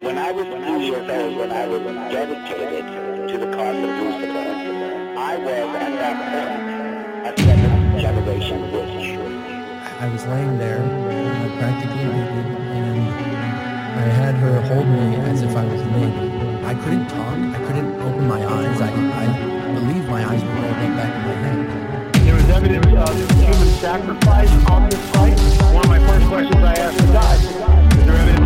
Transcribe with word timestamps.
When 0.00 0.18
I 0.18 0.30
was 0.30 0.44
two 0.44 0.80
years 0.80 1.08
old, 1.08 1.36
when 1.38 1.50
I 1.50 1.66
was 1.66 1.80
dedicated 2.12 2.84
to 3.30 3.38
the 3.38 3.46
cause 3.56 3.76
of 3.76 3.88
Lucifer, 3.96 5.16
I 5.16 5.36
was 5.38 5.68
at 5.74 5.92
that 5.96 6.16
point 6.28 6.60
a 7.26 7.42
seventh 7.42 8.00
generation 8.02 8.60
witch. 8.72 9.16
I 9.98 10.08
was 10.12 10.26
laying 10.26 10.58
there, 10.58 10.82
uh, 10.84 11.56
practically 11.56 12.04
naked, 12.04 12.46
and 12.76 13.00
I 13.98 14.08
had 14.20 14.34
her 14.34 14.60
hold 14.68 14.86
me 14.86 15.16
as 15.32 15.40
if 15.40 15.56
I 15.56 15.64
was 15.64 15.82
naked. 15.82 16.64
I 16.66 16.74
couldn't 16.74 17.08
talk. 17.08 17.38
I 17.56 17.64
couldn't 17.64 17.98
open 18.02 18.28
my 18.28 18.44
eyes. 18.44 18.80
I, 18.82 18.92
I 18.92 19.74
believe 19.80 20.06
my 20.10 20.22
eyes 20.28 20.44
were 20.44 20.50
rolled 20.60 20.76
up 20.76 20.96
back 21.00 21.12
in 21.16 21.22
my 21.24 21.36
head. 21.40 22.14
There 22.26 22.34
was 22.34 22.50
evidence 22.50 22.84
of 22.84 23.30
human 23.40 23.68
sacrifice 23.80 24.52
on 24.68 24.90
this 24.90 25.00
site. 25.12 25.72
One 25.72 25.84
of 25.84 25.88
my 25.88 26.00
first 26.00 26.26
questions 26.26 26.62
I 26.62 26.74
asked 26.74 26.98
the 26.98 27.12
guy, 27.14 27.34
is 27.34 28.04
there 28.04 28.14
evidence 28.14 28.45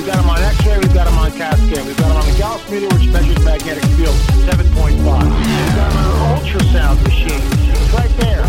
we've 0.00 0.08
got 0.08 0.16
them, 0.16 0.30
we've 0.30 0.34
got 0.34 0.34
them 0.34 0.38
on 0.38 0.40
X-ray, 0.42 0.78
we've 0.78 0.94
got 0.94 1.04
them 1.04 1.18
on 1.18 1.30
CAT 1.32 1.58
scan, 1.58 1.86
we've 1.86 1.96
got 1.96 2.08
them 2.08 2.16
on 2.16 2.26
the 2.26 2.38
Gauss 2.38 2.70
meter, 2.70 2.88
which 2.96 3.08
measures 3.08 3.44
magnetic 3.44 3.84
field 3.96 4.16
7.5. 4.48 4.96
We've 4.96 5.04
got 5.04 5.92
them 5.92 5.98
on 5.98 6.04
an 6.10 6.16
ultrasound 6.40 7.02
machine. 7.02 7.42
It's 7.68 7.92
right 7.92 8.16
there. 8.16 8.44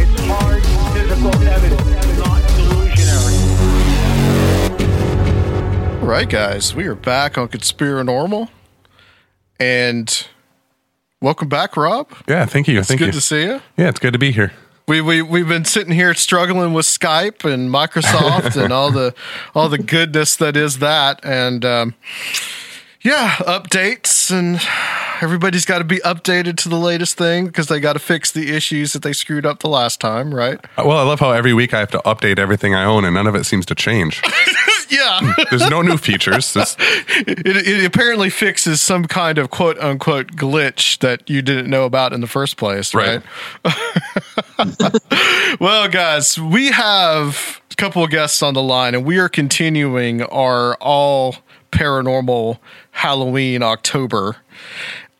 It's 0.00 0.20
hard 0.24 0.62
physical 0.94 1.34
evidence, 1.46 2.18
not 2.18 2.42
delusionary. 2.56 3.36
All 6.02 6.08
right, 6.08 6.28
guys, 6.28 6.74
we 6.74 6.86
are 6.86 6.94
back 6.94 7.36
on 7.36 7.48
Conspiranormal, 7.48 8.48
and 9.60 10.26
welcome 11.20 11.50
back, 11.50 11.76
Rob. 11.76 12.10
Yeah, 12.26 12.46
thank 12.46 12.66
you. 12.66 12.78
It's 12.78 12.88
thank 12.88 13.00
good 13.00 13.06
you. 13.06 13.12
to 13.12 13.20
see 13.20 13.42
you. 13.42 13.60
Yeah, 13.76 13.90
it's 13.90 14.00
good 14.00 14.14
to 14.14 14.18
be 14.18 14.32
here. 14.32 14.52
We 14.86 15.00
we 15.00 15.22
we've 15.22 15.48
been 15.48 15.64
sitting 15.64 15.94
here 15.94 16.12
struggling 16.12 16.74
with 16.74 16.84
Skype 16.84 17.50
and 17.50 17.70
Microsoft 17.70 18.62
and 18.62 18.72
all 18.72 18.90
the 18.90 19.14
all 19.54 19.70
the 19.70 19.78
goodness 19.78 20.36
that 20.36 20.56
is 20.56 20.78
that, 20.80 21.20
and 21.24 21.64
um, 21.64 21.94
yeah, 23.00 23.30
updates 23.40 24.30
and 24.30 24.60
everybody's 25.22 25.64
got 25.64 25.78
to 25.78 25.84
be 25.84 25.98
updated 25.98 26.58
to 26.58 26.68
the 26.68 26.78
latest 26.78 27.16
thing 27.16 27.46
because 27.46 27.68
they 27.68 27.80
got 27.80 27.94
to 27.94 27.98
fix 27.98 28.30
the 28.30 28.54
issues 28.54 28.92
that 28.92 29.02
they 29.02 29.14
screwed 29.14 29.46
up 29.46 29.60
the 29.60 29.68
last 29.68 30.00
time, 30.00 30.34
right? 30.34 30.60
Well, 30.76 30.98
I 30.98 31.02
love 31.02 31.20
how 31.20 31.30
every 31.30 31.54
week 31.54 31.72
I 31.72 31.78
have 31.80 31.90
to 31.92 31.98
update 32.00 32.38
everything 32.38 32.74
I 32.74 32.84
own, 32.84 33.06
and 33.06 33.14
none 33.14 33.26
of 33.26 33.34
it 33.34 33.44
seems 33.44 33.64
to 33.66 33.74
change. 33.74 34.22
yeah. 34.90 35.34
There's 35.50 35.68
no 35.70 35.82
new 35.82 35.96
features. 35.96 36.56
It, 37.26 37.46
it 37.46 37.84
apparently 37.84 38.28
fixes 38.30 38.82
some 38.82 39.04
kind 39.04 39.38
of 39.38 39.50
quote 39.50 39.78
unquote 39.78 40.32
glitch 40.32 40.98
that 40.98 41.28
you 41.28 41.42
didn't 41.42 41.70
know 41.70 41.84
about 41.84 42.12
in 42.12 42.20
the 42.20 42.26
first 42.26 42.56
place, 42.56 42.94
right? 42.94 43.22
well, 45.60 45.88
guys, 45.88 46.38
we 46.38 46.68
have 46.68 47.60
a 47.70 47.74
couple 47.76 48.02
of 48.02 48.10
guests 48.10 48.42
on 48.42 48.54
the 48.54 48.62
line, 48.62 48.94
and 48.94 49.04
we 49.04 49.18
are 49.18 49.28
continuing 49.28 50.22
our 50.22 50.74
all 50.76 51.36
paranormal 51.72 52.58
Halloween 52.92 53.62
October. 53.62 54.36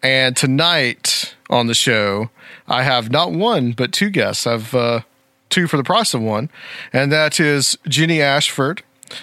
And 0.02 0.36
tonight 0.36 1.34
on 1.48 1.66
the 1.66 1.74
show, 1.74 2.30
I 2.68 2.82
have 2.82 3.10
not 3.10 3.32
one 3.32 3.72
but 3.72 3.92
two 3.92 4.10
guests. 4.10 4.46
I've 4.46 4.74
uh, 4.74 5.00
two 5.48 5.66
for 5.66 5.76
the 5.76 5.84
price 5.84 6.14
of 6.14 6.22
one, 6.22 6.50
and 6.92 7.10
that 7.12 7.38
is 7.40 7.78
Jenny 7.88 8.20
Ashford, 8.20 8.82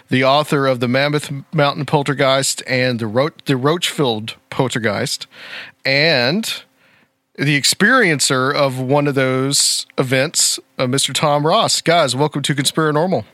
the 0.09 0.23
author 0.23 0.67
of 0.67 0.79
the 0.79 0.87
Mammoth 0.87 1.31
Mountain 1.53 1.85
Poltergeist 1.85 2.63
and 2.67 2.99
the 2.99 3.07
Ro- 3.07 3.29
the 3.45 3.53
Roachfield 3.53 4.35
Poltergeist, 4.49 5.27
and 5.85 6.63
the 7.35 7.59
experiencer 7.59 8.53
of 8.53 8.79
one 8.79 9.07
of 9.07 9.15
those 9.15 9.87
events, 9.97 10.59
uh, 10.77 10.85
Mr. 10.85 11.13
Tom 11.13 11.45
Ross. 11.45 11.81
Guys, 11.81 12.15
welcome 12.15 12.41
to 12.43 12.53
Conspiranormal. 12.53 13.25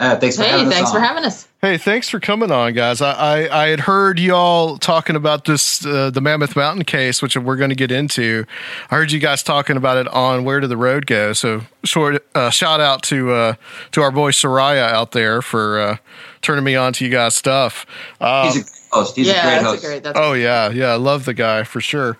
Uh, 0.00 0.16
thanks 0.16 0.36
for 0.36 0.44
Hey, 0.44 0.50
having 0.50 0.68
us 0.68 0.74
thanks 0.74 0.92
for 0.92 1.00
having 1.00 1.24
us. 1.24 1.48
Hey, 1.60 1.76
thanks 1.76 2.08
for 2.08 2.20
coming 2.20 2.52
on, 2.52 2.72
guys. 2.72 3.00
I 3.00 3.12
I, 3.12 3.64
I 3.64 3.68
had 3.68 3.80
heard 3.80 4.20
y'all 4.20 4.78
talking 4.78 5.16
about 5.16 5.44
this 5.44 5.84
uh, 5.84 6.10
the 6.10 6.20
Mammoth 6.20 6.54
Mountain 6.54 6.84
case, 6.84 7.20
which 7.20 7.36
we're 7.36 7.56
going 7.56 7.70
to 7.70 7.76
get 7.76 7.90
into. 7.90 8.44
I 8.92 8.94
heard 8.94 9.10
you 9.10 9.18
guys 9.18 9.42
talking 9.42 9.76
about 9.76 9.96
it 9.96 10.06
on 10.08 10.44
Where 10.44 10.60
Did 10.60 10.68
the 10.68 10.76
Road 10.76 11.06
Go? 11.06 11.32
So, 11.32 11.62
short 11.82 12.24
uh, 12.36 12.50
shout 12.50 12.80
out 12.80 13.02
to 13.04 13.32
uh, 13.32 13.54
to 13.90 14.02
our 14.02 14.12
boy 14.12 14.30
Seriah 14.30 14.88
out 14.88 15.10
there 15.10 15.42
for 15.42 15.80
uh, 15.80 15.96
turning 16.42 16.62
me 16.62 16.76
on 16.76 16.92
to 16.92 17.04
you 17.04 17.10
guys' 17.10 17.34
stuff. 17.34 17.84
Um, 18.20 18.46
He's 18.46 18.56
a 18.56 18.60
great 18.60 18.88
host. 18.92 19.16
He's 19.16 19.26
yeah, 19.26 19.48
a 19.48 19.60
great 19.60 19.66
host. 19.66 19.84
a 19.84 19.86
great. 19.88 20.02
That's 20.04 20.18
Oh 20.18 20.32
yeah, 20.34 20.70
yeah, 20.70 20.92
I 20.92 20.96
love 20.96 21.24
the 21.24 21.34
guy 21.34 21.64
for 21.64 21.80
sure. 21.80 22.18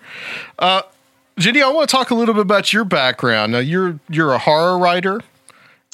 Uh, 0.58 0.82
Jenny, 1.38 1.62
I 1.62 1.69
want 1.69 1.88
to 1.88 1.97
talk 1.97 2.11
a 2.11 2.17
little 2.17 2.35
bit 2.35 2.43
about 2.43 2.73
your 2.73 2.85
background. 2.85 3.53
Now, 3.53 3.61
you're 3.61 4.00
you're 4.08 4.32
a 4.32 4.38
horror 4.38 4.76
writer, 4.79 5.20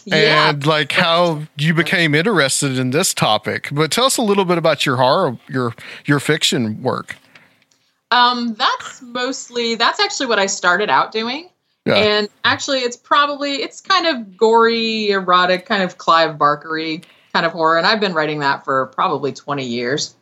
yeah. 0.07 0.51
and 0.51 0.67
like 0.67 0.93
how 0.93 1.43
you 1.57 1.75
became 1.75 2.15
interested 2.15 2.79
in 2.79 2.91
this 2.91 3.15
topic. 3.15 3.69
But 3.73 3.91
tell 3.91 4.05
us 4.05 4.17
a 4.17 4.23
little 4.23 4.45
bit 4.45 4.59
about 4.59 4.85
your 4.85 4.97
horror, 4.97 5.39
your 5.49 5.75
your 6.07 6.21
fiction 6.21 6.83
work. 6.83 7.17
Um, 8.11 8.55
that's 8.55 9.03
mostly 9.03 9.75
that's 9.75 9.99
actually 10.01 10.27
what 10.27 10.39
I 10.39 10.47
started 10.47 10.91
out 10.91 11.11
doing. 11.13 11.49
Yeah. 11.87 11.97
And 11.97 12.29
actually 12.45 12.79
it's 12.79 12.97
probably 12.97 13.63
it's 13.63 13.81
kind 13.81 14.07
of 14.07 14.37
gory, 14.37 15.11
erotic, 15.11 15.67
kind 15.67 15.83
of 15.83 15.99
Clive 15.99 16.37
Barkery 16.37 17.05
kind 17.33 17.45
of 17.45 17.53
horror. 17.53 17.77
And 17.77 17.87
I've 17.87 18.01
been 18.01 18.15
writing 18.15 18.39
that 18.41 18.65
for 18.65 18.87
probably 18.87 19.33
20 19.33 19.65
years. 19.65 20.15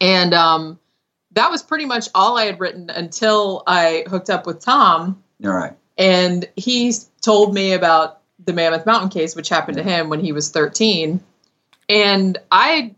And 0.00 0.32
um 0.32 0.78
that 1.32 1.50
was 1.50 1.62
pretty 1.62 1.84
much 1.84 2.08
all 2.14 2.38
I 2.38 2.44
had 2.44 2.58
written 2.58 2.90
until 2.90 3.62
I 3.66 4.04
hooked 4.08 4.30
up 4.30 4.46
with 4.46 4.60
Tom. 4.60 5.22
All 5.44 5.52
right. 5.52 5.72
and 5.98 6.48
he 6.56 6.92
told 7.22 7.54
me 7.54 7.72
about 7.72 8.19
the 8.44 8.52
Mammoth 8.52 8.86
Mountain 8.86 9.10
case, 9.10 9.36
which 9.36 9.48
happened 9.48 9.76
to 9.76 9.82
him 9.82 10.08
when 10.08 10.20
he 10.20 10.32
was 10.32 10.50
13. 10.50 11.20
And 11.88 12.38
I, 12.50 12.94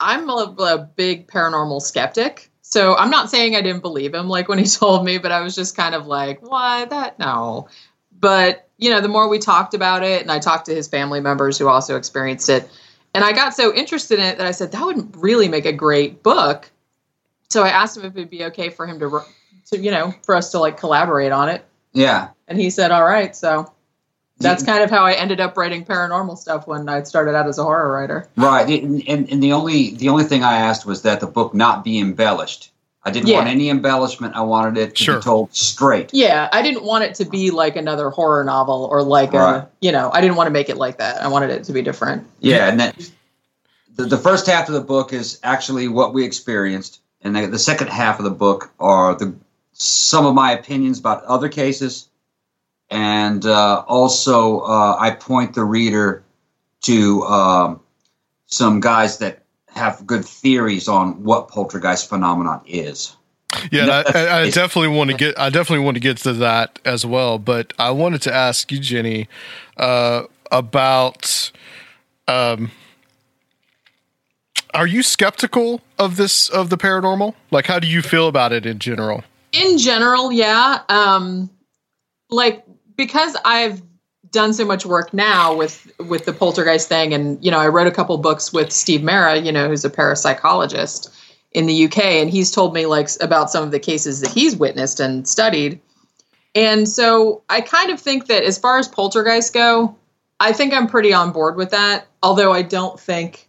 I'm 0.00 0.28
a, 0.28 0.54
a 0.58 0.78
big 0.78 1.28
paranormal 1.28 1.80
skeptic. 1.82 2.50
So 2.62 2.96
I'm 2.96 3.10
not 3.10 3.30
saying 3.30 3.54
I 3.54 3.62
didn't 3.62 3.82
believe 3.82 4.14
him, 4.14 4.28
like 4.28 4.48
when 4.48 4.58
he 4.58 4.64
told 4.68 5.04
me, 5.04 5.18
but 5.18 5.32
I 5.32 5.40
was 5.40 5.54
just 5.54 5.76
kind 5.76 5.94
of 5.94 6.06
like, 6.06 6.40
why 6.42 6.84
that? 6.86 7.18
No. 7.18 7.68
But, 8.18 8.68
you 8.78 8.90
know, 8.90 9.00
the 9.00 9.08
more 9.08 9.28
we 9.28 9.38
talked 9.38 9.74
about 9.74 10.02
it, 10.02 10.22
and 10.22 10.32
I 10.32 10.38
talked 10.38 10.66
to 10.66 10.74
his 10.74 10.88
family 10.88 11.20
members 11.20 11.58
who 11.58 11.68
also 11.68 11.96
experienced 11.96 12.48
it, 12.48 12.68
and 13.14 13.22
I 13.22 13.32
got 13.32 13.54
so 13.54 13.72
interested 13.72 14.18
in 14.18 14.24
it 14.24 14.38
that 14.38 14.46
I 14.46 14.50
said, 14.50 14.72
that 14.72 14.84
would 14.84 15.16
really 15.16 15.46
make 15.46 15.66
a 15.66 15.72
great 15.72 16.22
book. 16.22 16.70
So 17.48 17.62
I 17.62 17.68
asked 17.68 17.96
him 17.96 18.04
if 18.04 18.16
it'd 18.16 18.30
be 18.30 18.44
okay 18.46 18.70
for 18.70 18.86
him 18.86 18.98
to, 18.98 19.20
to 19.66 19.78
you 19.78 19.92
know, 19.92 20.12
for 20.22 20.34
us 20.34 20.50
to 20.50 20.58
like 20.58 20.76
collaborate 20.76 21.30
on 21.30 21.48
it. 21.48 21.64
Yeah. 21.92 22.30
And 22.48 22.58
he 22.58 22.70
said, 22.70 22.90
all 22.90 23.04
right. 23.04 23.36
So 23.36 23.72
that's 24.38 24.64
kind 24.64 24.82
of 24.82 24.90
how 24.90 25.04
I 25.04 25.12
ended 25.12 25.40
up 25.40 25.56
writing 25.56 25.84
paranormal 25.84 26.36
stuff 26.38 26.66
when 26.66 26.88
I 26.88 27.02
started 27.04 27.34
out 27.34 27.46
as 27.46 27.58
a 27.58 27.62
horror 27.62 27.90
writer. 27.92 28.28
Right. 28.36 28.82
And, 28.82 29.06
and, 29.08 29.30
and 29.30 29.42
the 29.42 29.52
only 29.52 29.94
the 29.94 30.08
only 30.08 30.24
thing 30.24 30.42
I 30.42 30.54
asked 30.56 30.86
was 30.86 31.02
that 31.02 31.20
the 31.20 31.26
book 31.26 31.54
not 31.54 31.84
be 31.84 31.98
embellished. 32.00 32.70
I 33.06 33.10
didn't 33.10 33.28
Yeah. 33.28 33.36
want 33.36 33.48
any 33.48 33.68
embellishment. 33.70 34.34
I 34.34 34.40
wanted 34.40 34.78
it 34.78 34.96
to 34.96 35.04
Sure. 35.04 35.16
be 35.16 35.22
told 35.22 35.54
straight. 35.54 36.10
Yeah, 36.12 36.48
I 36.52 36.62
didn't 36.62 36.84
want 36.84 37.04
it 37.04 37.14
to 37.16 37.24
be 37.26 37.50
like 37.50 37.76
another 37.76 38.10
horror 38.10 38.42
novel 38.44 38.88
or 38.90 39.02
like 39.02 39.32
Right. 39.32 39.56
a, 39.56 39.68
you 39.80 39.92
know, 39.92 40.10
I 40.12 40.20
didn't 40.20 40.36
want 40.36 40.46
to 40.48 40.52
make 40.52 40.68
it 40.68 40.78
like 40.78 40.98
that. 40.98 41.22
I 41.22 41.28
wanted 41.28 41.50
it 41.50 41.64
to 41.64 41.72
be 41.72 41.82
different. 41.82 42.26
Yeah, 42.40 42.66
and 42.68 42.80
that 42.80 42.96
the, 43.96 44.06
the 44.06 44.18
first 44.18 44.46
half 44.46 44.68
of 44.68 44.74
the 44.74 44.80
book 44.80 45.12
is 45.12 45.38
actually 45.42 45.86
what 45.88 46.12
we 46.14 46.24
experienced, 46.24 47.00
and 47.22 47.36
the, 47.36 47.46
the 47.46 47.58
second 47.58 47.88
half 47.88 48.18
of 48.18 48.24
the 48.24 48.30
book 48.30 48.72
are 48.80 49.14
the 49.14 49.34
some 49.74 50.24
of 50.24 50.34
my 50.34 50.52
opinions 50.52 50.98
about 50.98 51.24
other 51.24 51.48
cases, 51.48 52.08
and 52.94 53.44
uh, 53.44 53.84
also 53.88 54.60
uh, 54.60 54.96
I 54.98 55.10
point 55.10 55.54
the 55.54 55.64
reader 55.64 56.22
to 56.82 57.22
um, 57.24 57.80
some 58.46 58.78
guys 58.78 59.18
that 59.18 59.42
have 59.66 60.06
good 60.06 60.24
theories 60.24 60.86
on 60.86 61.22
what 61.24 61.48
poltergeist 61.48 62.08
phenomenon 62.08 62.62
is. 62.66 63.16
Yeah, 63.72 63.86
No, 63.86 64.02
I, 64.06 64.26
I, 64.26 64.40
I 64.42 64.50
definitely 64.50 64.96
want 64.96 65.10
to 65.10 65.16
get. 65.16 65.38
I 65.38 65.50
definitely 65.50 65.84
want 65.84 65.96
to 65.96 66.00
get 66.00 66.18
to 66.18 66.32
that 66.34 66.78
as 66.84 67.04
well. 67.04 67.38
But 67.38 67.72
I 67.78 67.90
wanted 67.90 68.22
to 68.22 68.32
ask 68.32 68.70
you, 68.70 68.78
Jenny, 68.78 69.28
uh, 69.76 70.24
about. 70.52 71.50
Um, 72.26 72.70
are 74.72 74.86
you 74.86 75.02
skeptical 75.02 75.82
of 75.98 76.16
this 76.16 76.48
of 76.48 76.70
the 76.70 76.78
paranormal? 76.78 77.34
Like, 77.50 77.66
how 77.66 77.80
do 77.80 77.88
you 77.88 78.02
feel 78.02 78.28
about 78.28 78.52
it 78.52 78.66
in 78.66 78.78
general? 78.78 79.24
In 79.52 79.78
general, 79.78 80.32
yeah. 80.32 80.82
Um 80.88 81.50
like 82.34 82.63
because 82.96 83.36
I've 83.44 83.82
done 84.30 84.52
so 84.52 84.64
much 84.64 84.84
work 84.84 85.14
now 85.14 85.54
with 85.54 85.90
with 86.00 86.24
the 86.24 86.32
poltergeist 86.32 86.88
thing 86.88 87.14
and 87.14 87.42
you 87.44 87.50
know, 87.50 87.58
I 87.58 87.68
wrote 87.68 87.86
a 87.86 87.92
couple 87.92 88.18
books 88.18 88.52
with 88.52 88.72
Steve 88.72 89.02
Mera, 89.02 89.36
you 89.36 89.52
know, 89.52 89.68
who's 89.68 89.84
a 89.84 89.90
parapsychologist 89.90 91.08
in 91.52 91.66
the 91.66 91.84
UK 91.84 91.98
and 91.98 92.28
he's 92.28 92.50
told 92.50 92.74
me 92.74 92.86
like 92.86 93.08
about 93.20 93.50
some 93.50 93.62
of 93.62 93.70
the 93.70 93.78
cases 93.78 94.20
that 94.20 94.30
he's 94.30 94.56
witnessed 94.56 95.00
and 95.00 95.26
studied. 95.26 95.80
And 96.54 96.88
so 96.88 97.42
I 97.48 97.60
kind 97.60 97.90
of 97.90 98.00
think 98.00 98.26
that 98.26 98.42
as 98.42 98.58
far 98.58 98.78
as 98.78 98.88
poltergeists 98.88 99.50
go, 99.50 99.96
I 100.40 100.52
think 100.52 100.72
I'm 100.72 100.88
pretty 100.88 101.12
on 101.12 101.32
board 101.32 101.56
with 101.56 101.70
that, 101.70 102.06
although 102.22 102.52
I 102.52 102.62
don't 102.62 102.98
think 102.98 103.48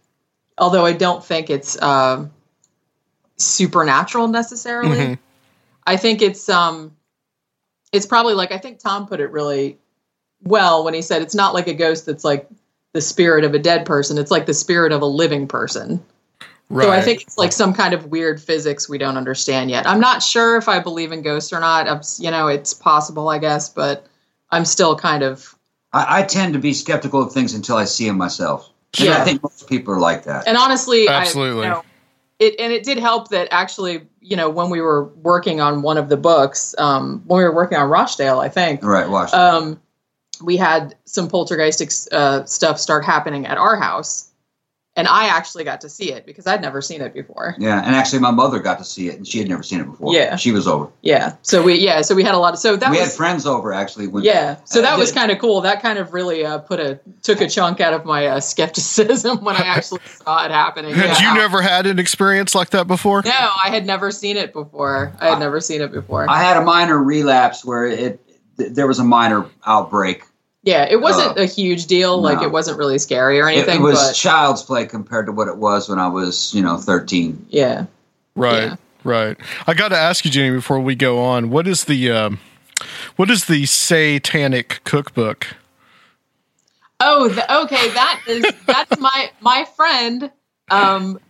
although 0.58 0.86
I 0.86 0.92
don't 0.92 1.24
think 1.24 1.50
it's 1.50 1.80
um 1.82 2.30
supernatural 3.36 4.28
necessarily. 4.28 4.96
Mhm. 4.96 5.18
I 5.86 5.96
think 5.96 6.22
it's 6.22 6.48
um 6.48 6.96
it's 7.96 8.06
probably 8.06 8.34
like 8.34 8.52
I 8.52 8.58
think 8.58 8.78
Tom 8.78 9.06
put 9.06 9.20
it 9.20 9.30
really 9.30 9.78
well 10.42 10.84
when 10.84 10.94
he 10.94 11.02
said 11.02 11.22
it's 11.22 11.34
not 11.34 11.54
like 11.54 11.66
a 11.66 11.74
ghost 11.74 12.06
that's 12.06 12.24
like 12.24 12.48
the 12.92 13.00
spirit 13.00 13.44
of 13.44 13.54
a 13.54 13.58
dead 13.58 13.84
person. 13.84 14.18
It's 14.18 14.30
like 14.30 14.46
the 14.46 14.54
spirit 14.54 14.92
of 14.92 15.02
a 15.02 15.06
living 15.06 15.48
person. 15.48 16.02
So 16.68 16.90
I 16.90 17.00
think 17.00 17.22
it's 17.22 17.38
like 17.38 17.52
some 17.52 17.72
kind 17.72 17.94
of 17.94 18.06
weird 18.06 18.42
physics 18.42 18.88
we 18.88 18.98
don't 18.98 19.16
understand 19.16 19.70
yet. 19.70 19.86
I'm 19.86 20.00
not 20.00 20.20
sure 20.20 20.56
if 20.56 20.68
I 20.68 20.80
believe 20.80 21.12
in 21.12 21.22
ghosts 21.22 21.52
or 21.52 21.60
not. 21.60 21.88
I'm, 21.88 22.00
you 22.18 22.28
know, 22.28 22.48
it's 22.48 22.74
possible, 22.74 23.28
I 23.28 23.38
guess, 23.38 23.68
but 23.68 24.04
I'm 24.50 24.64
still 24.64 24.96
kind 24.96 25.22
of 25.22 25.56
I, 25.92 26.20
I 26.20 26.22
tend 26.24 26.54
to 26.54 26.58
be 26.58 26.72
skeptical 26.72 27.22
of 27.22 27.32
things 27.32 27.54
until 27.54 27.76
I 27.76 27.84
see 27.84 28.06
them 28.08 28.18
myself. 28.18 28.68
And 28.98 29.08
Yeah. 29.08 29.20
I 29.20 29.24
think 29.24 29.42
most 29.44 29.68
people 29.68 29.94
are 29.94 30.00
like 30.00 30.24
that. 30.24 30.48
And 30.48 30.56
honestly, 30.56 31.08
Absolutely. 31.08 31.66
I, 31.66 31.68
you 31.68 31.74
know, 31.74 31.84
it 32.38 32.54
and 32.58 32.72
it 32.72 32.82
did 32.82 32.98
help 32.98 33.28
that 33.28 33.48
actually, 33.50 34.02
you 34.20 34.36
know, 34.36 34.50
when 34.50 34.70
we 34.70 34.80
were 34.80 35.04
working 35.16 35.60
on 35.60 35.82
one 35.82 35.96
of 35.96 36.08
the 36.08 36.16
books, 36.16 36.74
um, 36.78 37.22
when 37.26 37.38
we 37.38 37.44
were 37.44 37.54
working 37.54 37.78
on 37.78 37.88
Rochdale, 37.88 38.40
I 38.40 38.48
think, 38.48 38.82
right, 38.82 39.08
watch. 39.08 39.32
um, 39.32 39.80
we 40.42 40.56
had 40.56 40.94
some 41.04 41.28
poltergeist 41.28 42.12
uh, 42.12 42.44
stuff 42.44 42.78
start 42.78 43.04
happening 43.04 43.46
at 43.46 43.56
our 43.56 43.76
house, 43.76 44.25
and 44.96 45.06
I 45.06 45.26
actually 45.26 45.62
got 45.64 45.82
to 45.82 45.88
see 45.90 46.10
it 46.10 46.24
because 46.24 46.46
I'd 46.46 46.62
never 46.62 46.80
seen 46.80 47.02
it 47.02 47.12
before. 47.12 47.54
Yeah, 47.58 47.82
and 47.84 47.94
actually, 47.94 48.20
my 48.20 48.30
mother 48.30 48.58
got 48.58 48.78
to 48.78 48.84
see 48.84 49.08
it, 49.08 49.16
and 49.16 49.28
she 49.28 49.38
had 49.38 49.48
never 49.48 49.62
seen 49.62 49.80
it 49.80 49.84
before. 49.84 50.12
Yeah. 50.14 50.36
she 50.36 50.52
was 50.52 50.66
over. 50.66 50.88
Yeah, 51.02 51.36
so 51.42 51.62
we 51.62 51.74
yeah, 51.74 52.00
so 52.00 52.14
we 52.14 52.24
had 52.24 52.34
a 52.34 52.38
lot 52.38 52.54
of 52.54 52.58
so 52.58 52.76
that 52.76 52.90
we 52.90 52.98
was 52.98 53.08
had 53.10 53.16
friends 53.16 53.46
over 53.46 53.72
actually. 53.72 54.08
When, 54.08 54.24
yeah, 54.24 54.56
so 54.64 54.80
that 54.80 54.98
was 54.98 55.12
kind 55.12 55.30
of 55.30 55.38
cool. 55.38 55.60
That 55.60 55.82
kind 55.82 55.98
of 55.98 56.12
really 56.14 56.44
uh, 56.44 56.58
put 56.58 56.80
a 56.80 56.98
took 57.22 57.40
a 57.40 57.48
chunk 57.48 57.80
out 57.80 57.92
of 57.92 58.04
my 58.04 58.26
uh, 58.26 58.40
skepticism 58.40 59.38
when 59.44 59.56
I 59.56 59.66
actually 59.66 60.00
saw 60.06 60.44
it 60.44 60.50
happening. 60.50 60.94
Had 60.94 61.20
Yeah. 61.20 61.32
you 61.34 61.38
never 61.38 61.60
had 61.62 61.86
an 61.86 61.98
experience 61.98 62.54
like 62.54 62.70
that 62.70 62.86
before? 62.86 63.22
No, 63.24 63.30
I 63.64 63.68
had 63.70 63.86
never 63.86 64.10
seen 64.10 64.36
it 64.36 64.52
before. 64.52 65.12
I 65.20 65.28
had 65.28 65.38
never 65.38 65.60
seen 65.60 65.82
it 65.82 65.92
before. 65.92 66.28
I 66.28 66.42
had 66.42 66.56
a 66.56 66.62
minor 66.64 66.98
relapse 67.02 67.64
where 67.64 67.86
it 67.86 68.20
th- 68.56 68.72
there 68.72 68.86
was 68.86 68.98
a 68.98 69.04
minor 69.04 69.46
outbreak. 69.66 70.22
Yeah, 70.66 70.86
it 70.90 71.00
wasn't 71.00 71.38
Uh, 71.38 71.42
a 71.42 71.46
huge 71.46 71.86
deal. 71.86 72.20
Like 72.20 72.42
it 72.42 72.50
wasn't 72.52 72.76
really 72.76 72.98
scary 72.98 73.40
or 73.40 73.48
It, 73.48 73.54
anything. 73.56 73.80
it 73.80 73.82
was 73.82 73.98
but 73.98 74.12
child's 74.14 74.62
play 74.62 74.84
compared 74.84 75.24
to 75.26 75.32
what 75.32 75.48
it 75.48 75.56
was 75.56 75.88
when 75.88 75.98
I 75.98 76.08
was, 76.08 76.52
you 76.54 76.60
know, 76.62 76.76
thirteen. 76.76 77.46
yeah, 77.48 77.86
Right, 78.34 78.64
Yeah. 78.64 78.76
right. 79.04 79.36
I 79.66 79.72
got 79.72 79.88
to 79.88 79.96
ask 79.96 80.24
you, 80.26 80.30
Jenny, 80.30 80.54
before 80.54 80.80
we 80.80 80.94
go 80.94 81.18
on, 81.24 81.48
what 81.48 81.66
is 81.66 81.84
the 81.84 82.10
um, 82.10 82.38
what 83.16 83.30
is 83.30 83.46
the 83.46 83.64
Satanic 83.64 84.80
Cookbook? 84.84 85.46
Oh, 87.00 87.28
the, 87.28 87.58
okay. 87.62 87.88
That 87.90 88.20
is 88.26 88.44
that's 88.66 88.98
my 88.98 89.30
my 89.40 89.66
friend. 89.76 90.30
Um, 90.70 91.20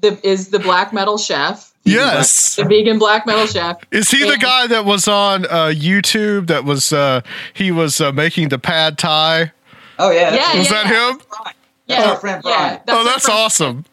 the 0.00 0.18
is 0.26 0.48
the 0.48 0.58
black 0.58 0.92
metal 0.92 1.18
chef. 1.18 1.72
Yes. 1.84 2.56
The 2.56 2.64
vegan 2.64 2.98
black 2.98 3.26
metal 3.26 3.46
chef. 3.46 3.78
Is 3.90 4.10
he 4.10 4.28
the 4.28 4.36
guy 4.36 4.66
that 4.66 4.84
was 4.84 5.08
on 5.08 5.46
uh, 5.46 5.72
YouTube? 5.74 6.46
That 6.48 6.64
was 6.64 6.92
uh, 6.92 7.22
he 7.54 7.70
was 7.70 8.00
uh, 8.00 8.12
making 8.12 8.50
the 8.50 8.58
pad 8.58 8.98
thai. 8.98 9.52
Oh 9.98 10.10
yeah, 10.10 10.34
Yeah, 10.34 10.58
Was 10.58 10.70
yeah, 10.70 10.82
that 10.82 10.92
yeah. 10.92 11.10
him? 11.10 11.20
Yeah, 11.86 12.10
our 12.10 12.16
friend 12.16 12.42
Brian. 12.42 12.80
Yeah, 12.86 12.94
oh, 12.94 13.04
that's 13.04 13.24
friend. 13.24 13.38
awesome. 13.38 13.84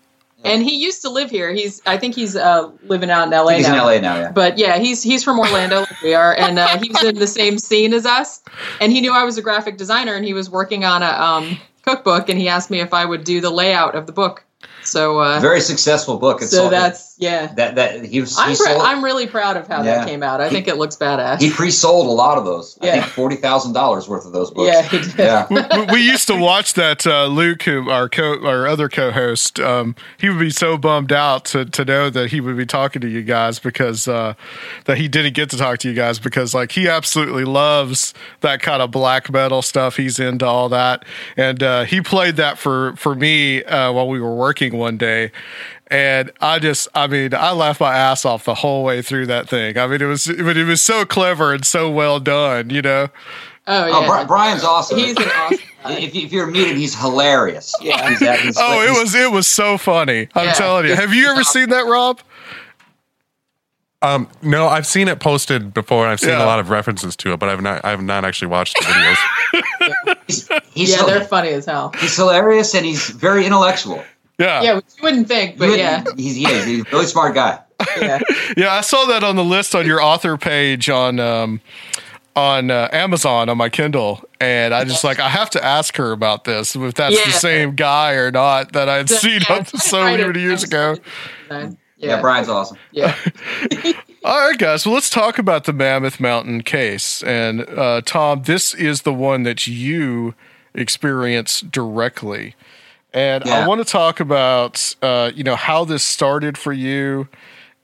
And 0.43 0.61
he 0.63 0.75
used 0.75 1.01
to 1.01 1.09
live 1.09 1.29
here. 1.31 1.51
He's 1.51 1.81
I 1.85 1.97
think 1.97 2.13
he's 2.15 2.35
uh, 2.35 2.69
living 2.83 3.09
out 3.09 3.23
in 3.27 3.31
LA 3.31 3.53
He's 3.57 3.65
in 3.67 3.71
now. 3.73 3.85
LA 3.85 3.99
now. 3.99 4.15
Yeah. 4.15 4.31
But 4.31 4.57
yeah, 4.57 4.77
he's 4.77 5.01
he's 5.01 5.23
from 5.23 5.39
Orlando, 5.39 5.79
like 5.79 6.01
we 6.03 6.13
are, 6.13 6.35
and 6.35 6.59
uh, 6.59 6.77
he 6.77 6.89
was 6.89 7.03
in 7.03 7.15
the 7.15 7.27
same 7.27 7.57
scene 7.57 7.93
as 7.93 8.05
us. 8.05 8.41
And 8.79 8.91
he 8.91 9.01
knew 9.01 9.11
I 9.13 9.23
was 9.23 9.37
a 9.37 9.41
graphic 9.41 9.77
designer, 9.77 10.13
and 10.13 10.23
he 10.23 10.33
was 10.33 10.49
working 10.49 10.85
on 10.85 11.01
a 11.03 11.07
um, 11.09 11.57
cookbook, 11.83 12.29
and 12.29 12.37
he 12.39 12.47
asked 12.47 12.69
me 12.69 12.79
if 12.81 12.93
I 12.93 13.03
would 13.05 13.23
do 13.23 13.41
the 13.41 13.49
layout 13.49 13.95
of 13.95 14.05
the 14.05 14.13
book. 14.13 14.43
So 14.87 15.19
uh, 15.19 15.39
Very 15.39 15.59
successful 15.61 16.17
book. 16.17 16.41
It's 16.41 16.51
so 16.51 16.57
sold- 16.57 16.73
that's 16.73 17.15
yeah. 17.19 17.47
that 17.55 17.75
that 17.75 18.05
he 18.05 18.21
was. 18.21 18.37
I'm 18.37 18.51
he, 18.51 18.55
pr- 18.55 18.69
I'm 18.79 19.03
really 19.03 19.27
proud 19.27 19.57
of 19.57 19.67
how 19.67 19.77
Yeah. 19.83 19.97
that 19.99 20.07
came 20.07 20.23
out. 20.23 20.39
I 20.39 20.49
think 20.49 20.67
it 20.67 20.77
looks 20.77 20.95
badass. 20.95 21.41
he 21.41 21.49
pre-sold 21.49 22.07
a 22.07 22.11
lot 22.11 22.37
of 22.37 22.45
those. 22.45 22.77
I 22.81 22.85
Yeah. 22.85 22.91
think 23.01 23.05
forty 23.07 23.35
thousand 23.35 23.73
dollars 23.73 24.07
worth 24.07 24.25
of 24.25 24.31
those 24.33 24.49
books. 24.51 24.71
yeah, 24.71 24.81
he 24.83 24.99
did. 24.99 25.17
Yeah. 25.17 25.47
we, 25.87 25.93
we 25.93 26.01
used 26.01 26.27
to 26.27 26.35
watch 26.39 26.73
that 26.75 27.05
uh, 27.05 27.25
Luke, 27.25 27.63
who 27.63 27.89
our 27.89 28.07
co 28.07 28.43
our 28.45 28.67
other 28.67 28.87
co-host. 28.87 29.59
Um, 29.59 29.95
he 30.17 30.29
would 30.29 30.39
be 30.39 30.49
so 30.51 30.77
bummed 30.77 31.11
out 31.11 31.45
to, 31.45 31.65
to 31.65 31.83
know 31.85 32.09
that 32.09 32.29
he 32.31 32.39
would 32.39 32.55
be 32.57 32.65
talking 32.65 33.01
to 33.01 33.07
you 33.09 33.23
guys 33.23 33.59
because 33.59 34.07
uh, 34.07 34.33
that 34.85 34.97
he 34.97 35.07
didn't 35.07 35.33
get 35.33 35.49
to 35.49 35.57
talk 35.57 35.79
to 35.79 35.89
you 35.89 35.95
guys 35.95 36.19
because 36.19 36.53
like 36.53 36.71
he 36.71 36.87
absolutely 36.87 37.43
loves 37.45 38.13
that 38.41 38.61
kind 38.61 38.81
of 38.81 38.91
black 38.91 39.29
metal 39.31 39.61
stuff. 39.61 39.97
He's 39.97 40.19
into 40.19 40.45
all 40.45 40.69
that, 40.69 41.03
and 41.35 41.61
uh, 41.61 41.83
he 41.83 41.99
played 42.01 42.35
that 42.37 42.57
for 42.57 42.95
for 42.95 43.15
me 43.15 43.63
uh, 43.63 43.91
while 43.91 44.07
we 44.07 44.19
were 44.21 44.35
working 44.35 44.76
one 44.77 44.97
day. 44.97 45.31
And 45.87 46.31
I 46.41 46.59
just, 46.59 46.87
I 46.93 47.07
mean, 47.07 47.33
I 47.33 47.51
laughed 47.51 47.79
my 47.79 47.95
ass 47.95 48.25
off 48.25 48.43
the 48.45 48.55
whole 48.55 48.83
way 48.83 49.01
through 49.01 49.27
that 49.27 49.47
thing. 49.49 49.77
I 49.77 49.87
mean, 49.87 50.01
it 50.01 50.05
was, 50.05 50.25
but 50.27 50.57
it 50.57 50.65
was 50.65 50.83
so 50.83 51.05
clever 51.05 51.53
and 51.53 51.65
so 51.65 51.89
well 51.89 52.19
done, 52.19 52.69
you 52.69 52.81
know. 52.81 53.07
Oh 53.69 53.83
Oh, 53.83 54.01
yeah. 54.01 54.17
Bri- 54.19 54.25
Brian's 54.27 54.63
awesome. 54.63 54.97
He's 54.97 55.17
an 55.17 55.23
awesome 55.29 55.59
if, 55.87 56.15
you, 56.15 56.25
if 56.25 56.31
you're 56.31 56.47
meeting, 56.47 56.77
he's 56.77 56.97
hilarious. 56.99 57.73
Yeah. 57.81 58.09
He's, 58.09 58.19
that- 58.19 58.39
he's- 58.39 58.55
Oh, 58.57 58.81
it 58.81 58.91
was 59.01 59.13
it 59.15 59.31
was 59.31 59.47
so 59.47 59.77
funny. 59.77 60.27
I'm 60.35 60.47
Yeah. 60.47 60.53
telling 60.53 60.85
you. 60.87 60.95
Have 60.95 61.13
you 61.13 61.27
ever 61.29 61.43
seen 61.43 61.69
that, 61.69 61.85
Rob? 61.85 62.21
Um, 64.01 64.29
no, 64.43 64.67
I've 64.67 64.85
seen 64.85 65.07
it 65.07 65.19
posted 65.19 65.73
before. 65.73 66.03
and 66.03 66.11
I've 66.11 66.19
seen 66.19 66.29
Yeah. 66.29 66.43
a 66.43 66.45
lot 66.45 66.59
of 66.59 66.69
references 66.69 67.15
to 67.17 67.33
it, 67.33 67.37
but 67.39 67.49
I've 67.49 67.61
not. 67.61 67.83
I've 67.83 68.01
not 68.03 68.25
actually 68.25 68.49
watched 68.49 68.77
the 68.79 68.85
videos. 68.85 69.17
He's, 70.27 70.49
he's, 70.73 70.91
yeah, 70.91 71.03
they're 71.05 71.23
funny 71.23 71.49
as 71.49 71.65
hell. 71.65 71.93
he's 71.99 72.15
hilarious 72.17 72.75
and 72.75 72.85
he's 72.85 73.09
very 73.09 73.45
intellectual. 73.45 74.03
Yeah. 74.39 74.61
Yeah, 74.61 74.75
which 74.75 74.85
you 74.97 75.03
wouldn't 75.03 75.27
think, 75.27 75.57
but 75.57 75.69
You- 75.69 75.75
yeah, 75.77 76.03
he's, 76.15 76.37
yeah, 76.37 76.63
he's 76.63 76.81
a 76.81 76.89
really 76.91 77.05
smart 77.05 77.33
guy. 77.35 77.59
yeah. 77.99 78.19
Yeah, 78.57 78.73
I 78.73 78.81
saw 78.81 79.05
that 79.05 79.23
on 79.23 79.35
the 79.35 79.43
list 79.43 79.75
on 79.75 79.85
your 79.85 80.01
author 80.01 80.37
page 80.37 80.89
on 80.89 81.19
um 81.19 81.61
on 82.35 82.69
uh, 82.69 82.87
Amazon 82.91 83.49
on 83.49 83.57
my 83.57 83.67
Kindle, 83.69 84.23
and 84.39 84.71
I 84.73 84.83
just 84.83 85.03
like 85.03 85.19
I 85.19 85.27
have 85.29 85.49
to 85.51 85.63
ask 85.63 85.95
her 85.97 86.11
about 86.11 86.43
this 86.43 86.75
if 86.75 86.93
that's 86.93 87.23
the 87.25 87.31
same 87.31 87.75
guy 87.75 88.13
or 88.13 88.29
not 88.31 88.73
that 88.73 88.87
I'd 88.89 89.09
Yeah, 89.09 89.17
seen 89.17 89.41
yeah, 89.49 89.63
so 89.63 90.03
many 90.03 90.39
years 90.39 90.63
ago. 90.63 90.97
Yeah. 91.49 91.71
Yeah, 91.99 92.21
Brian's 92.21 92.47
awesome. 92.47 92.77
Yeah. 92.91 93.15
All 94.23 94.47
right, 94.49 94.57
guys. 94.57 94.85
Well, 94.85 94.93
let's 94.93 95.09
talk 95.09 95.39
about 95.39 95.63
the 95.63 95.73
Mammoth 95.73 96.19
Mountain 96.19 96.61
case. 96.61 97.23
And 97.23 97.61
uh, 97.61 98.01
Tom, 98.05 98.43
this 98.43 98.75
is 98.75 99.01
the 99.01 99.13
one 99.13 99.41
that 99.43 99.65
you 99.65 100.35
experience 100.75 101.61
directly. 101.61 102.53
And 103.13 103.43
I 103.45 103.67
want 103.67 103.79
to 103.79 103.85
talk 103.85 104.19
about, 104.19 104.95
uh, 105.01 105.31
you 105.33 105.43
know, 105.43 105.55
how 105.55 105.85
this 105.85 106.03
started 106.03 106.57
for 106.57 106.73
you, 106.73 107.27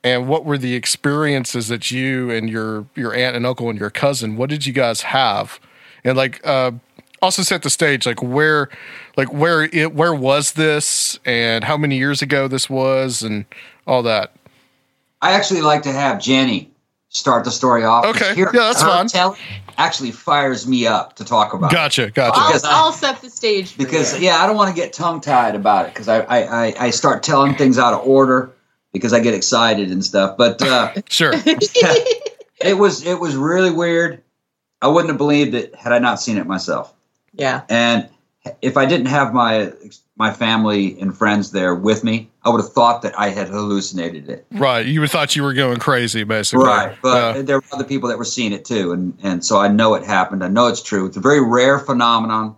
and 0.04 0.28
what 0.28 0.46
were 0.46 0.58
the 0.58 0.76
experiences 0.76 1.70
that 1.70 1.90
you 1.92 2.30
and 2.30 2.50
your 2.50 2.86
your 2.96 3.14
aunt 3.14 3.36
and 3.36 3.46
uncle 3.46 3.70
and 3.70 3.80
your 3.80 3.90
cousin. 3.90 4.36
What 4.36 4.50
did 4.50 4.66
you 4.66 4.74
guys 4.74 5.02
have? 5.02 5.60
And 6.04 6.18
like, 6.18 6.46
uh, 6.46 6.72
also 7.22 7.42
set 7.42 7.64
the 7.64 7.70
stage. 7.70 8.06
Like 8.06 8.22
where, 8.22 8.70
like 9.16 9.32
where 9.34 9.64
it 9.64 9.96
where 9.96 10.14
was 10.14 10.52
this, 10.54 11.18
and 11.26 11.64
how 11.64 11.78
many 11.78 11.98
years 11.98 12.22
ago 12.22 12.48
this 12.48 12.70
was, 12.70 13.24
and 13.24 13.46
all 13.88 14.04
that. 14.04 14.34
I 15.22 15.32
actually 15.32 15.62
like 15.62 15.84
to 15.84 15.92
have 15.94 16.20
Jenny 16.22 16.70
start 17.08 17.46
the 17.46 17.52
story 17.52 17.86
off. 17.86 18.04
Okay. 18.06 18.36
here- 18.36 18.52
Yeah, 18.54 18.62
that's 18.64 18.82
fine. 18.82 19.08
telling 19.08 19.40
actually 19.78 20.12
fires 20.12 20.68
me 20.68 20.86
up 20.88 21.16
to 21.18 21.26
talk 21.26 21.54
about. 21.54 21.72
it. 21.72 21.76
Gotcha, 21.76 22.10
gotcha. 22.12 22.40
I'll, 22.40 22.54
I- 22.74 22.80
I'll 22.86 22.92
set 22.92 23.22
the 23.22 23.30
stage 23.30 23.72
for 23.74 23.78
because 23.80 24.20
you. 24.20 24.28
yeah, 24.28 24.38
I 24.38 24.48
don't 24.48 24.56
want 24.56 24.74
to 24.74 24.82
get 24.82 24.94
tongue 24.94 25.22
tied 25.22 25.56
about 25.56 25.86
it 25.88 25.94
because 25.94 26.08
I, 26.08 26.22
I 26.22 26.66
I 26.68 26.74
I 26.80 26.90
start 26.90 27.24
telling 27.24 27.56
things 27.56 27.78
out 27.80 27.94
of 27.94 28.06
order 28.08 28.52
because 28.92 29.14
I 29.14 29.20
get 29.20 29.34
excited 29.34 29.92
and 29.92 30.04
stuff. 30.04 30.38
But 30.38 30.62
uh, 30.62 30.94
Sure. 31.10 31.32
it 31.36 32.78
was 32.78 33.06
it 33.06 33.20
was 33.20 33.36
really 33.36 33.72
weird. 33.72 34.22
I 34.82 34.88
wouldn't 34.88 35.10
have 35.10 35.18
believed 35.18 35.54
it 35.56 35.74
had 35.76 35.94
I 35.94 36.00
not 36.00 36.20
seen 36.20 36.38
it 36.38 36.46
myself. 36.46 36.94
Yeah. 37.34 37.62
And 37.70 38.10
if 38.62 38.76
I 38.78 38.86
didn't 38.86 39.06
have 39.08 39.34
my 39.34 39.72
my 40.16 40.32
family 40.32 41.00
and 41.00 41.18
friends 41.18 41.52
there 41.52 41.74
with 41.74 42.04
me, 42.04 42.30
I 42.44 42.50
would 42.50 42.62
have 42.62 42.72
thought 42.72 43.02
that 43.02 43.18
I 43.18 43.30
had 43.30 43.48
hallucinated 43.48 44.30
it. 44.30 44.46
Right. 44.52 44.86
You 44.86 45.02
would 45.02 45.10
thought 45.10 45.36
you 45.36 45.44
were 45.44 45.54
going 45.54 45.80
crazy, 45.80 46.24
basically. 46.24 46.66
Right, 46.66 46.96
but 47.02 47.38
Uh, 47.38 47.42
there 47.42 47.58
were 47.58 47.64
other 47.72 47.84
people 47.84 48.10
that 48.10 48.18
were 48.18 48.26
seeing 48.26 48.54
it 48.54 48.66
too, 48.66 48.92
and 48.92 49.18
and 49.24 49.44
so 49.44 49.60
I 49.60 49.70
know 49.70 49.96
it 49.96 50.04
happened. 50.04 50.44
I 50.44 50.50
know 50.50 50.68
it's 50.68 50.84
true. 50.84 51.06
It's 51.06 51.18
a 51.18 51.22
very 51.22 51.42
rare 51.42 51.80
phenomenon, 51.80 52.56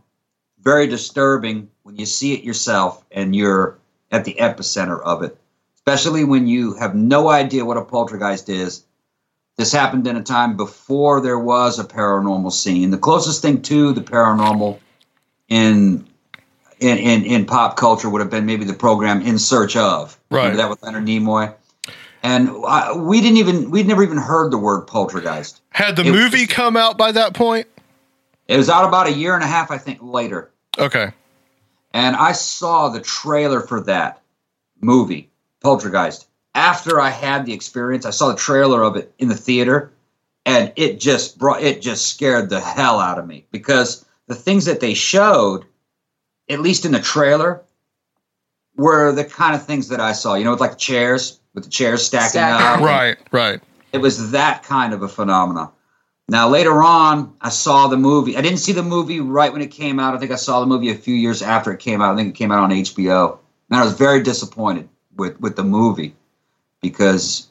very 0.61 0.87
disturbing 0.87 1.69
when 1.83 1.95
you 1.95 2.05
see 2.05 2.33
it 2.33 2.43
yourself 2.43 3.03
and 3.11 3.35
you're 3.35 3.77
at 4.11 4.25
the 4.25 4.35
epicenter 4.39 5.01
of 5.01 5.23
it. 5.23 5.37
Especially 5.75 6.23
when 6.23 6.47
you 6.47 6.73
have 6.73 6.95
no 6.95 7.29
idea 7.29 7.63
what 7.63 7.77
a 7.77 7.83
poltergeist 7.83 8.49
is. 8.49 8.83
This 9.57 9.71
happened 9.71 10.07
in 10.07 10.17
a 10.17 10.23
time 10.23 10.57
before 10.57 11.21
there 11.21 11.39
was 11.39 11.79
a 11.79 11.85
paranormal 11.85 12.51
scene. 12.51 12.89
The 12.89 12.97
closest 12.97 13.41
thing 13.41 13.61
to 13.61 13.93
the 13.93 14.01
paranormal 14.01 14.79
in 15.47 16.05
in 16.79 16.97
in, 16.97 17.23
in 17.25 17.45
pop 17.45 17.77
culture 17.77 18.09
would 18.09 18.21
have 18.21 18.29
been 18.29 18.45
maybe 18.45 18.65
the 18.65 18.73
program 18.73 19.21
In 19.21 19.37
Search 19.39 19.75
of. 19.75 20.17
Right. 20.29 20.41
Remember 20.43 20.57
that 20.57 20.69
with 20.69 20.83
Leonard 20.83 21.05
Nimoy. 21.05 21.53
And 22.23 22.49
I, 22.67 22.93
we 22.95 23.21
didn't 23.21 23.37
even 23.37 23.69
we'd 23.71 23.87
never 23.87 24.03
even 24.03 24.17
heard 24.17 24.51
the 24.51 24.57
word 24.57 24.87
poltergeist. 24.87 25.61
had 25.69 25.95
the 25.95 26.03
it 26.03 26.11
movie 26.11 26.41
was- 26.41 26.47
come 26.47 26.75
out 26.77 26.97
by 26.97 27.11
that 27.11 27.33
point? 27.33 27.67
It 28.47 28.57
was 28.57 28.69
out 28.69 28.87
about 28.87 29.07
a 29.07 29.11
year 29.11 29.33
and 29.33 29.43
a 29.43 29.47
half, 29.47 29.71
I 29.71 29.77
think, 29.79 29.99
later. 30.01 30.51
Okay. 30.77 31.11
And 31.93 32.15
I 32.15 32.33
saw 32.33 32.89
the 32.89 32.99
trailer 32.99 33.61
for 33.61 33.81
that 33.81 34.21
movie, 34.81 35.29
Poltergeist. 35.61 36.27
After 36.53 36.99
I 37.01 37.09
had 37.09 37.45
the 37.45 37.53
experience, 37.53 38.05
I 38.05 38.11
saw 38.11 38.29
the 38.29 38.35
trailer 38.37 38.83
of 38.83 38.95
it 38.97 39.11
in 39.17 39.29
the 39.29 39.35
theater, 39.35 39.91
and 40.45 40.71
it 40.75 40.99
just 40.99 41.39
brought 41.39 41.63
it 41.63 41.81
just 41.81 42.07
scared 42.07 42.49
the 42.49 42.59
hell 42.59 42.99
out 42.99 43.17
of 43.17 43.25
me 43.25 43.45
because 43.51 44.05
the 44.27 44.35
things 44.35 44.65
that 44.65 44.79
they 44.79 44.93
showed, 44.93 45.65
at 46.49 46.59
least 46.59 46.85
in 46.85 46.91
the 46.91 46.99
trailer, 46.99 47.63
were 48.75 49.11
the 49.11 49.23
kind 49.23 49.55
of 49.55 49.65
things 49.65 49.87
that 49.89 49.99
I 49.99 50.11
saw. 50.11 50.35
You 50.35 50.43
know, 50.43 50.51
with 50.51 50.59
like 50.59 50.77
chairs, 50.77 51.39
with 51.53 51.63
the 51.63 51.69
chairs 51.69 52.05
stacking 52.05 52.29
Stacking. 52.29 52.83
up. 52.83 52.89
Right, 52.89 53.17
right. 53.31 53.61
It 53.93 53.99
was 53.99 54.31
that 54.31 54.63
kind 54.63 54.93
of 54.93 55.01
a 55.01 55.07
phenomenon. 55.07 55.71
Now 56.27 56.49
later 56.49 56.81
on, 56.81 57.33
I 57.41 57.49
saw 57.49 57.87
the 57.87 57.97
movie. 57.97 58.35
I 58.35 58.41
didn't 58.41 58.57
see 58.57 58.71
the 58.73 58.83
movie 58.83 59.19
right 59.19 59.53
when 59.53 59.61
it 59.61 59.71
came 59.71 59.99
out. 59.99 60.15
I 60.15 60.17
think 60.17 60.31
I 60.31 60.35
saw 60.35 60.59
the 60.59 60.65
movie 60.65 60.89
a 60.89 60.95
few 60.95 61.13
years 61.15 61.41
after 61.41 61.71
it 61.71 61.79
came 61.79 62.01
out. 62.01 62.13
I 62.13 62.17
think 62.17 62.29
it 62.29 62.35
came 62.37 62.51
out 62.51 62.63
on 62.63 62.71
HBO. 62.71 63.37
And 63.69 63.79
I 63.79 63.83
was 63.83 63.93
very 63.93 64.21
disappointed 64.23 64.89
with 65.15 65.39
with 65.39 65.55
the 65.55 65.63
movie 65.63 66.15
because 66.81 67.47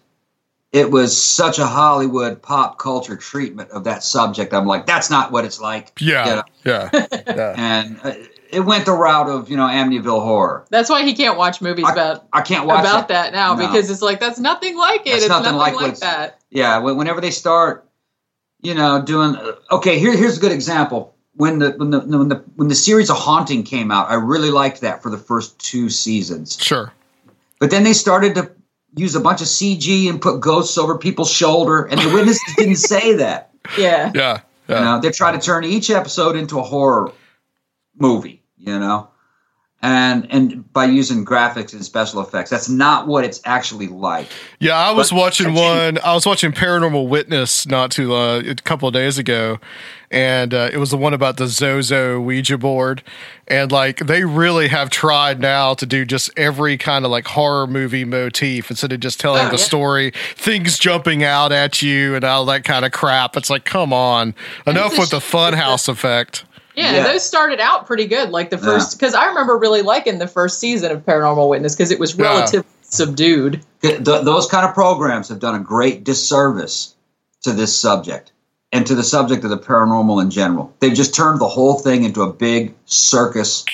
it 0.72 0.90
was 0.90 1.16
such 1.20 1.60
a 1.60 1.66
Hollywood 1.66 2.42
pop 2.42 2.78
culture 2.78 3.16
treatment 3.16 3.70
of 3.70 3.84
that 3.84 4.02
subject. 4.02 4.52
I'm 4.52 4.66
like, 4.66 4.86
that's 4.86 5.08
not 5.08 5.30
what 5.30 5.44
it's 5.44 5.60
like. 5.60 5.92
Yeah. 6.00 6.28
You 6.28 6.36
know? 6.36 6.42
Yeah. 6.64 6.90
yeah. 7.28 7.54
And 7.56 8.00
uh, 8.02 8.14
it 8.54 8.60
went 8.60 8.86
the 8.86 8.92
route 8.92 9.28
of 9.28 9.50
you 9.50 9.56
know 9.56 9.66
Amityville 9.66 10.22
horror. 10.22 10.64
That's 10.70 10.88
why 10.88 11.02
he 11.04 11.14
can't 11.14 11.36
watch 11.36 11.60
movies 11.60 11.84
I- 11.88 11.92
about 11.92 12.26
I 12.32 12.40
can't 12.42 12.66
watch 12.66 12.80
about 12.80 13.08
that, 13.08 13.32
now 13.32 13.54
No. 13.54 13.66
because 13.66 13.90
it's 13.90 14.02
like 14.02 14.20
that's 14.20 14.38
nothing 14.38 14.76
like 14.76 15.02
it. 15.02 15.10
That's 15.10 15.22
it's 15.24 15.28
nothing 15.28 15.56
nothing, 15.56 15.74
like 15.76 15.88
like, 15.90 15.98
that. 16.00 16.40
yeah 16.50 16.78
whenever 16.78 17.20
they 17.20 17.30
start 17.30 17.88
you 18.62 18.74
know 18.74 19.02
doing 19.02 19.36
okay 19.70 19.98
here, 19.98 20.16
here's 20.16 20.38
a 20.38 20.40
good 20.40 20.52
example 20.52 21.14
when 21.36 21.58
the, 21.58 21.72
when 21.72 21.90
the 21.90 22.00
when 22.00 22.28
the 22.28 22.36
when 22.56 22.68
the 22.68 22.74
series 22.74 23.10
of 23.10 23.16
haunting 23.16 23.64
came 23.64 23.90
out 23.90 24.08
i 24.08 24.14
really 24.14 24.50
liked 24.52 24.80
that 24.82 25.02
for 25.02 25.10
the 25.10 25.18
first 25.18 25.58
two 25.58 25.90
seasons 25.90 26.56
Sure. 26.60 26.92
but 27.58 27.70
then 27.72 27.82
they 27.82 27.92
started 27.92 28.36
to 28.36 28.52
use 28.96 29.16
a 29.16 29.20
bunch 29.20 29.40
of 29.40 29.48
cg 29.48 30.08
and 30.08 30.22
put 30.22 30.38
ghosts 30.40 30.78
over 30.78 30.96
people's 30.96 31.30
shoulder 31.32 31.82
and 31.86 32.00
the 32.00 32.14
witnesses 32.14 32.40
didn't 32.56 32.76
say 32.76 33.14
that 33.14 33.50
Yeah. 33.76 34.12
Yeah. 34.14 34.34
you 34.68 34.74
Yeah. 34.76 34.80
know 34.84 35.00
they 35.00 35.10
try 35.10 35.32
to 35.32 35.38
turn 35.40 35.64
each 35.64 35.90
episode 35.90 36.36
into 36.36 36.60
a 36.60 36.62
horror 36.62 37.10
movie 37.98 38.43
you 38.64 38.78
know 38.78 39.08
and 39.82 40.26
and 40.30 40.72
by 40.72 40.86
using 40.86 41.24
graphics 41.26 41.74
and 41.74 41.84
special 41.84 42.20
effects 42.22 42.48
that's 42.48 42.68
not 42.70 43.06
what 43.06 43.22
it's 43.24 43.40
actually 43.44 43.88
like 43.88 44.26
Yeah, 44.58 44.76
I 44.76 44.92
was 44.92 45.10
But- 45.10 45.18
watching 45.18 45.52
one. 45.54 45.98
I 45.98 46.14
was 46.14 46.24
watching 46.24 46.52
Paranormal 46.52 47.06
Witness 47.08 47.66
not 47.66 47.90
too 47.90 48.14
uh, 48.14 48.40
a 48.46 48.54
couple 48.54 48.88
of 48.88 48.94
days 48.94 49.18
ago, 49.18 49.58
and 50.10 50.54
uh, 50.54 50.70
it 50.72 50.78
was 50.78 50.90
the 50.90 50.96
one 50.96 51.12
about 51.12 51.36
the 51.36 51.46
Zozo 51.48 52.18
Ouija 52.18 52.56
board, 52.56 53.02
and 53.46 53.70
like 53.70 53.98
they 54.06 54.24
really 54.24 54.68
have 54.68 54.88
tried 54.88 55.38
now 55.40 55.74
to 55.74 55.84
do 55.84 56.06
just 56.06 56.30
every 56.38 56.78
kind 56.78 57.04
of 57.04 57.10
like 57.10 57.26
horror 57.26 57.66
movie 57.66 58.06
motif 58.06 58.70
instead 58.70 58.90
of 58.92 59.00
just 59.00 59.20
telling 59.20 59.42
Oh, 59.48 59.50
the 59.50 59.58
yeah. 59.58 59.64
story, 59.64 60.12
things 60.34 60.78
jumping 60.78 61.22
out 61.22 61.52
at 61.52 61.82
you 61.82 62.14
and 62.14 62.24
all 62.24 62.46
that 62.46 62.64
kind 62.64 62.86
of 62.86 62.92
crap. 62.92 63.36
It's 63.36 63.50
like, 63.50 63.66
come 63.66 63.92
on, 63.92 64.34
enough 64.66 64.96
with 64.98 65.10
the 65.10 65.18
funhouse 65.34 65.90
effect. 65.90 66.46
Yeah, 66.74 66.92
Yeah. 66.92 67.02
those 67.04 67.24
started 67.24 67.60
out 67.60 67.86
pretty 67.86 68.06
good. 68.06 68.30
Like 68.30 68.50
the 68.50 68.58
first, 68.58 68.98
because 68.98 69.14
I 69.14 69.26
remember 69.26 69.56
really 69.56 69.82
liking 69.82 70.18
the 70.18 70.26
first 70.26 70.58
season 70.58 70.90
of 70.90 71.04
Paranormal 71.04 71.48
Witness 71.48 71.74
because 71.74 71.90
it 71.90 71.98
was 72.00 72.16
Yeah. 72.16 72.24
relatively 72.26 72.66
subdued. 72.82 73.62
Th- 73.82 74.02
th- 74.04 74.24
those 74.24 74.46
kind 74.46 74.66
of 74.66 74.74
programs 74.74 75.28
have 75.28 75.38
done 75.38 75.54
a 75.54 75.58
great 75.60 76.04
disservice 76.04 76.94
to 77.42 77.52
this 77.52 77.76
subject 77.76 78.32
and 78.72 78.86
to 78.86 78.94
the 78.94 79.04
subject 79.04 79.44
of 79.44 79.50
the 79.50 79.58
paranormal 79.58 80.20
in 80.20 80.30
general. 80.30 80.72
They've 80.80 80.94
just 80.94 81.14
turned 81.14 81.40
the 81.40 81.48
whole 81.48 81.78
thing 81.78 82.02
into 82.04 82.22
a 82.22 82.32
big 82.32 82.74
circus, 82.86 83.64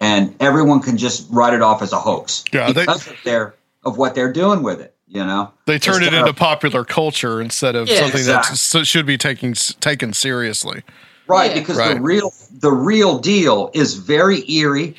and 0.00 0.34
everyone 0.40 0.80
can 0.80 0.96
just 0.96 1.26
write 1.30 1.52
it 1.54 1.62
off 1.62 1.82
as 1.82 1.92
a 1.92 1.98
hoax 1.98 2.42
Yeah, 2.52 2.66
they- 2.72 2.82
because 2.82 3.06
of 3.06 3.16
their 3.24 3.54
of 3.84 3.98
what 3.98 4.14
they're 4.14 4.32
doing 4.32 4.62
with 4.62 4.80
it. 4.80 4.94
You 5.08 5.24
know, 5.24 5.52
They 5.66 5.78
turn 5.78 6.02
it 6.02 6.12
into 6.12 6.30
of- 6.30 6.36
popular 6.36 6.84
culture 6.84 7.40
instead 7.40 7.76
of 7.76 7.86
Yeah, 7.88 8.00
something 8.00 8.24
that 8.24 8.86
should 8.86 9.06
be 9.06 9.16
taken 9.16 9.54
taken 9.80 10.12
seriously. 10.12 10.82
Right 11.28 11.50
Yeah. 11.52 11.60
because 11.60 11.76
Right. 11.78 11.94
the 11.94 12.00
real 12.00 12.32
the 12.60 12.72
real 12.72 13.18
deal 13.18 13.70
is 13.74 13.94
very 13.94 14.48
eerie. 14.50 14.96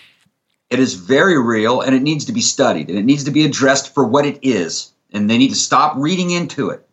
It 0.69 0.79
is 0.79 0.95
very 0.95 1.41
real, 1.41 1.79
and 1.81 1.95
it 1.95 2.01
needs 2.01 2.25
to 2.25 2.33
be 2.33 2.41
studied, 2.41 2.89
and 2.89 2.99
it 2.99 3.05
needs 3.05 3.23
to 3.23 3.31
be 3.31 3.45
addressed 3.45 3.93
for 3.93 4.03
what 4.05 4.25
it 4.25 4.37
is. 4.41 4.91
And 5.13 5.29
they 5.29 5.37
need 5.37 5.49
to 5.49 5.55
stop 5.55 5.93
reading 5.95 6.31
into 6.31 6.69
it. 6.69 6.85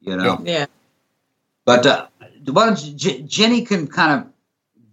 You 0.00 0.16
know. 0.16 0.40
Yeah. 0.44 0.66
But 1.64 1.86
uh, 1.86 2.06
why 2.46 2.66
don't 2.66 2.82
you, 2.84 2.92
J- 2.92 3.22
Jenny 3.22 3.62
can 3.64 3.86
kind 3.86 4.20
of 4.20 4.26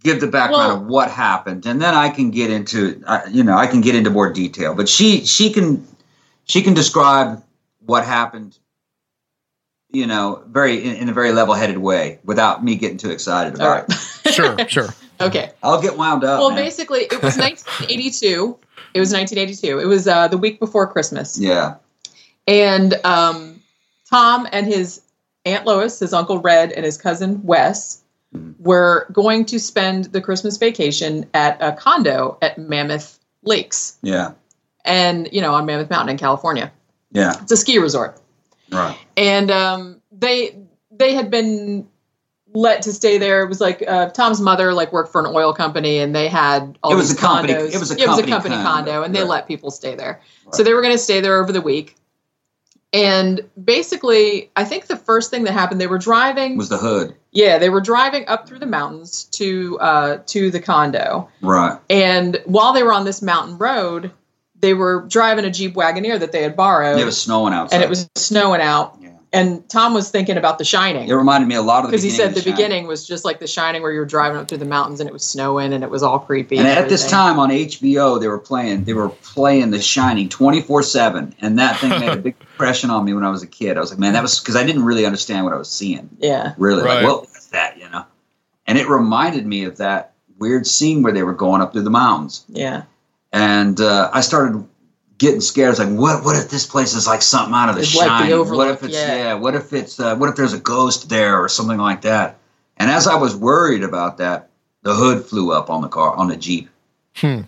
give 0.04 0.22
the 0.22 0.28
background 0.28 0.74
Well- 0.74 0.82
of 0.82 0.88
what 0.88 1.12
happened, 1.12 1.66
and 1.66 1.82
then 1.82 1.94
I 1.94 2.10
can 2.10 2.32
get 2.32 2.50
into 2.52 3.02
uh, 3.06 3.22
you 3.30 3.44
know 3.44 3.58
I 3.58 3.68
can 3.68 3.82
get 3.82 3.96
into 3.96 4.10
more 4.10 4.32
detail. 4.32 4.74
But 4.74 4.88
she 4.88 5.26
she 5.26 5.52
can 5.52 5.86
she 6.46 6.62
can 6.62 6.74
describe 6.74 7.44
what 7.86 8.06
happened, 8.06 8.58
you 9.92 10.08
know, 10.08 10.44
very 10.48 10.84
in, 10.84 10.96
in 10.96 11.10
a 11.10 11.14
very 11.14 11.32
level 11.32 11.54
headed 11.54 11.78
way 11.78 12.20
without 12.24 12.64
me 12.64 12.76
getting 12.76 12.98
too 12.98 13.12
excited 13.12 13.56
about 13.56 13.90
right. 13.90 13.90
it. 13.90 13.96
Sure, 14.36 14.58
sure. 14.68 14.90
Okay. 15.22 15.52
I'll 15.64 15.82
get 15.82 15.98
wound 15.98 16.24
up. 16.24 16.40
Well, 16.40 16.50
man. 16.50 16.58
basically, 16.58 17.02
it 17.02 17.22
was 17.22 17.38
1982. 17.38 18.58
It 18.94 19.00
was 19.00 19.14
1982. 19.14 19.80
It 19.80 19.86
was 19.86 20.08
uh, 20.08 20.28
the 20.28 20.38
week 20.38 20.60
before 20.60 20.88
Christmas. 20.88 21.40
yeah, 21.40 21.76
And 22.48 22.94
um, 23.06 23.62
Tom 24.10 24.48
and 24.52 24.66
his 24.66 25.02
Aunt 25.46 25.66
Lois, 25.66 26.00
his 26.00 26.12
Uncle 26.12 26.40
Red, 26.40 26.72
and 26.72 26.84
his 26.84 26.98
cousin 26.98 27.44
Wes 27.44 28.02
were 28.60 29.08
going 29.12 29.46
to 29.46 29.60
spend 29.60 30.06
the 30.06 30.22
Christmas 30.22 30.58
vacation 30.58 31.30
at 31.34 31.62
a 31.62 31.72
condo 31.74 32.38
at 32.42 32.58
Mammoth 32.58 33.20
Lakes 33.44 33.98
yeah, 34.02 34.32
and, 34.84 35.30
you 35.32 35.42
know, 35.42 35.54
on 35.54 35.66
Mammoth 35.66 35.90
Mountain 35.90 36.10
in 36.10 36.18
California. 36.18 36.72
yeah, 37.12 37.34
It's 37.42 37.52
a 37.52 37.58
ski 37.58 37.78
resort. 37.78 38.20
Right. 38.76 38.98
And 39.18 39.50
um, 39.52 40.02
they 40.12 40.58
they 40.92 41.14
had 41.14 41.30
been 41.32 41.88
let 42.54 42.84
to 42.84 42.94
stay 42.94 43.18
there. 43.18 43.44
It 43.44 43.50
was 43.50 43.60
like 43.60 43.84
uh, 43.88 44.10
Tom's 44.10 44.40
mother 44.40 44.74
like 44.74 44.94
worked 44.94 45.12
for 45.12 45.20
an 45.26 45.28
oil 45.34 45.54
company, 45.54 45.98
and 46.00 46.16
they 46.16 46.28
had 46.28 46.78
all 46.84 46.94
It 46.94 46.96
was 46.96 47.10
these 47.10 47.18
a 47.18 47.22
company- 47.22 47.54
condos. 47.54 47.74
it 47.74 47.80
was 47.80 47.92
a 47.92 47.96
it 48.02 48.08
was 48.08 48.20
a 48.20 48.22
company 48.22 48.32
company 48.32 48.56
condo, 48.56 48.92
condo, 48.92 49.04
and 49.04 49.16
they 49.16 49.22
right. 49.22 49.30
let 49.30 49.48
people 49.48 49.72
stay 49.72 49.96
there. 49.96 50.22
So 50.52 50.64
they 50.64 50.74
were 50.74 50.82
going 50.82 50.94
to 50.94 51.00
stay 51.00 51.22
there 51.22 51.42
over 51.42 51.52
the 51.52 51.62
week. 51.62 51.96
And 52.94 53.42
basically, 53.62 54.52
I 54.56 54.64
think 54.64 54.86
the 54.88 54.96
first 54.96 55.30
thing 55.30 55.44
that 55.44 55.52
happened, 55.52 55.82
they 55.82 55.88
were 55.88 55.98
driving. 55.98 56.56
Was 56.56 56.70
the 56.70 56.78
hood 56.78 57.16
yeah, 57.36 57.58
they 57.58 57.70
were 57.70 57.82
driving 57.82 58.26
up 58.30 58.48
through 58.48 58.60
the 58.60 58.66
mountains 58.66 59.26
to 59.34 59.78
uh, 59.82 60.18
to 60.28 60.50
the 60.50 60.62
condo. 60.62 61.30
right? 61.42 61.78
And 61.90 62.42
while 62.46 62.72
they 62.72 62.82
were 62.82 62.94
on 62.94 63.04
this 63.04 63.22
mountain 63.22 63.58
road, 63.58 64.12
they 64.60 64.74
were 64.74 65.06
driving 65.08 65.46
a 65.46 65.52
Jeep 65.52 65.74
Wagoneer 65.76 66.20
that 66.20 66.32
they 66.32 66.42
had 66.44 66.56
borrowed. 66.56 67.00
It 67.00 67.06
was 67.06 67.22
snowing 67.22 67.54
outside, 67.54 67.76
and 67.78 67.84
it 67.84 67.90
was 67.90 68.10
snowing 68.16 68.62
out. 68.62 68.98
Yeah. 69.02 69.10
And 69.34 69.68
Tom 69.68 69.94
was 69.94 70.10
thinking 70.12 70.38
about 70.38 70.60
The 70.60 70.64
Shining 70.64 71.10
It 71.10 71.14
reminded 71.14 71.48
me 71.48 71.56
a 71.56 71.62
lot 71.62 71.84
of 71.84 71.92
the 71.92 71.98
because 71.98 72.04
he 72.04 72.10
said 72.10 72.30
of 72.30 72.36
the 72.36 72.42
Shining. 72.42 72.56
beginning 72.56 72.88
was 72.88 73.06
just 73.06 73.26
like 73.26 73.40
The 73.42 73.48
Shining, 73.48 73.82
where 73.82 73.92
you 73.92 74.00
were 74.00 74.06
driving 74.06 74.38
up 74.38 74.48
through 74.48 74.60
the 74.60 74.66
mountains 74.66 75.02
and 75.02 75.10
it 75.10 75.14
was 75.14 75.26
snowing 75.26 75.74
and 75.74 75.84
it 75.84 75.90
was 75.90 76.04
all 76.04 76.20
creepy. 76.20 76.58
And 76.58 76.66
at 76.66 76.88
this 76.88 77.10
time 77.10 77.38
on 77.38 77.50
HBO, 77.50 78.18
they 78.18 78.30
were 78.30 78.40
playing 78.40 78.86
they 78.86 78.94
were 78.94 79.10
playing 79.10 79.72
The 79.72 79.82
Shining 79.82 80.30
twenty 80.30 80.62
four 80.62 80.84
seven, 80.84 81.36
and 81.42 81.60
that 81.60 81.78
thing 81.82 81.90
made 81.90 82.14
a 82.14 82.16
big 82.22 82.36
impression 82.40 82.90
on 82.90 83.04
me 83.04 83.14
when 83.14 83.26
I 83.26 83.30
was 83.30 83.44
a 83.44 83.48
kid. 83.48 83.76
I 83.76 83.82
was 83.82 83.90
like, 83.90 84.00
man, 84.00 84.14
that 84.14 84.22
was 84.22 84.40
because 84.40 84.56
I 84.56 84.64
didn't 84.66 84.86
really 84.86 85.06
understand 85.06 85.44
what 85.44 85.54
I 85.54 85.58
was 85.58 85.70
seeing. 85.70 86.10
yeah, 86.20 86.54
Really, 86.58 86.84
Right. 86.84 87.04
like, 87.04 87.06
what 87.06 87.22
was 87.24 87.48
that? 87.48 87.78
You 87.78 87.90
know, 87.90 88.06
and 88.68 88.78
it 88.78 88.88
reminded 88.88 89.46
me 89.46 89.66
of 89.66 89.76
that 89.78 90.14
weird 90.40 90.66
scene 90.66 91.04
where 91.04 91.12
they 91.12 91.24
were 91.24 91.34
going 91.34 91.62
up 91.62 91.74
through 91.74 91.82
the 91.84 91.90
mountains, 91.90 92.46
yeah, 92.48 92.84
and 93.36 93.82
uh, 93.82 94.10
I 94.14 94.22
started 94.22 94.66
getting 95.18 95.42
scared. 95.42 95.68
I 95.68 95.70
was 95.72 95.80
like, 95.80 95.90
what? 95.90 96.24
What 96.24 96.38
if 96.38 96.50
this 96.50 96.66
place 96.66 96.96
is 96.96 97.06
like 97.06 97.22
something 97.22 97.54
out 97.54 97.68
of 97.70 97.76
The 97.76 97.82
It's 97.82 97.96
like 97.96 98.08
The 98.08 98.30
Shining? 98.30 98.56
what 98.58 98.70
if 98.70 98.82
it's 98.84 98.94
yeah. 98.94 99.16
yeah? 99.16 99.34
What 99.34 99.56
if 99.56 99.74
it's 99.74 100.00
uh, 100.00 100.16
what 100.16 100.30
if 100.30 100.36
there's 100.38 100.54
a 100.54 100.60
ghost 100.60 101.10
there 101.10 101.38
or 101.44 101.50
something 101.50 101.78
like 101.78 102.02
that? 102.02 102.38
And 102.78 102.90
as 102.90 103.08
I 103.08 103.16
was 103.16 103.36
worried 103.36 103.84
about 103.84 104.18
that, 104.20 104.50
the 104.84 104.94
hood 104.94 105.26
flew 105.26 105.52
up 105.52 105.70
on 105.70 105.82
the 105.82 105.88
car 105.90 106.16
on 106.16 106.30
the 106.30 106.38
jeep, 106.38 106.70
Hmm. 107.16 107.42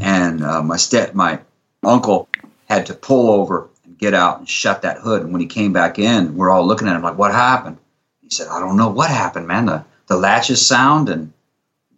and 0.00 0.42
uh, 0.42 0.62
my 0.62 0.76
step 0.78 1.14
my 1.14 1.40
uncle 1.82 2.28
had 2.68 2.86
to 2.86 2.94
pull 2.94 3.30
over 3.30 3.68
and 3.84 3.98
get 3.98 4.14
out 4.14 4.38
and 4.38 4.48
shut 4.48 4.80
that 4.82 4.98
hood. 4.98 5.22
And 5.22 5.32
when 5.32 5.40
he 5.42 5.46
came 5.46 5.72
back 5.74 5.98
in, 5.98 6.36
we're 6.36 6.50
all 6.50 6.66
looking 6.66 6.88
at 6.88 6.96
him 6.96 7.02
like, 7.02 7.18
"What 7.18 7.32
happened?" 7.32 7.76
He 8.22 8.30
said, 8.30 8.48
"I 8.48 8.60
don't 8.60 8.78
know 8.78 8.88
what 8.88 9.10
happened, 9.10 9.46
man. 9.46 9.66
The 9.66 9.84
the 10.06 10.16
latches 10.16 10.64
sound 10.66 11.10
and 11.10 11.32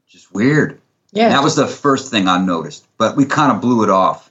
just 0.08 0.34
weird." 0.34 0.80
Yeah. 1.16 1.28
That 1.30 1.42
was 1.42 1.56
the 1.56 1.66
first 1.66 2.10
thing 2.10 2.28
I 2.28 2.38
noticed, 2.38 2.86
but 2.98 3.16
we 3.16 3.24
kind 3.24 3.50
of 3.52 3.60
blew 3.60 3.82
it 3.82 3.90
off. 3.90 4.30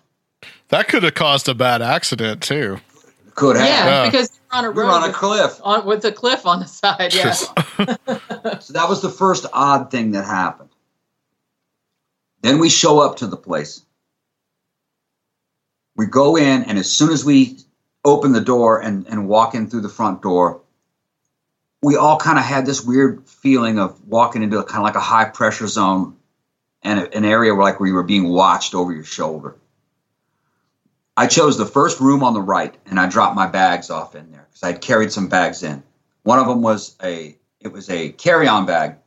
That 0.70 0.88
could 0.88 1.04
have 1.04 1.14
caused 1.16 1.48
a 1.50 1.54
bad 1.54 1.82
accident 1.82 2.42
too. 2.42 2.78
Could 3.36 3.58
have. 3.58 3.68
yeah, 3.68 3.86
Yeah. 4.04 4.06
because 4.10 4.40
we're 4.52 4.58
on 4.60 4.66
a 4.66 4.72
We 4.72 4.78
road 4.82 4.86
were 4.88 4.92
on 4.94 5.04
a 5.04 5.08
with, 5.08 5.16
cliff. 5.16 5.60
on, 5.64 5.86
with 5.86 6.06
a 6.06 6.12
cliff 6.12 6.46
on 6.46 6.60
the 6.60 6.66
side. 6.68 7.14
Yeah, 7.14 7.32
So 8.60 8.74
that 8.74 8.88
was 8.88 9.02
the 9.02 9.10
first 9.10 9.46
odd 9.52 9.92
thing 9.92 10.12
that 10.12 10.26
happened. 10.26 10.70
Then 12.42 12.60
we 12.60 12.70
show 12.70 13.00
up 13.00 13.18
to 13.18 13.28
the 13.28 13.38
place. 13.38 13.82
We 15.96 16.06
go 16.06 16.36
in, 16.38 16.64
and 16.64 16.78
as 16.78 16.92
soon 16.92 17.12
as 17.12 17.24
we 17.26 17.58
open 18.04 18.34
the 18.34 18.42
door 18.42 18.82
and, 18.82 19.08
and 19.08 19.28
walk 19.28 19.56
in 19.56 19.70
through 19.70 19.82
the 19.82 19.90
front 19.90 20.22
door, 20.22 20.62
we 21.82 21.96
all 21.96 22.18
kind 22.18 22.38
of 22.38 22.44
had 22.46 22.66
this 22.66 22.82
weird 22.84 23.28
feeling 23.28 23.80
of 23.80 24.00
walking 24.08 24.44
into 24.44 24.60
a 24.60 24.64
kind 24.64 24.78
of 24.78 24.84
like 24.84 24.96
a 24.96 25.00
high 25.00 25.26
pressure 25.26 25.68
zone 25.68 26.16
and 26.86 27.00
an 27.14 27.26
area 27.26 27.54
where 27.54 27.64
like 27.64 27.80
where 27.80 27.90
you 27.90 27.96
were 27.96 28.04
being 28.04 28.30
watched 28.30 28.76
over 28.76 28.94
your 28.94 29.04
shoulder. 29.04 29.58
I 31.18 31.26
chose 31.26 31.58
the 31.58 31.66
first 31.66 32.00
room 32.00 32.24
on 32.24 32.34
the 32.34 32.42
right, 32.42 32.76
and 32.86 33.00
I 33.00 33.10
dropped 33.10 33.36
my 33.36 33.48
bags 33.48 33.90
off 33.90 34.16
in 34.16 34.32
there 34.32 34.46
because 34.48 34.62
I'd 34.62 34.82
carried 34.82 35.12
some 35.12 35.28
bags 35.28 35.64
in. 35.64 35.82
One 36.24 36.38
of 36.40 36.48
them 36.48 36.62
was 36.62 36.96
a 37.04 37.36
it 37.60 37.72
was 37.72 37.90
a 37.90 38.12
carry-on 38.12 38.68
bag. 38.68 38.98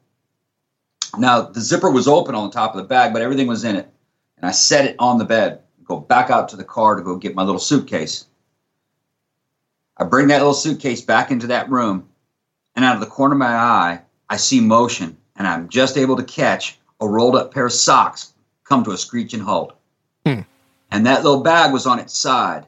Now 1.17 1.43
the 1.43 1.61
zipper 1.61 1.91
was 1.91 2.09
open 2.09 2.35
on 2.35 2.49
the 2.49 2.53
top 2.53 2.75
of 2.75 2.79
the 2.79 2.89
bag, 2.89 3.13
but 3.13 3.23
everything 3.23 3.47
was 3.47 3.63
in 3.63 3.77
it. 3.77 3.89
And 4.37 4.47
I 4.47 4.51
set 4.51 4.85
it 4.85 4.97
on 4.99 5.19
the 5.19 5.25
bed, 5.25 5.61
go 5.85 6.01
back 6.01 6.31
out 6.31 6.49
to 6.49 6.57
the 6.57 6.65
car 6.65 6.97
to 6.97 7.03
go 7.03 7.17
get 7.17 7.37
my 7.37 7.45
little 7.45 7.61
suitcase. 7.61 8.27
I 9.97 10.05
bring 10.05 10.29
that 10.29 10.39
little 10.39 10.55
suitcase 10.55 11.01
back 11.01 11.31
into 11.31 11.49
that 11.49 11.71
room, 11.71 12.09
and 12.75 12.85
out 12.85 12.95
of 12.95 13.01
the 13.01 13.07
corner 13.07 13.35
of 13.35 13.39
my 13.39 13.55
eye, 13.55 14.01
I 14.29 14.37
see 14.37 14.61
motion, 14.61 15.17
and 15.37 15.47
I'm 15.47 15.69
just 15.69 15.97
able 15.97 16.17
to 16.17 16.25
catch 16.25 16.79
a 17.01 17.09
rolled 17.09 17.37
up 17.37 17.53
pair 17.53 17.67
of 17.67 17.73
socks 17.73 18.33
come 18.65 18.85
to 18.85 18.91
a 18.91 18.99
screeching 18.99 19.41
halt. 19.41 19.77
Hmm. 20.25 20.41
And 20.91 21.07
that 21.07 21.23
little 21.23 21.43
bag 21.43 21.73
was 21.73 21.87
on 21.87 21.99
its 21.99 22.17
side, 22.17 22.67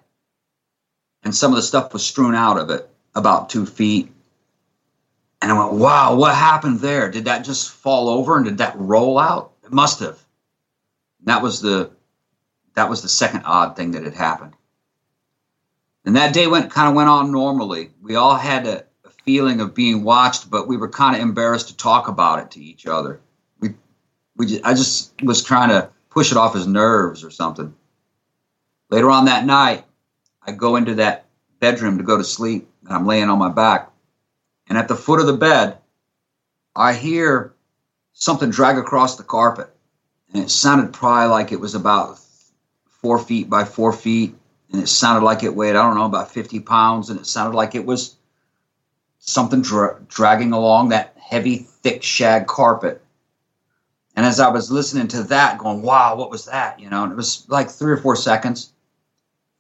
and 1.23 1.35
some 1.35 1.53
of 1.53 1.57
the 1.57 1.63
stuff 1.63 1.93
was 1.93 2.07
strewn 2.07 2.35
out 2.35 2.59
of 2.59 2.71
it 2.71 2.89
about 3.15 3.51
two 3.51 3.67
feet. 3.67 4.11
And 5.43 5.51
I 5.51 5.59
went, 5.59 5.79
wow, 5.79 6.17
what 6.17 6.35
happened 6.35 6.81
there? 6.81 7.11
Did 7.11 7.25
that 7.25 7.45
just 7.45 7.71
fall 7.71 8.09
over 8.09 8.37
and 8.37 8.45
did 8.45 8.59
that 8.59 8.79
roll 8.79 9.19
out? 9.19 9.53
It 9.65 9.73
must 9.73 10.01
have. 10.01 10.19
And 11.21 11.29
that 11.29 11.43
was 11.43 11.61
the 11.61 11.91
that 12.75 12.89
was 12.89 13.03
the 13.03 13.09
second 13.09 13.43
odd 13.45 13.77
thing 13.77 13.93
that 13.93 14.05
had 14.05 14.15
happened. 14.15 14.55
And 16.05 16.17
that 16.17 16.35
day 16.35 16.47
went 16.47 16.71
kind 16.71 16.89
of 16.89 16.95
went 16.95 17.09
on 17.09 17.33
normally. 17.33 17.91
We 18.03 18.17
all 18.17 18.37
had 18.37 18.67
a, 18.67 18.85
a 19.05 19.11
feeling 19.25 19.61
of 19.61 19.75
being 19.75 20.03
watched, 20.03 20.51
but 20.51 20.69
we 20.69 20.77
were 20.77 20.89
kind 20.89 21.17
of 21.17 21.23
embarrassed 21.23 21.69
to 21.69 21.77
talk 21.77 22.09
about 22.09 22.39
it 22.41 22.51
to 22.53 22.61
each 22.61 22.87
other. 22.87 23.21
We 24.41 24.47
just, 24.47 24.65
I 24.65 24.73
just 24.73 25.13
was 25.23 25.45
trying 25.45 25.69
to 25.69 25.91
push 26.09 26.31
it 26.31 26.39
off 26.39 26.55
his 26.55 26.67
nerves 26.67 27.23
or 27.23 27.31
something. 27.31 27.75
Later 28.89 29.11
on 29.11 29.27
that 29.27 29.45
night, 29.45 29.85
I 30.43 30.53
go 30.53 30.77
into 30.77 30.95
that 30.95 31.27
bedroom 31.59 31.99
to 31.99 32.05
go 32.05 32.17
to 32.17 32.25
sleep, 32.25 32.67
and 32.87 32.95
I'm 32.95 33.07
laying 33.07 33.29
on 33.29 33.39
my 33.39 33.51
back. 33.51 33.93
And 34.67 34.79
at 34.79 34.89
the 34.89 34.97
foot 34.97 35.21
of 35.21 35.27
the 35.27 35.35
bed, 35.35 35.77
I 36.75 36.95
hear 36.95 37.53
something 38.15 38.49
drag 38.49 38.79
across 38.79 39.17
the 39.17 39.25
carpet. 39.25 39.69
And 40.33 40.43
it 40.43 40.49
sounded 40.49 40.95
probably 40.95 41.29
like 41.29 41.53
it 41.53 41.61
was 41.61 41.75
about 41.75 42.19
four 42.89 43.19
feet 43.19 43.51
by 43.51 43.65
four 43.65 43.93
feet. 43.93 44.35
And 44.73 44.83
it 44.83 44.89
sounded 44.89 45.23
like 45.23 45.43
it 45.43 45.55
weighed, 45.55 45.77
I 45.77 45.83
don't 45.83 45.97
know, 45.97 46.07
about 46.07 46.31
50 46.31 46.61
pounds. 46.61 47.11
And 47.11 47.21
it 47.21 47.27
sounded 47.27 47.55
like 47.55 47.75
it 47.75 47.85
was 47.85 48.17
something 49.19 49.61
dra- 49.61 50.01
dragging 50.09 50.55
along 50.55 50.89
that 50.89 51.15
heavy, 51.21 51.59
thick 51.59 52.03
shag 52.03 52.47
carpet. 52.47 53.05
And 54.21 54.27
as 54.27 54.39
I 54.39 54.51
was 54.51 54.71
listening 54.71 55.09
to 55.09 55.23
that, 55.23 55.57
going, 55.57 55.81
wow, 55.81 56.15
what 56.15 56.31
was 56.31 56.45
that? 56.45 56.79
You 56.79 56.91
know, 56.91 57.05
and 57.05 57.11
it 57.11 57.17
was 57.17 57.47
like 57.49 57.71
three 57.71 57.91
or 57.91 57.97
four 57.97 58.17
seconds. 58.17 58.71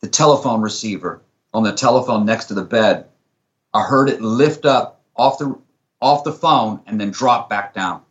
The 0.03 0.07
telephone 0.07 0.61
receiver 0.61 1.23
on 1.55 1.63
the 1.63 1.73
telephone 1.73 2.27
next 2.27 2.45
to 2.49 2.55
the 2.55 2.63
bed 2.63 3.07
I 3.73 3.85
heard 3.85 4.11
it 4.11 4.21
lift 4.21 4.67
up 4.67 5.01
off 5.17 5.39
the 5.39 5.59
off 6.03 6.25
the 6.25 6.33
phone 6.35 6.81
and 6.87 7.01
then 7.01 7.11
drop 7.11 7.49
back 7.49 7.73
down. 7.73 8.03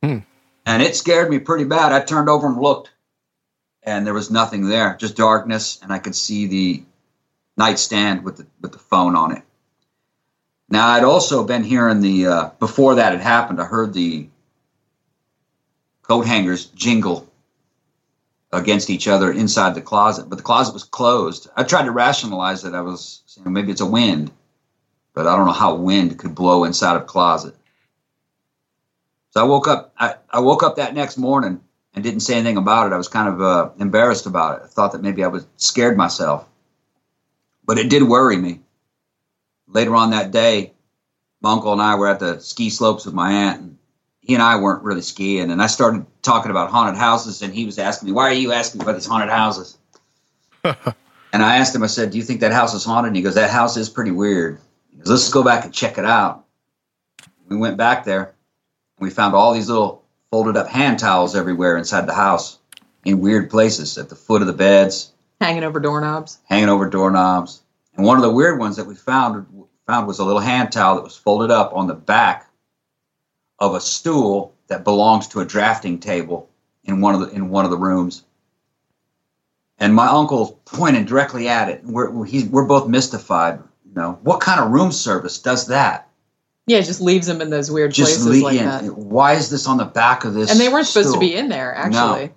Hmm. 0.00 0.18
And 0.64 0.80
it 0.80 0.94
scared 0.94 1.28
me 1.28 1.40
pretty 1.40 1.64
bad. 1.64 1.90
I 1.90 2.04
turned 2.04 2.28
over 2.28 2.46
and 2.46 2.62
looked, 2.62 2.92
and 3.82 4.06
there 4.06 4.14
was 4.14 4.30
nothing 4.30 4.68
there, 4.68 4.96
just 4.96 5.16
darkness, 5.16 5.80
and 5.82 5.92
I 5.92 5.98
could 5.98 6.14
see 6.14 6.46
the 6.46 6.84
nightstand 7.56 8.22
with 8.22 8.36
the 8.36 8.46
with 8.60 8.70
the 8.70 8.78
phone 8.78 9.16
on 9.16 9.36
it. 9.36 9.42
Now 10.68 10.86
I'd 10.86 11.02
also 11.02 11.42
been 11.42 11.64
hearing 11.64 12.00
the 12.00 12.26
uh, 12.28 12.50
before 12.60 12.94
that 12.94 13.10
had 13.10 13.22
happened. 13.22 13.60
I 13.60 13.64
heard 13.64 13.92
the 13.92 14.28
coat 16.10 16.26
hangers 16.26 16.66
jingle 16.66 17.26
against 18.52 18.90
each 18.90 19.06
other 19.06 19.30
inside 19.32 19.74
the 19.74 19.80
closet, 19.80 20.28
but 20.28 20.36
the 20.36 20.42
closet 20.50 20.74
was 20.74 20.84
closed. 20.84 21.48
I 21.56 21.62
tried 21.62 21.84
to 21.84 21.92
rationalize 21.92 22.64
it. 22.64 22.74
I 22.74 22.80
was 22.80 23.22
maybe 23.44 23.70
it's 23.72 23.80
a 23.80 23.86
wind 23.86 24.30
but 25.14 25.26
I 25.26 25.36
don't 25.36 25.46
know 25.46 25.52
how 25.52 25.74
wind 25.74 26.18
could 26.18 26.34
blow 26.34 26.64
inside 26.64 26.96
of 26.96 27.02
a 27.02 27.06
closet. 27.06 27.54
So 29.30 29.40
I 29.40 29.44
woke 29.44 29.68
up. 29.68 29.92
I, 29.98 30.14
I 30.30 30.40
woke 30.40 30.62
up 30.62 30.76
that 30.76 30.94
next 30.94 31.16
morning 31.16 31.60
and 31.94 32.04
didn't 32.04 32.20
say 32.20 32.34
anything 32.34 32.56
about 32.56 32.86
it. 32.86 32.94
I 32.94 32.96
was 32.96 33.08
kind 33.08 33.28
of 33.28 33.40
uh, 33.40 33.70
embarrassed 33.78 34.26
about 34.26 34.58
it. 34.58 34.64
I 34.64 34.66
thought 34.68 34.92
that 34.92 35.02
maybe 35.02 35.24
I 35.24 35.28
was 35.28 35.46
scared 35.56 35.96
myself, 35.96 36.46
but 37.64 37.78
it 37.78 37.90
did 37.90 38.02
worry 38.02 38.36
me. 38.36 38.60
Later 39.68 39.94
on 39.94 40.10
that 40.10 40.30
day, 40.30 40.72
my 41.40 41.52
uncle 41.52 41.72
and 41.72 41.82
I 41.82 41.94
were 41.94 42.08
at 42.08 42.18
the 42.18 42.40
ski 42.40 42.70
slopes 42.70 43.06
with 43.06 43.14
my 43.14 43.32
aunt, 43.32 43.60
and 43.60 43.78
he 44.30 44.34
and 44.34 44.42
I 44.44 44.54
weren't 44.54 44.84
really 44.84 45.02
skiing. 45.02 45.50
And 45.50 45.60
I 45.60 45.66
started 45.66 46.06
talking 46.22 46.52
about 46.52 46.70
haunted 46.70 46.96
houses, 46.96 47.42
and 47.42 47.52
he 47.52 47.66
was 47.66 47.80
asking 47.80 48.06
me, 48.06 48.12
"Why 48.12 48.28
are 48.28 48.32
you 48.32 48.52
asking 48.52 48.80
about 48.80 48.94
these 48.94 49.06
haunted 49.06 49.28
houses?" 49.28 49.76
and 50.62 51.42
I 51.42 51.56
asked 51.56 51.74
him. 51.74 51.82
I 51.82 51.88
said, 51.88 52.12
"Do 52.12 52.18
you 52.18 52.22
think 52.22 52.38
that 52.40 52.52
house 52.52 52.72
is 52.72 52.84
haunted?" 52.84 53.08
And 53.08 53.16
he 53.16 53.22
goes, 53.22 53.34
"That 53.34 53.50
house 53.50 53.76
is 53.76 53.88
pretty 53.88 54.12
weird." 54.12 54.60
He 54.92 54.98
goes, 54.98 55.08
let's 55.08 55.30
go 55.30 55.42
back 55.42 55.64
and 55.64 55.74
check 55.74 55.98
it 55.98 56.04
out. 56.04 56.44
We 57.48 57.56
went 57.56 57.76
back 57.76 58.04
there. 58.04 58.36
And 58.98 59.08
we 59.08 59.10
found 59.10 59.34
all 59.34 59.52
these 59.52 59.68
little 59.68 60.04
folded 60.30 60.56
up 60.56 60.68
hand 60.68 61.00
towels 61.00 61.34
everywhere 61.34 61.76
inside 61.76 62.06
the 62.06 62.14
house 62.14 62.58
in 63.04 63.18
weird 63.18 63.50
places 63.50 63.98
at 63.98 64.10
the 64.10 64.14
foot 64.14 64.42
of 64.42 64.46
the 64.46 64.52
beds, 64.52 65.12
hanging 65.40 65.64
over 65.64 65.80
doorknobs. 65.80 66.38
hanging 66.48 66.68
over 66.68 66.88
doorknobs. 66.88 67.62
And 67.96 68.06
one 68.06 68.16
of 68.16 68.22
the 68.22 68.30
weird 68.30 68.60
ones 68.60 68.76
that 68.76 68.86
we 68.86 68.94
found 68.94 69.44
found 69.88 70.06
was 70.06 70.20
a 70.20 70.24
little 70.24 70.40
hand 70.40 70.70
towel 70.70 70.94
that 70.94 71.02
was 71.02 71.16
folded 71.16 71.50
up 71.50 71.72
on 71.74 71.88
the 71.88 71.94
back 71.94 72.49
of 73.60 73.74
a 73.74 73.80
stool 73.80 74.54
that 74.68 74.84
belongs 74.84 75.28
to 75.28 75.40
a 75.40 75.44
drafting 75.44 75.98
table 75.98 76.48
in 76.84 77.00
one 77.00 77.14
of 77.14 77.20
the 77.20 77.28
in 77.28 77.50
one 77.50 77.64
of 77.64 77.70
the 77.70 77.76
rooms. 77.76 78.24
And 79.78 79.94
my 79.94 80.06
uncle 80.08 80.60
pointed 80.66 81.06
directly 81.06 81.48
at 81.48 81.68
it. 81.68 81.84
We're 81.84 82.10
we're, 82.10 82.46
we're 82.50 82.66
both 82.66 82.88
mystified. 82.88 83.60
You 83.86 83.94
know, 83.94 84.18
what 84.22 84.40
kind 84.40 84.60
of 84.60 84.70
room 84.70 84.92
service 84.92 85.38
does 85.38 85.66
that? 85.68 86.08
Yeah, 86.66 86.78
it 86.78 86.84
just 86.84 87.00
leaves 87.00 87.26
them 87.26 87.40
in 87.40 87.50
those 87.50 87.70
weird 87.70 87.92
Just 87.92 88.20
places 88.20 88.42
le- 88.42 88.44
like 88.44 88.56
yeah, 88.56 88.82
that. 88.82 88.96
why 88.96 89.32
is 89.32 89.50
this 89.50 89.66
on 89.66 89.78
the 89.78 89.84
back 89.84 90.24
of 90.24 90.34
this? 90.34 90.50
And 90.50 90.60
they 90.60 90.68
weren't 90.68 90.86
supposed 90.86 91.14
to 91.14 91.18
be 91.18 91.34
in 91.34 91.48
there, 91.48 91.74
actually. 91.74 92.32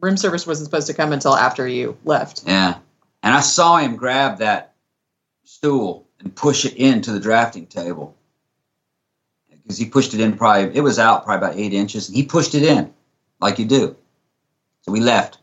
Room 0.00 0.16
service 0.16 0.46
wasn't 0.46 0.64
supposed 0.64 0.86
to 0.86 0.94
come 0.94 1.12
until 1.12 1.36
after 1.36 1.68
you 1.68 1.98
left. 2.04 2.44
Yeah. 2.46 2.78
And 3.22 3.34
I 3.34 3.40
saw 3.40 3.76
him 3.76 3.96
grab 3.96 4.38
that 4.38 4.72
stool 5.44 6.08
and 6.20 6.34
push 6.34 6.64
it 6.64 6.74
into 6.74 7.12
the 7.12 7.20
drafting 7.20 7.66
table. 7.66 8.16
Because 9.70 9.78
he 9.78 9.86
pushed 9.86 10.14
it 10.14 10.20
in 10.20 10.36
probably, 10.36 10.76
it 10.76 10.80
was 10.80 10.98
out 10.98 11.24
probably 11.24 11.46
about 11.46 11.56
eight 11.56 11.72
inches, 11.72 12.08
and 12.08 12.16
he 12.16 12.24
pushed 12.24 12.56
it 12.56 12.64
in 12.64 12.92
like 13.40 13.60
you 13.60 13.64
do. 13.64 13.94
So 14.82 14.90
we 14.90 14.98
left, 14.98 15.38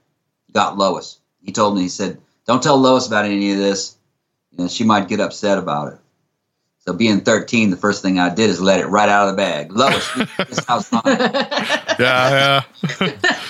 got 0.52 0.78
Lois. 0.78 1.20
He 1.42 1.54
told 1.54 1.76
me, 1.76 1.84
he 1.84 1.88
said, 1.88 2.20
Don't 2.46 2.62
tell 2.62 2.76
Lois 2.76 3.08
about 3.08 3.24
any 3.24 3.54
of 3.54 3.58
this. 3.58 3.96
You 4.52 4.58
know, 4.58 4.68
she 4.68 4.84
might 4.84 5.08
get 5.08 5.22
upset 5.22 5.58
about 5.58 5.94
it. 5.94 6.00
So 6.80 6.92
being 6.92 7.22
13, 7.22 7.70
the 7.70 7.78
first 7.78 8.02
thing 8.02 8.20
I 8.20 8.28
did 8.28 8.50
is 8.50 8.60
let 8.60 8.82
it 8.82 8.88
right 8.88 9.08
out 9.08 9.30
of 9.30 9.34
the 9.34 9.38
bag. 9.38 9.72
Lois, 9.72 10.06
this 10.50 10.66
house 10.66 10.92
mine. 10.92 11.04
Yeah, 11.98 12.63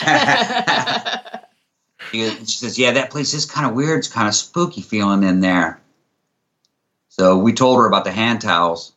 yeah. 0.06 1.30
She, 2.12 2.30
she 2.30 2.58
says, 2.58 2.80
"Yeah, 2.80 2.92
that 2.92 3.10
place 3.10 3.34
is 3.34 3.46
kind 3.46 3.68
of 3.68 3.74
weird. 3.74 3.98
It's 4.00 4.08
kind 4.08 4.30
of 4.30 4.36
spooky 4.36 4.82
feeling 4.82 5.24
in 5.24 5.42
there." 5.42 5.82
So 7.10 7.38
we 7.38 7.52
told 7.52 7.80
her 7.80 7.86
about 7.88 8.06
the 8.06 8.14
hand 8.14 8.40
towels, 8.40 8.94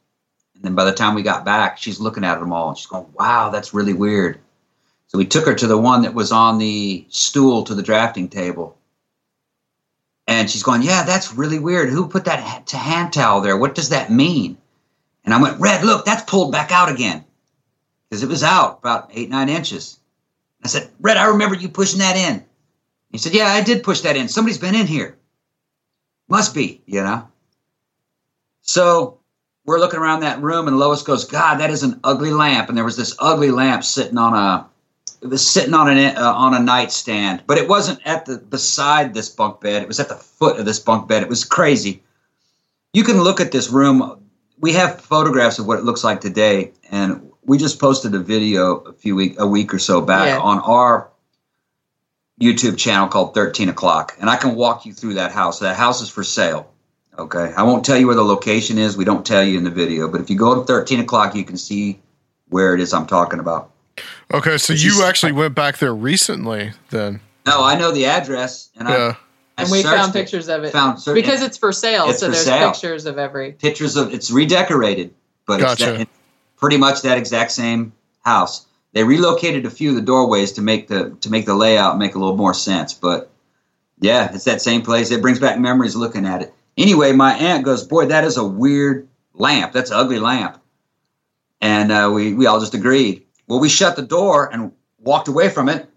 and 0.60 0.66
then 0.66 0.74
by 0.74 0.84
the 0.84 0.92
time 0.92 1.14
we 1.14 1.22
got 1.22 1.44
back, 1.44 1.78
she's 1.78 2.00
looking 2.00 2.22
at 2.22 2.38
them 2.38 2.52
all, 2.52 2.68
and 2.68 2.76
she's 2.76 2.86
going, 2.86 3.06
"Wow, 3.14 3.48
that's 3.48 3.72
really 3.72 3.94
weird." 3.94 4.38
So 5.06 5.16
we 5.16 5.24
took 5.24 5.46
her 5.46 5.54
to 5.54 5.66
the 5.66 5.78
one 5.78 6.02
that 6.02 6.12
was 6.12 6.30
on 6.30 6.58
the 6.58 7.06
stool 7.08 7.64
to 7.64 7.74
the 7.74 7.82
drafting 7.82 8.28
table, 8.28 8.76
and 10.26 10.50
she's 10.50 10.62
going, 10.62 10.82
"Yeah, 10.82 11.02
that's 11.04 11.32
really 11.32 11.58
weird. 11.58 11.88
Who 11.88 12.06
put 12.06 12.26
that 12.26 12.40
ha- 12.40 12.62
to 12.66 12.76
hand 12.76 13.12
towel 13.12 13.40
there? 13.40 13.56
What 13.56 13.74
does 13.74 13.88
that 13.88 14.12
mean?" 14.12 14.58
And 15.24 15.32
I 15.32 15.40
went, 15.40 15.58
"Red, 15.58 15.84
look, 15.84 16.04
that's 16.04 16.30
pulled 16.30 16.52
back 16.52 16.70
out 16.70 16.90
again, 16.90 17.24
because 18.08 18.22
it 18.22 18.28
was 18.28 18.42
out 18.42 18.78
about 18.80 19.10
eight 19.14 19.30
nine 19.30 19.48
inches." 19.48 19.98
I 20.62 20.68
said, 20.68 20.90
"Red, 21.00 21.16
I 21.16 21.26
remember 21.28 21.56
you 21.56 21.70
pushing 21.70 22.00
that 22.00 22.16
in." 22.16 22.44
He 23.10 23.18
said, 23.18 23.34
Yeah, 23.34 23.48
I 23.48 23.62
did 23.62 23.82
push 23.82 24.00
that 24.02 24.16
in. 24.16 24.28
Somebody's 24.28 24.58
been 24.58 24.74
in 24.74 24.86
here. 24.86 25.18
Must 26.28 26.54
be, 26.54 26.80
you 26.86 27.02
know. 27.02 27.28
So 28.62 29.18
we're 29.66 29.78
looking 29.78 30.00
around 30.00 30.20
that 30.20 30.40
room, 30.40 30.68
and 30.68 30.78
Lois 30.78 31.02
goes, 31.02 31.24
God, 31.24 31.56
that 31.56 31.70
is 31.70 31.82
an 31.82 32.00
ugly 32.02 32.32
lamp. 32.32 32.68
And 32.68 32.76
there 32.76 32.84
was 32.84 32.96
this 32.96 33.14
ugly 33.18 33.50
lamp 33.50 33.84
sitting 33.84 34.18
on 34.18 34.34
a. 34.34 34.66
It 35.22 35.26
was 35.28 35.46
sitting 35.48 35.74
on 35.74 35.90
an 35.90 36.16
uh, 36.16 36.32
on 36.32 36.54
a 36.54 36.60
nightstand, 36.60 37.42
but 37.46 37.58
it 37.58 37.68
wasn't 37.68 38.00
at 38.06 38.24
the 38.24 38.38
beside 38.38 39.12
this 39.12 39.28
bunk 39.28 39.60
bed. 39.60 39.82
It 39.82 39.88
was 39.88 40.00
at 40.00 40.08
the 40.08 40.14
foot 40.14 40.58
of 40.58 40.64
this 40.64 40.78
bunk 40.78 41.08
bed. 41.08 41.22
It 41.22 41.28
was 41.28 41.44
crazy. 41.44 42.02
You 42.94 43.04
can 43.04 43.20
look 43.20 43.38
at 43.40 43.52
this 43.52 43.68
room. 43.70 44.18
We 44.58 44.72
have 44.72 45.00
photographs 45.00 45.58
of 45.58 45.66
what 45.66 45.78
it 45.78 45.84
looks 45.84 46.02
like 46.04 46.20
today, 46.22 46.72
and 46.90 47.30
we 47.44 47.58
just 47.58 47.78
posted 47.78 48.14
a 48.14 48.18
video 48.18 48.76
a 48.78 48.92
few 48.94 49.14
week 49.14 49.34
a 49.38 49.46
week 49.46 49.74
or 49.74 49.78
so 49.78 50.00
back 50.00 50.26
Yeah. 50.28 50.38
on 50.38 50.58
our 50.60 51.10
YouTube 52.40 52.78
channel 52.78 53.06
called 53.06 53.34
13 53.34 53.68
O'Clock, 53.68 54.16
and 54.20 54.30
I 54.30 54.36
can 54.36 54.54
walk 54.54 54.86
you 54.86 54.94
through 54.94 55.14
that 55.14 55.32
house. 55.32 55.58
That 55.58 55.76
house 55.76 56.00
is 56.00 56.08
for 56.08 56.24
sale. 56.24 56.69
Okay. 57.20 57.52
I 57.56 57.62
won't 57.62 57.84
tell 57.84 57.98
you 57.98 58.06
where 58.06 58.16
the 58.16 58.24
location 58.24 58.78
is. 58.78 58.96
We 58.96 59.04
don't 59.04 59.24
tell 59.26 59.44
you 59.44 59.58
in 59.58 59.64
the 59.64 59.70
video, 59.70 60.08
but 60.08 60.20
if 60.22 60.30
you 60.30 60.36
go 60.36 60.54
to 60.54 60.64
13 60.64 61.00
O'Clock, 61.00 61.34
you 61.34 61.44
can 61.44 61.56
see 61.58 62.00
where 62.48 62.74
it 62.74 62.80
is 62.80 62.94
I'm 62.94 63.06
talking 63.06 63.38
about. 63.40 63.70
Okay, 64.32 64.56
so 64.58 64.72
But 64.72 64.82
you 64.82 65.04
actually 65.04 65.32
went 65.32 65.54
back 65.54 65.78
there 65.78 65.94
recently 65.94 66.72
then. 66.88 67.20
No, 67.46 67.62
I 67.62 67.76
know 67.78 67.92
the 67.92 68.06
address, 68.06 68.70
and 68.76 68.88
Yeah. 68.88 68.94
I, 68.94 69.08
I 69.58 69.62
and 69.64 69.70
we 69.70 69.82
searched 69.82 69.94
found 69.96 70.10
it. 70.16 70.18
pictures 70.18 70.48
of 70.48 70.64
it. 70.64 70.72
Found 70.72 70.98
certain- 71.00 71.20
because 71.22 71.42
it's 71.42 71.58
for 71.58 71.72
sale, 71.72 72.08
It's 72.08 72.20
so 72.20 72.26
for 72.26 72.32
there's 72.32 72.44
sale. 72.44 72.70
pictures 72.70 73.04
of 73.06 73.18
every. 73.18 73.52
pictures 73.52 73.96
of 73.96 74.14
it's 74.14 74.30
redecorated, 74.30 75.12
but 75.46 75.60
it's, 75.60 75.74
that, 75.84 76.00
it's 76.00 76.10
pretty 76.56 76.78
much 76.78 77.02
that 77.02 77.18
exact 77.18 77.50
same 77.50 77.92
house. 78.24 78.66
They 78.92 79.04
relocated 79.04 79.66
a 79.66 79.70
few 79.70 79.90
of 79.90 79.96
the 79.96 80.02
doorways 80.02 80.52
to 80.52 80.62
make 80.62 80.88
the 80.88 81.10
to 81.20 81.30
make 81.30 81.44
the 81.46 81.54
layout 81.54 81.98
make 81.98 82.14
a 82.14 82.18
little 82.18 82.36
more 82.36 82.54
sense, 82.54 82.94
but 82.94 83.30
yeah, 84.00 84.32
it's 84.34 84.44
that 84.44 84.62
same 84.62 84.80
place. 84.82 85.10
It 85.10 85.20
brings 85.20 85.38
back 85.38 85.58
memories 85.58 85.94
looking 85.94 86.24
at 86.26 86.40
it. 86.42 86.54
Anyway, 86.80 87.12
my 87.12 87.34
aunt 87.34 87.62
goes, 87.64 87.84
"Boy, 87.86 88.06
that 88.06 88.24
is 88.24 88.38
a 88.38 88.44
weird 88.44 89.06
lamp. 89.34 89.72
That's 89.72 89.90
an 89.90 89.98
ugly 89.98 90.18
lamp," 90.18 90.58
and 91.60 91.92
uh, 91.92 92.10
we 92.12 92.32
we 92.32 92.46
all 92.46 92.58
just 92.58 92.72
agreed. 92.74 93.26
Well, 93.46 93.60
we 93.60 93.68
shut 93.68 93.96
the 93.96 94.02
door 94.02 94.50
and 94.50 94.72
walked 94.98 95.28
away 95.28 95.50
from 95.50 95.68
it, 95.68 95.90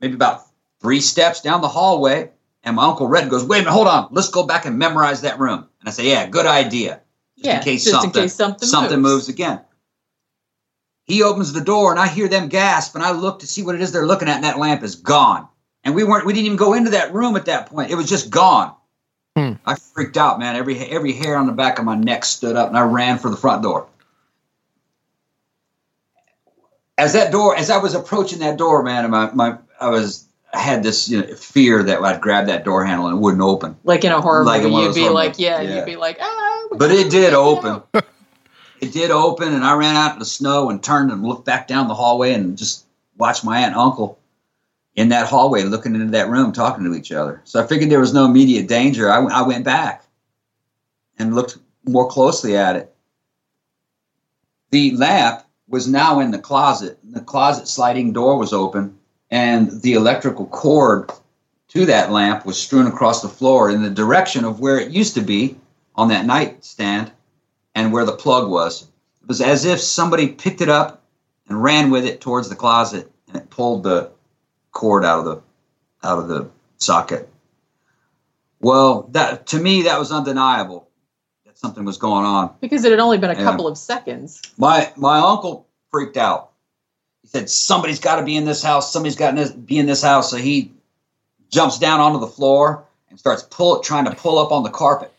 maybe 0.00 0.12
about 0.14 0.42
three 0.82 1.00
steps 1.00 1.40
down 1.40 1.62
the 1.62 1.68
hallway, 1.68 2.30
and 2.64 2.76
my 2.76 2.84
uncle 2.84 3.06
Red 3.08 3.30
goes, 3.30 3.44
"Wait 3.44 3.58
a 3.58 3.60
minute, 3.62 3.72
hold 3.72 3.88
on. 3.88 4.08
Let's 4.10 4.28
go 4.28 4.42
back 4.46 4.66
and 4.66 4.78
memorize 4.78 5.22
that 5.22 5.40
room." 5.40 5.66
And 5.80 5.88
I 5.88 5.92
say, 5.92 6.08
"Yeah, 6.08 6.26
good 6.26 6.46
idea." 6.46 7.00
Just 7.36 7.46
Yeah, 7.46 7.56
in 7.58 7.62
case 7.64 7.84
just 7.84 7.94
in 7.94 8.00
something, 8.02 8.22
case 8.22 8.34
something 8.34 9.00
moves. 9.00 9.14
moves. 9.14 9.28
again. 9.30 9.60
He 11.06 11.22
opens 11.22 11.52
the 11.52 11.60
door 11.60 11.90
and 11.90 12.00
I 12.00 12.08
hear 12.08 12.28
them 12.28 12.48
gasp 12.48 12.94
and 12.94 13.04
I 13.04 13.10
look 13.12 13.40
to 13.40 13.46
see 13.46 13.62
what 13.62 13.74
it 13.74 13.80
is 13.82 13.92
they're 13.92 14.06
looking 14.06 14.28
at 14.28 14.36
and 14.36 14.44
that 14.44 14.58
lamp 14.58 14.82
is 14.82 14.94
gone. 14.94 15.48
And 15.82 15.94
we 15.94 16.04
weren't 16.04 16.24
we 16.26 16.32
didn't 16.32 16.46
even 16.46 16.56
go 16.56 16.74
into 16.74 16.90
that 16.90 17.12
room 17.12 17.36
at 17.36 17.46
that 17.46 17.66
point. 17.66 17.90
It 17.90 17.96
was 17.96 18.08
just 18.08 18.30
gone. 18.30 18.74
Hmm. 19.36 19.52
I 19.66 19.74
freaked 19.74 20.16
out, 20.16 20.38
man. 20.38 20.54
Every 20.56 20.78
every 20.78 21.12
hair 21.12 21.36
on 21.36 21.46
the 21.46 21.52
back 21.52 21.78
of 21.78 21.84
my 21.84 21.96
neck 21.96 22.24
stood 22.24 22.54
up 22.56 22.68
and 22.68 22.78
I 22.78 22.82
ran 22.82 23.18
for 23.18 23.30
the 23.30 23.36
front 23.36 23.62
door. 23.62 23.88
As 26.96 27.14
that 27.14 27.32
door, 27.32 27.56
as 27.56 27.70
I 27.70 27.78
was 27.78 27.94
approaching 27.94 28.38
that 28.38 28.56
door, 28.56 28.82
man, 28.84 29.10
my, 29.10 29.32
my 29.32 29.58
I 29.80 29.88
was 29.88 30.26
I 30.52 30.60
had 30.60 30.84
this 30.84 31.08
you 31.08 31.20
know, 31.20 31.34
fear 31.34 31.82
that 31.82 32.00
I'd 32.00 32.20
grab 32.20 32.46
that 32.46 32.64
door 32.64 32.84
handle 32.84 33.08
and 33.08 33.16
it 33.16 33.20
wouldn't 33.20 33.42
open. 33.42 33.76
Like 33.82 34.04
in 34.04 34.12
a 34.12 34.20
horror 34.20 34.44
Like 34.44 34.62
movie, 34.62 34.74
you'd 34.76 34.94
be 34.94 35.00
horror 35.00 35.12
like, 35.14 35.30
movies. 35.30 35.40
yeah, 35.40 35.60
Yeah. 35.62 35.76
you'd 35.78 35.86
be 35.86 35.96
like, 35.96 36.18
ah. 36.20 36.68
But 36.70 36.92
it 36.92 37.10
did 37.10 37.34
open. 37.34 37.82
it 38.80 38.92
did 38.92 39.10
open, 39.10 39.52
and 39.52 39.64
I 39.64 39.74
ran 39.74 39.96
out 39.96 40.12
in 40.12 40.20
the 40.20 40.24
snow 40.24 40.70
and 40.70 40.80
turned 40.82 41.10
and 41.10 41.24
looked 41.24 41.44
back 41.44 41.66
down 41.66 41.88
the 41.88 41.94
hallway 41.94 42.32
and 42.34 42.56
just 42.56 42.84
watched 43.18 43.44
my 43.44 43.58
aunt 43.58 43.72
and 43.72 43.76
uncle 43.80 44.18
in 44.96 45.08
that 45.08 45.26
hallway 45.26 45.62
looking 45.62 45.94
into 45.94 46.12
that 46.12 46.28
room 46.28 46.52
talking 46.52 46.84
to 46.84 46.94
each 46.94 47.12
other. 47.12 47.40
So 47.44 47.62
I 47.62 47.66
figured 47.66 47.90
there 47.90 48.00
was 48.00 48.14
no 48.14 48.24
immediate 48.24 48.68
danger. 48.68 49.10
I, 49.10 49.24
I 49.24 49.42
went 49.42 49.64
back 49.64 50.04
and 51.18 51.34
looked 51.34 51.58
more 51.84 52.08
closely 52.08 52.56
at 52.56 52.76
it. 52.76 52.94
The 54.70 54.96
lamp 54.96 55.44
was 55.68 55.88
now 55.88 56.20
in 56.20 56.30
the 56.30 56.38
closet. 56.38 56.98
The 57.02 57.20
closet 57.20 57.68
sliding 57.68 58.12
door 58.12 58.38
was 58.38 58.52
open, 58.52 58.98
and 59.30 59.82
the 59.82 59.94
electrical 59.94 60.46
cord 60.46 61.10
to 61.68 61.86
that 61.86 62.12
lamp 62.12 62.46
was 62.46 62.60
strewn 62.60 62.86
across 62.86 63.22
the 63.22 63.28
floor 63.28 63.70
in 63.70 63.82
the 63.82 63.90
direction 63.90 64.44
of 64.44 64.60
where 64.60 64.78
it 64.78 64.90
used 64.90 65.14
to 65.14 65.20
be 65.20 65.56
on 65.96 66.08
that 66.08 66.26
nightstand 66.26 67.10
and 67.74 67.92
where 67.92 68.04
the 68.04 68.12
plug 68.12 68.48
was. 68.48 68.82
It 69.22 69.28
was 69.28 69.40
as 69.40 69.64
if 69.64 69.80
somebody 69.80 70.28
picked 70.28 70.60
it 70.60 70.68
up 70.68 71.02
and 71.48 71.62
ran 71.62 71.90
with 71.90 72.04
it 72.04 72.20
towards 72.20 72.48
the 72.48 72.56
closet 72.56 73.10
and 73.28 73.36
it 73.36 73.50
pulled 73.50 73.82
the 73.82 74.10
cord 74.74 75.04
out 75.06 75.20
of 75.20 75.24
the 75.24 75.40
out 76.06 76.18
of 76.18 76.28
the 76.28 76.50
socket. 76.76 77.30
Well, 78.60 79.08
that 79.12 79.46
to 79.48 79.58
me 79.58 79.82
that 79.82 79.98
was 79.98 80.12
undeniable 80.12 80.88
that 81.46 81.58
something 81.58 81.84
was 81.86 81.96
going 81.96 82.26
on. 82.26 82.54
Because 82.60 82.84
it 82.84 82.90
had 82.90 83.00
only 83.00 83.16
been 83.16 83.30
a 83.30 83.34
Yeah. 83.34 83.44
couple 83.44 83.66
of 83.66 83.78
seconds. 83.78 84.42
My 84.58 84.92
my 84.96 85.18
uncle 85.20 85.66
freaked 85.90 86.18
out. 86.18 86.50
He 87.22 87.28
said 87.28 87.48
somebody's 87.48 88.00
got 88.00 88.16
to 88.16 88.22
be 88.24 88.36
in 88.36 88.44
this 88.44 88.62
house. 88.62 88.92
Somebody's 88.92 89.16
got 89.16 89.30
to 89.36 89.54
be 89.54 89.78
in 89.78 89.86
this 89.86 90.02
house. 90.02 90.30
So 90.30 90.36
he 90.36 90.72
jumps 91.50 91.78
down 91.78 92.00
onto 92.00 92.18
the 92.18 92.26
floor 92.26 92.84
and 93.08 93.18
starts 93.18 93.42
pull 93.44 93.80
trying 93.80 94.04
to 94.06 94.14
pull 94.14 94.38
up 94.38 94.52
on 94.52 94.62
the 94.62 94.70
carpet 94.70 95.10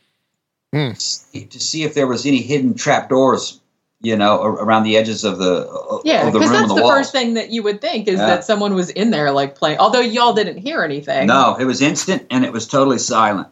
Hmm. 0.74 0.92
see- 0.98 1.46
to 1.46 1.60
see 1.60 1.84
if 1.84 1.94
there 1.94 2.08
was 2.08 2.26
any 2.26 2.42
hidden 2.42 2.74
trap 2.74 3.10
doors, 3.10 3.62
you 4.02 4.16
know, 4.16 4.44
around 4.44 4.84
the 4.84 4.98
edges 4.98 5.24
of 5.24 5.38
the 5.40 6.02
Yeah, 6.04 6.30
because 6.30 6.52
that's 6.52 6.62
and 6.62 6.70
the 6.70 6.76
the, 6.76 6.88
first 6.88 7.12
thing 7.12 7.34
that 7.36 7.50
you 7.50 7.64
would 7.64 7.82
think 7.82 8.08
is 8.08 8.20
Yeah. 8.20 8.28
that 8.28 8.44
someone 8.46 8.76
was 8.76 8.90
in 8.92 9.10
there, 9.10 9.32
like 9.32 9.56
playing. 9.56 9.80
Although 9.80 10.02
y'all 10.02 10.34
didn't 10.34 10.58
hear 10.58 10.84
anything. 10.84 11.28
No, 11.28 11.56
it 11.60 11.66
was 11.66 11.82
instant 11.82 12.26
and 12.30 12.44
it 12.46 12.52
was 12.54 12.68
totally 12.68 13.00
silent. 13.00 13.48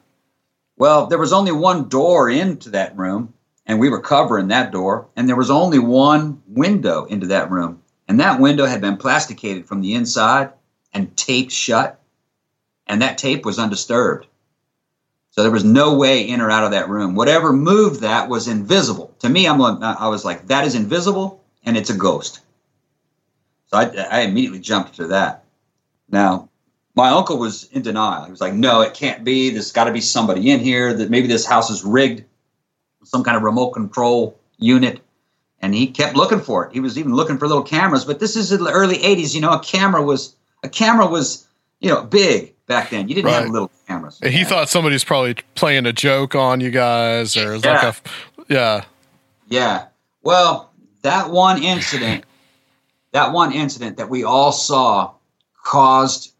Well, 0.77 1.08
there 1.08 1.17
was 1.19 1.34
only 1.34 1.51
one 1.51 1.88
door 1.88 2.29
into 2.29 2.69
that 2.71 2.97
room, 2.97 3.34
and 3.65 3.79
we 3.79 3.89
were 3.89 4.01
covering 4.01 4.47
that 4.49 4.71
door, 4.71 5.08
and 5.15 5.29
there 5.29 5.36
was 5.36 5.51
only 5.51 5.79
one 5.79 6.41
window 6.47 7.06
into 7.06 7.27
that 7.27 7.51
room. 7.51 7.82
And 8.08 8.19
that 8.19 8.39
window 8.39 8.65
had 8.65 8.82
been 8.82 8.97
plasticated 8.97 9.65
from 9.65 9.82
the 9.82 9.93
inside 9.93 10.49
and 10.93 11.15
taped 11.15 11.51
shut, 11.51 11.99
and 12.88 13.01
that 13.01 13.17
tape 13.17 13.45
was 13.45 13.60
undisturbed. 13.60 14.27
So 15.34 15.41
there 15.41 15.52
was 15.52 15.63
no 15.63 15.96
way 15.96 16.30
in 16.30 16.41
or 16.41 16.52
out 16.52 16.63
of 16.63 16.72
that 16.72 16.89
room. 16.89 17.15
Whatever 17.15 17.52
moved 17.52 18.02
that 18.02 18.30
was 18.30 18.48
invisible. 18.48 19.15
To 19.19 19.30
me, 19.30 19.48
I'm 19.48 19.60
I 19.60 20.08
was 20.08 20.24
like, 20.24 20.48
that 20.48 20.63
is 20.63 20.76
invisible, 20.76 21.43
and 21.65 21.76
it's 21.76 21.89
a 21.89 21.98
ghost. 21.98 22.41
So 23.65 23.78
I, 23.78 23.86
I 24.12 24.22
immediately 24.22 24.60
jumped 24.60 24.93
to 24.98 25.08
that. 25.08 25.46
Now, 26.08 26.50
my 26.93 27.10
uncle 27.10 27.39
was 27.39 27.63
in 27.72 27.82
denial. 27.82 28.26
He 28.26 28.30
was 28.30 28.41
like, 28.41 28.54
"No, 28.54 28.82
it 28.82 28.93
can't 28.93 29.24
be. 29.24 29.50
There's 29.50 29.72
got 29.72 29.86
to 29.86 29.91
be 29.91 30.02
somebody 30.02 30.52
in 30.52 30.60
here. 30.60 30.93
That 30.93 31.10
maybe 31.10 31.26
this 31.26 31.48
house 31.48 31.72
is 31.72 31.84
rigged, 31.84 32.24
with 33.00 33.10
some 33.10 33.24
kind 33.24 33.36
of 33.36 33.41
remote 33.41 33.72
control 33.72 34.39
unit." 34.60 35.02
And 35.63 35.74
he 35.74 35.88
kept 35.88 36.15
looking 36.15 36.41
for 36.41 36.67
it. 36.67 36.74
He 36.74 36.80
was 36.80 37.00
even 37.00 37.15
looking 37.15 37.39
for 37.39 37.48
little 37.48 37.63
cameras. 37.63 38.06
But 38.06 38.19
this 38.19 38.36
is 38.36 38.50
the 38.50 38.69
early 38.69 38.98
'80s. 38.98 39.34
You 39.34 39.41
know, 39.41 39.54
a 39.54 39.60
camera 39.60 40.04
was 40.04 40.36
a 40.62 40.69
camera 40.69 41.08
was 41.08 41.48
you 41.80 41.89
know 41.89 42.04
big 42.04 42.53
back 42.67 42.89
then. 42.89 43.08
You 43.08 43.15
didn't 43.15 43.32
have 43.32 43.49
little 43.49 43.71
cameras. 43.88 44.19
And 44.21 44.34
he 44.34 44.43
thought 44.43 44.69
somebody's 44.69 45.04
probably 45.04 45.36
playing 45.56 45.86
a 45.86 45.93
joke 45.93 46.36
on 46.36 46.62
you 46.62 46.71
guys, 46.71 47.36
or 47.38 47.56
it's 47.56 47.65
like 47.65 47.82
Yeah. 47.82 47.89
a, 47.89 48.43
yeah, 48.49 48.84
Yeah. 49.49 49.86
Well, 50.23 50.71
that 51.02 51.30
one 51.30 51.62
incident, 51.63 52.23
that 53.12 53.34
one 53.34 53.52
incident 53.52 53.97
that 53.97 54.10
we 54.10 54.23
all 54.23 54.52
saw 54.52 55.12
caused 55.63 56.32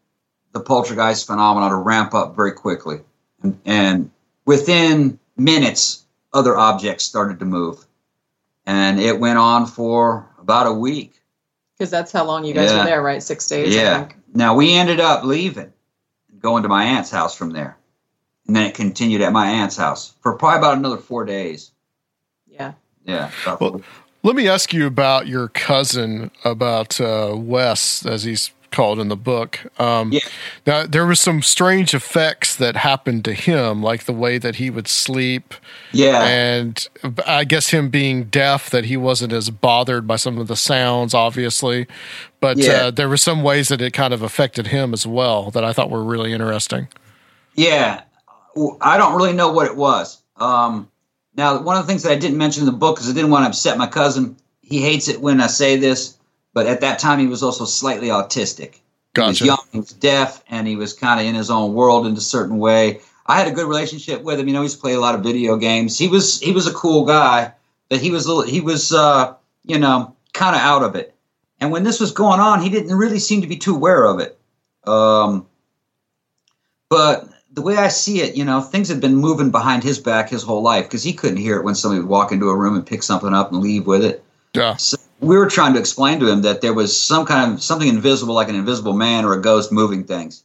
the 0.52 0.60
poltergeist 0.60 1.26
phenomenon 1.26 1.70
to 1.70 1.76
ramp 1.76 2.14
up 2.14 2.34
very 2.36 2.52
quickly. 2.52 3.00
And, 3.42 3.60
and 3.64 4.10
within 4.46 5.18
minutes, 5.36 6.04
other 6.32 6.56
objects 6.56 7.04
started 7.04 7.38
to 7.40 7.44
move. 7.44 7.84
And 8.66 8.98
it 8.98 9.20
went 9.20 9.38
on 9.38 9.66
for 9.66 10.26
about 10.38 10.66
a 10.66 10.72
week. 10.72 11.20
Because 11.76 11.90
that's 11.90 12.12
how 12.12 12.24
long 12.24 12.44
you 12.44 12.54
guys 12.54 12.70
Yeah. 12.70 12.78
were 12.78 12.84
there, 12.84 13.02
right? 13.02 13.22
Six 13.22 13.46
days. 13.48 13.76
I 13.76 13.80
yeah. 13.80 13.98
think. 13.98 14.16
Now 14.32 14.54
we 14.54 14.72
ended 14.74 15.00
up 15.00 15.24
leaving, 15.24 15.72
going 16.44 16.62
to 16.62 16.68
my 16.68 16.84
aunt's 16.84 17.10
house 17.10 17.34
from 17.34 17.50
there. 17.50 17.76
And 18.46 18.54
then 18.54 18.66
it 18.66 18.74
continued 18.74 19.22
at 19.22 19.32
my 19.32 19.46
aunt's 19.46 19.78
house 19.78 20.14
for 20.20 20.34
probably 20.36 20.58
about 20.58 20.76
another 20.76 20.98
four 20.98 21.24
days. 21.24 21.72
Yeah. 22.46 22.74
Yeah. 23.06 23.30
Well, 23.58 23.80
let 24.22 24.36
me 24.36 24.46
ask 24.46 24.74
you 24.74 24.86
about 24.86 25.26
your 25.26 25.48
cousin, 25.48 26.30
about 26.44 27.00
uh, 27.00 27.32
Wes, 27.34 28.04
as 28.04 28.24
he's 28.24 28.50
called 28.74 28.98
in 28.98 29.08
the 29.08 29.16
book. 29.16 29.60
Um, 29.78 30.12
Yeah. 30.12 30.20
Now, 30.66 30.86
there 30.86 31.06
was 31.06 31.20
some 31.20 31.40
strange 31.42 31.94
effects 31.94 32.56
that 32.56 32.76
happened 32.76 33.24
to 33.26 33.32
him, 33.32 33.82
like 33.82 34.04
the 34.04 34.12
way 34.12 34.36
that 34.38 34.56
he 34.56 34.68
would 34.68 34.88
sleep, 34.88 35.54
yeah. 35.92 36.24
and 36.24 36.86
I 37.26 37.44
guess 37.44 37.68
him 37.68 37.88
being 37.88 38.24
deaf, 38.24 38.70
that 38.70 38.86
he 38.86 38.96
wasn't 38.96 39.32
as 39.32 39.50
bothered 39.50 40.06
by 40.06 40.16
some 40.16 40.38
of 40.38 40.48
the 40.48 40.56
sounds, 40.56 41.14
obviously. 41.14 41.86
But 42.40 42.58
Yeah. 42.58 42.72
uh, 42.72 42.90
there 42.90 43.08
were 43.08 43.16
some 43.16 43.42
ways 43.42 43.68
that 43.68 43.80
it 43.80 43.92
kind 43.92 44.12
of 44.12 44.22
affected 44.22 44.66
him 44.66 44.92
as 44.92 45.06
well 45.06 45.50
that 45.52 45.64
I 45.64 45.72
thought 45.72 45.88
were 45.90 46.04
really 46.04 46.32
interesting. 46.32 46.88
Yeah, 47.54 48.00
I 48.80 48.96
don't 48.98 49.14
really 49.14 49.32
know 49.32 49.52
what 49.52 49.66
it 49.66 49.76
was. 49.76 50.18
Um, 50.36 50.88
now, 51.36 51.60
one 51.60 51.76
of 51.76 51.86
the 51.86 51.86
things 51.86 52.02
that 52.02 52.12
I 52.12 52.16
didn't 52.16 52.38
mention 52.38 52.62
in 52.62 52.66
the 52.66 52.72
book 52.72 52.96
because 52.96 53.08
I 53.08 53.12
didn't 53.12 53.30
want 53.30 53.44
to 53.44 53.48
upset 53.48 53.78
my 53.78 53.86
cousin. 53.86 54.36
He 54.62 54.80
hates 54.80 55.08
it 55.08 55.20
when 55.20 55.40
I 55.40 55.46
say 55.46 55.76
this, 55.76 56.16
but 56.54 56.66
at 56.66 56.80
that 56.80 56.98
time 56.98 57.18
he 57.18 57.26
was 57.26 57.42
also 57.42 57.64
slightly 57.66 58.08
autistic. 58.08 58.76
He 59.14 59.20
was 59.20 59.38
Gotcha. 59.38 59.44
young, 59.44 59.58
he 59.72 59.80
was 59.80 59.92
deaf, 59.92 60.42
and 60.48 60.66
he 60.66 60.76
was 60.76 60.92
kind 60.92 61.20
of 61.20 61.26
in 61.26 61.34
his 61.34 61.50
own 61.50 61.74
world 61.74 62.06
in 62.06 62.14
a 62.14 62.20
certain 62.20 62.58
way. 62.58 63.00
I 63.26 63.38
had 63.38 63.48
a 63.48 63.52
good 63.52 63.68
relationship 63.68 64.22
with 64.22 64.40
him. 64.40 64.48
You 64.48 64.54
know, 64.54 64.60
he 64.60 64.66
used 64.66 64.80
to 64.80 64.88
a 64.88 64.96
lot 64.96 65.14
of 65.14 65.22
video 65.22 65.56
games. 65.56 65.98
He 65.98 66.08
was 66.08 66.40
he 66.40 66.52
was 66.52 66.66
a 66.66 66.72
cool 66.72 67.04
guy, 67.04 67.52
but 67.88 68.00
he 68.00 68.10
was 68.10 68.26
a 68.26 68.28
little, 68.32 68.50
he 68.50 68.60
was 68.60 68.92
uh, 68.92 69.34
you 69.64 69.78
know 69.78 70.14
kind 70.32 70.56
of 70.56 70.62
out 70.62 70.82
of 70.82 70.96
it. 70.96 71.14
And 71.60 71.70
when 71.70 71.84
this 71.84 72.00
was 72.00 72.12
going 72.12 72.40
on, 72.40 72.60
he 72.60 72.68
didn't 72.68 72.96
really 72.96 73.18
seem 73.18 73.40
to 73.42 73.46
be 73.46 73.56
too 73.56 73.74
aware 73.74 74.04
of 74.04 74.20
it. 74.20 74.38
Um, 74.86 75.46
but 76.88 77.28
the 77.52 77.62
way 77.62 77.76
I 77.76 77.88
see 77.88 78.20
it, 78.20 78.36
you 78.36 78.44
know, 78.44 78.60
things 78.60 78.88
had 78.88 79.00
been 79.00 79.14
moving 79.14 79.50
behind 79.50 79.84
his 79.84 79.98
back 79.98 80.28
his 80.28 80.42
whole 80.42 80.62
life 80.62 80.84
because 80.84 81.02
he 81.02 81.12
couldn't 81.12 81.38
hear 81.38 81.56
it 81.56 81.64
when 81.64 81.74
somebody 81.74 82.00
would 82.00 82.10
walk 82.10 82.32
into 82.32 82.50
a 82.50 82.56
room 82.56 82.74
and 82.74 82.86
pick 82.86 83.02
something 83.02 83.32
up 83.32 83.52
and 83.52 83.62
leave 83.62 83.86
with 83.86 84.04
it. 84.04 84.24
Yeah. 84.54 84.76
So 84.76 84.96
we 85.24 85.36
were 85.36 85.48
trying 85.48 85.74
to 85.74 85.80
explain 85.80 86.20
to 86.20 86.28
him 86.28 86.42
that 86.42 86.60
there 86.60 86.74
was 86.74 86.96
some 86.98 87.26
kind 87.26 87.54
of 87.54 87.62
something 87.62 87.88
invisible, 87.88 88.34
like 88.34 88.48
an 88.48 88.54
invisible 88.54 88.92
man 88.92 89.24
or 89.24 89.32
a 89.34 89.40
ghost 89.40 89.72
moving 89.72 90.04
things. 90.04 90.44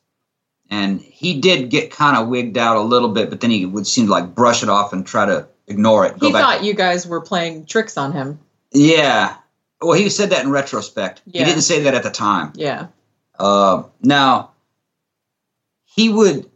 And 0.72 1.02
he 1.02 1.40
did 1.40 1.70
get 1.70 1.92
kind 1.92 2.16
of 2.16 2.28
wigged 2.28 2.58
out 2.58 2.78
a 2.78 2.82
little 2.82 3.10
bit, 3.10 3.30
but 3.30 3.42
then 3.42 3.50
he 3.50 3.66
would 3.66 3.88
seem 3.88 4.06
to 4.06 4.12
like 4.12 4.36
brush 4.36 4.62
it 4.64 4.70
off 4.70 4.94
and 4.94 5.06
try 5.06 5.26
to 5.26 5.48
ignore 5.68 6.06
it. 6.06 6.18
Go 6.20 6.28
He 6.28 6.34
back. 6.34 6.42
thought 6.44 6.64
you 6.64 6.74
guys 6.74 7.08
were 7.08 7.22
playing 7.22 7.66
tricks 7.66 7.98
on 7.98 8.12
him. 8.14 8.40
yeah. 8.72 9.36
Well, 9.82 9.94
he 9.98 10.10
said 10.10 10.32
that 10.32 10.44
in 10.44 10.52
retrospect. 10.52 11.22
Yeah. 11.26 11.40
He 11.40 11.46
didn't 11.50 11.62
say 11.64 11.84
that 11.84 11.94
at 11.96 12.04
the 12.04 12.12
time. 12.12 12.52
Yeah. 12.56 12.88
Uh, 13.40 13.84
now, 14.02 14.52
he 15.86 16.10
would 16.10 16.50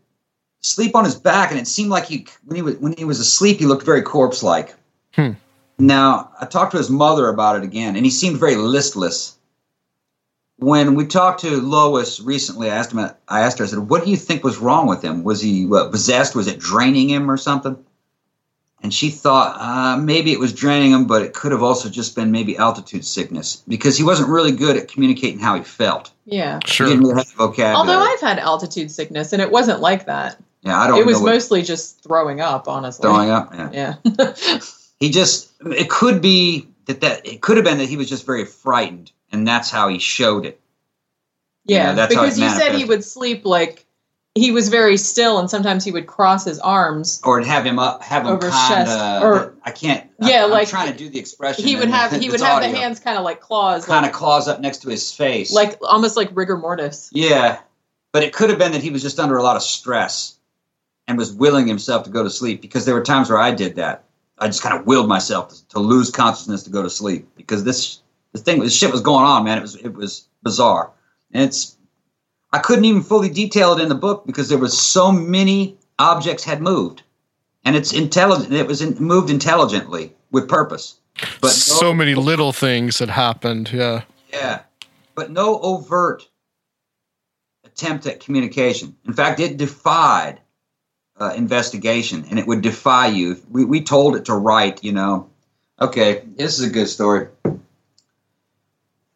sleep 0.59 0.93
on 0.93 1.05
his 1.05 1.15
back, 1.15 1.49
and 1.51 1.57
it 1.59 1.65
seemed 1.67 1.89
like 1.89 2.03
he 2.05 2.27
when 2.43 2.57
he 2.57 2.61
was 2.61 2.75
when 2.79 2.91
he 2.97 3.05
was 3.05 3.19
asleep, 3.19 3.59
he 3.59 3.65
looked 3.65 3.85
very 3.85 4.01
corpse 4.01 4.43
like. 4.43 4.75
Hmm. 5.13 5.31
Now, 5.79 6.31
I 6.39 6.45
talked 6.45 6.71
to 6.71 6.77
his 6.77 6.89
mother 6.89 7.27
about 7.29 7.55
it 7.57 7.63
again, 7.63 7.95
and 7.95 8.05
he 8.05 8.11
seemed 8.11 8.37
very 8.39 8.55
listless. 8.55 9.37
When 10.57 10.95
we 10.95 11.05
talked 11.07 11.41
to 11.41 11.59
Lois 11.61 12.19
recently, 12.19 12.69
I 12.69 12.75
asked 12.75 12.91
him. 12.93 12.99
I 13.27 13.41
asked 13.41 13.57
her. 13.57 13.65
I 13.65 13.67
said, 13.67 13.89
"What 13.89 14.03
do 14.05 14.11
you 14.11 14.17
think 14.17 14.43
was 14.43 14.59
wrong 14.59 14.87
with 14.87 15.01
him? 15.03 15.23
Was 15.23 15.41
he 15.41 15.65
what, 15.65 15.91
possessed? 15.91 16.35
Was 16.35 16.47
it 16.47 16.59
draining 16.59 17.09
him 17.09 17.29
or 17.29 17.37
something?" 17.37 17.83
And 18.83 18.93
she 18.93 19.09
thought 19.09 19.57
uh, 19.59 19.97
maybe 19.97 20.31
it 20.31 20.39
was 20.39 20.53
draining 20.53 20.91
him, 20.91 21.05
but 21.07 21.21
it 21.21 21.33
could 21.33 21.51
have 21.53 21.63
also 21.63 21.89
just 21.89 22.15
been 22.15 22.31
maybe 22.31 22.55
altitude 22.57 23.05
sickness 23.05 23.63
because 23.67 23.97
he 23.97 24.03
wasn't 24.03 24.27
really 24.29 24.51
good 24.51 24.75
at 24.77 24.89
communicating 24.89 25.39
how 25.39 25.55
he 25.55 25.63
felt. 25.63 26.11
Yeah. 26.25 26.59
He 26.65 26.71
Sure. 26.71 26.87
didn't 26.87 27.03
really 27.03 27.15
have 27.15 27.29
the 27.29 27.35
vocabulary. 27.35 27.75
Although 27.75 27.99
I've 27.99 28.19
had 28.19 28.39
altitude 28.39 28.91
sickness 28.91 29.31
and 29.31 29.41
it 29.41 29.49
wasn't 29.51 29.79
like 29.79 30.05
that. 30.07 30.37
yeah, 30.63 30.77
I 30.79 30.87
don't. 30.87 30.99
It 30.99 31.05
was 31.05 31.17
what- 31.19 31.31
mostly 31.31 31.61
just 31.61 32.03
throwing 32.03 32.41
up, 32.41 32.67
honestly. 32.67 33.03
throwing 33.03 33.29
up. 33.29 33.53
Yeah. 33.53 33.95
Yeah. 34.03 34.59
He 34.99 35.09
just. 35.09 35.51
It 35.65 35.89
could 35.89 36.21
be 36.21 36.67
that 36.85 37.01
that 37.01 37.25
it 37.25 37.41
could 37.41 37.57
have 37.57 37.65
been 37.65 37.77
that 37.77 37.89
he 37.89 37.97
was 37.97 38.09
just 38.09 38.25
very 38.25 38.45
frightened, 38.45 39.11
and 39.31 39.47
that's 39.47 39.69
how 39.69 39.87
he 39.89 39.99
showed 39.99 40.45
it. 40.45 40.59
yeah. 41.65 41.93
That's 41.93 42.13
how 42.13 42.21
because 42.21 42.39
you 42.39 42.49
said 42.49 42.75
he 42.75 42.85
would 42.85 43.03
sleep 43.03 43.45
like 43.45 43.85
he 44.35 44.51
was 44.51 44.69
very 44.69 44.97
still 44.97 45.37
and 45.37 45.49
sometimes 45.49 45.85
he 45.85 45.91
would 45.91 46.07
cross 46.07 46.43
his 46.45 46.59
arms. 46.59 47.21
Or 47.23 47.39
have 47.41 47.65
him 47.65 47.77
up, 47.77 48.03
have 48.03 48.23
him 48.23 48.33
Over 48.33 48.47
his 48.47 48.55
kind 48.55 48.85
chest, 48.87 48.99
of. 48.99 49.23
or- 49.23 49.55
I 49.63 49.71
can't. 49.71 50.09
Yeah, 50.19 50.45
I'm, 50.45 50.49
like- 50.51 50.67
I'm 50.67 50.69
trying 50.71 50.91
to 50.91 50.97
do 50.97 51.09
the 51.09 51.19
expression. 51.19 51.63
He 51.63 51.75
would 51.75 51.89
have 51.89 52.11
he 52.11 52.29
would 52.31 52.41
have 52.41 52.61
the 52.61 52.69
hands 52.69 52.99
kind 52.99 53.17
of 53.17 53.23
like 53.23 53.41
claws, 53.41 53.85
kind 53.85 54.01
like, 54.03 54.11
of 54.11 54.17
claws 54.17 54.47
up 54.47 54.59
next 54.59 54.79
to 54.79 54.89
his 54.89 55.11
face, 55.13 55.53
like 55.53 55.77
almost 55.81 56.17
like 56.17 56.29
rigor 56.33 56.57
mortis. 56.57 57.09
Yeah, 57.13 57.59
but 58.11 58.23
it 58.23 58.33
could 58.33 58.49
have 58.49 58.59
been 58.59 58.71
that 58.71 58.81
he 58.81 58.89
was 58.89 59.01
just 59.01 59.19
under 59.19 59.37
a 59.37 59.43
lot 59.43 59.55
of 59.55 59.61
stress 59.61 60.37
and 61.07 61.17
was 61.17 61.31
willing 61.31 61.67
himself 61.67 62.05
to 62.05 62.09
go 62.09 62.23
to 62.23 62.29
sleep 62.29 62.61
because 62.61 62.85
there 62.85 62.95
were 62.95 63.03
times 63.03 63.29
where 63.29 63.39
I 63.39 63.51
did 63.51 63.75
that. 63.75 64.05
I 64.43 64.47
just 64.47 64.61
kind 64.61 64.77
of 64.77 64.85
willed 64.85 65.07
myself 65.07 65.49
to, 65.49 65.67
to 65.69 65.79
lose 65.79 66.11
consciousness 66.11 66.63
to 66.63 66.69
go 66.69 66.83
to 66.83 66.89
sleep 66.89 67.29
because 67.37 67.63
this 67.63 68.01
this 68.33 68.41
thing 68.41 68.59
this 68.59 68.75
shit 68.75 68.91
was 68.91 68.99
going 68.99 69.23
on, 69.23 69.45
man. 69.45 69.57
It 69.57 69.61
was 69.61 69.75
it 69.77 69.93
was 69.93 70.27
bizarre, 70.43 70.91
and 71.31 71.43
it's 71.43 71.77
I 72.51 72.59
couldn't 72.59 72.83
even 72.83 73.03
fully 73.03 73.29
detail 73.29 73.71
it 73.71 73.81
in 73.81 73.87
the 73.87 73.95
book 73.95 74.25
because 74.27 74.49
there 74.49 74.57
was 74.57 74.77
so 74.77 75.13
many 75.13 75.77
objects 75.97 76.43
had 76.43 76.61
moved, 76.61 77.03
and 77.63 77.77
it's 77.77 77.93
intelligent. 77.93 78.51
It 78.51 78.67
was 78.67 78.81
in, 78.81 78.95
moved 78.95 79.29
intelligently 79.29 80.13
with 80.31 80.49
purpose, 80.49 80.95
but 81.39 81.51
so 81.51 81.91
no- 81.91 81.93
many 81.93 82.13
little 82.13 82.51
things 82.51 82.97
that 82.97 83.09
happened. 83.09 83.71
Yeah. 83.71 84.01
yeah, 84.29 84.63
but 85.15 85.31
no 85.31 85.57
overt 85.61 86.27
attempt 87.63 88.05
at 88.07 88.19
communication. 88.19 88.97
In 89.07 89.13
fact, 89.13 89.39
it 89.39 89.55
defied 89.55 90.41
uh, 91.19 91.33
investigation, 91.35 92.25
and 92.29 92.39
it 92.39 92.47
would 92.47 92.61
defy 92.61 93.07
you. 93.07 93.39
We 93.49 93.65
we 93.65 93.81
told 93.81 94.15
it 94.15 94.25
to 94.25 94.33
write. 94.33 94.83
You 94.83 94.93
know, 94.93 95.29
okay, 95.79 96.23
this 96.35 96.59
is 96.59 96.67
a 96.67 96.69
good 96.71 96.87
story. 96.87 97.27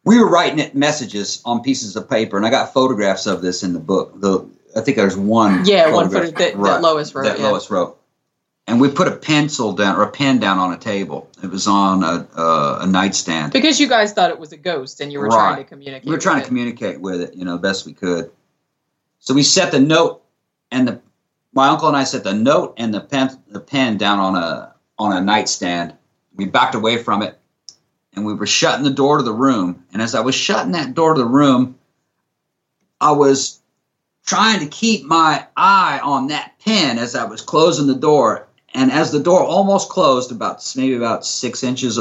We 0.03 0.19
were 0.19 0.29
writing 0.29 0.59
it 0.59 0.73
messages 0.75 1.41
on 1.43 1.61
pieces 1.63 1.95
of 1.95 2.09
paper, 2.09 2.37
and 2.37 2.45
I 2.45 2.49
got 2.49 2.73
photographs 2.73 3.25
of 3.25 3.41
this 3.41 3.63
in 3.63 3.73
the 3.73 3.79
book. 3.79 4.19
The 4.19 4.47
I 4.75 4.81
think 4.81 4.97
there's 4.97 5.17
one. 5.17 5.65
Yeah, 5.65 5.91
one 5.91 6.09
photograph- 6.09 6.33
photo 6.35 6.57
that- 6.57 6.63
that 6.63 6.81
Lois 6.81 7.13
wrote, 7.13 7.23
That 7.23 7.39
yeah. 7.39 7.49
Lois 7.49 7.69
wrote. 7.69 7.95
And 8.69 8.81
we 8.81 8.89
put 8.89 9.07
a 9.07 9.15
pencil 9.15 9.71
down 9.71 9.95
or 9.95 10.03
a 10.03 10.11
pen 10.11 10.39
down 10.39 10.59
on 10.59 10.73
a 10.73 10.77
table. 10.77 11.29
It 11.41 11.49
was 11.49 11.67
on 11.67 12.03
a, 12.03 12.27
a, 12.35 12.79
a 12.81 12.85
nightstand. 12.85 13.53
Because 13.53 13.79
you 13.79 13.87
guys 13.87 14.11
thought 14.11 14.29
it 14.29 14.39
was 14.39 14.51
a 14.51 14.57
ghost 14.57 14.99
and 14.99 15.09
you 15.09 15.19
were 15.19 15.27
Right. 15.29 15.35
trying 15.35 15.57
to 15.57 15.63
communicate. 15.63 16.05
We 16.05 16.11
were 16.11 16.17
trying 16.17 16.39
to 16.41 16.43
it. 16.43 16.47
communicate 16.47 16.99
with 16.99 17.21
it, 17.21 17.33
you 17.33 17.45
know, 17.45 17.57
best 17.57 17.85
we 17.85 17.93
could. 17.93 18.29
So 19.19 19.33
we 19.33 19.43
set 19.43 19.71
the 19.71 19.79
note 19.79 20.21
and 20.69 20.85
the 20.85 21.01
my 21.57 21.69
uncle 21.69 21.87
and 21.87 21.97
I 21.97 22.03
set 22.03 22.23
the 22.23 22.35
note 22.35 22.75
and 22.77 22.93
the 22.93 23.01
pen 23.01 23.31
the 23.47 23.59
pen 23.59 23.97
down 23.97 24.19
on 24.19 24.35
a 24.35 24.75
on 24.99 25.11
a 25.11 25.19
nightstand. 25.19 25.95
We 26.35 26.45
backed 26.45 26.75
away 26.75 27.01
from 27.01 27.23
it 27.23 27.37
and 28.13 28.25
we 28.25 28.35
were 28.35 28.45
shutting 28.45 28.83
the 28.83 28.91
door 28.91 29.17
to 29.17 29.23
the 29.23 29.33
room. 29.33 29.83
And 29.91 29.99
as 29.99 30.13
I 30.13 30.21
was 30.21 30.35
shutting 30.35 30.73
that 30.73 30.93
door 30.93 31.15
to 31.15 31.19
the 31.19 31.27
room, 31.27 31.79
I 33.01 33.11
was 33.11 33.59
trying 34.23 34.59
to 34.59 34.67
keep 34.67 35.03
my 35.05 35.47
eye 35.57 35.99
on 36.03 36.27
that 36.27 36.53
pen 36.63 36.99
as 36.99 37.15
I 37.15 37.25
was 37.25 37.41
closing 37.41 37.87
the 37.87 37.95
door. 37.95 38.47
And 38.75 38.91
as 38.91 39.11
the 39.11 39.19
door 39.19 39.41
almost 39.41 39.89
closed, 39.89 40.31
about 40.31 40.61
maybe 40.75 40.95
about 40.95 41.25
six 41.25 41.63
inches 41.63 41.99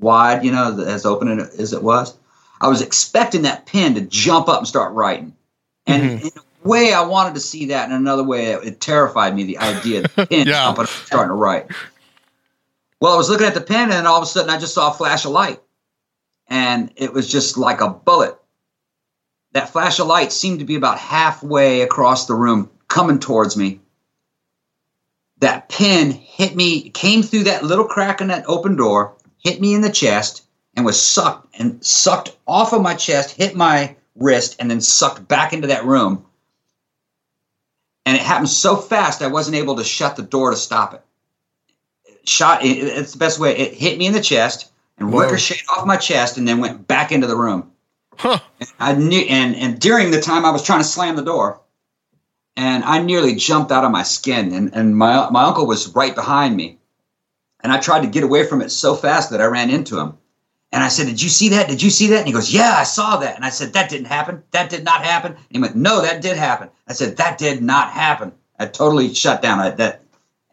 wide, 0.00 0.44
you 0.44 0.50
know, 0.50 0.80
as 0.80 1.06
open 1.06 1.38
as 1.38 1.72
it 1.72 1.82
was, 1.82 2.16
I 2.60 2.66
was 2.66 2.82
expecting 2.82 3.42
that 3.42 3.66
pen 3.66 3.94
to 3.94 4.00
jump 4.00 4.48
up 4.48 4.58
and 4.58 4.66
start 4.66 4.94
writing. 4.94 5.36
And 5.86 6.02
mm-hmm. 6.02 6.26
in 6.26 6.32
a 6.36 6.45
way, 6.66 6.92
I 6.92 7.02
wanted 7.02 7.34
to 7.34 7.40
see 7.40 7.66
that. 7.66 7.88
In 7.88 7.94
another 7.96 8.24
way, 8.24 8.46
it, 8.52 8.64
it 8.64 8.80
terrified 8.80 9.34
me, 9.34 9.44
the 9.44 9.58
idea 9.58 10.04
of 10.04 10.14
the 10.14 10.26
pen 10.30 10.46
Yeah. 10.46 10.68
up 10.68 10.78
and 10.78 10.88
starting 10.88 11.30
to 11.30 11.34
write. 11.34 11.70
Well, 13.00 13.12
I 13.12 13.16
was 13.16 13.28
looking 13.30 13.46
at 13.46 13.54
the 13.54 13.60
pen, 13.60 13.90
and 13.92 14.06
all 14.06 14.16
of 14.16 14.22
a 14.22 14.26
sudden, 14.26 14.50
I 14.50 14.58
just 14.58 14.74
saw 14.74 14.90
a 14.90 14.94
flash 14.94 15.24
of 15.24 15.30
light. 15.32 15.60
And 16.48 16.92
it 16.96 17.12
was 17.12 17.30
just 17.30 17.56
like 17.58 17.80
a 17.80 17.88
bullet. 17.90 18.36
That 19.52 19.70
flash 19.70 19.98
of 19.98 20.06
light 20.06 20.32
seemed 20.32 20.58
to 20.60 20.64
be 20.64 20.76
about 20.76 20.98
halfway 20.98 21.80
across 21.82 22.26
the 22.26 22.34
room, 22.34 22.70
coming 22.88 23.18
towards 23.18 23.56
me. 23.56 23.80
That 25.38 25.68
pin 25.68 26.10
hit 26.12 26.56
me, 26.56 26.88
came 26.90 27.22
through 27.22 27.44
that 27.44 27.62
little 27.64 27.84
crack 27.86 28.20
in 28.20 28.28
that 28.28 28.44
open 28.48 28.76
door, 28.76 29.14
hit 29.38 29.60
me 29.60 29.74
in 29.74 29.80
the 29.82 29.90
chest, 29.90 30.44
and 30.74 30.84
was 30.86 31.00
sucked 31.00 31.58
and 31.58 31.84
sucked 31.84 32.36
off 32.46 32.72
of 32.72 32.82
my 32.82 32.94
chest, 32.94 33.32
hit 33.32 33.54
my 33.54 33.96
wrist, 34.14 34.56
and 34.58 34.70
then 34.70 34.80
sucked 34.80 35.26
back 35.28 35.52
into 35.52 35.66
that 35.68 35.84
room. 35.84 36.24
And 38.06 38.16
it 38.16 38.22
happened 38.22 38.48
so 38.48 38.76
fast, 38.76 39.20
I 39.20 39.26
wasn't 39.26 39.56
able 39.56 39.76
to 39.76 39.84
shut 39.84 40.14
the 40.16 40.22
door 40.22 40.50
to 40.50 40.56
stop 40.56 40.94
it. 40.94 41.02
Shot, 42.24 42.64
it- 42.64 42.78
it's 42.78 43.12
the 43.12 43.18
best 43.18 43.38
way. 43.38 43.56
It 43.56 43.74
hit 43.74 43.98
me 43.98 44.06
in 44.06 44.12
the 44.12 44.20
chest, 44.20 44.70
and 44.96 45.12
Whoa. 45.12 45.22
ricocheted 45.22 45.66
off 45.68 45.84
my 45.86 45.96
chest 45.96 46.38
and 46.38 46.46
then 46.46 46.60
went 46.60 46.86
back 46.86 47.10
into 47.12 47.26
the 47.26 47.36
room. 47.36 47.70
Huh. 48.16 48.38
I 48.80 48.94
knew, 48.94 49.20
and 49.28 49.54
and 49.56 49.78
during 49.78 50.10
the 50.10 50.22
time 50.22 50.46
I 50.46 50.50
was 50.50 50.62
trying 50.62 50.80
to 50.80 50.84
slam 50.84 51.16
the 51.16 51.22
door, 51.22 51.60
and 52.56 52.82
I 52.84 53.00
nearly 53.02 53.34
jumped 53.34 53.70
out 53.70 53.84
of 53.84 53.90
my 53.90 54.04
skin. 54.04 54.54
And 54.54 54.72
and 54.74 54.96
my 54.96 55.28
my 55.30 55.42
uncle 55.44 55.66
was 55.66 55.94
right 55.94 56.14
behind 56.14 56.56
me, 56.56 56.78
and 57.60 57.72
I 57.72 57.78
tried 57.78 58.00
to 58.02 58.06
get 58.06 58.24
away 58.24 58.46
from 58.46 58.62
it 58.62 58.70
so 58.70 58.94
fast 58.94 59.30
that 59.30 59.42
I 59.42 59.44
ran 59.46 59.68
into 59.68 59.98
him. 60.00 60.16
And 60.72 60.82
I 60.82 60.88
said, 60.88 61.06
"Did 61.06 61.20
you 61.20 61.28
see 61.28 61.50
that? 61.50 61.68
Did 61.68 61.82
you 61.82 61.90
see 61.90 62.06
that?" 62.08 62.18
And 62.18 62.26
he 62.26 62.32
goes, 62.32 62.52
"Yeah, 62.52 62.74
I 62.78 62.84
saw 62.84 63.18
that." 63.18 63.36
And 63.36 63.44
I 63.44 63.50
said, 63.50 63.74
"That 63.74 63.90
didn't 63.90 64.06
happen. 64.06 64.42
That 64.52 64.70
did 64.70 64.84
not 64.84 65.04
happen." 65.04 65.32
And 65.32 65.44
he 65.50 65.58
went, 65.58 65.76
"No, 65.76 66.00
that 66.00 66.22
did 66.22 66.36
happen." 66.38 66.70
I 66.88 66.92
said, 66.92 67.16
"That 67.16 67.38
did 67.38 67.62
not 67.62 67.90
happen." 67.90 68.32
I 68.58 68.66
totally 68.66 69.12
shut 69.14 69.42
down 69.42 69.58
I, 69.60 69.70
that 69.70 70.02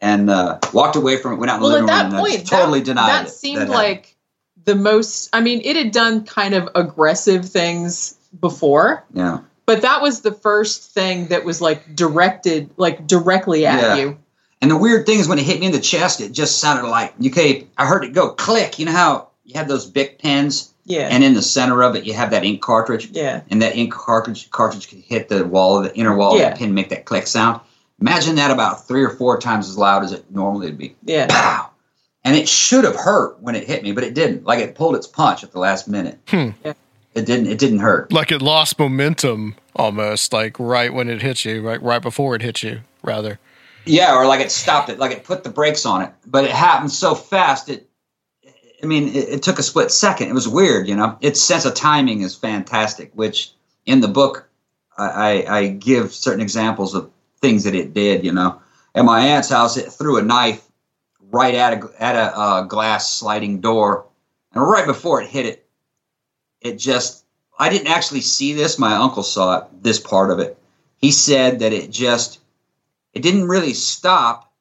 and 0.00 0.28
uh, 0.28 0.58
walked 0.72 0.96
away 0.96 1.16
from 1.16 1.32
it. 1.32 1.36
Went 1.36 1.50
out 1.50 1.56
in 1.56 1.62
the 1.62 1.66
Well, 1.68 1.72
living 1.74 1.86
that 1.86 2.02
room. 2.04 2.14
and 2.14 2.16
I 2.16 2.20
point, 2.36 2.46
totally 2.46 2.80
that, 2.80 2.84
denied 2.86 3.08
that 3.08 3.26
it. 3.26 3.30
seemed 3.30 3.58
happened. 3.60 3.74
like 3.74 4.16
the 4.64 4.74
most. 4.74 5.30
I 5.32 5.40
mean, 5.40 5.60
it 5.64 5.76
had 5.76 5.92
done 5.92 6.24
kind 6.24 6.54
of 6.54 6.68
aggressive 6.74 7.48
things 7.48 8.14
before, 8.40 9.04
yeah. 9.14 9.38
but 9.64 9.82
that 9.82 10.02
was 10.02 10.20
the 10.22 10.32
first 10.32 10.90
thing 10.92 11.28
that 11.28 11.44
was 11.44 11.60
like 11.60 11.94
directed, 11.94 12.68
like 12.76 13.06
directly 13.06 13.64
at 13.66 13.80
Yeah. 13.80 13.96
you. 13.96 14.18
And 14.60 14.70
the 14.70 14.76
weird 14.76 15.06
thing 15.06 15.18
is 15.20 15.28
when 15.28 15.38
it 15.38 15.44
hit 15.44 15.60
me 15.60 15.66
in 15.66 15.72
the 15.72 15.80
chest, 15.80 16.20
it 16.20 16.32
just 16.32 16.58
sounded 16.58 16.88
like 16.88 17.14
you. 17.18 17.30
okay. 17.30 17.66
I 17.78 17.86
heard 17.86 18.02
it 18.04 18.12
go 18.12 18.30
click. 18.30 18.78
You 18.78 18.86
know 18.86 18.92
how 18.92 19.28
you 19.44 19.54
have 19.58 19.68
those 19.68 19.86
big 19.86 20.18
pens, 20.18 20.73
Yeah. 20.86 21.08
and 21.10 21.24
in 21.24 21.34
the 21.34 21.42
center 21.42 21.82
of 21.82 21.96
it 21.96 22.04
you 22.04 22.12
have 22.14 22.30
that 22.30 22.44
ink 22.44 22.60
cartridge, 22.60 23.08
yeah. 23.10 23.40
and 23.50 23.62
that 23.62 23.74
ink 23.76 23.92
cartridge 23.92 24.50
cartridge 24.50 24.88
can 24.88 25.00
hit 25.00 25.28
the 25.28 25.46
wall 25.46 25.78
of 25.78 25.84
the 25.84 25.96
inner 25.96 26.14
wall 26.16 26.38
Yeah. 26.38 26.48
of 26.48 26.52
the 26.54 26.58
pin, 26.58 26.66
and 26.66 26.74
make 26.74 26.90
that 26.90 27.04
click 27.06 27.26
sound. 27.26 27.60
Imagine 28.00 28.36
that 28.36 28.50
about 28.50 28.86
three 28.86 29.02
or 29.02 29.10
four 29.10 29.38
times 29.38 29.68
as 29.68 29.78
loud 29.78 30.02
as 30.04 30.12
it 30.12 30.30
normally 30.30 30.66
would 30.66 30.78
be. 30.78 30.94
Yeah. 31.04 31.26
Pow! 31.28 31.70
And 32.24 32.36
it 32.36 32.48
should 32.48 32.84
have 32.84 32.96
hurt 32.96 33.40
when 33.40 33.54
it 33.54 33.66
hit 33.66 33.82
me, 33.82 33.92
but 33.92 34.02
it 34.04 34.14
didn't. 34.14 34.44
Like 34.44 34.58
it 34.58 34.74
pulled 34.74 34.96
its 34.96 35.06
punch 35.06 35.44
at 35.44 35.52
the 35.52 35.58
last 35.58 35.88
minute. 35.88 36.18
Hmm. 36.28 36.50
Yeah. 36.64 36.72
It 37.14 37.26
didn't. 37.26 37.46
It 37.46 37.58
didn't 37.58 37.78
hurt. 37.78 38.12
Like 38.12 38.32
it 38.32 38.42
lost 38.42 38.78
momentum 38.78 39.54
almost, 39.76 40.32
like 40.32 40.58
right 40.58 40.92
when 40.92 41.08
it 41.08 41.22
hit 41.22 41.44
you, 41.44 41.62
right 41.62 41.80
right 41.82 42.02
before 42.02 42.34
it 42.34 42.42
hit 42.42 42.62
you, 42.62 42.80
rather. 43.02 43.38
Yeah, 43.86 44.16
or 44.16 44.26
like 44.26 44.40
it 44.40 44.50
stopped 44.50 44.88
it, 44.88 44.98
like 44.98 45.12
it 45.12 45.24
put 45.24 45.44
the 45.44 45.50
brakes 45.50 45.86
on 45.86 46.02
it. 46.02 46.10
But 46.26 46.44
it 46.44 46.50
happened 46.50 46.90
so 46.90 47.14
fast. 47.14 47.68
It, 47.68 47.88
I 48.84 48.86
mean, 48.86 49.08
it, 49.08 49.28
it 49.30 49.42
took 49.42 49.58
a 49.58 49.62
split 49.62 49.90
second. 49.90 50.28
It 50.28 50.34
was 50.34 50.46
weird, 50.46 50.86
you 50.86 50.94
know. 50.94 51.16
Its 51.22 51.40
sense 51.40 51.64
of 51.64 51.74
timing 51.74 52.20
is 52.20 52.34
fantastic. 52.34 53.10
Which 53.14 53.52
in 53.86 54.00
the 54.00 54.08
book, 54.08 54.46
I, 54.98 55.08
I, 55.08 55.58
I 55.58 55.68
give 55.68 56.12
certain 56.12 56.42
examples 56.42 56.94
of 56.94 57.10
things 57.40 57.64
that 57.64 57.74
it 57.74 57.94
did. 57.94 58.24
You 58.24 58.32
know, 58.32 58.60
at 58.94 59.06
my 59.06 59.20
aunt's 59.20 59.48
house, 59.48 59.78
it 59.78 59.90
threw 59.90 60.18
a 60.18 60.22
knife 60.22 60.62
right 61.30 61.54
at 61.54 61.82
a 61.82 61.90
at 61.98 62.14
a 62.14 62.38
uh, 62.38 62.60
glass 62.62 63.10
sliding 63.10 63.62
door, 63.62 64.04
and 64.52 64.62
right 64.62 64.86
before 64.86 65.22
it 65.22 65.30
hit 65.30 65.46
it, 65.46 65.66
it 66.60 66.76
just. 66.76 67.24
I 67.56 67.70
didn't 67.70 67.86
actually 67.86 68.20
see 68.20 68.52
this. 68.52 68.78
My 68.78 68.96
uncle 68.96 69.22
saw 69.22 69.58
it. 69.58 69.82
This 69.82 70.00
part 70.00 70.30
of 70.30 70.40
it. 70.40 70.58
He 70.98 71.10
said 71.10 71.60
that 71.60 71.72
it 71.72 71.90
just 71.90 72.40
it 73.14 73.22
didn't 73.22 73.48
really 73.48 73.72
stop. 73.72 74.52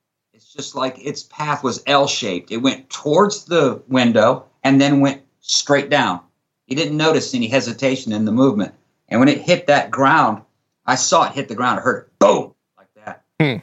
Just 0.55 0.75
like 0.75 1.03
its 1.03 1.23
path 1.23 1.63
was 1.63 1.81
L 1.87 2.07
shaped. 2.07 2.51
It 2.51 2.57
went 2.57 2.89
towards 2.89 3.45
the 3.45 3.81
window 3.87 4.45
and 4.63 4.79
then 4.79 4.99
went 4.99 5.23
straight 5.39 5.89
down. 5.89 6.19
He 6.67 6.75
didn't 6.75 6.95
notice 6.95 7.33
any 7.33 7.47
hesitation 7.47 8.13
in 8.13 8.25
the 8.25 8.31
movement. 8.31 8.73
And 9.09 9.19
when 9.19 9.29
it 9.29 9.41
hit 9.41 9.67
that 9.67 9.89
ground, 9.89 10.41
I 10.85 10.95
saw 10.95 11.25
it 11.27 11.33
hit 11.33 11.47
the 11.47 11.55
ground. 11.55 11.79
I 11.79 11.81
heard 11.81 12.05
it 12.05 12.19
boom 12.19 12.53
like 12.77 12.87
that. 12.95 13.23
Hmm. 13.39 13.57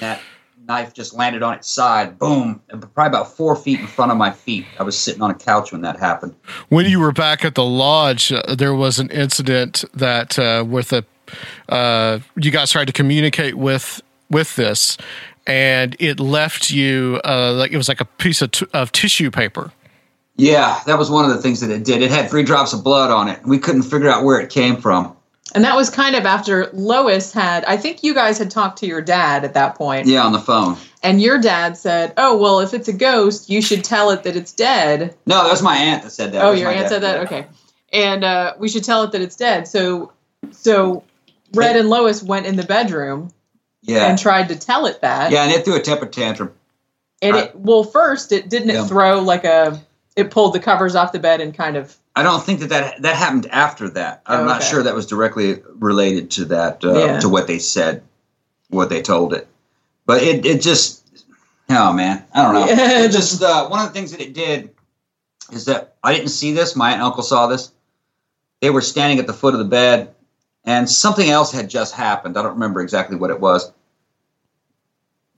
That 0.00 0.20
knife 0.68 0.92
just 0.92 1.14
landed 1.14 1.42
on 1.42 1.54
its 1.54 1.68
side, 1.68 2.18
boom, 2.18 2.60
and 2.68 2.80
probably 2.94 3.08
about 3.08 3.34
four 3.34 3.56
feet 3.56 3.80
in 3.80 3.86
front 3.86 4.12
of 4.12 4.18
my 4.18 4.30
feet. 4.30 4.66
I 4.78 4.82
was 4.82 4.98
sitting 4.98 5.22
on 5.22 5.30
a 5.30 5.34
couch 5.34 5.72
when 5.72 5.80
that 5.80 5.98
happened. 5.98 6.34
When 6.68 6.86
you 6.86 7.00
were 7.00 7.12
back 7.12 7.44
at 7.44 7.54
the 7.54 7.64
lodge, 7.64 8.32
uh, 8.32 8.54
there 8.54 8.74
was 8.74 8.98
an 8.98 9.10
incident 9.10 9.84
that 9.94 10.38
uh, 10.38 10.64
with 10.68 10.92
a 10.92 11.04
uh, 11.68 12.20
you 12.36 12.50
guys 12.50 12.70
tried 12.70 12.86
to 12.86 12.92
communicate 12.92 13.54
with 13.54 14.02
with 14.30 14.56
this, 14.56 14.96
and 15.48 15.96
it 15.98 16.20
left 16.20 16.70
you 16.70 17.20
uh, 17.24 17.52
like 17.54 17.72
it 17.72 17.76
was 17.76 17.88
like 17.88 18.00
a 18.00 18.04
piece 18.04 18.42
of, 18.42 18.52
t- 18.52 18.66
of 18.74 18.92
tissue 18.92 19.30
paper. 19.30 19.72
Yeah, 20.36 20.80
that 20.86 20.98
was 20.98 21.10
one 21.10 21.24
of 21.24 21.34
the 21.34 21.42
things 21.42 21.60
that 21.60 21.70
it 21.70 21.84
did. 21.84 22.00
It 22.00 22.12
had 22.12 22.30
three 22.30 22.44
drops 22.44 22.72
of 22.72 22.84
blood 22.84 23.10
on 23.10 23.26
it. 23.26 23.40
We 23.44 23.58
couldn't 23.58 23.82
figure 23.82 24.08
out 24.08 24.22
where 24.24 24.38
it 24.38 24.50
came 24.50 24.76
from. 24.76 25.16
And 25.54 25.64
that 25.64 25.74
was 25.74 25.88
kind 25.88 26.14
of 26.14 26.26
after 26.26 26.68
Lois 26.74 27.32
had, 27.32 27.64
I 27.64 27.78
think 27.78 28.04
you 28.04 28.14
guys 28.14 28.38
had 28.38 28.50
talked 28.50 28.78
to 28.80 28.86
your 28.86 29.00
dad 29.00 29.44
at 29.44 29.54
that 29.54 29.74
point. 29.76 30.06
Yeah, 30.06 30.22
on 30.22 30.32
the 30.32 30.38
phone. 30.38 30.76
And 31.02 31.22
your 31.22 31.40
dad 31.40 31.76
said, 31.76 32.12
Oh, 32.18 32.36
well, 32.36 32.60
if 32.60 32.74
it's 32.74 32.86
a 32.86 32.92
ghost, 32.92 33.48
you 33.48 33.62
should 33.62 33.82
tell 33.82 34.10
it 34.10 34.24
that 34.24 34.36
it's 34.36 34.52
dead. 34.52 35.16
No, 35.26 35.42
that 35.42 35.50
was 35.50 35.62
my 35.62 35.76
aunt 35.76 36.02
that 36.02 36.10
said 36.10 36.32
that. 36.32 36.40
That 36.40 36.44
oh, 36.44 36.50
was 36.50 36.60
your 36.60 36.70
aunt 36.70 36.82
dad. 36.82 36.88
said 36.88 37.02
that? 37.02 37.20
Okay. 37.20 37.46
And 37.92 38.22
uh, 38.22 38.54
we 38.58 38.68
should 38.68 38.84
tell 38.84 39.02
it 39.04 39.12
that 39.12 39.22
it's 39.22 39.36
dead. 39.36 39.66
So, 39.66 40.12
so 40.50 41.02
Red 41.54 41.76
and 41.76 41.88
Lois 41.88 42.22
went 42.22 42.44
in 42.44 42.56
the 42.56 42.64
bedroom 42.64 43.32
Yeah. 43.82 44.06
and 44.06 44.18
tried 44.18 44.48
to 44.48 44.56
tell 44.58 44.86
it 44.86 45.00
that. 45.02 45.30
Yeah, 45.30 45.44
and 45.44 45.52
it 45.52 45.64
threw 45.64 45.76
a 45.76 45.80
temper 45.80 46.06
tantrum. 46.06 46.52
And 47.22 47.36
it, 47.36 47.54
well, 47.56 47.84
first, 47.84 48.32
it 48.32 48.48
didn't 48.48 48.68
Yeah. 48.70 48.84
it 48.84 48.88
throw 48.88 49.20
like 49.20 49.44
a, 49.44 49.80
it 50.16 50.30
pulled 50.30 50.54
the 50.54 50.60
covers 50.60 50.94
off 50.96 51.12
the 51.12 51.18
bed 51.18 51.40
and 51.40 51.54
kind 51.54 51.76
of, 51.76 51.96
I 52.16 52.22
don't 52.22 52.42
think 52.42 52.60
that 52.60 52.68
that, 52.70 53.02
that 53.02 53.16
happened 53.16 53.46
after 53.50 53.88
that. 53.90 54.22
I'm 54.26 54.40
Oh, 54.40 54.44
not 54.44 54.62
sure 54.62 54.82
that 54.82 54.94
was 54.94 55.06
directly 55.06 55.62
related 55.78 56.30
to 56.32 56.44
that, 56.46 56.84
uh, 56.84 56.92
Yeah. 56.98 57.20
to 57.20 57.28
what 57.28 57.46
they 57.46 57.58
said, 57.60 58.02
what 58.70 58.88
they 58.88 59.02
told 59.02 59.32
it. 59.32 59.46
But 60.06 60.22
it, 60.22 60.44
it 60.44 60.60
just, 60.60 61.04
oh 61.70 61.92
man, 61.92 62.24
I 62.34 62.42
don't 62.42 62.54
know. 62.54 62.66
It 63.04 63.12
just 63.12 63.42
uh, 63.42 63.68
one 63.68 63.80
of 63.80 63.86
the 63.86 63.92
things 63.92 64.10
that 64.12 64.20
it 64.20 64.32
did 64.34 64.70
is 65.52 65.64
that 65.66 65.94
I 66.02 66.14
didn't 66.14 66.30
see 66.30 66.52
this. 66.52 66.74
My 66.76 66.88
aunt 66.88 66.94
and 66.96 67.02
uncle 67.04 67.22
saw 67.22 67.46
this. 67.46 67.70
They 68.60 68.70
were 68.70 68.80
standing 68.80 69.18
at 69.20 69.26
the 69.26 69.32
foot 69.32 69.54
of 69.54 69.60
the 69.60 69.64
bed, 69.66 70.14
and 70.68 70.88
something 70.88 71.30
else 71.30 71.50
had 71.50 71.70
just 71.70 71.94
happened. 71.94 72.36
I 72.36 72.42
don't 72.42 72.52
remember 72.52 72.82
exactly 72.82 73.16
what 73.16 73.30
it 73.30 73.40
was. 73.40 73.72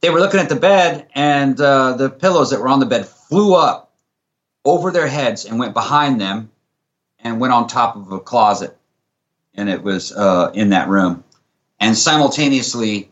They 0.01 0.11
were 0.11 0.19
looking 0.19 0.41
at 0.41 0.49
the 0.49 0.57
bed, 0.57 1.07
and 1.15 1.59
uh, 1.61 1.93
the 1.93 2.11
pillows 2.11 2.51
that 2.51 2.59
were 2.59 2.67
on 2.67 2.81
the 2.81 2.87
bed 2.87 3.07
flew 3.07 3.55
up 3.55 3.93
over 4.65 4.91
their 4.91 5.07
heads 5.07 5.45
and 5.45 5.61
went 5.61 5.73
behind 5.73 6.21
them 6.21 6.51
and 7.21 7.39
went 7.39 7.53
on 7.53 7.69
top 7.69 7.95
of 7.95 8.11
a 8.11 8.19
closet. 8.19 8.77
And 9.55 9.69
it 9.69 9.85
was 9.85 10.11
uh, 10.11 10.51
in 10.53 10.71
that 10.71 10.89
room. 10.89 11.23
And 11.79 11.97
simultaneously, 11.97 13.09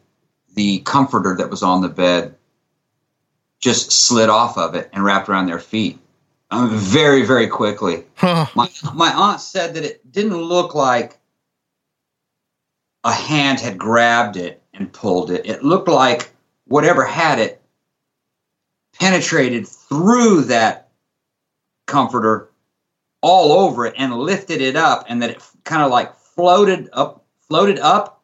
the 0.55 0.81
comforter 0.81 1.37
that 1.37 1.51
was 1.51 1.63
on 1.63 1.83
the 1.83 1.89
bed 1.89 2.35
just 3.61 3.93
slid 3.93 4.29
off 4.29 4.59
of 4.59 4.75
it 4.75 4.91
and 4.93 5.05
wrapped 5.05 5.29
around 5.29 5.47
their 5.47 5.61
feet 5.61 6.01
um, 6.51 6.77
very, 6.77 7.25
very 7.25 7.47
quickly. 7.47 8.07
Huh. 8.17 8.47
My, 8.57 8.69
my 8.93 9.13
aunt 9.13 9.41
said 9.41 9.75
that 9.75 9.85
it 9.85 10.11
didn't 10.11 10.37
look 10.37 10.75
like 10.75 11.18
a 13.05 13.13
hand 13.13 13.61
had 13.61 13.79
grabbed 13.79 14.37
it 14.37 14.63
and 14.75 14.93
pulled 14.93 15.31
it. 15.31 15.47
It 15.47 15.63
looked 15.63 15.89
like 15.89 16.33
whatever 16.67 17.05
had 17.05 17.39
it 17.39 17.63
penetrated 18.99 19.67
through 19.67 20.43
that 20.45 20.89
comforter 21.87 22.51
all 23.23 23.53
over 23.53 23.87
it 23.87 23.95
and 23.97 24.15
lifted 24.15 24.61
it 24.61 24.77
up 24.77 25.05
and 25.09 25.23
that 25.23 25.31
it 25.31 25.51
kind 25.65 25.83
of 25.83 25.91
like 25.91 26.15
floated 26.15 26.89
up 26.93 27.25
floated 27.49 27.79
up 27.79 28.23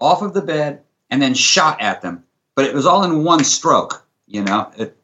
off 0.00 0.22
of 0.22 0.32
the 0.32 0.40
bed 0.40 0.82
and 1.10 1.20
then 1.20 1.34
shot 1.34 1.80
at 1.80 2.00
them. 2.00 2.24
But 2.54 2.64
it 2.64 2.74
was 2.74 2.86
all 2.86 3.04
in 3.04 3.24
one 3.24 3.44
stroke 3.44 4.08
you 4.28 4.42
know? 4.44 4.70
It, 4.76 4.96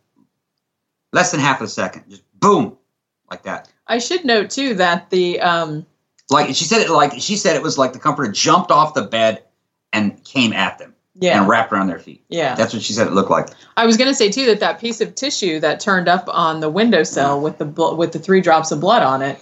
less 1.13 1.33
than 1.33 1.41
half 1.41 1.61
a 1.61 1.69
second. 1.69 2.05
Just 2.09 2.23
boom 2.39 2.77
like 3.31 3.43
that. 3.43 3.69
I 3.87 3.99
should 3.99 4.25
note 4.25 4.51
too 4.51 4.75
that 4.75 5.11
the, 5.11 5.41
um, 5.41 5.87
like 6.35 6.55
she 6.55 6.65
said 6.65 6.83
it 6.83 6.91
like 6.91 7.13
she 7.19 7.37
said 7.37 7.57
it 7.57 7.63
was 7.63 7.79
like 7.79 7.93
the 7.93 7.99
comforter 7.99 8.31
jumped 8.31 8.71
off 8.71 8.93
the 8.95 9.03
bed 9.03 9.43
and 9.93 10.23
came 10.25 10.53
at 10.53 10.79
them 10.79 10.95
yeah. 11.15 11.39
and 11.39 11.49
wrapped 11.49 11.73
around 11.73 11.87
their 11.87 11.99
feet 11.99 12.23
yeah. 12.29 12.55
that's 12.55 12.75
what 12.75 12.83
she 12.83 12.93
said 12.93 13.07
it 13.07 13.13
looked 13.13 13.31
like 13.31 13.49
I 13.77 13.87
was 13.87 13.97
going 13.97 14.09
to 14.09 14.15
say 14.15 14.31
too 14.31 14.47
that 14.47 14.61
that 14.61 14.81
piece 14.81 15.01
of 15.01 15.15
tissue 15.15 15.61
that 15.61 15.81
turned 15.81 16.09
up 16.09 16.29
on 16.29 16.61
the 16.61 16.69
windowsill 16.69 17.41
with 17.41 17.59
the 17.59 17.65
bl- 17.65 17.95
with 17.97 18.13
the 18.13 18.19
three 18.19 18.41
drops 18.41 18.71
of 18.71 18.81
blood 18.81 19.03
on 19.03 19.23
it. 19.23 19.39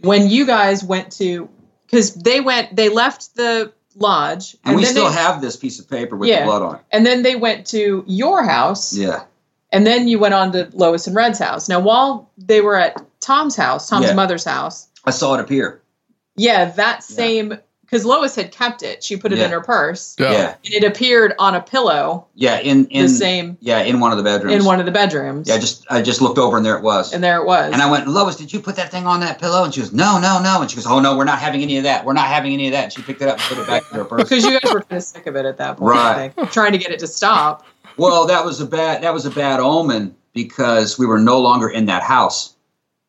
When 0.00 0.28
you 0.28 0.44
guys 0.46 0.82
went 0.82 1.12
to, 1.12 1.48
because 1.86 2.14
they 2.14 2.40
went, 2.40 2.74
they 2.74 2.88
left 2.88 3.36
the 3.36 3.72
lodge, 3.94 4.56
and, 4.64 4.76
we 4.76 4.84
still 4.84 5.08
they, 5.08 5.14
have 5.14 5.40
this 5.40 5.56
piece 5.56 5.78
of 5.78 5.88
paper 5.88 6.16
with 6.16 6.28
Yeah. 6.28 6.40
the 6.40 6.46
blood 6.46 6.62
on 6.62 6.74
it 6.76 6.80
and 6.90 7.06
then 7.06 7.22
they 7.22 7.36
went 7.36 7.66
to 7.68 8.04
your 8.06 8.42
house, 8.42 8.96
yeah 8.96 9.24
and 9.72 9.86
then 9.86 10.06
you 10.06 10.18
went 10.18 10.34
on 10.34 10.52
to 10.52 10.68
Lois 10.72 11.06
and 11.08 11.16
Red's 11.16 11.38
house. 11.40 11.68
Now, 11.68 11.80
while 11.80 12.30
they 12.38 12.60
were 12.60 12.76
at 12.76 12.96
Tom's 13.20 13.56
house, 13.56 13.88
Tom's 13.88 14.06
Yeah. 14.06 14.14
mother's 14.14 14.44
house, 14.44 14.88
i 15.04 15.10
saw 15.10 15.34
it 15.34 15.40
appear 15.40 15.82
yeah, 16.36 16.66
that 16.72 17.02
same 17.02 17.58
because 17.82 18.04
Lois 18.06 18.34
had 18.34 18.50
kept 18.50 18.82
it, 18.82 19.04
she 19.04 19.16
put 19.16 19.30
it 19.32 19.38
Yeah. 19.38 19.44
in 19.44 19.50
her 19.52 19.60
purse, 19.60 20.16
Yeah. 20.18 20.32
yeah 20.32 20.54
and 20.64 20.74
it 20.74 20.84
appeared 20.84 21.34
on 21.38 21.54
a 21.54 21.60
pillow 21.60 22.26
yeah 22.34 22.58
in 22.58 22.86
in 22.86 23.02
the 23.04 23.08
same 23.08 23.56
yeah 23.60 23.80
in 23.82 24.00
one 24.00 24.10
of 24.10 24.16
the 24.18 24.24
bedrooms 24.24 24.54
in 24.56 24.64
one 24.64 24.80
of 24.80 24.86
the 24.86 24.90
bedrooms. 24.92 25.46
yeah 25.48 25.58
just 25.58 25.84
i 25.90 26.00
just 26.02 26.20
looked 26.20 26.38
over 26.38 26.56
and 26.56 26.64
there 26.66 26.76
it 26.76 26.82
was 26.82 27.12
and 27.12 27.22
there 27.22 27.40
it 27.40 27.46
was. 27.46 27.72
And 27.72 27.82
I 27.82 27.90
went, 27.90 28.08
Lois, 28.08 28.36
did 28.36 28.52
you 28.52 28.58
put 28.60 28.74
that 28.76 28.90
thing 28.90 29.06
on 29.06 29.20
that 29.20 29.38
pillow? 29.38 29.62
And 29.64 29.72
she 29.72 29.80
goes, 29.80 29.92
No, 29.92 30.18
no, 30.18 30.40
no. 30.42 30.60
And 30.62 30.70
she 30.70 30.76
goes, 30.76 30.86
Oh 30.86 30.98
no, 30.98 31.16
we're 31.16 31.24
not 31.24 31.38
having 31.38 31.62
any 31.62 31.76
of 31.76 31.84
that. 31.84 32.04
We're 32.04 32.14
not 32.14 32.26
having 32.26 32.52
any 32.52 32.66
of 32.68 32.72
that. 32.72 32.84
And 32.84 32.92
she 32.92 33.02
picked 33.02 33.22
it 33.22 33.28
up 33.28 33.38
and 33.38 33.42
put 33.48 33.58
it 33.58 33.66
back 33.68 33.82
in 33.92 33.98
her 33.98 34.04
purse. 34.04 34.22
because 34.28 34.44
you 34.44 34.58
guys 34.58 34.72
were 34.72 34.80
kind 34.80 34.96
of 34.98 35.02
sick 35.04 35.26
of 35.26 35.36
it 35.36 35.44
at 35.44 35.58
that 35.58 35.76
point, 35.76 35.90
Right. 35.92 36.16
I 36.16 36.28
think, 36.30 36.50
trying 36.52 36.72
to 36.72 36.78
get 36.78 36.90
it 36.90 36.98
to 37.00 37.06
stop. 37.06 37.64
well, 37.96 38.26
that 38.26 38.44
was 38.44 38.60
a 38.60 38.66
bad 38.66 39.02
that 39.04 39.12
was 39.14 39.24
a 39.26 39.30
bad 39.30 39.60
omen 39.60 40.16
because 40.32 40.98
we 40.98 41.06
were 41.06 41.20
no 41.20 41.38
longer 41.38 41.68
in 41.68 41.86
that 41.86 42.02
house. 42.02 42.54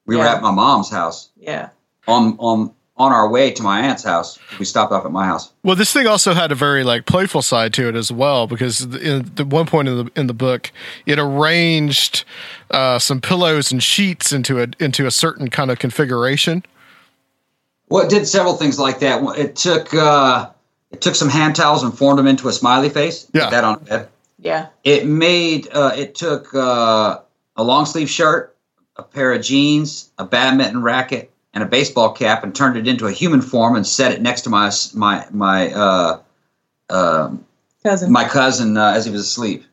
We 0.06 0.16
were 0.18 0.26
Yeah. 0.26 0.36
at 0.36 0.42
my 0.44 0.52
mom's 0.52 0.90
house 0.92 1.30
Yeah. 1.40 1.70
on 2.08 2.36
on 2.40 2.72
on 2.98 3.12
our 3.12 3.30
way 3.30 3.52
to 3.52 3.62
my 3.62 3.82
aunt's 3.82 4.04
house. 4.04 4.40
We 4.58 4.66
stopped 4.66 4.92
off 4.92 5.06
at 5.06 5.12
my 5.12 5.26
house. 5.26 5.52
Well, 5.64 5.76
this 5.76 5.92
thing 5.92 6.08
also 6.08 6.34
had 6.34 6.52
a 6.52 6.56
very 6.56 6.84
like 6.84 7.06
playful 7.06 7.42
side 7.42 7.74
to 7.74 7.90
it 7.90 7.96
as 7.96 8.12
well 8.12 8.48
because 8.48 8.82
in 8.82 9.30
the 9.36 9.46
one 9.46 9.66
point 9.66 9.88
in 9.88 9.98
the 9.98 10.12
in 10.16 10.28
the 10.28 10.34
book, 10.34 10.72
it 11.06 11.20
arranged 11.20 12.24
uh, 12.72 13.00
some 13.00 13.20
pillows 13.20 13.72
and 13.72 13.84
sheets 13.84 14.32
into 14.32 14.62
a 14.62 14.68
into 14.80 15.06
a 15.06 15.12
certain 15.12 15.50
kind 15.50 15.72
of 15.72 15.80
configuration. 15.80 16.64
Well, 17.90 18.06
it 18.06 18.10
did 18.10 18.28
several 18.28 18.56
things 18.56 18.80
like 18.80 19.00
that. 19.00 19.22
It 19.38 19.56
took 19.56 19.94
uh, 19.94 20.50
it 20.92 21.02
took 21.02 21.16
some 21.16 21.30
hand 21.30 21.56
towels 21.56 21.84
and 21.84 21.96
formed 21.96 22.20
them 22.20 22.28
into 22.28 22.48
a 22.48 22.54
smiley 22.54 22.90
face. 22.90 23.28
Yeah. 23.34 23.50
That 23.50 23.64
on 23.64 23.84
bed. 23.84 24.08
Yeah. 24.40 24.68
It 24.84 25.06
made 25.06 25.68
uh, 25.72 25.94
it 25.96 26.16
took 26.16 26.54
uh, 26.56 27.20
a 27.58 27.64
long 27.64 27.86
sleeve 27.86 28.10
shirt, 28.10 28.56
a 28.96 29.04
pair 29.04 29.34
of 29.34 29.42
jeans, 29.42 30.12
a 30.18 30.26
badminton 30.26 30.82
racket, 30.82 31.32
and 31.56 31.64
a 31.64 31.68
baseball 31.68 32.12
cap, 32.12 32.44
and 32.44 32.54
turned 32.54 32.78
it 32.78 32.88
into 32.88 33.08
a 33.08 33.12
human 33.12 33.42
form 33.42 33.76
and 33.76 33.88
set 33.88 34.12
it 34.12 34.22
next 34.22 34.42
to 34.42 34.50
my 34.50 34.72
my 34.94 35.26
my 35.32 35.72
uh, 35.74 36.20
um 36.92 37.44
Cousin. 37.82 38.12
my 38.12 38.26
cousin 38.26 38.78
uh, 38.78 38.94
as 38.96 39.06
he 39.06 39.12
was 39.12 39.22
asleep. 39.22 39.64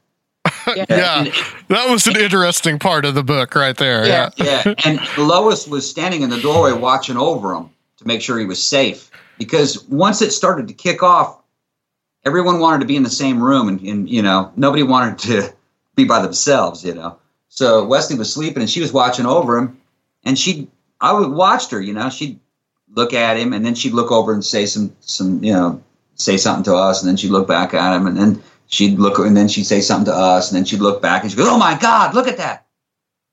yeah. 0.77 0.85
Yeah, 0.89 1.25
that 1.69 1.91
was 1.91 2.07
an 2.07 2.17
interesting 2.17 2.79
part 2.79 3.05
of 3.05 3.15
the 3.15 3.23
book 3.23 3.55
right 3.55 3.77
there. 3.77 4.07
Yeah. 4.07 4.31
Yeah, 4.37 4.63
Yeah, 4.65 4.75
and 4.85 5.01
Lois 5.19 5.67
was 5.67 5.89
standing 5.89 6.23
in 6.23 6.31
the 6.31 6.41
doorway 6.41 6.73
watching 6.73 7.17
over 7.17 7.55
him 7.55 7.71
to 7.99 8.07
make 8.07 8.23
sure 8.23 8.39
he 8.39 8.47
was 8.47 8.63
safe. 8.63 9.11
Because 9.39 9.83
once 9.89 10.23
it 10.23 10.31
started 10.31 10.69
to 10.69 10.75
kick 10.75 11.03
off, 11.03 11.41
everyone 12.25 12.61
wanted 12.61 12.81
to 12.81 12.87
be 12.87 12.97
in 12.97 13.03
the 13.03 13.11
same 13.11 13.43
room, 13.43 13.69
and, 13.69 13.81
and 13.81 14.09
you 14.09 14.23
know 14.23 14.53
nobody 14.57 14.83
wanted 14.83 15.19
to 15.21 15.53
be 15.97 16.05
by 16.05 16.21
themselves. 16.21 16.85
You 16.85 16.95
know, 16.95 17.19
so 17.49 17.85
Wesley 17.85 18.19
was 18.19 18.33
sleeping, 18.33 18.63
and 18.63 18.71
she 18.71 18.81
was 18.81 18.93
watching 18.93 19.27
over 19.27 19.59
him, 19.59 19.81
and 20.25 20.39
she, 20.39 20.69
I 21.03 21.13
would 21.13 21.31
watched 21.31 21.71
her. 21.73 21.81
You 21.81 21.93
know, 21.93 22.09
she'd 22.09 22.39
look 22.95 23.13
at 23.13 23.37
him, 23.37 23.53
and 23.53 23.65
then 23.67 23.75
she'd 23.75 23.93
look 23.93 24.11
over 24.13 24.33
and 24.33 24.45
say 24.45 24.65
some, 24.67 24.95
some, 25.01 25.43
you 25.45 25.53
know, 25.53 25.83
say 26.15 26.37
something 26.37 26.65
to 26.65 26.75
us, 26.77 27.03
and 27.03 27.09
then 27.09 27.17
she'd 27.17 27.31
look 27.31 27.49
back 27.49 27.75
at 27.75 27.95
him, 27.97 28.07
and 28.07 28.17
then 28.17 28.43
she'd 28.69 28.99
look, 28.99 29.19
and 29.19 29.37
then 29.37 29.49
she'd 29.49 29.65
say 29.65 29.81
something 29.81 30.07
to 30.07 30.15
us, 30.15 30.51
and 30.51 30.57
then 30.57 30.65
she'd 30.65 30.81
look 30.81 31.03
back, 31.03 31.23
and 31.23 31.31
she'd 31.31 31.37
go, 31.37 31.51
"Oh 31.53 31.59
my 31.59 31.77
God, 31.79 32.15
look 32.15 32.29
at 32.29 32.37
that!" 32.39 32.67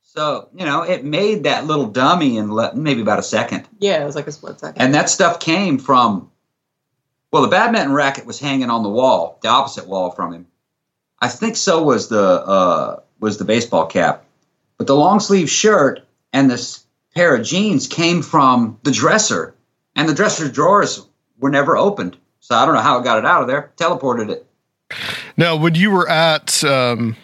So 0.02 0.50
you 0.56 0.66
know, 0.66 0.82
it 0.82 1.04
made 1.06 1.44
that 1.44 1.66
little 1.68 1.86
dummy 1.86 2.38
in 2.38 2.52
le- 2.54 2.74
maybe 2.76 3.02
about 3.02 3.20
a 3.20 3.24
second, 3.24 3.68
Yeah, 3.80 4.02
it 4.02 4.06
was 4.06 4.16
like 4.16 4.28
a 4.28 4.32
split 4.32 4.60
second. 4.60 4.82
and 4.82 4.94
that 4.96 5.10
stuff 5.10 5.40
came 5.40 5.78
from. 5.78 6.32
Well, 7.32 7.44
the 7.44 7.48
badminton 7.50 7.94
racket 7.94 8.26
was 8.26 8.40
hanging 8.40 8.72
on 8.72 8.82
the 8.82 8.90
wall, 8.90 9.38
the 9.44 9.50
opposite 9.50 9.88
wall 9.88 10.10
from 10.10 10.34
him. 10.34 10.48
I 11.22 11.28
think 11.28 11.56
so 11.58 11.84
was 11.84 12.08
the 12.08 12.24
uh, 12.24 13.00
was 13.20 13.38
the 13.38 13.46
baseball 13.46 13.86
cap, 13.86 14.26
but 14.78 14.88
the 14.88 14.96
long 14.96 15.20
sleeve 15.20 15.50
shirt 15.50 16.08
and 16.34 16.50
this 16.50 16.86
pair 17.20 17.36
of 17.36 17.46
jeans 17.46 17.86
came 17.86 18.22
from 18.22 18.80
the 18.84 18.92
dresser, 18.92 19.54
and 19.94 20.08
the 20.08 20.14
dresser 20.14 20.50
drawers 20.50 21.06
were 21.38 21.50
never 21.50 21.76
opened. 21.76 22.16
So 22.40 22.56
I 22.56 22.66
don't 22.66 22.76
know 22.76 22.82
how 22.82 22.98
it 22.98 23.04
got 23.04 23.18
it 23.18 23.26
out 23.26 23.42
of 23.42 23.50
there. 23.50 23.74
Teleported 23.76 24.30
it. 24.30 24.48
Now, 25.36 25.58
when 25.58 25.76
you 25.76 25.92
were 25.92 26.08
at 26.08 26.64
um, 26.64 27.18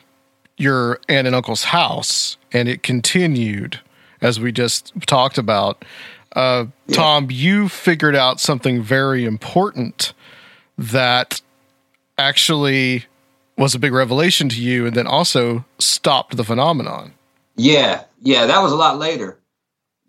your 0.58 1.00
aunt 1.08 1.28
and 1.28 1.34
uncle's 1.34 1.64
house, 1.64 2.36
and 2.52 2.68
it 2.68 2.84
continued 2.84 3.80
as 4.20 4.38
we 4.38 4.52
just 4.52 4.92
talked 5.06 5.38
about, 5.38 5.86
uh, 6.36 6.66
Tom, 6.92 7.30
you 7.32 7.70
figured 7.70 8.18
out 8.18 8.42
something 8.42 8.82
very 8.82 9.24
important 9.24 10.12
that 10.78 11.40
actually 12.18 13.06
was 13.58 13.74
a 13.74 13.80
big 13.80 13.94
revelation 13.94 14.50
to 14.50 14.62
you, 14.62 14.86
and 14.86 14.94
then 14.94 15.08
also 15.08 15.64
stopped 15.80 16.36
the 16.36 16.44
phenomenon. 16.44 17.14
Yeah, 17.56 18.04
yeah, 18.22 18.46
that 18.46 18.62
was 18.62 18.74
a 18.74 18.76
lot 18.76 19.00
later. 19.00 19.40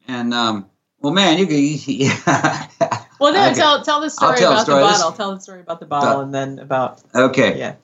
And 0.09 0.33
um, 0.35 0.67
well, 1.01 1.13
man, 1.13 1.39
you 1.39 1.47
could. 1.47 1.57
Yeah. 1.89 3.07
well, 3.21 3.33
then 3.33 3.51
Okay. 3.53 3.61
tell 3.61 3.83
tell 3.83 4.01
the 4.01 4.11
story 4.11 4.37
tell 4.39 4.53
about 4.53 4.63
story. 4.65 4.83
the 4.83 4.89
This- 4.89 4.99
bottle. 5.03 5.13
Tell 5.17 5.35
the 5.35 5.41
story 5.41 5.61
about 5.61 5.81
the 5.81 5.87
bottle, 5.87 6.21
and 6.21 6.33
then 6.35 6.59
about 6.59 7.03
okay. 7.15 7.59
yeah. 7.59 7.75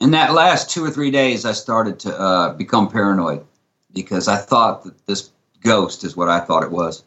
in 0.00 0.10
that 0.12 0.32
last 0.32 0.70
two 0.70 0.84
or 0.84 0.90
three 0.90 1.10
days, 1.10 1.44
I 1.44 1.52
started 1.52 1.98
to 2.00 2.18
uh, 2.18 2.52
become 2.54 2.88
paranoid 2.90 3.44
because 3.92 4.28
I 4.28 4.36
thought 4.36 4.84
that 4.84 5.06
this 5.06 5.30
ghost 5.62 6.04
is 6.04 6.16
what 6.16 6.28
I 6.28 6.38
thought 6.40 6.62
it 6.62 6.70
was. 6.70 7.02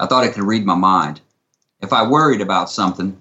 I 0.00 0.06
thought 0.06 0.24
it 0.26 0.34
could 0.34 0.42
read 0.42 0.66
my 0.66 0.74
mind. 0.74 1.20
If 1.80 1.92
I 1.92 2.06
worried 2.08 2.40
about 2.40 2.68
something, 2.70 3.16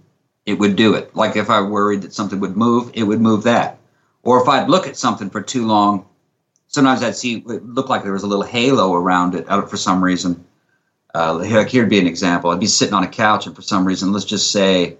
it 0.48 0.58
would 0.58 0.76
do 0.76 0.96
it. 0.96 1.16
Like 1.16 1.36
if 1.36 1.50
I 1.52 1.62
worried 1.62 2.02
that 2.02 2.14
something 2.14 2.40
would 2.40 2.58
move, 2.58 2.90
it 2.96 3.04
would 3.04 3.22
move 3.22 3.44
that. 3.44 3.78
Or 4.24 4.42
if 4.42 4.48
I'd 4.48 4.70
look 4.70 4.88
at 4.88 4.98
something 4.98 5.30
for 5.30 5.42
too 5.42 5.68
long, 5.68 6.06
sometimes 6.72 7.04
I'd 7.04 7.16
see 7.16 7.38
it 7.38 7.66
looked 7.66 7.90
like 7.90 8.04
there 8.04 8.14
was 8.14 8.24
a 8.24 8.28
little 8.28 8.46
halo 8.46 8.94
around 8.94 9.36
it 9.36 9.46
uh, 9.50 9.62
for 9.64 9.78
some 9.78 10.04
reason. 10.04 10.44
Uh, 11.14 11.40
here- 11.40 11.66
here'd 11.66 11.90
be 11.90 12.00
an 12.00 12.08
example. 12.08 12.50
I'd 12.50 12.60
be 12.60 12.68
sitting 12.68 12.94
on 12.94 13.04
a 13.04 13.08
couch, 13.08 13.46
and 13.46 13.56
for 13.56 13.62
some 13.62 13.86
reason, 13.86 14.12
let's 14.14 14.26
just 14.26 14.52
say 14.52 14.98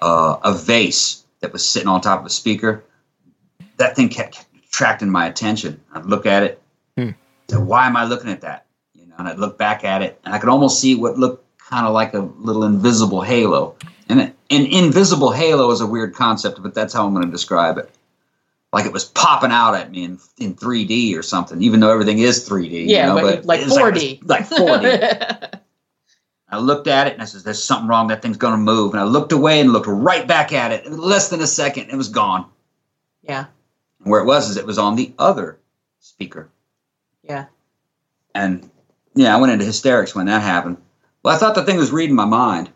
uh, 0.00 0.36
a 0.44 0.52
vase 0.54 1.24
that 1.40 1.52
was 1.52 1.66
sitting 1.66 1.88
on 1.88 2.00
top 2.00 2.20
of 2.20 2.26
a 2.26 2.30
speaker 2.30 2.84
that 3.78 3.94
thing 3.96 4.08
kept 4.08 4.44
attracting 4.68 5.10
my 5.10 5.26
attention. 5.26 5.80
I'd 5.92 6.06
look 6.06 6.26
at 6.26 6.42
it. 6.42 6.62
Hmm. 6.96 7.10
So 7.48 7.60
why 7.60 7.86
am 7.86 7.96
I 7.96 8.04
looking 8.04 8.30
at 8.30 8.40
that? 8.42 8.66
You 8.94 9.06
know, 9.06 9.14
and 9.18 9.28
I'd 9.28 9.38
look 9.38 9.58
back 9.58 9.84
at 9.84 10.02
it, 10.02 10.18
and 10.24 10.34
I 10.34 10.38
could 10.38 10.48
almost 10.48 10.80
see 10.80 10.94
what 10.94 11.18
looked 11.18 11.44
kind 11.58 11.86
of 11.86 11.92
like 11.92 12.14
a 12.14 12.20
little 12.20 12.64
invisible 12.64 13.22
halo. 13.22 13.76
And 14.08 14.20
an 14.20 14.32
invisible 14.50 15.32
halo 15.32 15.70
is 15.72 15.80
a 15.80 15.86
weird 15.86 16.14
concept, 16.14 16.62
but 16.62 16.74
that's 16.74 16.94
how 16.94 17.06
I'm 17.06 17.12
going 17.12 17.26
to 17.26 17.30
describe 17.30 17.76
it. 17.78 17.90
Like 18.76 18.86
it 18.86 18.92
was 18.92 19.06
popping 19.06 19.50
out 19.52 19.74
at 19.74 19.90
me 19.90 20.04
in, 20.04 20.18
in 20.38 20.54
3D 20.54 21.16
or 21.18 21.22
something, 21.22 21.62
even 21.62 21.80
though 21.80 21.90
everything 21.90 22.18
is 22.18 22.46
3D. 22.48 22.70
you 22.70 22.80
Yeah, 22.86 23.06
know, 23.06 23.14
but 23.22 23.44
like 23.46 23.60
it 23.62 23.68
4D. 23.68 24.20
Like, 24.28 24.50
like 24.50 24.60
4D. 24.60 25.60
I 26.48 26.58
looked 26.58 26.86
at 26.86 27.06
it 27.08 27.14
and 27.14 27.22
I 27.22 27.24
said, 27.24 27.40
"There's 27.42 27.62
something 27.64 27.88
wrong. 27.88 28.08
That 28.08 28.22
thing's 28.22 28.36
going 28.36 28.52
to 28.52 28.58
move." 28.58 28.92
And 28.92 29.00
I 29.00 29.04
looked 29.04 29.32
away 29.32 29.60
and 29.60 29.72
looked 29.72 29.86
right 29.88 30.28
back 30.28 30.52
at 30.52 30.72
it. 30.72 30.84
In 30.86 30.96
less 30.96 31.28
than 31.30 31.40
a 31.40 31.46
second, 31.46 31.90
it 31.90 31.96
was 31.96 32.08
gone. 32.08 32.46
yeah, 33.22 33.46
And 34.00 34.10
where 34.10 34.20
it 34.20 34.26
was 34.26 34.50
is 34.50 34.56
it 34.56 34.66
was 34.66 34.78
on 34.78 34.94
the 34.94 35.12
other 35.18 35.58
speaker. 36.00 36.50
yeah. 37.22 37.46
And 38.34 38.70
yeah, 39.14 39.34
I 39.34 39.40
went 39.40 39.52
into 39.54 39.64
hysterics 39.64 40.14
when 40.14 40.26
that 40.26 40.42
happened. 40.42 40.76
Well, 41.22 41.34
I 41.34 41.38
thought 41.38 41.54
the 41.54 41.64
thing 41.64 41.78
was 41.78 41.90
reading 41.90 42.14
my 42.14 42.26
mind. 42.26 42.70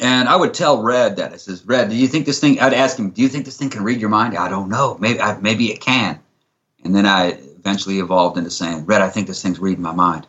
And 0.00 0.28
I 0.28 0.36
would 0.36 0.54
tell 0.54 0.82
Red 0.82 1.16
that 1.16 1.32
I 1.32 1.36
says, 1.36 1.64
"Red, 1.64 1.88
do 1.90 1.96
you 1.96 2.08
think 2.08 2.26
this 2.26 2.40
thing?" 2.40 2.60
I'd 2.60 2.74
ask 2.74 2.98
him, 2.98 3.10
"Do 3.10 3.22
you 3.22 3.28
think 3.28 3.44
this 3.44 3.56
thing 3.56 3.70
can 3.70 3.84
read 3.84 4.00
your 4.00 4.10
mind?" 4.10 4.36
I 4.36 4.48
don't 4.48 4.68
know. 4.68 4.96
Maybe 4.98 5.20
I, 5.20 5.38
maybe 5.38 5.70
it 5.70 5.80
can. 5.80 6.18
And 6.82 6.94
then 6.94 7.06
I 7.06 7.38
eventually 7.58 8.00
evolved 8.00 8.36
into 8.36 8.50
saying, 8.50 8.86
"Red, 8.86 9.02
I 9.02 9.08
think 9.08 9.28
this 9.28 9.42
thing's 9.42 9.60
reading 9.60 9.82
my 9.82 9.92
mind." 9.92 10.26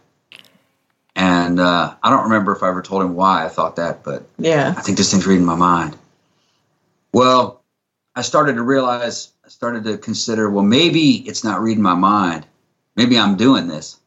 And 1.16 1.59
uh, 1.59 1.95
I 2.03 2.09
don't 2.09 2.24
remember 2.24 2.53
if 2.53 2.61
I 2.61 2.68
ever 2.68 2.82
told 2.82 3.01
him 3.01 3.16
why 3.16 3.45
I 3.45 3.47
thought 3.47 3.78
that, 3.78 4.03
but 4.03 4.28
Yeah. 4.38 4.74
I 4.78 4.82
think 4.82 4.97
this 4.97 5.11
thing's 5.11 5.26
reading 5.26 5.45
my 5.45 5.55
mind. 5.55 5.97
Well, 7.13 7.63
I 8.16 8.22
started 8.22 8.55
to 8.55 8.63
realize, 8.63 9.32
I 9.45 9.47
started 9.47 9.86
to 9.86 9.97
consider, 9.97 10.49
well, 10.49 10.66
maybe 10.66 11.16
it's 11.28 11.43
not 11.43 11.61
reading 11.61 11.84
my 11.84 11.95
mind. 11.95 12.45
Maybe 12.97 13.18
I'm 13.18 13.38
doing 13.38 13.68
this. 13.68 13.97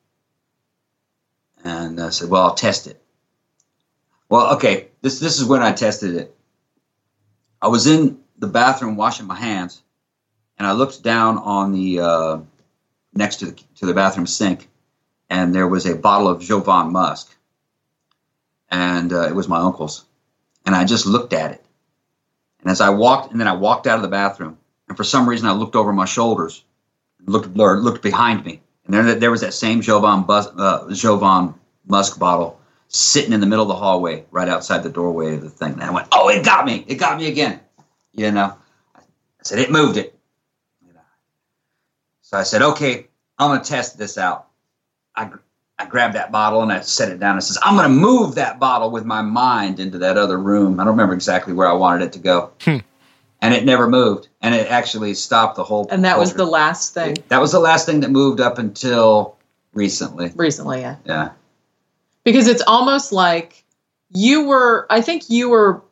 And 1.64 1.98
I 1.98 2.10
said, 2.10 2.28
well, 2.28 2.42
I'll 2.42 2.54
test 2.54 2.86
it. 2.86 3.02
Well, 4.28 4.54
okay, 4.56 4.87
this 5.02 5.20
this 5.20 5.38
is 5.38 5.44
when 5.44 5.62
I 5.62 5.72
tested 5.72 6.14
it. 6.14 6.34
I 7.60 7.68
was 7.68 7.86
in 7.86 8.18
the 8.38 8.46
bathroom 8.46 8.96
washing 8.96 9.26
my 9.26 9.36
hands, 9.36 9.82
and 10.58 10.66
I 10.66 10.72
looked 10.72 11.02
down 11.02 11.38
on 11.38 11.72
the 11.72 12.00
uh, 12.00 12.38
next 13.14 13.36
to 13.36 13.46
the 13.46 13.62
to 13.76 13.86
the 13.86 13.94
bathroom 13.94 14.26
sink, 14.26 14.68
and 15.30 15.54
there 15.54 15.68
was 15.68 15.86
a 15.86 15.96
bottle 15.96 16.28
of 16.28 16.40
Jovan 16.40 16.92
Musk, 16.92 17.36
and 18.70 19.12
uh, 19.12 19.28
it 19.28 19.34
was 19.34 19.48
my 19.48 19.58
uncle's, 19.58 20.04
and 20.66 20.74
I 20.74 20.84
just 20.84 21.06
looked 21.06 21.32
at 21.32 21.52
it, 21.52 21.64
and 22.62 22.70
as 22.70 22.80
I 22.80 22.90
walked, 22.90 23.30
and 23.30 23.40
then 23.40 23.48
I 23.48 23.54
walked 23.54 23.86
out 23.86 23.96
of 23.96 24.02
the 24.02 24.08
bathroom, 24.08 24.58
and 24.88 24.96
for 24.96 25.04
some 25.04 25.28
reason 25.28 25.48
I 25.48 25.52
looked 25.52 25.76
over 25.76 25.92
my 25.92 26.06
shoulders, 26.06 26.64
looked 27.26 27.56
or 27.58 27.78
looked 27.78 28.02
behind 28.02 28.44
me, 28.44 28.62
and 28.84 28.94
there 28.94 29.14
there 29.14 29.30
was 29.30 29.42
that 29.42 29.54
same 29.54 29.80
Jovan 29.80 30.22
Bus, 30.24 30.48
uh, 30.56 30.92
Jovan 30.92 31.54
Musk 31.86 32.18
bottle 32.18 32.57
sitting 32.88 33.32
in 33.32 33.40
the 33.40 33.46
middle 33.46 33.62
of 33.62 33.68
the 33.68 33.76
hallway, 33.76 34.24
right 34.30 34.48
outside 34.48 34.82
the 34.82 34.90
doorway 34.90 35.34
of 35.34 35.42
the 35.42 35.50
thing. 35.50 35.74
And 35.74 35.82
I 35.82 35.90
went, 35.90 36.08
"Oh, 36.12 36.28
it 36.28 36.44
got 36.44 36.64
me! 36.64 36.84
It 36.88 36.96
got 36.96 37.18
me 37.18 37.28
again!" 37.28 37.60
You 38.12 38.32
know, 38.32 38.56
I 38.96 39.00
said 39.42 39.58
it 39.58 39.70
moved 39.70 39.96
it. 39.96 40.18
You 40.84 40.94
know. 40.94 41.00
So 42.22 42.38
I 42.38 42.42
said, 42.42 42.62
"Okay, 42.62 43.06
I'm 43.38 43.50
going 43.50 43.62
to 43.62 43.68
test 43.68 43.98
this 43.98 44.18
out." 44.18 44.46
I 45.14 45.30
I 45.78 45.86
grabbed 45.86 46.16
that 46.16 46.32
bottle 46.32 46.62
and 46.62 46.72
I 46.72 46.80
set 46.80 47.08
it 47.10 47.20
down. 47.20 47.36
and 47.36 47.44
says, 47.44 47.58
"I'm 47.62 47.76
going 47.76 47.88
to 47.88 47.94
move 47.94 48.34
that 48.34 48.58
bottle 48.58 48.90
with 48.90 49.04
my 49.04 49.22
mind 49.22 49.78
into 49.78 49.98
that 49.98 50.16
other 50.16 50.38
room." 50.38 50.80
I 50.80 50.84
don't 50.84 50.94
remember 50.94 51.14
exactly 51.14 51.52
where 51.52 51.68
I 51.68 51.74
wanted 51.74 52.04
it 52.06 52.12
to 52.14 52.18
go, 52.18 52.50
hmm. 52.62 52.78
and 53.40 53.54
it 53.54 53.64
never 53.64 53.88
moved. 53.88 54.28
And 54.40 54.54
it 54.54 54.70
actually 54.70 55.14
stopped 55.14 55.56
the 55.56 55.64
whole. 55.64 55.86
And 55.90 56.04
that 56.04 56.18
was 56.18 56.34
the 56.34 56.46
last 56.46 56.94
thing 56.94 57.16
that 57.28 57.40
was 57.40 57.52
the 57.52 57.60
last 57.60 57.86
thing 57.86 58.00
that 58.00 58.10
moved 58.10 58.40
up 58.40 58.58
until 58.58 59.36
recently. 59.74 60.32
recently. 60.34 60.80
Yeah. 60.80 60.96
Yeah. 61.04 61.30
Because 62.32 62.46
it's 62.46 62.62
almost 62.66 63.12
like 63.12 63.64
you 64.10 64.46
were 64.46 64.86
i 64.90 65.00
think 65.00 65.28
you 65.30 65.48
were 65.48 65.82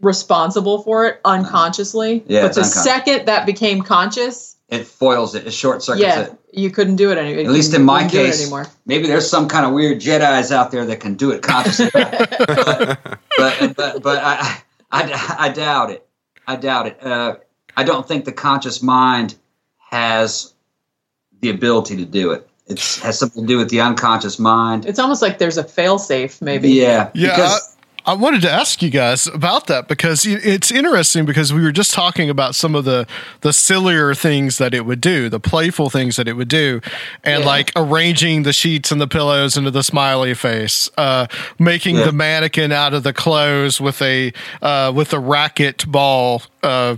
responsible 0.00 0.82
for 0.82 1.06
it 1.06 1.20
unconsciously 1.24 2.22
Yeah, 2.26 2.42
but 2.42 2.54
the 2.54 2.60
unconscious. 2.60 2.84
second 2.84 3.26
that 3.26 3.46
became 3.46 3.82
conscious 3.82 4.56
it 4.68 4.86
foils 4.86 5.34
it. 5.36 5.46
It 5.46 5.52
short 5.52 5.82
circuits 5.82 6.02
yeah, 6.02 6.22
it. 6.22 6.38
you 6.52 6.70
couldn't 6.70 6.96
do 6.96 7.12
it 7.12 7.18
anymore. 7.18 7.44
At 7.44 7.50
least 7.50 7.72
in 7.72 7.84
my 7.84 8.08
case, 8.08 8.40
anymore. 8.42 8.66
maybe 8.84 9.06
there's 9.06 9.30
some 9.30 9.46
kind 9.46 9.64
of 9.64 9.72
weird 9.72 10.00
Jedi's 10.00 10.50
out 10.50 10.72
there 10.72 10.84
that 10.86 10.98
can 10.98 11.14
do 11.14 11.30
it 11.30 11.40
consciously, 11.42 11.88
but, 11.92 13.20
but 13.38 13.76
but 13.76 14.02
but 14.02 14.18
I, 14.24 14.58
I 14.90 15.36
I 15.38 15.48
doubt 15.50 15.90
it. 15.92 16.04
I 16.48 16.56
doubt 16.56 16.88
it. 16.88 17.00
Uh, 17.00 17.36
I 17.76 17.84
don't 17.84 18.08
think 18.08 18.24
the 18.24 18.32
conscious 18.32 18.82
mind 18.82 19.36
has 19.90 20.52
the 21.40 21.50
ability 21.50 21.98
to 21.98 22.04
do 22.04 22.32
it. 22.32 22.48
It 22.68 22.80
has 23.02 23.18
something 23.18 23.42
to 23.44 23.46
do 23.46 23.58
with 23.58 23.70
the 23.70 23.80
unconscious 23.80 24.38
mind. 24.38 24.86
It's 24.86 24.98
almost 24.98 25.22
like 25.22 25.38
there's 25.38 25.56
a 25.58 25.64
fail-safe, 25.64 26.42
maybe. 26.42 26.70
Yeah, 26.70 27.10
Yeah, 27.14 27.30
because- 27.36 27.60
I, 27.62 27.72
I 28.08 28.14
wanted 28.14 28.40
to 28.42 28.50
ask 28.50 28.82
you 28.82 28.90
guys 28.90 29.26
about 29.26 29.66
that 29.66 29.88
because 29.88 30.24
it's 30.24 30.70
interesting 30.70 31.24
because 31.26 31.52
we 31.52 31.60
were 31.60 31.72
just 31.72 31.92
talking 31.92 32.30
about 32.30 32.54
some 32.54 32.76
of 32.76 32.84
the 32.84 33.04
the 33.40 33.52
sillier 33.52 34.14
things 34.14 34.58
that 34.58 34.74
it 34.74 34.86
would 34.86 35.00
do, 35.00 35.28
the 35.28 35.40
playful 35.40 35.90
things 35.90 36.14
that 36.14 36.28
it 36.28 36.34
would 36.34 36.46
do, 36.46 36.80
and 37.24 37.40
Yeah. 37.42 37.48
like 37.48 37.72
arranging 37.74 38.44
the 38.44 38.52
sheets 38.52 38.92
and 38.92 39.00
the 39.00 39.08
pillows 39.08 39.56
into 39.56 39.72
the 39.72 39.82
smiley 39.82 40.34
face, 40.34 40.88
uh, 40.96 41.26
making 41.58 41.96
Yeah. 41.96 42.04
the 42.04 42.12
mannequin 42.12 42.70
out 42.70 42.94
of 42.94 43.02
the 43.02 43.12
clothes 43.12 43.80
with 43.80 44.00
a 44.00 44.32
uh, 44.62 44.92
with 44.94 45.12
a 45.12 45.18
racket 45.18 45.84
ball. 45.90 46.42
Uh, 46.62 46.96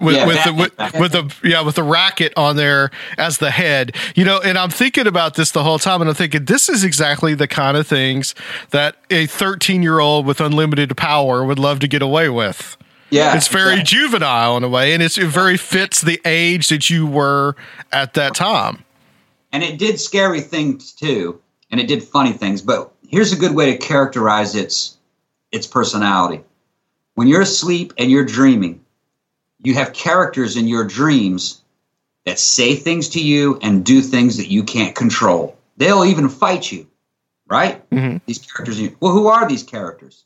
with, 0.00 0.16
Yeah, 0.16 0.26
with 0.26 0.44
the 0.44 0.52
with, 0.54 0.78
racket. 0.78 1.00
with 1.00 1.12
the 1.12 1.48
yeah 1.48 1.60
with 1.62 1.74
the 1.74 1.82
racket 1.82 2.32
on 2.36 2.56
there 2.56 2.90
as 3.16 3.38
the 3.38 3.50
head 3.50 3.94
you 4.14 4.24
know 4.24 4.40
and 4.40 4.56
i'm 4.58 4.70
thinking 4.70 5.06
about 5.06 5.34
this 5.34 5.50
the 5.52 5.64
whole 5.64 5.78
time 5.78 6.00
and 6.00 6.08
i'm 6.08 6.16
thinking 6.16 6.44
this 6.44 6.68
is 6.68 6.84
exactly 6.84 7.34
the 7.34 7.48
kind 7.48 7.76
of 7.76 7.86
things 7.86 8.34
that 8.70 8.96
a 9.10 9.26
13 9.26 9.82
year 9.82 9.98
old 10.00 10.26
with 10.26 10.40
unlimited 10.40 10.96
power 10.96 11.44
would 11.44 11.58
love 11.58 11.78
to 11.80 11.88
get 11.88 12.02
away 12.02 12.28
with 12.28 12.76
yeah, 13.10 13.34
it's 13.34 13.48
very 13.48 13.80
exactly. 13.80 13.98
juvenile 13.98 14.58
in 14.58 14.64
a 14.64 14.68
way 14.68 14.92
and 14.92 15.02
it's, 15.02 15.16
it 15.16 15.28
very 15.28 15.56
fits 15.56 16.02
the 16.02 16.20
age 16.26 16.68
that 16.68 16.90
you 16.90 17.06
were 17.06 17.56
at 17.90 18.12
that 18.12 18.34
time 18.34 18.84
and 19.52 19.62
it 19.62 19.78
did 19.78 19.98
scary 19.98 20.40
things 20.40 20.92
too, 20.92 21.40
and 21.70 21.80
it 21.80 21.86
did 21.86 22.02
funny 22.02 22.32
things. 22.32 22.62
But 22.62 22.92
here's 23.08 23.32
a 23.32 23.36
good 23.36 23.54
way 23.54 23.72
to 23.72 23.78
characterize 23.78 24.54
its 24.54 24.96
its 25.52 25.66
personality. 25.66 26.42
When 27.14 27.28
you're 27.28 27.40
asleep 27.40 27.92
and 27.98 28.10
you're 28.10 28.24
dreaming, 28.24 28.84
you 29.62 29.74
have 29.74 29.92
characters 29.92 30.56
in 30.56 30.68
your 30.68 30.84
dreams 30.84 31.60
that 32.24 32.38
say 32.38 32.74
things 32.76 33.10
to 33.10 33.20
you 33.20 33.58
and 33.62 33.84
do 33.84 34.02
things 34.02 34.36
that 34.36 34.48
you 34.50 34.62
can't 34.62 34.94
control. 34.94 35.56
They'll 35.76 36.04
even 36.04 36.28
fight 36.28 36.70
you, 36.70 36.86
right? 37.48 37.88
Mhm. 37.90 38.20
These 38.26 38.38
characters. 38.38 38.80
Well, 39.00 39.12
who 39.12 39.28
are 39.28 39.48
these 39.48 39.62
characters? 39.62 40.24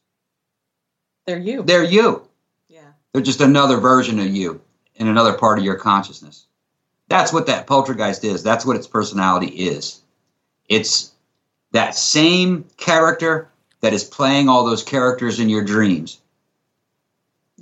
They're 1.26 1.38
you. 1.38 1.62
They're 1.62 1.84
you. 1.84 2.26
yeah. 2.68 2.92
They're 3.12 3.22
just 3.22 3.40
another 3.40 3.76
version 3.76 4.18
of 4.18 4.26
you 4.26 4.60
in 4.96 5.06
another 5.06 5.34
part 5.34 5.58
of 5.58 5.64
your 5.64 5.76
consciousness. 5.76 6.46
That's 7.08 7.32
what 7.32 7.46
that 7.46 7.66
poltergeist 7.66 8.24
is. 8.24 8.42
That's 8.42 8.64
what 8.64 8.76
its 8.76 8.86
personality 8.86 9.48
is. 9.48 10.00
It's 10.68 11.12
that 11.72 11.94
same 11.94 12.64
character 12.78 13.48
that 13.80 13.92
is 13.92 14.04
playing 14.04 14.48
all 14.48 14.64
those 14.64 14.82
characters 14.82 15.38
in 15.40 15.48
your 15.50 15.62
dreams. 15.64 16.20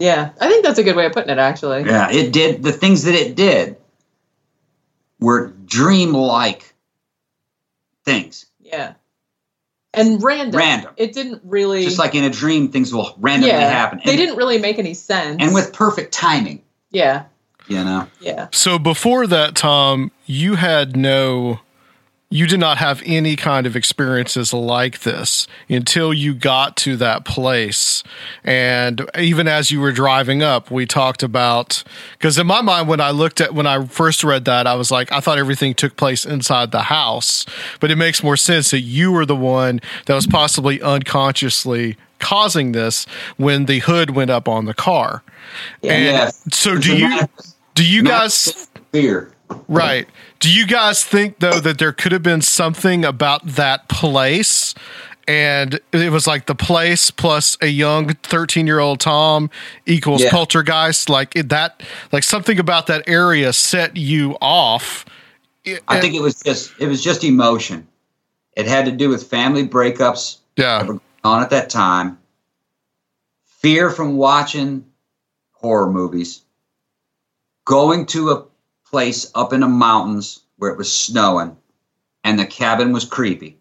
Yeah. 0.01 0.31
I 0.41 0.49
think 0.49 0.65
that's 0.65 0.79
a 0.79 0.83
good 0.83 0.97
way 0.97 1.07
of 1.07 1.13
putting 1.13 1.31
it, 1.31 1.39
actually. 1.39 1.85
Yeah, 1.85 2.11
it 2.11 2.33
did 2.33 2.63
the 2.63 2.73
things 2.73 3.05
that 3.05 3.15
it 3.15 3.37
did 3.37 3.77
were 5.21 5.49
dream-like 5.67 6.75
things. 8.05 8.47
Yeah. 8.61 8.95
And 9.93 10.23
random. 10.23 10.59
Random. 10.59 10.95
It 10.97 11.13
didn't 11.13 11.43
really. 11.45 11.85
Just 11.85 11.99
like 11.99 12.15
in 12.15 12.25
a 12.25 12.31
dream, 12.31 12.71
things 12.71 12.93
will 12.95 13.15
randomly 13.19 13.51
yeah, 13.51 13.69
happen. 13.69 14.01
They 14.05 14.17
didn't 14.17 14.37
really 14.37 14.59
make 14.59 14.79
any 14.79 14.95
sense. 14.95 15.37
and 15.41 15.53
with 15.53 15.73
perfect 15.73 16.13
timing. 16.13 16.63
Yeah. 16.91 17.25
You 17.69 17.85
know. 17.85 18.09
Yeah. 18.21 18.49
so 18.51 18.81
before 18.81 19.29
that 19.29 19.55
tom 19.55 20.11
you 20.27 20.57
had 20.57 20.97
no 20.97 21.61
you 22.33 22.47
did 22.47 22.61
not 22.61 22.79
have 22.79 23.03
any 23.05 23.35
kind 23.35 23.67
of 23.67 23.75
experiences 23.75 24.53
like 24.55 25.01
this 25.01 25.49
until 25.69 26.15
you 26.15 26.33
got 26.33 26.77
to 26.77 26.97
that 26.97 27.25
place. 27.25 28.05
And 28.45 29.11
even 29.19 29.49
as 29.49 29.73
you 29.73 29.81
were 29.81 29.91
driving 29.91 30.41
up, 30.41 30.71
we 30.71 30.87
talked 30.87 31.25
about 31.25 31.83
because 32.13 32.39
in 32.39 32.47
my 32.47 32.63
mind, 32.63 32.87
when 32.87 33.01
I 33.01 33.11
looked 33.11 33.41
at 33.41 33.53
when 33.53 33.67
I 33.67 33.85
first 33.85 34.23
read 34.23 34.45
that, 34.45 34.69
I 34.69 34.75
was 34.77 34.93
like, 34.93 35.11
I 35.11 35.19
thought 35.19 35.39
everything 35.39 35.75
took 35.75 35.97
place 35.97 36.25
inside 36.25 36.71
the 36.71 36.83
house, 36.83 37.45
but 37.81 37.91
it 37.91 37.97
makes 37.97 38.23
more 38.23 38.37
sense 38.37 38.71
that 38.71 38.81
you 38.83 39.11
were 39.11 39.27
the 39.27 39.35
one 39.37 39.81
that 40.07 40.15
was 40.15 40.29
possibly 40.29 40.81
unconsciously 40.81 41.97
causing 42.21 42.73
this 42.73 43.07
when 43.39 43.65
the 43.65 43.81
hood 43.81 44.11
went 44.11 44.31
up 44.31 44.47
on 44.47 44.67
the 44.67 44.75
car. 44.75 45.25
And 45.83 46.05
Yeah. 46.05 46.31
so 46.53 46.79
do 46.79 46.97
you 46.97 47.23
do 47.75 47.85
you 47.85 48.05
guys 48.05 48.69
fear? 48.93 49.33
Right. 49.69 50.09
Do 50.39 50.53
you 50.53 50.67
guys 50.67 51.05
think 51.05 51.39
though 51.41 51.61
that 51.61 51.79
there 51.79 51.93
could 51.93 52.13
have 52.13 52.23
been 52.23 52.43
something 52.43 53.05
about 53.05 53.47
that 53.47 53.89
place 53.89 54.75
and 55.29 55.79
it 55.93 56.11
was 56.11 56.27
like 56.27 56.47
the 56.47 56.55
place 56.55 57.11
plus 57.11 57.57
a 57.61 57.69
young 57.69 58.09
13-year-old 58.09 59.01
Tom 59.01 59.51
equals 59.87 60.23
Yeah. 60.23 60.31
poltergeist 60.31 61.09
like 61.09 61.37
it, 61.37 61.51
that 61.51 61.83
like 62.11 62.25
something 62.25 62.59
about 62.59 62.87
that 62.89 63.09
area 63.09 63.53
set 63.53 63.97
you 63.97 64.37
off. 64.41 65.05
I 65.87 66.01
think 66.01 66.15
it 66.15 66.23
was 66.23 66.41
just 66.41 66.73
it 66.81 66.89
was 66.89 67.03
just 67.03 67.23
emotion. 67.23 67.87
It 68.57 68.67
had 68.67 68.87
to 68.87 68.93
do 68.93 69.09
with 69.09 69.29
family 69.29 69.67
breakups 69.67 70.39
yeah. 70.57 70.79
that 70.79 70.87
were 70.87 70.95
going 70.95 71.01
on 71.23 71.43
at 71.43 71.51
that 71.51 71.71
time, 71.71 72.19
fear 73.45 73.91
from 73.91 74.17
watching 74.17 74.85
horror 75.53 75.91
movies, 75.91 76.43
going 77.65 78.07
to 78.07 78.31
a 78.31 78.45
place 78.91 79.31
up 79.35 79.53
in 79.53 79.61
the 79.61 79.69
mountains 79.69 80.41
where 80.57 80.71
it 80.71 80.77
was 80.79 80.93
snowing 80.93 81.57
and 82.25 82.39
the 82.39 82.47
cabin 82.47 82.93
was 82.93 83.05
creepy. 83.05 83.57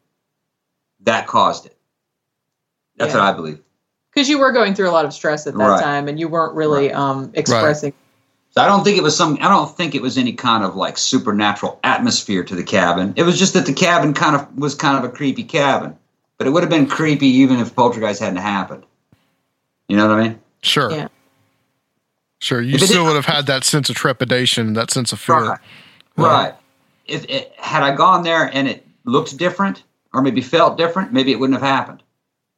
That 1.01 1.27
caused 1.27 1.65
it. 1.65 1.77
That's 2.97 3.13
Yeah. 3.13 3.19
what 3.21 3.27
I 3.29 3.33
believe. 3.33 3.59
Because 4.13 4.27
you 4.27 4.39
were 4.39 4.51
going 4.51 4.73
through 4.73 4.89
a 4.89 4.91
lot 4.91 5.05
of 5.05 5.13
stress 5.13 5.47
at 5.47 5.53
that 5.55 5.59
Right. 5.63 5.81
time 5.81 6.07
and 6.07 6.19
you 6.19 6.27
weren't 6.27 6.55
really 6.55 6.91
um, 6.91 7.31
expressing. 7.35 7.93
So 8.51 8.61
I 8.63 8.65
don't 8.65 8.83
think 8.83 8.97
it 8.97 9.03
was 9.03 9.15
some. 9.15 9.37
I 9.41 9.47
don't 9.47 9.77
think 9.77 9.93
it 9.93 10.01
was 10.01 10.17
any 10.17 10.33
kind 10.33 10.63
of 10.63 10.75
like 10.75 10.97
supernatural 10.97 11.79
atmosphere 11.83 12.43
to 12.43 12.55
the 12.55 12.63
cabin. 12.63 13.13
It 13.15 13.21
was 13.23 13.37
just 13.37 13.53
that 13.53 13.67
the 13.67 13.73
cabin 13.73 14.15
kind 14.15 14.35
of 14.35 14.57
was 14.57 14.73
kind 14.73 14.97
of 14.97 15.03
a 15.03 15.13
creepy 15.13 15.43
cabin, 15.43 15.95
but 16.39 16.47
it 16.47 16.49
would 16.49 16.63
have 16.63 16.69
been 16.71 16.87
creepy 16.87 17.27
even 17.27 17.59
if 17.59 17.75
poltergeist 17.75 18.19
hadn't 18.21 18.37
happened. 18.37 18.83
You 19.87 19.97
know 19.97 20.07
what 20.07 20.19
I 20.19 20.23
mean? 20.23 20.39
Sure. 20.63 20.91
Yeah. 20.91 21.07
Sure. 22.39 22.61
You 22.61 22.75
If 22.75 22.81
still 22.83 23.05
would 23.05 23.15
have 23.15 23.25
had 23.25 23.45
that 23.47 23.63
sense 23.63 23.89
of 23.89 23.95
trepidation, 23.95 24.73
that 24.73 24.91
sense 24.91 25.11
of 25.11 25.19
fear. 25.19 25.35
Right. 25.49 25.59
Right. 26.15 26.53
If 27.05 27.25
it, 27.29 27.53
had 27.57 27.83
I 27.83 27.95
gone 27.95 28.23
there 28.23 28.43
and 28.53 28.67
it 28.67 28.85
looked 29.05 29.37
different, 29.37 29.83
or 30.13 30.21
maybe 30.21 30.41
felt 30.41 30.77
different, 30.77 31.11
maybe 31.13 31.31
it 31.31 31.39
wouldn't 31.39 31.59
have 31.59 31.67
happened. 31.69 32.01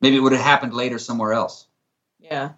Maybe 0.02 0.16
it 0.18 0.20
would 0.20 0.32
have 0.34 0.42
happened 0.42 0.74
later 0.74 1.00
somewhere 1.00 1.34
else. 1.34 1.66
Yeah. 2.20 2.52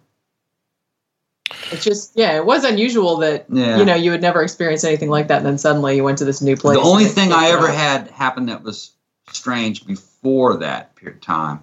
It's 1.70 1.84
just, 1.84 2.12
yeah, 2.14 2.36
it 2.36 2.44
was 2.44 2.64
unusual 2.64 3.16
that, 3.18 3.46
Yeah. 3.50 3.78
you 3.78 3.84
know, 3.84 3.94
you 3.94 4.10
had 4.12 4.22
never 4.22 4.42
experienced 4.42 4.84
anything 4.84 5.10
like 5.10 5.28
that. 5.28 5.38
And 5.38 5.46
then 5.46 5.58
suddenly 5.58 5.96
you 5.96 6.04
went 6.04 6.18
to 6.18 6.24
this 6.24 6.40
new 6.42 6.56
place. 6.56 6.76
the 6.78 6.82
only 6.84 7.04
thing 7.06 7.32
I 7.32 7.48
ever 7.50 7.68
out. 7.68 7.74
had 7.74 8.10
happen 8.10 8.46
that 8.46 8.62
was 8.62 8.92
strange 9.30 9.86
before 9.86 10.56
that 10.58 10.94
period 10.96 11.16
of 11.16 11.22
time 11.22 11.62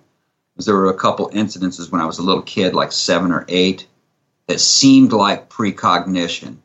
was 0.55 0.65
there 0.65 0.75
were 0.75 0.89
a 0.89 0.93
couple 0.97 1.29
incidences 1.31 1.91
when 1.91 2.01
I 2.01 2.05
was 2.05 2.19
a 2.19 2.23
little 2.23 2.41
kid, 2.43 2.73
like 2.73 2.91
seven 2.91 3.31
or 3.31 3.45
eight, 3.47 3.87
that 4.47 4.59
seemed 4.59 5.13
like 5.13 5.49
precognition, 5.49 6.57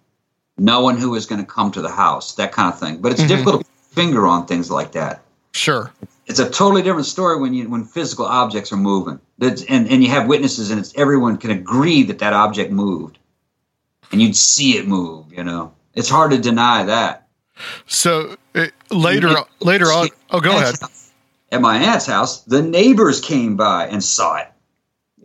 knowing 0.59 0.97
who 0.97 1.11
was 1.11 1.27
going 1.27 1.41
to 1.41 1.47
come 1.47 1.71
to 1.73 1.83
the 1.83 1.91
house, 1.91 2.35
that 2.35 2.53
kind 2.53 2.73
of 2.73 2.79
thing. 2.79 2.99
But 2.99 3.13
it's 3.13 3.23
Mhm. 3.23 3.29
difficult 3.29 3.61
to 3.61 3.65
put 3.65 3.67
your 3.67 4.05
finger 4.05 4.27
on 4.27 4.47
things 4.47 4.71
like 4.71 4.93
that. 4.93 5.23
Sure. 5.53 5.93
It's 6.27 6.41
a 6.41 6.51
totally 6.51 6.83
different 6.83 7.07
story 7.07 7.39
when 7.39 7.55
you 7.55 7.69
when 7.69 7.85
physical 7.85 8.27
objects 8.27 8.73
are 8.73 8.77
moving, 8.77 9.21
That's, 9.39 9.63
and 9.63 9.89
and 9.89 10.03
you 10.03 10.11
have 10.11 10.27
witnesses, 10.27 10.71
and 10.71 10.81
it's 10.81 10.93
everyone 10.97 11.37
can 11.39 11.51
agree 11.51 12.03
that 12.05 12.19
that 12.19 12.33
object 12.33 12.73
moved, 12.73 13.19
and 14.11 14.21
you'd 14.21 14.37
see 14.37 14.77
it 14.77 14.89
move. 14.89 15.27
You 15.33 15.45
know, 15.45 15.73
it's 15.95 16.09
hard 16.09 16.33
to 16.33 16.39
deny 16.39 16.83
that. 16.85 17.29
So 17.87 18.37
it, 18.55 18.75
later 18.91 19.37
later 19.61 19.87
on, 19.87 20.09
oh 20.31 20.41
go 20.41 20.51
ahead. 20.51 20.75
At 21.53 21.61
my 21.61 21.79
aunt's 21.79 22.07
house, 22.07 22.41
the 22.43 22.61
neighbors 22.61 23.21
came 23.21 23.57
by 23.57 23.87
and 23.87 24.03
saw 24.03 24.37
it. 24.37 24.49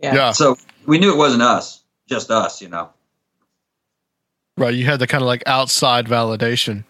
Yeah. 0.02 0.14
Yeah. 0.14 0.30
So 0.32 0.56
we 0.86 0.98
knew 0.98 1.12
it 1.12 1.16
wasn't 1.18 1.42
us, 1.42 1.81
just 2.08 2.30
us, 2.30 2.60
you 2.60 2.68
know. 2.68 2.90
Right, 4.56 4.74
you 4.74 4.84
had 4.84 5.00
the 5.00 5.06
kind 5.06 5.22
of 5.22 5.26
like 5.26 5.42
outside 5.46 6.06
validation. 6.06 6.84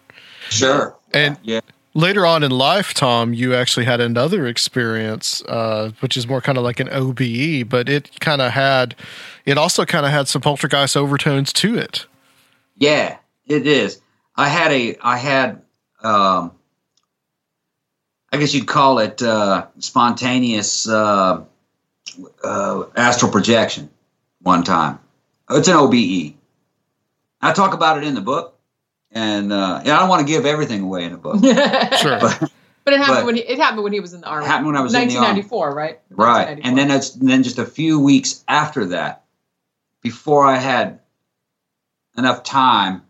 Sure. 0.49 0.95
And 1.13 1.37
Yeah. 1.43 1.61
later 1.93 2.25
on 2.25 2.43
in 2.43 2.51
life, 2.51 2.93
Tom, 2.93 3.33
you 3.33 3.55
actually 3.55 3.85
had 3.85 4.01
another 4.01 4.45
experience, 4.45 5.41
uh, 5.47 5.91
which 6.01 6.17
is 6.17 6.27
more 6.27 6.41
kind 6.41 6.57
of 6.57 6.63
like 6.63 6.79
an 6.79 6.89
OBE, 6.89 7.63
but 7.69 7.87
it 7.87 8.19
kind 8.19 8.41
of 8.41 8.51
had, 8.51 8.95
it 9.45 9.57
also 9.57 9.85
kind 9.85 10.05
of 10.05 10.11
had 10.11 10.27
some 10.27 10.41
poltergeist 10.41 10.97
overtones 10.97 11.53
to 11.53 11.77
it. 11.77 12.05
Yeah, 12.75 13.17
it 13.47 13.65
is. 13.65 14.01
I 14.35 14.49
had 14.49 14.71
a, 14.71 14.97
I 15.01 15.17
had, 15.17 15.61
um, 16.03 16.51
I 18.31 18.37
guess 18.37 18.53
you'd 18.53 18.67
call 18.67 18.97
it 18.99 19.21
uh, 19.21 19.67
spontaneous 19.79 20.89
uh, 20.89 21.43
uh, 22.43 22.83
astral 22.95 23.31
projection 23.31 23.89
one 24.41 24.63
time. 24.63 24.99
It's 25.53 25.67
an 25.67 25.75
OBE. 25.75 26.35
I 27.41 27.53
talk 27.53 27.73
about 27.73 27.97
it 27.97 28.05
in 28.05 28.15
the 28.15 28.21
book, 28.21 28.57
And 29.11 29.51
uh, 29.51 29.81
yeah, 29.85 29.97
I 29.97 29.99
don't 29.99 30.09
want 30.09 30.25
to 30.25 30.31
give 30.31 30.45
everything 30.45 30.81
away 30.81 31.03
in 31.03 31.13
a 31.13 31.17
book. 31.17 31.35
Sure. 31.99 32.19
But, 32.19 32.51
But 32.85 32.93
it 32.93 32.99
happened 32.99 33.17
But- 33.19 33.25
when 33.25 33.35
he, 33.35 33.41
it 33.41 33.59
happened 33.59 33.83
when 33.83 33.93
he 33.93 33.99
was 33.99 34.13
in 34.13 34.21
the 34.21 34.27
army. 34.27 34.45
It 34.45 34.49
happened 34.49 34.67
when 34.67 34.77
I 34.77 34.81
was 34.81 34.93
in 34.93 35.07
the 35.07 35.15
army. 35.15 35.41
1994, 35.41 35.73
right? 35.73 35.99
right. 36.09 36.59
And 36.61 36.77
then 36.77 36.91
it's 36.91 37.15
and 37.15 37.29
then 37.29 37.43
just 37.43 37.57
a 37.59 37.65
few 37.65 37.99
weeks 37.99 38.43
after 38.47 38.85
that, 38.87 39.23
before 40.01 40.45
I 40.45 40.57
had 40.57 40.99
enough 42.17 42.43
time 42.43 43.03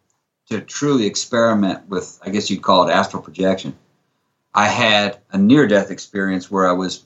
to 0.50 0.62
truly 0.62 1.06
experiment 1.06 1.88
with, 1.90 2.20
I 2.22 2.30
guess 2.30 2.50
you'd 2.50 2.62
call 2.62 2.88
it 2.88 2.92
astral 2.92 3.24
projection, 3.24 3.76
I 4.54 4.68
had 4.68 5.20
a 5.32 5.38
near 5.38 5.68
death 5.68 5.90
experience 5.90 6.52
where 6.52 6.68
I 6.68 6.74
was 6.74 7.04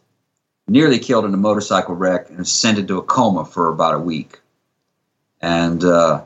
nearly 0.67 0.99
killed 0.99 1.23
in 1.23 1.33
a 1.33 1.37
motorcycle 1.37 1.95
wreck 1.95 2.29
and 2.29 2.45
sent 2.45 2.77
into 2.79 2.97
a 2.97 3.03
coma 3.03 3.45
for 3.45 3.69
about 3.69 3.93
a 3.95 3.99
week. 3.99 4.39
And 5.41 5.83
uh, 5.83 6.23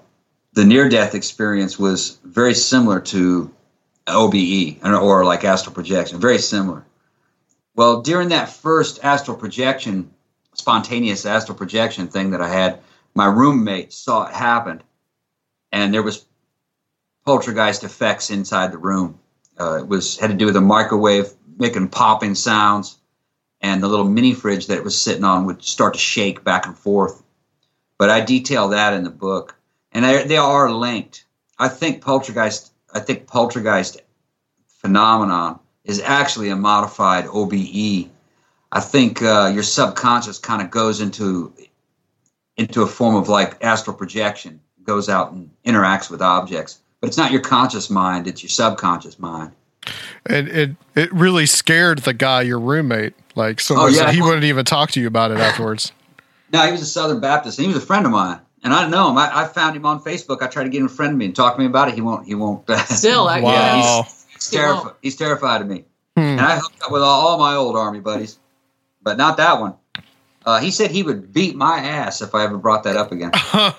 the 0.53 0.66
near 0.66 0.89
death 0.89 1.16
experience 1.16 1.78
was 1.78 2.20
very 2.24 2.53
similar 2.53 2.99
to 2.99 3.51
OBE 4.07 4.80
or- 4.84 5.26
like 5.26 5.43
astral 5.43 5.76
projection, 5.76 6.20
very 6.20 6.39
similar. 6.39 6.86
Well, 7.76 8.01
during 8.01 8.30
that 8.30 8.49
first 8.49 9.03
astral 9.03 9.38
projection, 9.38 10.12
spontaneous 10.53 11.26
astral 11.26 11.57
projection 11.57 12.07
thing 12.07 12.32
that 12.32 12.41
I 12.41 12.49
had, 12.49 12.80
my 13.16 13.26
roommate 13.26 13.93
saw 13.93 14.28
it 14.28 14.34
happen, 14.34 14.82
and 15.72 15.93
there 15.93 16.03
was 16.03 16.26
poltergeist 17.26 17.84
effects 17.84 18.30
inside 18.30 18.72
the 18.72 18.78
room. 18.78 19.20
Uh, 19.59 19.80
it 19.80 19.88
was 19.88 20.18
had 20.18 20.32
to 20.32 20.36
do 20.36 20.45
with 20.45 20.55
a 20.55 20.62
microwave 20.62 21.32
making 21.57 21.89
popping 21.89 22.36
sounds, 22.36 22.97
and 23.62 23.82
the 23.82 23.88
little 23.88 24.05
mini 24.05 24.34
fridge 24.34 24.68
that 24.68 24.78
it 24.78 24.84
was 24.84 24.99
sitting 24.99 25.24
on 25.24 25.45
would 25.45 25.64
start 25.64 25.93
to 25.93 25.99
shake 25.99 26.43
back 26.43 26.66
and 26.66 26.78
forth. 26.78 27.22
But 28.02 28.10
I 28.10 28.20
detail 28.20 28.68
that 28.70 28.95
in 28.95 29.04
the 29.04 29.12
book, 29.12 29.56
and 29.91 30.04
they, 30.04 30.24
they 30.24 30.38
are 30.38 30.72
linked. 30.72 31.26
I 31.60 31.68
think 31.68 32.02
poltergeist. 32.02 32.74
I 32.95 32.99
think 32.99 33.28
poltergeist 33.28 34.02
phenomenon 34.68 35.60
is 35.86 36.02
actually 36.02 36.49
a 36.49 36.56
modified 36.56 37.28
OBE. 37.28 38.10
I 38.72 38.80
think 38.80 39.22
uh, 39.22 39.52
your 39.54 39.62
subconscious 39.62 40.39
kind 40.39 40.64
of 40.64 40.72
goes 40.72 40.99
into 40.99 41.54
into 42.58 42.82
a 42.82 42.88
form 42.88 43.14
of 43.16 43.30
like 43.30 43.64
astral 43.64 43.95
projection, 43.95 44.60
goes 44.82 45.08
out 45.08 45.32
and 45.32 45.52
interacts 45.64 46.10
with 46.10 46.24
objects. 46.24 46.80
But 47.02 47.10
it's 47.10 47.18
not 47.18 47.32
your 47.32 47.41
conscious 47.41 47.91
mind; 47.91 48.26
it's 48.26 48.41
your 48.41 48.49
subconscious 48.49 49.20
mind. 49.20 49.52
And 50.26 50.47
it 50.47 50.72
it 50.95 51.14
really 51.14 51.45
scared 51.45 51.99
the 51.99 52.14
guy, 52.14 52.41
your 52.41 52.60
roommate. 52.60 53.14
Like 53.36 53.60
so 53.60 53.76
Oh, 53.78 53.86
yeah. 53.86 54.12
he 54.12 54.24
wouldn't 54.24 54.45
even 54.45 54.66
talk 54.66 54.89
to 54.89 54.99
you 54.99 55.06
about 55.06 55.30
it 55.30 55.38
afterwards. 55.38 55.91
No, 56.54 56.66
he 56.66 56.72
was 56.72 56.82
a 56.82 56.86
Southern 56.86 57.20
Baptist, 57.20 57.58
and 57.60 57.68
he 57.68 57.74
was 57.74 57.82
a 57.82 57.86
friend 57.86 58.06
of 58.06 58.12
mine. 58.12 58.39
And 58.64 58.74
I 58.74 58.88
know 58.88 59.10
him. 59.10 59.18
I, 59.18 59.41
I 59.43 59.47
found 59.47 59.76
him 59.76 59.86
on 59.86 60.02
Facebook. 60.04 60.41
I 60.43 60.47
tried 60.47 60.66
to 60.66 60.70
get 60.70 60.82
him 60.82 60.88
to 60.88 60.93
friend 60.93 61.18
me 61.18 61.26
and 61.26 61.36
talk 61.36 61.56
to 61.56 61.60
me 61.60 61.66
about 61.66 61.88
it. 61.88 61.95
He 61.95 62.02
won't. 62.02 62.28
He 62.28 62.36
won't. 62.36 62.70
Still, 62.86 63.28
I 63.28 63.39
Wow. 63.41 63.52
yeah, 63.52 63.76
he's, 63.76 64.26
he's, 64.34 64.49
He 64.49 64.58
terrified. 64.58 64.93
he's 65.02 65.16
terrified 65.16 65.62
of 65.62 65.68
me. 65.68 65.86
Hmm. 66.16 66.22
And 66.22 66.41
I 66.41 66.58
hooked 66.58 66.84
up 66.84 66.91
with 66.91 67.02
all, 67.02 67.28
all 67.28 67.39
my 67.39 67.56
old 67.56 67.76
army 67.76 67.99
buddies, 68.02 68.38
but 69.02 69.18
not 69.18 69.38
that 69.38 69.60
one. 69.60 69.74
Uh, 70.45 70.60
he 70.60 70.70
said 70.72 70.91
he 70.91 71.02
would 71.04 71.34
beat 71.34 71.56
my 71.56 71.78
ass 71.80 72.22
if 72.22 72.36
I 72.36 72.43
ever 72.43 72.58
brought 72.58 72.84
that 72.84 72.97
up 72.97 73.12
again. 73.12 73.32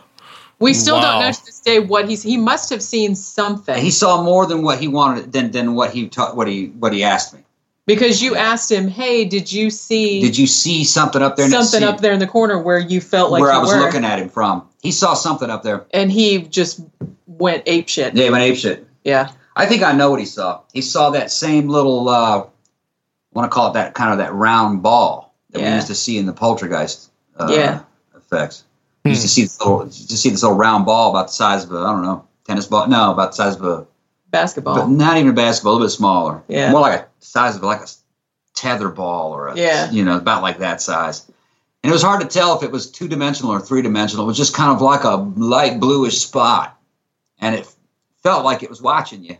we 0.58 0.74
still 0.74 0.96
Wow. 0.96 1.02
don't 1.02 1.20
know 1.20 1.32
to 1.32 1.44
this 1.46 1.60
day 1.60 1.78
what 1.80 2.08
he's. 2.08 2.22
He 2.22 2.36
must 2.36 2.70
have 2.70 2.82
seen 2.82 3.14
something 3.14 3.76
he 3.80 3.90
saw 3.90 4.22
more 4.22 4.46
than 4.46 4.62
what 4.62 4.78
he 4.80 4.88
wanted 4.88 5.32
than 5.32 5.50
than 5.50 5.74
what 5.74 5.90
he 5.92 6.08
ta- 6.08 6.34
what 6.34 6.46
he 6.48 6.66
what 6.68 6.92
he 6.92 7.02
asked 7.04 7.34
me. 7.34 7.40
Because 7.86 8.22
you 8.22 8.36
asked 8.36 8.70
him, 8.70 8.88
"Hey, 8.88 9.24
did 9.24 9.50
you 9.52 9.70
see 9.70 10.20
Did 10.20 10.36
you 10.38 10.46
see 10.46 10.84
something 10.84 11.22
up 11.22 11.36
there? 11.36 11.46
in 11.46 11.50
something 11.52 11.82
up 11.82 12.00
there 12.00 12.12
in 12.12 12.18
the 12.18 12.26
corner 12.26 12.58
where 12.58 12.78
you 12.78 13.00
felt 13.00 13.30
like 13.30 13.40
where 13.40 13.52
you 13.52 13.58
I 13.58 13.60
was 13.60 13.72
were?" 13.72 13.80
looking 13.80 14.04
at 14.04 14.18
him 14.18 14.28
from. 14.28 14.64
He 14.82 14.92
saw 14.92 15.14
something 15.14 15.50
up 15.50 15.62
there. 15.62 15.84
and 15.92 16.10
he 16.10 16.38
just 16.42 16.80
went 17.26 17.62
ape 17.66 17.88
shit. 17.88 18.14
Yeah, 18.14 18.24
he 18.24 18.30
went 18.30 18.42
ape 18.44 18.56
shit. 18.56 18.86
Yeah. 19.04 19.30
I 19.54 19.66
think 19.66 19.82
I 19.82 19.92
know 19.92 20.10
what 20.10 20.18
he 20.20 20.26
saw. 20.26 20.60
He 20.72 20.80
saw 20.80 21.10
that 21.10 21.30
same 21.30 21.68
little, 21.68 22.08
uh, 22.08 22.38
I 22.40 22.44
want 23.34 23.50
to 23.50 23.54
call 23.54 23.70
it 23.70 23.74
that 23.74 23.92
kind 23.94 24.10
of 24.12 24.18
that 24.18 24.32
round 24.32 24.82
ball 24.82 25.34
that 25.50 25.60
we 25.60 25.68
used 25.68 25.88
to 25.88 25.94
see 25.94 26.16
in 26.18 26.24
the 26.26 26.32
poltergeist 26.32 27.10
uh, 27.36 27.48
Yeah. 27.50 27.80
effects. 28.16 28.64
We 29.04 29.10
used 29.10 29.22
to 29.22 29.28
see 29.28 29.42
this 29.42 29.58
little, 29.60 29.80
to 29.86 29.92
see 29.92 30.30
this 30.30 30.42
little 30.42 30.56
round 30.56 30.86
ball 30.86 31.10
about 31.10 31.26
the 31.26 31.32
size 31.34 31.64
of 31.64 31.72
a, 31.72 31.76
I 31.78 31.92
don't 31.92 32.02
know, 32.02 32.24
tennis 32.46 32.66
ball. 32.66 32.86
No, 32.88 33.12
about 33.12 33.32
the 33.32 33.36
size 33.36 33.56
of 33.56 33.64
a, 33.64 33.86
Basketball. 34.30 34.74
but 34.76 34.88
not 34.88 35.18
even 35.18 35.28
a 35.30 35.34
basketball, 35.34 35.72
a 35.72 35.74
little 35.74 35.86
bit 35.88 35.90
smaller. 35.92 36.42
Yeah. 36.48 36.70
More 36.72 36.80
like 36.80 37.00
a 37.00 37.06
size 37.22 37.56
of 37.56 37.62
like 37.62 37.80
a 37.80 37.88
tether 38.54 38.88
ball 38.88 39.32
or 39.32 39.48
a, 39.48 39.56
Yeah. 39.56 39.90
you 39.90 40.04
know, 40.04 40.16
about 40.16 40.42
like 40.42 40.58
that 40.58 40.80
size. 40.80 41.24
And 41.82 41.90
it 41.90 41.92
was 41.92 42.02
hard 42.02 42.20
to 42.20 42.26
tell 42.28 42.56
if 42.56 42.62
it 42.62 42.70
was 42.70 42.90
two 42.90 43.08
dimensional 43.08 43.50
or 43.52 43.60
three 43.60 43.82
dimensional. 43.82 44.24
It 44.24 44.28
was 44.28 44.36
just 44.36 44.54
kind 44.54 44.70
of 44.70 44.80
like 44.80 45.04
a 45.04 45.16
light 45.16 45.80
bluish 45.80 46.20
spot. 46.20 46.78
And 47.40 47.54
it 47.56 47.66
felt 48.22 48.44
like 48.44 48.62
it 48.62 48.70
was 48.70 48.80
watching 48.80 49.24
you 49.24 49.36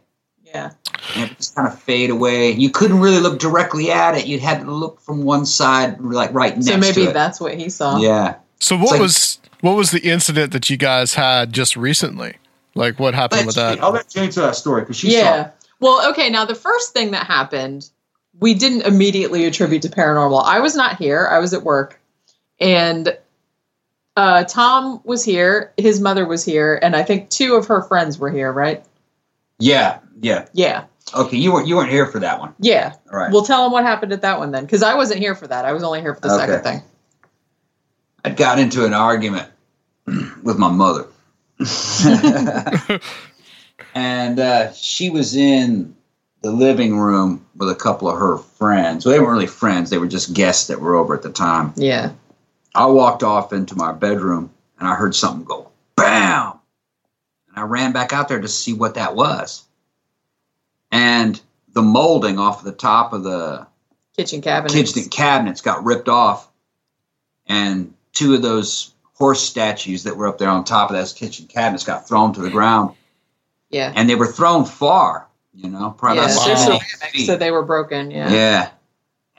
yeah. 0.55 0.70
and 1.16 1.30
it 1.30 1.37
just 1.37 1.55
kind 1.55 1.68
of 1.68 1.78
fade 1.80 2.11
away. 2.11 2.51
You 2.53 2.70
couldn't 2.70 3.01
really 3.01 3.20
look 3.20 3.39
directly 3.39 3.91
at 3.91 4.16
it. 4.16 4.26
You'd 4.26 4.41
had 4.41 4.61
to 4.61 4.70
look 4.70 5.01
from 5.01 5.24
one 5.24 5.47
side, 5.47 6.01
like 6.01 6.33
right 6.33 6.55
next 6.55 6.66
to. 6.66 6.72
So 6.72 6.78
maybe 6.78 7.07
that's 7.07 7.41
what 7.41 7.55
he 7.55 7.68
saw. 7.68 7.99
Yeah. 7.99 8.37
So 8.61 8.76
what 8.76 8.93
like- 8.93 9.01
was 9.01 9.39
what 9.61 9.76
was 9.76 9.93
the 9.93 10.01
incident 10.01 10.53
that 10.53 10.68
you 10.70 10.76
guys 10.76 11.14
had 11.14 11.53
just 11.53 11.76
recently? 11.76 12.35
Like 12.74 12.99
what 12.99 13.14
happened 13.14 13.47
with 13.47 13.55
that? 13.57 13.83
I'll 13.83 13.93
let 13.93 14.09
Jane 14.09 14.30
tell 14.30 14.45
that 14.47 14.57
story 14.57 14.83
because 14.83 14.97
she 14.97 15.12
Yeah. 15.12 15.51
Well, 15.83 16.11
okay. 16.12 16.30
Now 16.30 16.45
the 16.47 16.55
first 16.55 16.93
thing 16.95 17.11
that 17.11 17.26
happened, 17.26 17.91
we 18.39 18.55
didn't 18.55 18.83
immediately 18.83 19.45
attribute 19.45 19.83
to 19.83 19.89
paranormal. 19.91 20.43
I 20.43 20.61
was 20.61 20.74
not 20.74 20.97
here. 20.97 21.28
I 21.30 21.39
was 21.41 21.53
at 21.53 21.62
work, 21.64 22.01
and 22.59 23.18
uh, 24.16 24.45
Tom 24.45 25.01
was 25.05 25.24
here. 25.24 25.72
His 25.76 26.01
mother 26.01 26.24
was 26.24 26.45
here, 26.45 26.78
and 26.83 26.95
I 26.97 27.03
think 27.03 27.28
two 27.30 27.57
of 27.57 27.66
her 27.66 27.83
friends 27.83 28.18
were 28.18 28.30
here. 28.30 28.51
Right? 28.53 28.85
Yeah. 29.59 29.99
Yeah. 30.20 30.47
Yeah. 30.53 30.85
Okay. 31.14 31.37
You 31.37 31.53
weren't 31.53 31.66
you 31.66 31.76
weren't 31.76 31.91
here 31.91 32.07
for 32.07 32.20
that 32.20 32.39
one. 32.41 32.55
Yeah. 32.61 32.95
All 33.12 33.18
right. 33.18 33.33
Well, 33.33 33.43
tell 33.45 33.64
them 33.64 33.72
what 33.72 33.85
happened 33.85 34.12
at 34.12 34.22
that 34.22 34.39
one 34.39 34.53
then, 34.53 34.64
because 34.64 34.83
I 34.85 34.95
wasn't 34.95 35.18
here 35.20 35.35
for 35.35 35.47
that. 35.49 35.64
I 35.64 35.72
was 35.72 35.83
only 35.83 36.01
here 36.01 36.14
for 36.14 36.20
the 36.20 36.33
Okay. 36.33 36.47
second 36.47 36.62
thing. 36.62 36.83
I 38.24 38.30
got 38.30 38.61
into 38.61 38.85
an 38.87 38.95
argument 38.95 39.49
with 40.45 40.57
my 40.59 40.70
mother, 40.70 41.07
and 43.95 44.38
uh, 44.38 44.72
she 44.72 45.11
was 45.11 45.36
in 45.36 45.95
the 46.40 46.51
living 46.51 46.99
room 46.99 47.47
with 47.57 47.70
a 47.70 47.74
couple 47.74 48.09
of 48.09 48.18
her 48.18 48.38
friends. 48.38 49.05
Well, 49.05 49.12
they 49.12 49.20
weren't 49.20 49.32
really 49.32 49.47
friends; 49.47 49.90
they 49.90 49.99
were 49.99 50.09
just 50.09 50.34
guests 50.34 50.68
that 50.68 50.80
were 50.80 50.95
over 50.95 51.14
at 51.14 51.22
the 51.22 51.32
time. 51.32 51.72
Yeah. 51.76 52.12
I 52.74 52.86
walked 52.86 53.22
off 53.22 53.53
into 53.53 53.76
my 53.76 53.93
bedroom 53.93 54.51
and 54.78 54.88
I 54.88 54.95
heard 54.95 55.14
something 55.14 55.45
go 55.45 55.70
bam. 55.97 56.53
And 57.49 57.59
I 57.59 57.62
ran 57.62 57.93
back 57.93 58.12
out 58.12 58.28
there 58.28 58.40
to 58.40 58.49
see 58.49 58.72
what 58.72 58.95
that 58.95 59.14
was. 59.14 59.64
And 60.90 61.40
the 61.72 61.82
molding 61.82 62.38
off 62.38 62.61
of 62.61 62.64
the 62.64 62.72
top 62.72 63.12
of 63.12 63.24
the 63.24 63.66
Kitchen 64.16 64.43
cabinet. 64.43 64.72
kitchen 64.72 65.09
cabinets 65.09 65.61
got 65.61 65.84
ripped 65.84 66.09
off. 66.09 66.51
And 67.47 67.95
two 68.12 68.34
of 68.34 68.43
those 68.43 68.93
horse 69.14 69.43
statues 69.43 70.05
that 70.05 70.16
were 70.16 70.26
up 70.26 70.38
there 70.38 70.49
on 70.49 70.64
top 70.64 70.90
of 70.90 70.97
those 70.97 71.12
kitchen 71.12 71.47
cabinets 71.47 71.84
got 71.84 72.09
thrown 72.09 72.32
to 72.34 72.40
the 72.40 72.51
ground. 72.51 72.95
Yeah. 73.73 73.93
And 73.97 74.09
they 74.09 74.14
were 74.14 74.27
thrown 74.27 74.64
far, 74.64 75.27
you 75.55 75.68
know, 75.68 75.91
probably 75.91 76.23
Yeah. 76.23 76.29
They're 76.29 76.57
ceramic, 76.57 76.83
so 77.27 77.37
they 77.37 77.51
were 77.51 77.62
broken. 77.64 78.11
Yeah. 78.11 78.31
Yeah. 78.31 78.70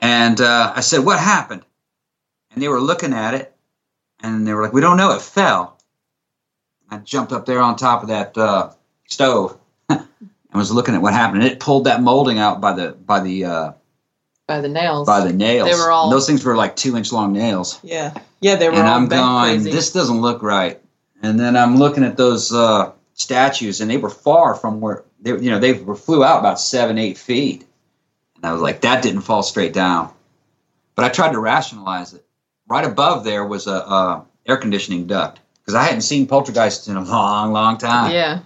And 0.00 0.40
uh, 0.40 0.72
I 0.76 0.80
said, 0.80 1.04
What 1.04 1.18
happened? 1.18 1.62
And 2.52 2.62
they 2.62 2.68
were 2.68 2.80
looking 2.80 3.12
at 3.14 3.34
it 3.34 3.54
and 4.22 4.46
they 4.46 4.52
were 4.52 4.62
like, 4.62 4.72
We 4.72 4.80
don't 4.82 4.96
know. 4.96 5.12
It 5.12 5.22
fell. 5.22 5.78
I 6.90 6.98
jumped 6.98 7.32
up 7.32 7.46
there 7.46 7.60
on 7.60 7.76
top 7.76 8.02
of 8.02 8.08
that 8.08 8.36
uh, 8.36 8.70
stove 9.08 9.58
and 9.88 10.04
was 10.52 10.70
looking 10.70 10.94
at 10.94 11.00
what 11.02 11.12
happened. 11.14 11.42
And 11.42 11.50
it 11.50 11.58
pulled 11.60 11.84
that 11.84 12.02
molding 12.02 12.38
out 12.38 12.60
by 12.60 12.72
the 12.74 12.92
by 12.92 13.20
the 13.20 13.44
uh, 13.44 13.72
By 14.46 14.60
the 14.60 14.68
nails. 14.68 15.06
by 15.06 15.20
the 15.26 15.32
nails. 15.32 15.68
They 15.70 15.76
were 15.76 15.90
all- 15.90 16.04
And 16.04 16.12
those 16.12 16.26
things 16.26 16.44
were 16.44 16.56
like 16.56 16.76
two 16.76 16.96
inch 16.96 17.12
long 17.12 17.32
nails. 17.32 17.80
Yeah. 17.82 18.14
Yeah. 18.40 18.56
They 18.56 18.68
were 18.68 18.74
and 18.76 18.86
I'm 18.86 19.08
going, 19.08 19.56
crazy. 19.60 19.70
this 19.70 19.92
doesn't 19.92 20.20
look 20.20 20.42
right. 20.42 20.80
And 21.22 21.40
then 21.40 21.56
I'm 21.56 21.76
looking 21.78 22.04
at 22.04 22.16
those 22.18 22.52
uh, 22.52 22.92
statues, 23.14 23.80
and 23.80 23.90
they 23.90 23.96
were 23.96 24.10
far 24.10 24.54
from 24.54 24.80
where 24.80 25.04
they, 25.20 25.30
you 25.30 25.50
know, 25.50 25.58
they 25.58 25.72
were 25.72 25.96
flew 25.96 26.22
out 26.22 26.40
about 26.40 26.60
seven, 26.60 26.98
eight 26.98 27.16
feet. 27.16 27.64
And 28.36 28.44
I 28.44 28.52
was 28.52 28.60
like, 28.60 28.82
that 28.82 29.02
didn't 29.02 29.22
fall 29.22 29.42
straight 29.42 29.72
down. 29.72 30.12
But 30.94 31.06
I 31.06 31.08
tried 31.08 31.32
to 31.32 31.40
rationalize 31.40 32.12
it. 32.12 32.24
Right 32.68 32.84
above 32.84 33.24
there 33.24 33.44
was 33.44 33.66
a, 33.66 33.72
a 33.72 34.24
air 34.46 34.56
conditioning 34.56 35.06
duct 35.06 35.40
because 35.60 35.74
I 35.74 35.84
hadn't 35.84 36.02
seen 36.02 36.26
poltergeists 36.26 36.88
in 36.88 36.96
a 36.96 37.04
long, 37.04 37.52
long 37.52 37.78
time. 37.78 38.12
Yeah. 38.12 38.40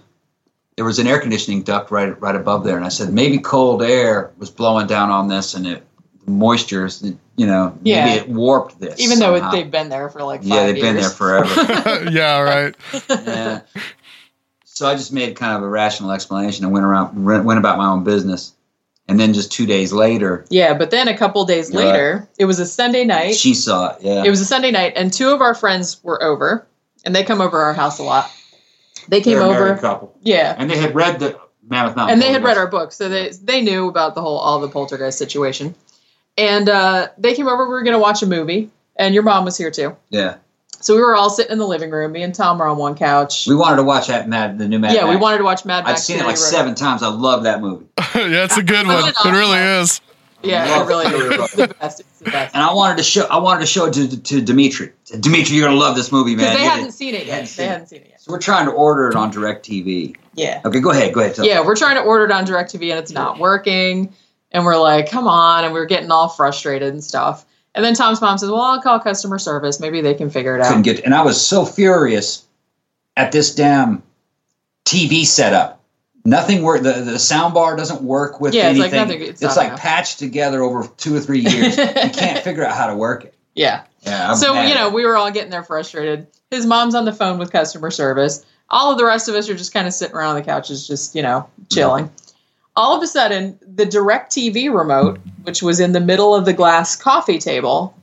There 0.75 0.85
was 0.85 0.99
an 0.99 1.07
air 1.07 1.19
conditioning 1.19 1.63
duct 1.63 1.91
right, 1.91 2.19
right 2.21 2.35
above 2.35 2.63
there, 2.63 2.77
and 2.77 2.85
I 2.85 2.89
said 2.89 3.11
maybe 3.11 3.39
cold 3.39 3.83
air 3.83 4.31
was 4.37 4.49
blowing 4.49 4.87
down 4.87 5.09
on 5.09 5.27
this, 5.27 5.53
and 5.53 5.67
it 5.67 5.83
the 6.29 6.35
moisture, 6.35 6.87
you 7.35 7.47
know, 7.47 7.77
maybe 7.81 8.19
it 8.19 8.29
warped 8.29 8.79
this. 8.79 8.99
Even 8.99 9.19
though 9.19 9.35
it, 9.35 9.43
they've 9.51 9.69
been 9.69 9.89
there 9.89 10.09
for 10.09 10.23
like 10.23 10.41
five 10.41 10.49
yeah, 10.49 10.65
they've 10.65 10.81
been 10.81 10.95
there 10.95 11.09
forever. 11.09 12.09
yeah, 12.11 12.39
right. 12.39 12.75
yeah. 13.09 13.61
So 14.79 14.87
I 14.87 14.95
just 14.95 15.11
made 15.11 15.35
kind 15.35 15.57
of 15.57 15.61
a 15.61 15.67
rational 15.67 16.09
explanation 16.11 16.63
and 16.63 16.71
went 16.71 16.85
around, 16.85 17.25
went 17.25 17.59
about 17.59 17.77
my 17.77 17.87
own 17.87 18.05
business. 18.05 18.53
And 19.09 19.19
then 19.19 19.33
just 19.33 19.51
two 19.51 19.65
days 19.65 19.91
later, 19.91 20.45
Yeah, 20.49 20.73
but 20.73 20.89
then 20.89 21.09
a 21.09 21.17
couple 21.17 21.43
days 21.43 21.69
You're 21.69 21.83
later, 21.83 22.29
it 22.37 22.45
was 22.45 22.59
a 22.59 22.65
Sunday 22.65 23.03
night. 23.03 23.35
she 23.35 23.53
saw 23.55 23.89
it. 23.89 23.97
Yeah, 24.03 24.23
It 24.23 24.29
was 24.29 24.39
a 24.39 24.45
Sunday 24.45 24.71
night, 24.71 24.93
and 24.95 25.11
two 25.11 25.31
of 25.31 25.41
our 25.41 25.53
friends 25.53 26.01
were 26.01 26.23
over, 26.23 26.65
and 27.03 27.13
they 27.13 27.25
come 27.25 27.41
over 27.41 27.59
our 27.59 27.73
house 27.73 27.99
a 27.99 28.03
lot. 28.03 28.31
They 29.09 29.19
came 29.19 29.37
They're 29.39 29.47
a 29.47 29.49
over. 29.49 29.75
couple, 29.77 30.15
Yeah, 30.21 30.55
and 30.57 30.69
they 30.71 30.77
had 30.77 30.95
read 30.95 31.19
the 31.19 31.37
Mammoth 31.67 31.97
Mountain. 31.97 32.13
and 32.13 32.21
they 32.21 32.31
had 32.31 32.41
read 32.41 32.57
our 32.57 32.67
book, 32.67 32.93
so 32.93 33.09
they 33.09 33.31
they 33.43 33.59
knew 33.59 33.89
about 33.89 34.15
the 34.15 34.21
whole 34.21 34.37
all 34.37 34.61
the 34.61 34.69
poltergeist 34.69 35.17
situation. 35.17 35.75
And 36.37 36.69
uh, 36.69 37.09
they 37.17 37.33
came 37.33 37.49
over. 37.49 37.65
We 37.65 37.71
were 37.71 37.83
going 37.83 37.97
to 37.97 37.99
watch 37.99 38.23
a 38.23 38.27
movie, 38.27 38.69
and 38.95 39.13
your 39.13 39.23
mom 39.23 39.43
was 39.43 39.57
here 39.57 39.71
too. 39.71 39.97
Yeah, 40.09 40.35
So 40.81 40.95
we 40.95 41.01
were 41.01 41.15
all 41.15 41.29
sitting 41.29 41.51
in 41.51 41.57
the 41.59 41.67
living 41.67 41.91
room. 41.91 42.11
Me 42.13 42.23
and 42.23 42.33
Tom 42.33 42.57
were 42.57 42.65
on 42.67 42.77
one 42.77 42.95
couch. 42.95 43.45
we 43.47 43.55
wanted 43.55 43.75
to 43.77 43.83
watch 43.83 44.07
that 44.07 44.29
Mad, 44.29 44.57
the 44.57 44.67
new 44.67 44.79
Mad. 44.79 44.93
yeah, 44.95 45.09
we 45.09 45.15
wanted 45.17 45.39
to 45.39 45.43
watch 45.43 45.65
Mad 45.65 45.83
I've 45.85 45.99
seen 45.99 46.17
it 46.17 46.19
like 46.25 46.35
Road. 46.35 46.37
seven 46.37 46.75
times. 46.75 47.03
I 47.03 47.09
love 47.09 47.43
that 47.43 47.61
movie, 47.61 47.85
yeah, 47.97 48.45
it's 48.45 48.57
a 48.57 48.63
good 48.63 48.87
one. 48.87 49.03
It 49.07 49.15
really 49.25 49.59
is. 49.59 49.99
Yeah, 50.41 50.81
it 50.81 50.87
really 50.87 51.05
Fury 51.09 51.35
is. 51.35 51.41
It's 51.41 51.55
the 51.55 51.67
best. 51.67 51.99
It's 51.99 52.19
the 52.19 52.31
best. 52.31 52.55
and 52.55 52.63
I 52.63 52.73
wanted 52.73 52.95
to 52.95 53.03
show. 53.03 53.25
I 53.25 53.39
wanted 53.39 53.59
to 53.59 53.65
show 53.65 53.87
it 53.87 53.93
to 53.95 54.21
to 54.21 54.39
Dimitri. 54.41 54.93
Dimitri, 55.19 55.57
you're 55.57 55.67
gonna 55.67 55.77
love 55.77 55.97
this 55.97 56.13
movie, 56.13 56.33
man. 56.33 56.53
They 56.55 56.63
You 56.63 56.69
hadn't 56.69 56.85
did- 56.85 56.93
seen 56.93 57.13
it 57.13 57.23
you 57.23 57.27
yet. 57.27 57.33
hadn't 57.33 57.43
They 57.43 57.47
seen 57.49 57.65
it. 57.65 57.69
hadn't 57.71 57.87
seen 57.87 58.01
it 58.03 58.07
yet. 58.11 58.21
So 58.21 58.31
we're 58.31 58.39
trying 58.39 58.65
to 58.67 58.71
order 58.71 59.09
it 59.09 59.15
on 59.17 59.33
DirecTV. 59.33 60.15
Yeah. 60.35 60.61
Okay, 60.63 60.79
go 60.79 60.91
ahead. 60.91 61.13
Go 61.13 61.19
ahead. 61.19 61.35
Tell 61.35 61.45
Yeah, 61.45 61.59
we're 61.65 61.75
trying 61.75 61.97
to 61.97 62.03
order 62.03 62.23
it 62.23 62.31
on 62.31 62.45
DirecTV 62.45 62.89
and 62.91 62.99
it's 62.99 63.11
not 63.11 63.37
working. 63.37 64.13
And 64.53 64.63
we're 64.63 64.77
like, 64.79 65.11
come 65.11 65.27
on. 65.27 65.65
And 65.65 65.73
we 65.73 65.79
are 65.81 65.85
getting 65.85 66.09
all 66.09 66.29
frustrated 66.29 66.93
and 66.93 67.03
stuff. 67.03 67.45
And 67.75 67.85
then 67.85 67.93
Tom's 67.93 68.19
mom 68.21 68.37
says, 68.37 68.49
well, 68.49 68.61
I'll 68.61 68.81
call 68.81 68.99
customer 68.99 69.37
service. 69.39 69.79
Maybe 69.79 70.01
they 70.01 70.13
can 70.13 70.29
figure 70.29 70.55
it 70.57 70.63
couldn't 70.63 70.79
out. 70.79 70.83
get 70.83 71.03
and 71.05 71.13
I 71.13 71.21
was 71.21 71.45
so 71.45 71.65
furious 71.65 72.45
at 73.15 73.31
this 73.31 73.53
damn 73.53 74.01
TV 74.85 75.25
setup. 75.25 75.81
Nothing 76.25 76.63
work. 76.63 76.81
The 76.83 76.93
the 76.93 77.19
sound 77.19 77.53
bar 77.53 77.75
doesn't 77.75 78.01
work 78.01 78.41
with 78.41 78.53
Yeah, 78.53 78.69
it's 78.69 78.79
like 78.79 78.91
anything. 78.93 79.19
nothing- 79.19 79.29
it's 79.29 79.41
it's 79.41 79.55
like 79.57 79.77
patched 79.77 80.19
together 80.19 80.61
over 80.63 80.87
two 80.97 81.15
or 81.15 81.19
three 81.19 81.39
years. 81.39 81.77
you 81.77 81.83
can't 82.13 82.43
figure 82.43 82.65
out 82.65 82.75
how 82.75 82.87
to 82.87 82.95
work 82.95 83.23
it. 83.25 83.33
Yeah. 83.55 83.83
Yeah. 84.01 84.31
I'm 84.31 84.35
so, 84.37 84.53
mad. 84.53 84.69
you 84.69 84.75
know, 84.75 84.89
we 84.89 85.05
were 85.05 85.15
all 85.15 85.31
getting 85.31 85.49
there 85.49 85.63
frustrated. 85.63 86.27
His 86.51 86.65
mom's 86.65 86.95
on 86.95 87.05
the 87.05 87.13
phone 87.13 87.37
with 87.39 87.51
customer 87.51 87.91
service. 87.91 88.45
All 88.69 88.91
of 88.91 88.97
the 88.97 89.05
rest 89.05 89.27
of 89.27 89.35
us 89.35 89.49
are 89.49 89.55
just 89.55 89.73
kind 89.73 89.87
of 89.87 89.93
sitting 89.93 90.15
around 90.15 90.29
on 90.29 90.35
the 90.35 90.43
couches, 90.43 90.87
just, 90.87 91.15
you 91.15 91.21
know, 91.21 91.49
chilling. 91.71 92.11
All 92.79 92.95
of 92.95 93.03
a 93.03 93.07
sudden, 93.07 93.59
the 93.75 93.85
DirecTV 93.85 94.73
remote, 94.73 95.19
which 95.43 95.61
was 95.61 95.81
in 95.81 95.91
the 95.91 95.99
middle 95.99 96.33
of 96.33 96.45
the 96.45 96.53
glass 96.53 96.95
coffee 96.95 97.37
table, 97.37 97.93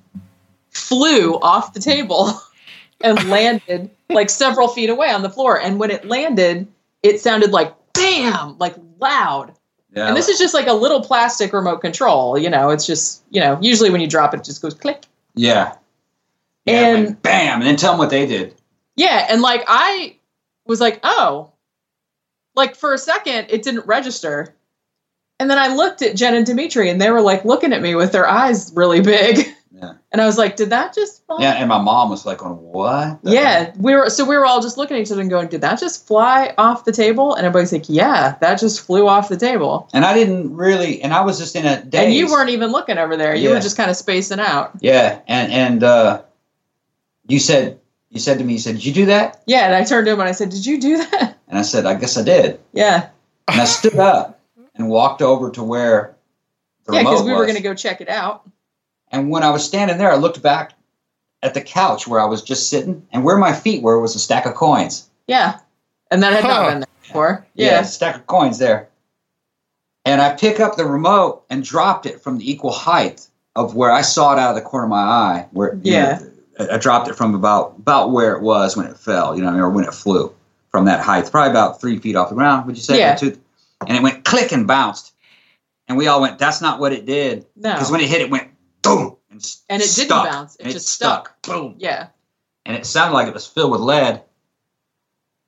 flew 0.69 1.37
off 1.41 1.73
the 1.73 1.81
table 1.81 2.39
and 3.01 3.29
landed 3.31 3.89
like 4.11 4.29
several 4.29 4.69
feet 4.69 4.91
away 4.91 5.09
on 5.11 5.23
the 5.23 5.31
floor. 5.31 5.59
And 5.59 5.79
when 5.79 5.91
it 5.91 6.05
landed, 6.05 6.69
it 7.03 7.23
sounded 7.23 7.53
like 7.53 7.75
bam, 7.95 8.59
like 8.59 8.75
loud. 9.01 9.55
Yeah, 9.95 10.09
and 10.09 10.17
this 10.17 10.29
is 10.29 10.39
just 10.39 10.53
like 10.53 10.67
a 10.67 10.75
little 10.75 11.01
plastic 11.01 11.55
remote 11.55 11.79
control. 11.81 12.37
You 12.37 12.51
know, 12.51 12.69
it's 12.69 12.85
just, 12.85 13.23
you 13.31 13.41
know, 13.41 13.59
usually 13.63 13.89
when 13.89 14.03
you 14.03 14.07
drop 14.07 14.35
it, 14.35 14.41
it 14.41 14.45
just 14.45 14.61
goes 14.61 14.75
click. 14.75 15.07
yeah. 15.35 15.75
Yeah, 16.67 16.89
And- 16.97 17.07
like, 17.07 17.23
bam, 17.23 17.61
and 17.61 17.67
then 17.67 17.77
tell 17.77 17.93
them 17.93 17.99
what 17.99 18.11
they 18.11 18.27
did. 18.27 18.55
Yeah, 18.97 19.27
and 19.31 19.41
like 19.41 19.65
I 19.69 20.17
was 20.67 20.83
like, 20.83 21.01
oh, 21.03 21.51
like 22.57 22.75
for 22.77 22.93
a 22.93 22.99
second 22.99 23.47
it 23.49 23.63
didn't 23.63 23.87
register, 23.87 24.55
and 25.39 25.51
then 25.51 25.59
I 25.59 25.69
looked 25.75 26.03
at 26.03 26.17
Jen 26.17 26.35
and 26.35 26.47
Dimitri, 26.47 26.89
and 26.91 27.01
they 27.01 27.11
were 27.11 27.21
like 27.21 27.45
looking 27.45 27.73
at 27.73 27.83
me 27.83 27.95
with 27.95 28.13
their 28.13 28.29
eyes 28.29 28.73
really 28.75 29.01
big, 29.01 29.47
Yeah. 29.73 29.93
and 30.13 30.23
I 30.23 30.27
was 30.27 30.39
like, 30.39 30.57
did 30.57 30.71
that 30.71 30.95
just? 30.95 31.25
Fly? 31.27 31.39
Yeah, 31.41 31.53
and 31.53 31.69
my 31.69 31.79
mom 31.79 32.09
was 32.09 32.25
like, 32.25 32.43
"On 32.45 32.53
what?" 32.63 33.19
Yeah, 33.23 33.73
we 33.79 33.95
were 33.95 34.09
so 34.09 34.25
we 34.25 34.37
were 34.37 34.47
all 34.47 34.63
just 34.63 34.79
looking 34.79 34.97
at 34.97 35.03
each 35.03 35.11
other 35.13 35.21
and 35.21 35.29
going, 35.29 35.49
"Did 35.49 35.61
that 35.61 35.79
just 35.79 36.07
fly 36.07 36.55
off 36.57 36.85
the 36.85 36.93
table?" 36.93 37.35
And 37.35 37.45
everybody's 37.47 37.73
like, 37.73 37.85
"Yeah, 37.89 38.37
that 38.41 38.59
just 38.59 38.81
flew 38.81 39.07
off 39.09 39.29
the 39.29 39.37
table." 39.37 39.89
And 39.93 40.05
I 40.05 40.15
didn't 40.15 40.55
really, 40.57 41.03
and 41.03 41.13
I 41.13 41.21
was 41.23 41.39
just 41.39 41.55
in 41.57 41.67
a 41.67 41.83
daze. 41.85 42.05
And 42.05 42.15
you 42.15 42.27
weren't 42.31 42.51
even 42.51 42.71
looking 42.73 42.97
over 42.97 43.17
there; 43.17 43.35
you 43.35 43.49
Yeah. 43.51 43.57
were 43.57 43.61
just 43.61 43.77
kind 43.77 43.91
of 43.91 43.97
spacing 43.97 44.41
out. 44.41 44.71
Yeah, 44.81 45.19
and 45.29 45.53
and 45.53 45.85
uh, 45.85 46.23
you 47.27 47.39
said 47.41 47.79
you 48.11 48.21
said 48.21 48.39
to 48.39 48.45
me, 48.45 48.55
you 48.55 48.59
said, 48.61 48.77
"Did 48.77 48.87
you 48.87 48.93
do 48.95 49.07
that?" 49.07 49.43
Yeah, 49.47 49.67
and 49.67 49.75
I 49.75 49.85
turned 49.85 50.07
to 50.07 50.13
him 50.13 50.21
and 50.21 50.29
I 50.29 50.33
said, 50.33 50.49
"Did 50.51 50.65
you 50.65 50.81
do 50.81 50.97
that?" 50.99 51.37
And 51.49 51.59
I 51.59 51.63
said, 51.63 51.85
"I 51.87 51.95
guess 51.95 52.17
I 52.17 52.23
did." 52.23 52.61
Yeah, 52.73 53.09
And 53.49 53.61
I 53.61 53.65
stood 53.67 53.97
up 53.99 54.36
and 54.77 54.89
walked 54.89 55.23
over 55.23 55.51
to 55.51 55.63
where 55.63 56.17
the 56.85 56.95
yeah, 56.95 57.01
because 57.03 57.21
remote 57.21 57.27
we 57.33 57.39
were 57.39 57.45
going 57.45 57.57
to 57.57 57.63
go 57.63 57.75
check 57.75 58.01
it 58.01 58.09
out. 58.09 58.49
And 59.11 59.31
when 59.31 59.43
I 59.43 59.51
was 59.51 59.65
standing 59.65 59.99
there, 59.99 60.11
I 60.13 60.17
looked 60.17 60.43
back 60.43 60.73
at 61.43 61.55
the 61.55 61.61
couch 61.61 62.07
where 62.09 62.21
I 62.21 62.25
was 62.25 62.43
just 62.43 62.69
sitting, 62.71 63.07
and 63.13 63.23
where 63.25 63.37
my 63.39 63.53
feet 63.53 63.83
were 63.83 64.01
was 64.01 64.15
a 64.15 64.19
stack 64.19 64.47
of 64.47 64.55
coins. 64.55 65.09
Yeah, 65.27 65.59
and 66.11 66.23
that 66.23 66.33
had 66.33 66.43
Huh. 66.45 66.49
not 66.49 66.69
been 66.71 66.79
there 66.81 66.89
before. 67.03 67.47
Yeah, 67.55 67.67
yeah. 67.73 67.83
stack 67.83 68.17
of 68.17 68.27
coins 68.27 68.59
there. 68.59 68.89
And 70.05 70.21
I 70.21 70.35
pick 70.35 70.61
up 70.61 70.77
the 70.77 70.85
remote 70.85 71.43
and 71.51 71.65
dropped 71.65 72.07
it 72.07 72.21
from 72.23 72.39
the 72.39 72.49
equal 72.51 72.71
height 72.73 73.27
of 73.57 73.75
where 73.75 73.91
I 73.91 74.03
saw 74.03 74.33
it 74.33 74.39
out 74.39 74.51
of 74.51 74.55
the 74.57 74.63
corner 74.63 74.85
of 74.87 74.91
my 74.91 75.03
eye. 75.03 75.47
Where 75.53 75.79
Yeah. 75.83 76.19
know, 76.59 76.67
I 76.71 76.75
I 76.75 76.79
dropped 76.79 77.09
it 77.09 77.15
from 77.17 77.35
about 77.35 77.75
about 77.79 78.13
where 78.13 78.35
it 78.35 78.43
was 78.43 78.77
when 78.77 78.87
it 78.87 78.97
fell, 78.97 79.37
you 79.37 79.43
know, 79.43 79.55
or 79.59 79.69
when 79.71 79.85
it 79.85 79.93
flew 79.95 80.33
from 80.71 80.85
that 80.87 81.01
height, 81.01 81.31
probably 81.31 81.51
about 81.51 81.81
three 81.81 81.99
feet 81.99 82.17
off 82.17 82.29
the 82.29 82.35
ground. 82.35 82.67
Would 82.67 82.77
you 82.77 82.83
say? 82.83 82.99
Yeah. 82.99 83.15
Or 83.15 83.19
two? 83.19 83.39
And 83.87 83.97
it 83.97 84.03
went 84.03 84.25
click 84.25 84.53
and 84.53 84.67
bounced, 84.67 85.13
and 85.89 85.99
we 85.99 86.07
all 86.07 86.21
went. 86.21 86.39
That's 86.39 86.61
not 86.63 86.81
what 86.81 86.93
it 86.93 87.05
did. 87.07 87.47
No. 87.57 87.73
Because 87.75 87.91
when 87.91 88.01
it 88.01 88.09
hit, 88.09 88.21
it 88.23 88.31
went 88.31 88.49
boom 88.83 89.17
and, 89.31 89.41
s- 89.41 89.63
And 89.69 89.83
it 89.83 89.93
didn't 89.95 90.09
bounce. 90.11 90.57
It 90.57 90.63
And 90.65 90.73
just 90.73 90.89
stuck. 90.89 91.41
Boom 91.43 91.75
Yeah. 91.79 92.09
and 92.65 92.77
it 92.77 92.87
sounded 92.87 93.15
like 93.15 93.29
it 93.29 93.35
was 93.35 93.47
filled 93.47 93.73
with 93.73 93.81
lead. 93.81 94.23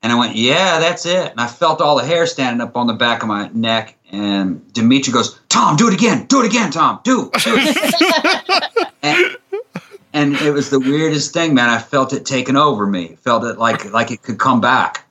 And 0.02 0.12
I 0.12 0.18
went, 0.18 0.36
yeah, 0.36 0.78
that's 0.78 1.06
it. 1.06 1.30
And 1.32 1.40
I 1.40 1.48
felt 1.48 1.80
all 1.80 1.96
the 1.96 2.04
hair 2.04 2.24
standing 2.26 2.60
up 2.60 2.76
on 2.76 2.86
the 2.86 2.92
back 2.92 3.22
of 3.22 3.28
my 3.28 3.50
neck. 3.52 3.96
And 4.12 4.72
Dimitri 4.72 5.12
goes, 5.12 5.40
Tom, 5.48 5.74
do 5.76 5.88
it 5.88 5.94
again. 5.94 6.26
Do 6.26 6.40
it 6.40 6.46
again, 6.46 6.70
Tom. 6.70 7.00
Do. 7.02 7.30
do 7.42 7.54
it." 7.58 8.88
and, 9.02 9.36
and 10.12 10.34
it 10.36 10.52
was 10.52 10.70
the 10.70 10.78
weirdest 10.78 11.32
thing, 11.34 11.52
man. 11.54 11.68
I 11.68 11.78
felt 11.78 12.12
it 12.12 12.24
taking 12.24 12.54
over 12.56 12.86
me. 12.86 13.16
Felt 13.22 13.42
it 13.42 13.58
like 13.58 13.90
like 13.92 14.12
it 14.12 14.22
could 14.22 14.38
come 14.38 14.60
back. 14.60 15.04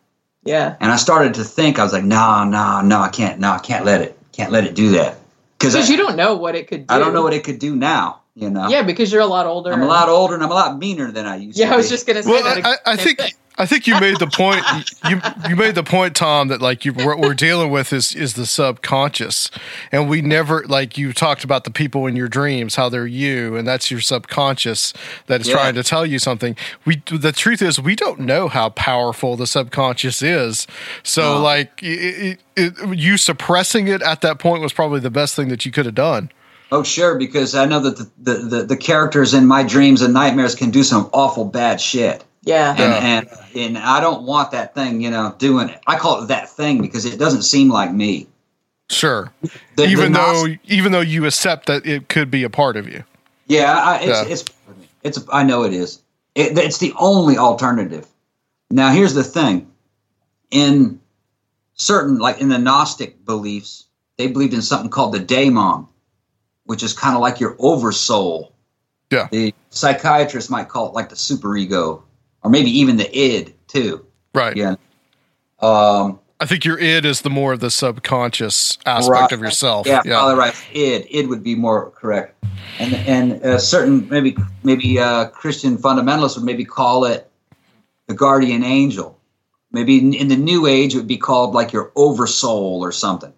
Yeah. 0.48 0.76
And 0.80 0.92
I 0.92 0.96
started 0.96 1.34
to 1.36 1.44
think. 1.44 1.78
I 1.78 1.84
was 1.84 1.94
like, 1.94 2.04
no, 2.04 2.44
no, 2.46 2.82
no, 2.82 3.00
I 3.00 3.10
can't. 3.10 3.40
No, 3.40 3.52
I 3.52 3.60
can't 3.60 3.86
let 3.86 4.02
it. 4.02 4.18
Can't 4.32 4.52
let 4.52 4.64
it 4.66 4.76
do 4.76 4.92
that. 4.92 5.18
Because 5.58 5.74
Because 5.74 5.90
you 5.90 5.98
don't 5.98 6.16
know 6.16 6.36
what 6.36 6.56
it 6.56 6.68
could 6.68 6.88
do. 6.88 6.94
I 6.94 7.00
don't 7.00 7.14
know 7.14 7.24
what 7.24 7.34
it 7.34 7.44
could 7.44 7.60
do 7.60 7.76
now. 7.76 8.22
You 8.40 8.52
know. 8.52 8.70
Yeah, 8.70 8.84
because 8.84 9.12
you're 9.12 9.22
a 9.22 9.26
lot 9.26 9.48
older. 9.48 9.74
I'm 9.74 9.82
a 9.82 9.88
lot 9.88 10.10
older 10.10 10.36
and 10.36 10.44
I'm 10.44 10.52
a 10.52 10.54
lot 10.54 10.78
meaner 10.78 11.12
than 11.12 11.26
I 11.26 11.38
used 11.38 11.58
to. 11.58 11.64
Be. 11.64 11.68
Yeah, 11.68 11.74
I 11.74 11.78
was 11.78 11.90
just 11.90 12.06
gonna 12.06 12.22
say 12.22 12.30
Well, 12.30 12.44
that. 12.44 12.80
I, 12.86 12.92
I 12.94 12.96
think 12.96 13.18
thing. 13.18 13.32
I 13.58 13.66
think 13.66 13.88
you 13.88 14.00
made 14.00 14.20
the 14.20 14.28
point. 14.28 14.64
You 15.10 15.22
you 15.50 15.56
made 15.56 15.74
the 15.76 15.84
point, 15.84 16.16
Tom, 16.16 16.50
that 16.50 16.62
like 16.62 16.84
you 16.86 16.92
what 16.94 17.18
we're 17.20 17.34
dealing 17.34 17.72
with 17.72 17.94
is 17.94 18.14
is 18.14 18.34
the 18.36 18.46
subconscious, 18.46 19.50
and 19.92 20.08
we 20.10 20.22
never 20.22 20.64
like 20.68 20.98
you 20.98 21.14
talked 21.14 21.44
about 21.44 21.64
the 21.64 21.72
people 21.72 22.06
in 22.08 22.16
your 22.16 22.28
dreams, 22.28 22.76
how 22.76 22.90
they're 22.90 23.08
you, 23.08 23.56
and 23.56 23.66
that's 23.68 23.90
your 23.90 24.02
subconscious 24.02 24.94
that 25.28 25.42
is 25.42 25.48
Yeah. 25.48 25.56
trying 25.56 25.76
to 25.76 25.84
tell 25.84 26.06
you 26.06 26.20
something. 26.20 26.56
We 26.86 27.02
the 27.10 27.32
truth 27.32 27.62
is 27.62 27.80
we 27.80 27.96
don't 27.96 28.20
know 28.20 28.48
how 28.50 28.70
powerful 28.70 29.36
the 29.38 29.48
subconscious 29.48 30.22
is. 30.22 30.68
So 31.04 31.36
No. 31.36 31.42
like 31.42 31.82
it, 31.82 32.40
it, 32.56 32.74
it, 32.82 32.98
you 32.98 33.18
suppressing 33.18 33.88
it 33.88 34.02
at 34.04 34.22
that 34.22 34.38
point 34.40 34.62
was 34.62 34.74
probably 34.74 35.00
the 35.00 35.10
best 35.12 35.36
thing 35.36 35.48
that 35.50 35.66
you 35.66 35.72
could 35.72 35.86
have 35.86 35.96
done. 35.96 36.30
Oh, 36.72 36.84
sure, 36.84 37.18
because 37.18 37.56
I 37.56 37.66
know 37.66 37.80
that 37.80 37.98
the, 37.98 38.10
the, 38.18 38.34
the, 38.40 38.64
the 38.66 38.78
characters 38.78 39.34
in 39.34 39.46
my 39.46 39.64
dreams 39.64 40.02
and 40.02 40.14
nightmares 40.14 40.54
can 40.56 40.70
do 40.70 40.84
some 40.84 41.10
awful 41.14 41.46
bad 41.46 41.80
shit. 41.80 42.24
yeah. 42.44 42.72
And, 42.78 43.28
and 43.28 43.30
and 43.56 43.78
I 43.78 44.00
don't 44.02 44.24
want 44.24 44.52
that 44.52 44.76
thing, 44.76 45.00
you 45.02 45.10
know, 45.10 45.34
doing 45.38 45.70
it. 45.70 45.80
I 45.88 45.98
call 45.98 46.22
it 46.24 46.28
that 46.28 46.50
thing 46.50 46.82
because 46.82 47.06
it 47.06 47.18
doesn't 47.18 47.44
seem 47.44 47.70
like 47.70 47.92
me. 47.94 48.28
Sure, 48.90 49.32
The- 49.42 49.50
the 49.78 49.86
even 49.86 50.12
though 50.14 50.46
nos- 50.46 50.58
even 50.66 50.92
though 50.92 51.02
you 51.02 51.26
accept 51.26 51.66
that 51.68 51.86
it 51.86 52.10
could 52.10 52.30
be 52.32 52.44
a 52.44 52.50
part 52.50 52.76
of 52.78 52.88
you. 52.88 53.04
yeah, 53.48 53.74
I, 53.74 53.96
it's, 53.98 54.06
Yeah. 54.08 54.26
it's 54.26 54.46
it's 55.04 55.26
I 55.32 55.44
know 55.44 55.64
it 55.64 55.74
is. 55.74 56.02
It, 56.36 56.58
it's 56.58 56.78
the 56.80 56.94
only 57.00 57.38
alternative. 57.38 58.06
Now, 58.70 58.92
here's 58.92 59.14
the 59.14 59.24
thing: 59.24 59.70
in 60.52 61.00
certain, 61.76 62.18
like 62.20 62.40
in 62.42 62.50
the 62.50 62.58
Gnostic 62.60 63.24
beliefs, 63.26 63.86
they 64.18 64.28
believed 64.28 64.54
in 64.54 64.62
something 64.62 64.90
called 64.90 65.14
the 65.14 65.20
daemon, 65.20 65.88
which 66.68 66.84
is 66.84 66.94
kind 66.94 67.16
of 67.16 67.22
like 67.22 67.40
your 67.40 67.56
oversoul. 67.60 68.54
Yeah. 69.10 69.28
The 69.32 69.54
psychiatrist 69.70 70.52
might 70.52 70.68
call 70.70 70.88
it 70.88 70.94
like 70.94 71.10
the 71.10 71.16
superego, 71.16 72.04
or 72.44 72.50
maybe 72.52 72.70
even 72.70 72.98
the 72.98 73.18
id 73.18 73.56
too. 73.68 74.06
Right. 74.36 74.56
Yeah. 74.56 74.76
Um, 75.60 76.20
I 76.40 76.46
think 76.46 76.66
your 76.66 76.80
id 76.80 77.06
is 77.06 77.22
the 77.22 77.30
more 77.32 77.54
of 77.54 77.62
the 77.62 77.72
subconscious 77.72 78.78
aspect 78.86 79.10
Right. 79.12 79.32
of 79.32 79.40
yourself. 79.40 79.88
yeah, 79.88 80.02
Yeah. 80.06 80.20
probably 80.20 80.36
right. 80.36 80.54
Id, 80.74 81.08
id 81.10 81.28
would 81.28 81.42
be 81.42 81.56
more 81.56 81.90
correct. 81.92 82.36
And 82.80 82.94
and 82.94 83.44
uh, 83.44 83.58
certain 83.58 84.08
maybe 84.10 84.38
maybe 84.64 85.00
uh, 85.00 85.26
Christian 85.30 85.78
fundamentalists 85.78 86.36
would 86.36 86.46
maybe 86.46 86.66
call 86.66 87.06
it 87.06 87.30
the 88.08 88.14
guardian 88.14 88.64
angel. 88.64 89.18
Maybe 89.72 89.98
in, 90.00 90.14
in 90.14 90.28
the 90.28 90.36
New 90.38 90.68
Age 90.68 90.94
it 90.94 90.98
would 90.98 91.08
be 91.08 91.18
called 91.18 91.54
like 91.56 91.74
your 91.74 91.92
oversoul 91.96 92.82
or 92.84 92.92
something. 92.92 93.34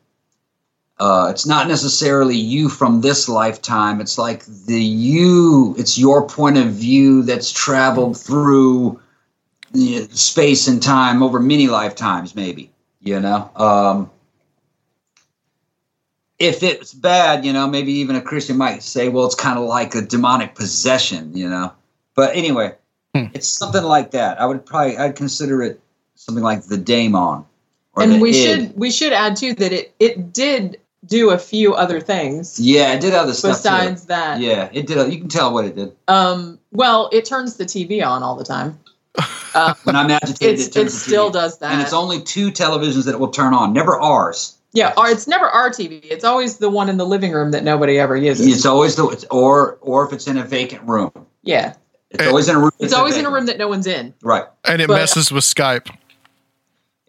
Uh, 1.00 1.28
it's 1.30 1.46
not 1.46 1.68
necessarily 1.68 2.36
you 2.36 2.68
from 2.68 3.02
this 3.02 3.30
lifetime. 3.30 4.02
It's 4.02 4.18
like 4.18 4.46
the 4.46 4.82
you. 4.82 5.76
It's 5.78 5.98
your 5.98 6.28
point 6.28 6.58
of 6.58 6.68
view 6.68 7.24
that's 7.24 7.52
traveled 7.52 8.18
through 8.18 9.00
you 9.74 10.02
know, 10.02 10.08
space 10.08 10.68
and 10.68 10.84
time 10.84 11.24
over 11.24 11.40
many 11.40 11.68
lifetimes, 11.68 12.36
maybe. 12.36 12.72
You 13.00 13.20
know. 13.22 13.50
Um, 13.56 14.12
if 16.38 16.64
it's 16.64 16.94
bad, 16.94 17.46
you 17.46 17.54
know, 17.54 17.68
maybe 17.68 17.92
even 17.94 18.16
a 18.16 18.22
Christian 18.22 18.58
might 18.58 18.82
say, 18.82 19.10
well, 19.10 19.26
it's 19.26 19.36
kind 19.36 19.60
of 19.60 19.66
like 19.66 19.94
a 19.96 20.02
demonic 20.02 20.56
possession, 20.56 21.36
you 21.36 21.50
know. 21.50 21.74
But 22.16 22.36
anyway, 22.36 22.76
it's 23.14 23.48
something 23.48 23.84
like 23.84 24.12
that. 24.12 24.42
I 24.42 24.46
would 24.46 24.66
probably 24.66 24.98
I'd 24.98 25.16
consider 25.16 25.62
it 25.62 25.82
something 26.16 26.44
like 26.44 26.64
the 26.64 26.78
daemon. 26.78 27.46
Or 27.94 28.04
and 28.04 28.22
we 28.22 28.30
id. 28.30 28.34
should 28.36 28.78
we 28.78 28.92
should 28.92 29.14
add 29.14 29.36
too 29.36 29.54
that 29.56 29.74
it 29.74 29.94
it 30.00 30.34
did 30.34 30.80
do 31.10 31.32
a 31.32 31.38
few 31.38 31.74
other 31.74 32.00
things 32.00 32.60
Yeah, 32.60 32.94
it 32.94 33.02
did 33.02 33.14
other 33.14 33.34
stuff 33.34 33.58
besides 33.58 34.02
too. 34.04 34.08
that. 34.08 34.40
Yeah, 34.40 34.70
it 34.72 34.88
did. 34.88 35.12
You 35.12 35.20
can 35.20 35.28
tell 35.28 35.54
what 35.54 35.66
it 35.66 35.76
did. 35.76 35.92
Um. 36.08 36.60
Well, 36.72 37.10
it 37.12 37.26
turns 37.26 37.56
the 37.58 37.66
TV 37.66 38.06
on 38.06 38.24
all 38.24 38.36
the 38.36 38.44
time. 38.46 38.80
Uh, 39.56 39.74
When 39.84 39.96
I'm 39.96 40.10
agitated, 40.12 40.60
it 40.60 40.72
turns 40.72 40.76
it 40.76 40.84
the 40.84 40.90
still 40.92 41.30
TV. 41.30 41.34
does 41.34 41.58
that. 41.60 41.72
And 41.74 41.82
it's 41.82 41.94
only 41.94 42.22
two 42.22 42.52
televisions 42.52 43.06
that 43.06 43.14
it 43.16 43.20
will 43.20 43.30
turn 43.32 43.54
on, 43.54 43.74
never 43.74 44.00
ours. 44.00 44.56
yeah, 44.74 44.94
or 44.96 45.08
it's 45.10 45.28
never 45.28 45.48
our 45.48 45.72
TV. 45.72 46.00
It's 46.06 46.24
always 46.24 46.58
the 46.58 46.70
one 46.70 46.90
in 46.90 46.98
the 46.98 47.06
living 47.06 47.32
room 47.32 47.50
that 47.52 47.64
nobody 47.64 47.98
ever 48.00 48.16
uses. 48.16 48.46
It's 48.48 48.66
always 48.68 48.96
the 48.96 49.08
it's, 49.10 49.26
or 49.32 49.78
or 49.82 50.06
if 50.06 50.14
it's 50.14 50.28
in 50.28 50.38
a 50.38 50.44
vacant 50.44 50.84
room. 50.88 51.12
yeah, 51.44 51.74
It's 52.12 52.28
always 52.28 52.48
in 52.48 52.56
a 52.56 52.60
room. 52.60 52.72
it's 52.80 52.94
always 52.94 53.18
in 53.18 53.26
a 53.26 53.32
room 53.32 53.48
that 53.48 53.58
no 53.58 53.68
one's 53.68 53.88
in, 53.88 54.14
Right. 54.22 54.46
And 54.64 54.80
it 54.82 54.88
But- 54.88 54.98
messes 55.00 55.32
with 55.32 55.44
Skype. 55.44 55.90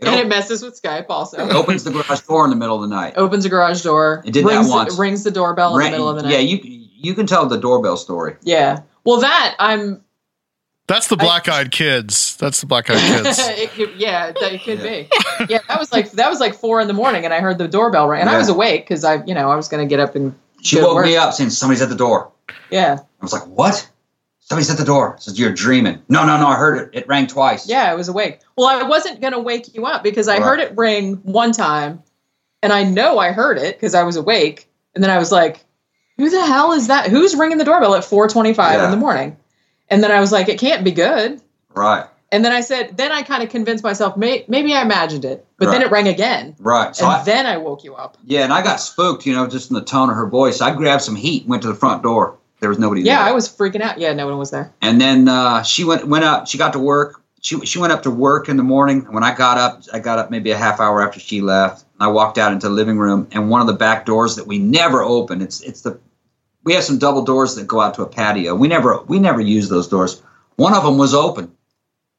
It, 0.00 0.06
and 0.08 0.16
op- 0.16 0.20
it 0.24 0.28
messes 0.28 0.62
with 0.62 0.80
Skype 0.80 1.06
also. 1.08 1.46
it 1.46 1.52
opens 1.54 1.84
the 1.84 1.90
garage 1.90 2.20
door 2.22 2.44
in 2.44 2.50
the 2.50 2.56
middle 2.56 2.76
of 2.82 2.88
the 2.88 2.94
night. 2.94 3.14
Opens 3.16 3.44
a 3.44 3.48
garage 3.48 3.82
door. 3.82 4.22
It 4.24 4.32
did 4.32 4.44
that 4.46 4.48
rings, 4.50 4.68
once. 4.70 4.98
Rings 4.98 5.24
the 5.24 5.30
doorbell 5.30 5.76
in 5.78 5.84
the 5.84 5.90
middle 5.90 6.08
of 6.08 6.16
the 6.16 6.22
night. 6.22 6.32
Yeah, 6.32 6.38
you 6.38 6.58
you 7.02 7.14
can 7.14 7.26
tell 7.26 7.46
the 7.46 7.56
doorbell 7.58 7.96
story. 7.96 8.36
Yeah. 8.42 8.80
Well, 9.04 9.20
that 9.20 9.56
I'm. 9.58 10.02
That's 10.86 11.06
the 11.06 11.16
black 11.16 11.48
eyed 11.48 11.70
kids. 11.70 12.36
That's 12.38 12.60
the 12.60 12.66
black 12.66 12.90
eyed 12.90 12.96
kids. 13.24 13.38
it 13.38 13.70
could, 13.70 13.92
yeah, 13.96 14.32
that 14.32 14.52
it 14.52 14.64
could 14.64 14.82
be. 14.82 15.08
Yeah, 15.48 15.60
that 15.68 15.78
was 15.78 15.92
like 15.92 16.10
that 16.12 16.28
was 16.28 16.40
like 16.40 16.54
four 16.54 16.80
in 16.80 16.88
the 16.88 16.94
morning, 16.94 17.24
and 17.24 17.32
I 17.32 17.38
heard 17.40 17.58
the 17.58 17.68
doorbell 17.68 18.08
ring, 18.08 18.20
and 18.20 18.28
I 18.28 18.36
was 18.38 18.48
awake 18.48 18.86
because 18.88 19.04
I, 19.04 19.22
you 19.24 19.34
know, 19.34 19.48
I 19.50 19.54
was 19.54 19.68
going 19.68 19.86
to 19.86 19.88
get 19.88 20.00
up 20.00 20.16
and 20.16 20.34
She 20.62 20.80
woke 20.82 20.96
work. 20.96 21.06
me 21.06 21.16
up 21.16 21.32
saying 21.32 21.50
somebody's 21.50 21.80
at 21.82 21.90
the 21.90 21.94
door. 21.94 22.32
Yeah, 22.70 22.98
I 22.98 23.24
was 23.24 23.32
like, 23.32 23.46
"What? 23.46 23.88
Somebody's 24.50 24.70
at 24.70 24.78
the 24.78 24.84
door." 24.84 25.16
Says 25.20 25.38
you're 25.38 25.52
dreaming. 25.52 26.02
No, 26.08 26.26
no, 26.26 26.36
no. 26.36 26.48
I 26.48 26.56
heard 26.56 26.76
it. 26.78 26.90
It 26.98 27.06
rang 27.08 27.28
twice. 27.28 27.68
yeah, 27.68 27.84
I 27.90 27.94
was 27.94 28.08
awake. 28.08 28.40
Well, 28.58 28.66
I 28.66 28.82
wasn't 28.82 29.20
going 29.20 29.32
to 29.32 29.38
wake 29.38 29.74
you 29.74 29.86
up 29.86 30.02
because 30.02 30.26
I 30.26 30.34
Right. 30.34 30.42
heard 30.42 30.58
it 30.60 30.76
ring 30.76 31.20
one 31.22 31.52
time, 31.52 32.02
and 32.62 32.72
I 32.72 32.82
know 32.82 33.18
I 33.18 33.30
heard 33.30 33.58
it 33.58 33.76
because 33.76 33.94
I 33.94 34.02
was 34.02 34.16
awake, 34.16 34.68
and 34.94 35.02
then 35.04 35.10
I 35.10 35.18
was 35.18 35.30
like, 35.30 35.64
"Who 36.18 36.28
the 36.28 36.44
hell 36.44 36.72
is 36.72 36.88
that? 36.88 37.06
Who's 37.08 37.36
ringing 37.36 37.58
the 37.58 37.64
doorbell 37.64 37.94
at 37.94 38.04
four 38.04 38.26
twenty-five 38.28 38.74
Yeah. 38.80 38.84
in 38.86 38.90
the 38.90 38.96
morning?" 38.96 39.36
And 39.88 40.02
then 40.02 40.10
I 40.10 40.18
was 40.20 40.32
like, 40.32 40.48
"It 40.48 40.58
can't 40.58 40.82
be 40.84 40.90
good." 40.90 41.40
Right. 41.74 42.04
And 42.32 42.44
then 42.44 42.52
I 42.52 42.60
said, 42.60 42.96
then 42.96 43.10
I 43.10 43.22
kind 43.22 43.42
of 43.42 43.48
convinced 43.48 43.82
myself, 43.82 44.16
may, 44.16 44.44
maybe 44.46 44.72
I 44.72 44.82
imagined 44.82 45.24
it, 45.24 45.44
but 45.58 45.72
then 45.72 45.82
it 45.82 45.90
rang 45.90 46.06
again, 46.06 46.54
Right. 46.60 46.94
So 46.94 47.04
and 47.04 47.14
I, 47.16 47.24
then 47.24 47.44
I 47.44 47.56
woke 47.56 47.82
you 47.82 47.96
up. 47.96 48.16
yeah, 48.24 48.44
and 48.44 48.52
I 48.52 48.62
got 48.62 48.78
spooked. 48.78 49.26
You 49.26 49.34
know, 49.34 49.48
just 49.48 49.68
in 49.68 49.74
the 49.74 49.82
tone 49.82 50.10
of 50.10 50.14
her 50.14 50.28
voice. 50.28 50.60
I 50.60 50.72
grabbed 50.72 51.02
some 51.02 51.16
heat, 51.16 51.48
went 51.48 51.62
to 51.62 51.68
the 51.68 51.74
front 51.74 52.04
door. 52.04 52.36
There 52.60 52.68
was 52.68 52.78
nobody 52.78 53.02
Yeah, 53.02 53.24
there. 53.24 53.28
I 53.28 53.32
was 53.32 53.48
freaking 53.48 53.80
out. 53.80 53.98
Yeah, 53.98 54.12
no 54.12 54.26
one 54.26 54.38
was 54.38 54.50
there. 54.50 54.72
And 54.80 55.00
then 55.00 55.28
uh, 55.28 55.62
she 55.62 55.84
went 55.84 56.06
went 56.06 56.24
up. 56.24 56.46
She 56.46 56.58
got 56.58 56.74
to 56.74 56.78
work. 56.78 57.22
She 57.40 57.58
she 57.64 57.78
went 57.78 57.92
up 57.92 58.02
to 58.02 58.10
work 58.10 58.48
in 58.48 58.56
the 58.58 58.62
morning. 58.62 59.00
When 59.12 59.24
I 59.24 59.34
got 59.34 59.56
up, 59.56 59.82
I 59.92 59.98
got 59.98 60.18
up 60.18 60.30
maybe 60.30 60.50
a 60.50 60.56
half 60.58 60.78
hour 60.78 61.02
after 61.02 61.18
she 61.18 61.40
left. 61.40 61.84
I 61.98 62.08
walked 62.08 62.38
out 62.38 62.52
into 62.52 62.68
the 62.68 62.74
living 62.74 62.98
room, 62.98 63.28
and 63.32 63.50
one 63.50 63.60
of 63.62 63.66
the 63.66 63.72
back 63.72 64.04
doors 64.06 64.36
that 64.36 64.46
we 64.46 64.58
never 64.58 65.02
open. 65.02 65.40
It's 65.40 65.62
it's 65.62 65.80
the 65.80 65.98
we 66.62 66.74
have 66.74 66.84
some 66.84 66.98
double 66.98 67.22
doors 67.24 67.54
that 67.56 67.66
go 67.66 67.80
out 67.80 67.94
to 67.94 68.02
a 68.02 68.06
patio. 68.06 68.54
We 68.54 68.68
never 68.68 69.00
we 69.02 69.18
never 69.18 69.40
use 69.40 69.68
those 69.68 69.88
doors. 69.88 70.22
One 70.56 70.74
of 70.74 70.84
them 70.84 70.98
was 70.98 71.14
open, 71.14 71.52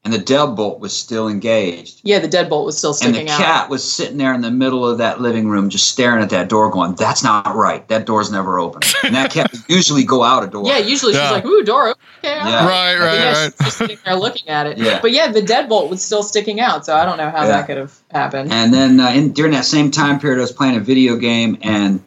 and 0.04 0.12
the 0.12 0.18
deadbolt 0.18 0.80
was 0.80 0.98
still 0.98 1.28
engaged. 1.28 2.02
Yeah, 2.04 2.18
the 2.18 2.28
deadbolt 2.28 2.66
was 2.66 2.76
still 2.76 2.94
sticking 2.94 3.14
out. 3.16 3.20
And 3.20 3.30
sticking 3.30 3.44
the 3.44 3.48
out. 3.50 3.62
cat 3.62 3.70
was 3.70 3.84
sitting 3.90 4.18
there 4.18 4.34
in 4.34 4.42
the 4.42 4.50
middle 4.50 4.88
of 4.88 4.98
that 4.98 5.22
living 5.22 5.48
room, 5.48 5.70
just 5.70 5.90
staring 5.90 6.24
at 6.24 6.32
that 6.32 6.50
door, 6.50 6.72
going, 6.72 6.96
"That's 6.96 7.24
not 7.24 7.56
right. 7.56 7.88
That 7.88 8.06
door's 8.06 8.32
never 8.32 8.58
open." 8.58 8.82
And 9.04 9.14
that 9.16 9.30
cat 9.32 9.52
would 9.52 9.62
usually 9.68 10.04
go 10.04 10.24
out 10.24 10.44
a 10.44 10.48
door. 10.48 10.64
Yeah, 10.66 10.80
usually 10.80 11.14
Yeah. 11.14 11.24
she's 11.28 11.32
like, 11.32 11.46
"Ooh, 11.46 11.64
door 11.64 11.90
open." 11.90 12.02
Okay, 12.24 12.34
Yeah. 12.36 12.68
Right, 12.68 12.98
right, 13.00 13.14
yeah, 13.14 13.44
right. 13.44 13.54
she's 13.58 13.66
just 13.66 13.78
sitting 13.78 13.98
there 14.04 14.16
looking 14.16 14.50
at 14.50 14.66
it. 14.68 14.78
Yeah. 14.80 15.00
But 15.02 15.12
yeah, 15.12 15.32
the 15.32 15.42
deadbolt 15.42 15.90
was 15.90 16.04
still 16.04 16.24
sticking 16.24 16.60
out, 16.60 16.84
so 16.86 16.96
I 16.96 17.06
don't 17.06 17.18
know 17.18 17.30
how 17.30 17.44
Yeah. 17.44 17.48
that 17.50 17.68
could 17.68 17.78
have 17.78 17.94
happened. 18.12 18.52
And 18.52 18.74
then 18.74 19.00
uh, 19.00 19.10
in, 19.10 19.34
during 19.34 19.52
that 19.52 19.66
same 19.66 19.92
time 19.92 20.20
period, 20.20 20.40
I 20.40 20.42
was 20.42 20.52
playing 20.52 20.78
a 20.78 20.80
video 20.80 21.16
game, 21.16 21.58
and 21.62 22.02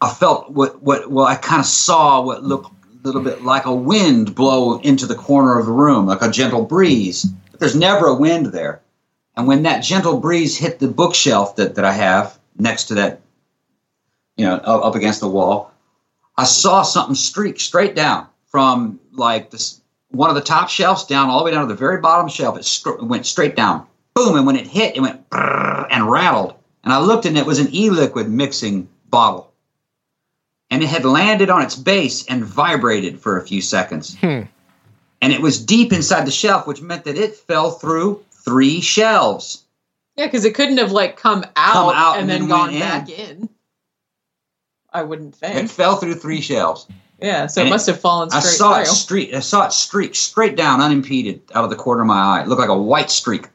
I 0.00 0.08
felt 0.10 0.50
what 0.50 0.82
what 0.82 1.08
well, 1.12 1.26
I 1.26 1.36
kind 1.36 1.60
of 1.60 1.66
saw 1.66 2.20
what 2.22 2.42
looked 2.42 2.70
a 2.72 2.81
little 3.02 3.22
bit 3.22 3.42
like 3.42 3.66
a 3.66 3.74
wind 3.74 4.34
blow 4.34 4.78
into 4.80 5.06
the 5.06 5.14
corner 5.14 5.58
of 5.58 5.66
the 5.66 5.72
room, 5.72 6.06
like 6.06 6.22
a 6.22 6.30
gentle 6.30 6.64
breeze. 6.64 7.24
But 7.50 7.60
there's 7.60 7.76
never 7.76 8.06
a 8.06 8.14
wind 8.14 8.46
there. 8.46 8.80
And 9.36 9.46
when 9.46 9.62
that 9.62 9.80
gentle 9.80 10.20
breeze 10.20 10.56
hit 10.56 10.78
the 10.78 10.88
bookshelf 10.88 11.56
that, 11.56 11.74
that 11.74 11.84
I 11.84 11.92
have 11.92 12.38
next 12.58 12.84
to 12.84 12.94
that, 12.94 13.20
you 14.36 14.46
know, 14.46 14.56
up, 14.56 14.94
against 14.94 15.20
the 15.20 15.28
wall, 15.28 15.72
I 16.36 16.44
saw 16.44 16.82
something 16.82 17.14
streak 17.14 17.60
straight 17.60 17.94
down 17.94 18.26
from 18.46 19.00
like 19.12 19.50
this 19.50 19.80
one 20.10 20.28
of 20.28 20.36
the 20.36 20.42
top 20.42 20.68
shelves 20.68 21.04
down 21.04 21.30
all 21.30 21.38
the 21.38 21.44
way 21.44 21.50
down 21.50 21.66
to 21.66 21.72
the 21.72 21.78
very 21.78 22.00
bottom 22.00 22.28
shelf. 22.28 22.58
It, 22.58 22.80
it 22.86 23.02
went 23.02 23.26
straight 23.26 23.56
down, 23.56 23.86
boom, 24.14 24.36
and 24.36 24.46
when 24.46 24.56
it 24.56 24.66
hit, 24.66 24.96
it 24.96 25.00
went 25.00 25.24
and 25.32 26.10
rattled. 26.10 26.54
And 26.84 26.92
I 26.92 27.00
looked, 27.00 27.24
and 27.24 27.38
it 27.38 27.46
was 27.46 27.58
an 27.58 27.74
e-liquid 27.74 28.28
mixing 28.28 28.88
bottle, 29.08 29.51
and 30.72 30.82
it 30.82 30.88
had 30.88 31.04
landed 31.04 31.50
on 31.50 31.60
its 31.62 31.76
base 31.76 32.26
and 32.26 32.42
vibrated 32.44 33.20
for 33.20 33.36
a 33.38 33.46
few 33.46 33.60
seconds. 33.60 34.16
Hmm. 34.16 34.42
And 35.20 35.32
it 35.32 35.40
was 35.42 35.62
deep 35.64 35.92
inside 35.92 36.26
the 36.26 36.30
shelf, 36.32 36.66
which 36.66 36.80
meant 36.80 37.04
that 37.04 37.16
it 37.16 37.36
fell 37.36 37.70
through 37.72 38.24
three 38.30 38.80
shelves. 38.80 39.62
Yeah, 40.16 40.26
because 40.26 40.44
it 40.46 40.54
couldn't 40.54 40.78
have 40.78 40.90
like 40.90 41.16
come 41.18 41.44
out, 41.56 41.72
Come 41.74 41.94
out 41.94 42.12
and 42.18 42.22
and 42.22 42.30
then 42.30 42.40
then 42.40 42.48
gone 42.48 42.70
in. 42.70 42.80
back 42.80 43.08
in. 43.10 43.48
I 44.92 45.02
wouldn't 45.02 45.34
think. 45.34 45.56
It 45.56 45.70
fell 45.70 45.96
through 45.96 46.14
three 46.14 46.40
shelves. 46.40 46.86
Yeah, 47.20 47.46
so 47.46 47.60
it 47.60 47.64
and 47.64 47.68
it- 47.68 47.70
must 47.72 47.86
have 47.86 48.00
fallen 48.00 48.30
I 48.32 48.40
straight 48.40 48.56
saw 48.56 48.80
it 48.80 48.86
streak. 48.86 49.34
I 49.34 49.40
saw 49.40 49.66
it 49.66 49.72
streak 49.72 50.14
straight 50.14 50.56
down, 50.56 50.80
unimpeded, 50.80 51.42
out 51.54 51.64
of 51.64 51.70
the 51.70 51.76
corner 51.76 52.00
of 52.02 52.08
my 52.08 52.18
eye. 52.18 52.42
It 52.42 52.48
looked 52.48 52.60
like 52.60 52.68
a 52.70 52.78
white 52.78 53.10
streak. 53.10 53.48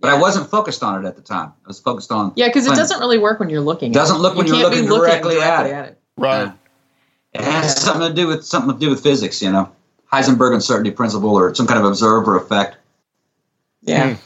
But 0.00 0.10
I 0.10 0.18
wasn't 0.20 0.48
focused 0.48 0.82
on 0.84 1.04
it 1.04 1.08
at 1.08 1.16
the 1.16 1.22
time. 1.22 1.52
I 1.64 1.68
was 1.68 1.80
focused 1.80 2.12
on. 2.12 2.32
Yeah, 2.36 2.46
because 2.48 2.66
it 2.66 2.74
doesn't 2.76 3.00
really 3.00 3.18
work 3.18 3.40
when 3.40 3.50
you're 3.50 3.60
looking. 3.60 3.90
Doesn't 3.90 4.18
look 4.18 4.36
when 4.36 4.46
you 4.46 4.54
you're 4.54 4.70
can't 4.70 4.86
looking 4.86 4.98
directly 4.98 5.40
at 5.40 5.66
it. 5.66 5.72
it. 5.72 5.98
Right. 6.18 6.52
It 7.34 7.40
has 7.42 7.80
something 7.80 8.08
to 8.08 8.14
do 8.14 8.26
with 8.26 8.44
something 8.44 8.74
to 8.74 8.78
do 8.78 8.90
with 8.90 9.02
physics, 9.02 9.40
you 9.42 9.50
know, 9.50 9.70
Heisenberg 10.12 10.54
uncertainty 10.54 10.90
principle, 10.90 11.34
or 11.34 11.54
some 11.54 11.66
kind 11.66 11.78
of 11.78 11.86
observer 11.86 12.36
effect. 12.36 12.76
Yeah. 13.82 14.16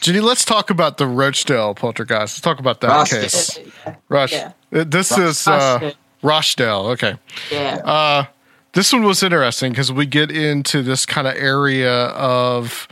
Ginny, 0.00 0.20
let's 0.20 0.44
talk 0.44 0.70
about 0.70 0.98
the 0.98 1.06
Rochdale 1.06 1.74
poltergeist. 1.74 2.36
Let's 2.36 2.40
talk 2.40 2.58
about 2.58 2.80
that 2.82 2.88
Ross- 2.88 3.10
case. 3.10 3.58
Yeah. 3.58 3.96
Rush. 4.08 4.32
Yeah. 4.32 4.52
This 4.70 5.10
Ross- 5.10 5.20
is 5.20 5.48
uh, 5.48 5.78
Rochdale. 5.80 5.92
Rochdale. 6.22 6.86
Okay. 6.92 7.14
Yeah. 7.50 7.80
Uh, 7.84 8.24
this 8.72 8.92
one 8.92 9.02
was 9.04 9.22
interesting 9.22 9.72
because 9.72 9.90
we 9.92 10.06
get 10.06 10.30
into 10.30 10.82
this 10.82 11.06
kind 11.06 11.26
of 11.26 11.34
area 11.36 12.06
of 12.08 12.86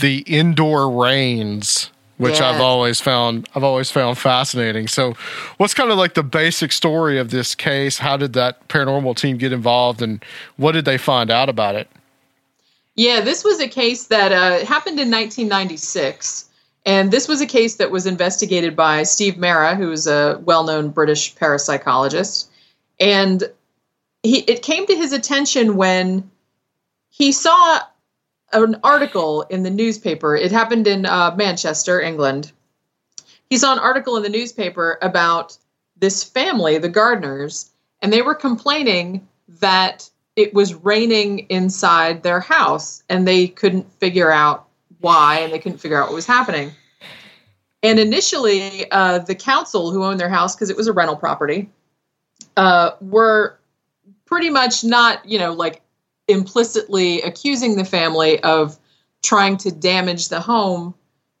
the 0.00 0.18
indoor 0.20 0.90
rains, 0.90 1.90
which 2.22 2.38
Yeah. 2.38 2.50
I've 2.50 2.60
always 2.60 3.00
found 3.00 3.48
I've 3.54 3.64
always 3.64 3.90
found 3.90 4.16
fascinating. 4.16 4.86
So, 4.86 5.14
what's 5.56 5.74
kind 5.74 5.90
of 5.90 5.98
like 5.98 6.14
the 6.14 6.22
basic 6.22 6.70
story 6.70 7.18
of 7.18 7.30
this 7.30 7.56
case? 7.56 7.98
How 7.98 8.16
did 8.16 8.32
that 8.34 8.68
paranormal 8.68 9.16
team 9.16 9.38
get 9.38 9.52
involved, 9.52 10.00
and 10.00 10.24
what 10.56 10.72
did 10.72 10.84
they 10.84 10.98
find 10.98 11.30
out 11.30 11.48
about 11.48 11.74
it? 11.74 11.90
Yeah, 12.94 13.22
this 13.22 13.42
was 13.42 13.60
a 13.60 13.66
case 13.66 14.06
that 14.06 14.30
uh, 14.30 14.64
happened 14.64 15.00
in 15.00 15.10
1996. 15.10 16.48
And 16.84 17.10
this 17.12 17.28
was 17.28 17.40
a 17.40 17.46
case 17.46 17.76
that 17.76 17.90
was 17.90 18.06
investigated 18.06 18.74
by 18.76 19.02
Steve 19.04 19.36
Mera, 19.36 19.74
who's 19.74 20.06
a 20.06 20.40
well 20.44 20.64
known 20.64 20.90
British 20.90 21.34
parapsychologist. 21.34 22.46
And 23.00 23.44
he, 24.22 24.40
it 24.40 24.62
came 24.62 24.86
to 24.86 24.94
his 24.94 25.12
attention 25.12 25.76
when 25.76 26.30
he 27.10 27.32
saw 27.32 27.80
an 28.52 28.76
article 28.82 29.42
in 29.42 29.62
the 29.62 29.70
newspaper. 29.70 30.36
It 30.36 30.52
happened 30.52 30.86
in 30.86 31.06
uh, 31.06 31.34
Manchester, 31.36 32.00
England. 32.00 32.52
He 33.50 33.58
saw 33.58 33.72
an 33.72 33.78
article 33.78 34.16
in 34.16 34.22
the 34.22 34.28
newspaper 34.28 34.98
about 35.02 35.56
this 35.98 36.24
family, 36.24 36.78
the 36.78 36.88
gardeners, 36.88 37.70
and 38.00 38.12
they 38.12 38.22
were 38.22 38.34
complaining 38.34 39.26
that 39.60 40.08
it 40.36 40.54
was 40.54 40.74
raining 40.74 41.40
inside 41.50 42.22
their 42.22 42.40
house 42.40 43.02
and 43.08 43.28
they 43.28 43.48
couldn't 43.48 43.92
figure 44.00 44.30
out 44.30 44.66
why 45.00 45.40
and 45.40 45.52
they 45.52 45.58
couldn't 45.58 45.78
figure 45.78 46.00
out 46.00 46.08
what 46.08 46.14
was 46.14 46.26
happening. 46.26 46.72
And 47.82 47.98
initially, 47.98 48.90
uh, 48.90 49.18
the 49.18 49.34
council 49.34 49.90
who 49.90 50.04
owned 50.04 50.20
their 50.20 50.28
house, 50.28 50.54
because 50.54 50.70
it 50.70 50.76
was 50.76 50.86
a 50.86 50.92
rental 50.92 51.16
property, 51.16 51.68
uh, 52.56 52.92
were 53.00 53.58
pretty 54.24 54.50
much 54.50 54.84
not, 54.84 55.26
you 55.26 55.38
know, 55.38 55.52
like 55.52 55.82
implicitly 56.28 57.22
accusing 57.22 57.76
the 57.76 57.84
family 57.84 58.42
of 58.42 58.78
trying 59.22 59.56
to 59.58 59.70
damage 59.70 60.28
the 60.28 60.40
home 60.40 60.94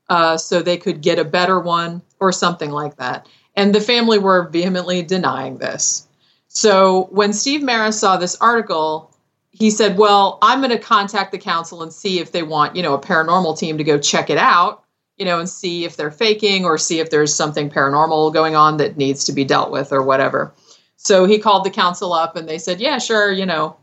uh, 0.08 0.36
so 0.36 0.60
they 0.60 0.76
could 0.76 1.00
get 1.00 1.18
a 1.18 1.24
better 1.24 1.60
one 1.60 2.02
or 2.20 2.32
something 2.32 2.70
like 2.70 2.96
that. 2.96 3.28
And 3.56 3.74
the 3.74 3.80
family 3.80 4.18
were 4.18 4.48
vehemently 4.48 5.02
denying 5.02 5.58
this. 5.58 6.06
So 6.48 7.08
when 7.10 7.32
Steve 7.32 7.62
Maris 7.62 7.98
saw 7.98 8.16
this 8.16 8.36
article, 8.36 9.14
he 9.50 9.70
said, 9.70 9.98
"Well, 9.98 10.38
I'm 10.42 10.60
going 10.60 10.70
to 10.70 10.78
contact 10.78 11.32
the 11.32 11.38
council 11.38 11.82
and 11.82 11.92
see 11.92 12.18
if 12.18 12.32
they 12.32 12.42
want, 12.42 12.76
you 12.76 12.82
know, 12.82 12.94
a 12.94 13.00
paranormal 13.00 13.58
team 13.58 13.78
to 13.78 13.84
go 13.84 13.98
check 13.98 14.30
it 14.30 14.38
out, 14.38 14.84
you 15.16 15.24
know, 15.24 15.38
and 15.38 15.48
see 15.48 15.84
if 15.84 15.96
they're 15.96 16.10
faking 16.10 16.64
or 16.64 16.78
see 16.78 17.00
if 17.00 17.10
there's 17.10 17.34
something 17.34 17.70
paranormal 17.70 18.32
going 18.32 18.54
on 18.56 18.78
that 18.78 18.96
needs 18.96 19.24
to 19.24 19.32
be 19.32 19.44
dealt 19.44 19.70
with 19.70 19.92
or 19.92 20.02
whatever." 20.02 20.52
So 20.96 21.24
he 21.24 21.38
called 21.38 21.64
the 21.64 21.70
council 21.70 22.12
up 22.12 22.36
and 22.36 22.48
they 22.48 22.58
said, 22.58 22.80
"Yeah, 22.80 22.98
sure, 22.98 23.30
you 23.30 23.46
know, 23.46 23.76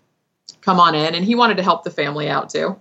come 0.62 0.80
on 0.80 0.96
in." 0.96 1.16
And 1.16 1.26
he 1.26 1.36
wanted 1.36 1.58
to 1.58 1.64
help 1.64 1.84
the 1.84 1.92
family 1.92 2.30
out 2.30 2.50
too. 2.50 2.80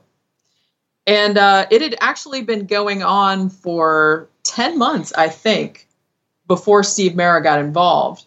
And 1.08 1.38
uh, 1.38 1.66
it 1.70 1.80
had 1.80 1.96
actually 2.00 2.42
been 2.42 2.66
going 2.66 3.02
on 3.02 3.48
for 3.48 4.28
10 4.42 4.76
months, 4.76 5.10
I 5.14 5.28
think, 5.28 5.88
before 6.46 6.82
Steve 6.82 7.16
Mera 7.16 7.42
got 7.42 7.60
involved. 7.60 8.26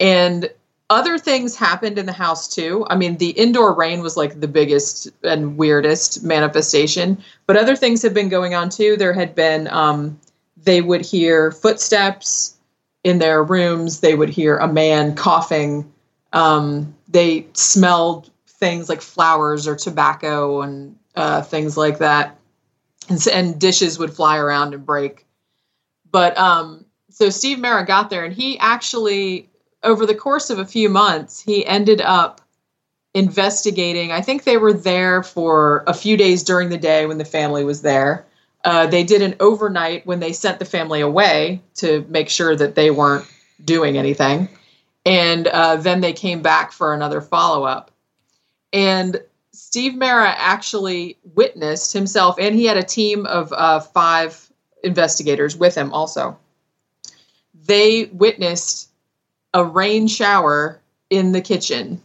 And 0.00 0.50
other 0.90 1.18
things 1.18 1.56
happened 1.56 1.96
in 1.96 2.06
the 2.06 2.12
house 2.12 2.52
too. 2.52 2.84
I 2.90 2.96
mean, 2.96 3.16
the 3.18 3.30
indoor 3.30 3.72
rain 3.74 4.00
was 4.00 4.16
like 4.16 4.40
the 4.40 4.48
biggest 4.48 5.08
and 5.22 5.56
weirdest 5.56 6.24
manifestation, 6.24 7.22
but 7.46 7.56
other 7.56 7.76
things 7.76 8.02
have 8.02 8.12
been 8.12 8.28
going 8.28 8.54
on 8.54 8.70
too. 8.70 8.96
There 8.96 9.12
had 9.12 9.34
been, 9.34 9.68
um, 9.68 10.18
they 10.62 10.82
would 10.82 11.02
hear 11.02 11.52
footsteps 11.52 12.56
in 13.04 13.18
their 13.18 13.42
rooms, 13.44 14.00
they 14.00 14.14
would 14.14 14.30
hear 14.30 14.56
a 14.56 14.66
man 14.66 15.14
coughing. 15.14 15.90
Um, 16.32 16.94
they 17.08 17.46
smelled 17.52 18.30
things 18.64 18.88
like 18.88 19.02
flowers 19.02 19.68
or 19.68 19.76
tobacco 19.76 20.62
and 20.62 20.96
uh, 21.14 21.42
things 21.42 21.76
like 21.76 21.98
that. 21.98 22.38
And, 23.10 23.26
and 23.30 23.60
dishes 23.60 23.98
would 23.98 24.14
fly 24.14 24.38
around 24.38 24.72
and 24.72 24.86
break. 24.86 25.26
But 26.10 26.38
um, 26.38 26.86
so 27.10 27.28
Steve 27.28 27.58
Mera 27.58 27.84
got 27.84 28.08
there, 28.08 28.24
and 28.24 28.32
he 28.32 28.58
actually, 28.58 29.50
over 29.82 30.06
the 30.06 30.14
course 30.14 30.48
of 30.48 30.58
a 30.58 30.64
few 30.64 30.88
months, 30.88 31.40
he 31.40 31.66
ended 31.66 32.00
up 32.00 32.40
investigating. 33.12 34.12
I 34.12 34.22
think 34.22 34.44
they 34.44 34.56
were 34.56 34.72
there 34.72 35.22
for 35.22 35.84
a 35.86 35.92
few 35.92 36.16
days 36.16 36.42
during 36.42 36.70
the 36.70 36.78
day 36.78 37.04
when 37.04 37.18
the 37.18 37.24
family 37.26 37.64
was 37.64 37.82
there. 37.82 38.24
Uh, 38.64 38.86
they 38.86 39.04
did 39.04 39.20
an 39.20 39.36
overnight 39.40 40.06
when 40.06 40.20
they 40.20 40.32
sent 40.32 40.58
the 40.58 40.64
family 40.64 41.02
away 41.02 41.60
to 41.74 42.06
make 42.08 42.30
sure 42.30 42.56
that 42.56 42.76
they 42.76 42.90
weren't 42.90 43.26
doing 43.62 43.98
anything. 43.98 44.48
And 45.04 45.46
uh, 45.48 45.76
then 45.76 46.00
they 46.00 46.14
came 46.14 46.40
back 46.40 46.72
for 46.72 46.94
another 46.94 47.20
follow 47.20 47.64
up. 47.64 47.90
And 48.74 49.22
Steve 49.52 49.94
Mera 49.94 50.34
actually 50.36 51.16
witnessed 51.34 51.92
himself, 51.92 52.36
and 52.40 52.56
he 52.56 52.64
had 52.64 52.76
a 52.76 52.82
team 52.82 53.24
of 53.24 53.52
uh, 53.52 53.78
five 53.78 54.50
investigators 54.82 55.56
with 55.56 55.76
him 55.76 55.92
also. 55.92 56.36
They 57.66 58.06
witnessed 58.06 58.90
a 59.54 59.64
rain 59.64 60.08
shower 60.08 60.80
in 61.08 61.30
the 61.30 61.40
kitchen. 61.40 62.02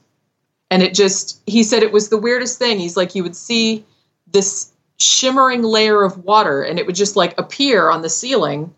And 0.70 0.84
it 0.84 0.94
just, 0.94 1.42
he 1.48 1.64
said 1.64 1.82
it 1.82 1.92
was 1.92 2.10
the 2.10 2.18
weirdest 2.18 2.60
thing. 2.60 2.78
He's 2.78 2.96
like, 2.96 3.16
you 3.16 3.24
would 3.24 3.36
see 3.36 3.84
this 4.28 4.72
shimmering 5.00 5.64
layer 5.64 6.04
of 6.04 6.24
water, 6.24 6.62
and 6.62 6.78
it 6.78 6.86
would 6.86 6.96
just 6.96 7.16
like 7.16 7.34
appear 7.40 7.90
on 7.90 8.04
the 8.04 8.10
ceiling, 8.10 8.72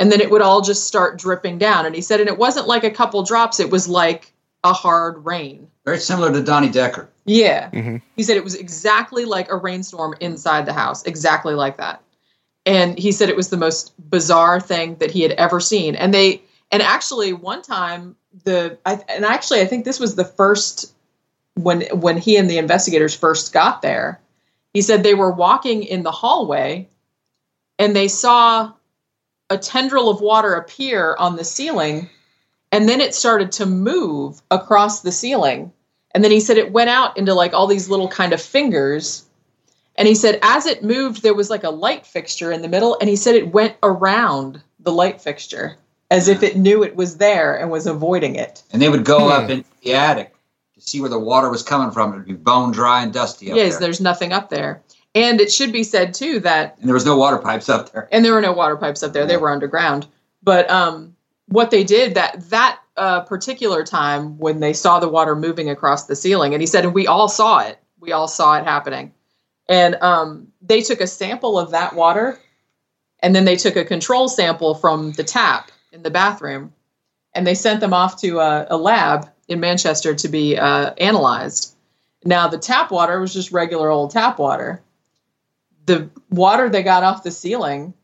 and 0.00 0.10
then 0.10 0.20
it 0.20 0.30
would 0.30 0.42
all 0.42 0.62
just 0.62 0.88
start 0.88 1.16
dripping 1.16 1.58
down. 1.58 1.86
And 1.86 1.94
he 1.94 2.02
said, 2.02 2.18
and 2.18 2.28
it 2.28 2.38
wasn't 2.38 2.66
like 2.66 2.82
a 2.82 2.90
couple 2.90 3.22
drops, 3.22 3.60
it 3.60 3.70
was 3.70 3.86
like 3.86 4.32
a 4.64 4.72
hard 4.72 5.24
rain. 5.24 5.68
Very 5.84 6.00
similar 6.00 6.32
to 6.32 6.42
Donnie 6.42 6.70
Decker. 6.70 7.08
Yeah. 7.30 7.70
Mm-hmm. 7.70 7.96
He 8.16 8.24
said 8.24 8.36
it 8.36 8.42
was 8.42 8.56
exactly 8.56 9.24
like 9.24 9.52
a 9.52 9.56
rainstorm 9.56 10.16
inside 10.18 10.66
the 10.66 10.72
house, 10.72 11.04
exactly 11.04 11.54
like 11.54 11.76
that. 11.76 12.02
And 12.66 12.98
he 12.98 13.12
said 13.12 13.28
it 13.28 13.36
was 13.36 13.50
the 13.50 13.56
most 13.56 13.92
bizarre 14.10 14.58
thing 14.58 14.96
that 14.96 15.12
he 15.12 15.22
had 15.22 15.30
ever 15.32 15.60
seen. 15.60 15.94
And 15.94 16.12
they, 16.12 16.42
and 16.72 16.82
actually, 16.82 17.32
one 17.32 17.62
time 17.62 18.16
the, 18.44 18.78
I, 18.84 19.00
and 19.08 19.24
actually, 19.24 19.60
I 19.60 19.66
think 19.66 19.84
this 19.84 20.00
was 20.00 20.16
the 20.16 20.24
first 20.24 20.92
when 21.54 21.82
when 21.92 22.18
he 22.18 22.36
and 22.36 22.50
the 22.50 22.58
investigators 22.58 23.14
first 23.14 23.52
got 23.52 23.80
there. 23.80 24.20
He 24.74 24.82
said 24.82 25.04
they 25.04 25.14
were 25.14 25.30
walking 25.30 25.84
in 25.84 26.02
the 26.02 26.10
hallway, 26.10 26.88
and 27.78 27.94
they 27.94 28.08
saw 28.08 28.72
a 29.50 29.58
tendril 29.58 30.10
of 30.10 30.20
water 30.20 30.54
appear 30.54 31.14
on 31.16 31.36
the 31.36 31.44
ceiling, 31.44 32.10
and 32.72 32.88
then 32.88 33.00
it 33.00 33.14
started 33.14 33.52
to 33.52 33.66
move 33.66 34.42
across 34.50 35.02
the 35.02 35.12
ceiling. 35.12 35.72
And 36.14 36.24
then 36.24 36.30
he 36.30 36.40
said 36.40 36.56
it 36.58 36.72
went 36.72 36.90
out 36.90 37.16
into 37.16 37.34
like 37.34 37.52
all 37.54 37.66
these 37.66 37.88
little 37.88 38.08
kind 38.08 38.32
of 38.32 38.40
fingers. 38.42 39.24
And 39.96 40.08
he 40.08 40.14
said 40.14 40.38
as 40.42 40.66
it 40.66 40.82
moved, 40.82 41.22
there 41.22 41.34
was 41.34 41.50
like 41.50 41.64
a 41.64 41.70
light 41.70 42.06
fixture 42.06 42.50
in 42.52 42.62
the 42.62 42.68
middle. 42.68 42.96
And 43.00 43.08
he 43.08 43.16
said 43.16 43.34
it 43.34 43.52
went 43.52 43.76
around 43.82 44.62
the 44.80 44.92
light 44.92 45.20
fixture 45.20 45.76
as 46.10 46.26
if 46.26 46.42
it 46.42 46.56
knew 46.56 46.82
it 46.82 46.96
was 46.96 47.18
there 47.18 47.54
and 47.58 47.70
was 47.70 47.86
avoiding 47.86 48.34
it. 48.34 48.62
And 48.72 48.82
they 48.82 48.88
would 48.88 49.04
go 49.04 49.26
Hmm. 49.26 49.44
up 49.44 49.50
into 49.50 49.68
the 49.82 49.94
attic 49.94 50.34
to 50.74 50.80
see 50.80 51.00
where 51.00 51.10
the 51.10 51.18
water 51.18 51.48
was 51.50 51.62
coming 51.62 51.90
from. 51.92 52.12
It 52.12 52.16
would 52.16 52.26
be 52.26 52.32
bone 52.32 52.72
dry 52.72 53.02
and 53.02 53.12
dusty 53.12 53.50
up 53.50 53.56
yes, 53.56 53.72
there. 53.74 53.80
there's 53.80 54.00
nothing 54.00 54.32
up 54.32 54.48
there. 54.50 54.82
And 55.14 55.40
it 55.40 55.52
should 55.52 55.72
be 55.72 55.84
said 55.84 56.14
too 56.14 56.40
that 56.40 56.76
And 56.80 56.88
there 56.88 56.94
was 56.94 57.04
no 57.06 57.16
water 57.16 57.38
pipes 57.38 57.68
up 57.68 57.92
there. 57.92 58.08
and 58.10 58.24
there 58.24 58.32
were 58.32 58.40
no 58.40 58.52
water 58.52 58.76
pipes 58.76 59.02
up 59.02 59.12
there 59.12 59.26
they 59.26 59.36
were 59.36 59.50
underground 59.50 60.06
but 60.42 60.70
um 60.70 61.14
what 61.48 61.70
they 61.72 61.82
did 61.82 62.14
that 62.14 62.48
that 62.50 62.78
uh, 63.00 63.20
particular 63.22 63.82
time 63.82 64.36
when 64.38 64.60
they 64.60 64.74
saw 64.74 65.00
the 65.00 65.08
water 65.08 65.34
moving 65.34 65.70
across 65.70 66.04
the 66.04 66.14
ceiling 66.14 66.52
and 66.52 66.60
he 66.60 66.66
said 66.66 66.84
and 66.84 66.94
we 66.94 67.06
all 67.06 67.28
saw 67.28 67.60
it. 67.60 67.78
We 67.98 68.12
all 68.12 68.28
saw 68.28 68.58
it 68.58 68.64
happening. 68.64 69.14
And 69.68 69.96
um 70.02 70.48
they 70.60 70.82
took 70.82 71.00
a 71.00 71.06
sample 71.06 71.58
of 71.58 71.70
that 71.70 71.94
water 71.94 72.38
and 73.20 73.34
then 73.34 73.46
they 73.46 73.56
took 73.56 73.76
a 73.76 73.86
control 73.86 74.28
sample 74.28 74.74
from 74.74 75.12
the 75.12 75.24
tap 75.24 75.70
in 75.92 76.02
the 76.02 76.10
bathroom 76.10 76.74
and 77.34 77.46
they 77.46 77.54
sent 77.54 77.80
them 77.80 77.94
off 77.94 78.20
to 78.20 78.38
a, 78.38 78.66
a 78.68 78.76
lab 78.76 79.30
in 79.48 79.60
manchester 79.60 80.14
to 80.14 80.28
be 80.28 80.58
uh, 80.58 80.92
analyzed. 80.98 81.74
Now 82.22 82.48
the 82.48 82.58
tap 82.58 82.90
water 82.90 83.18
was 83.18 83.32
just 83.32 83.50
regular 83.50 83.88
old 83.88 84.10
tap 84.10 84.38
water. 84.38 84.82
The 85.86 86.10
water 86.28 86.68
they 86.68 86.82
got 86.82 87.02
off 87.02 87.22
the 87.22 87.30
ceiling, 87.30 87.94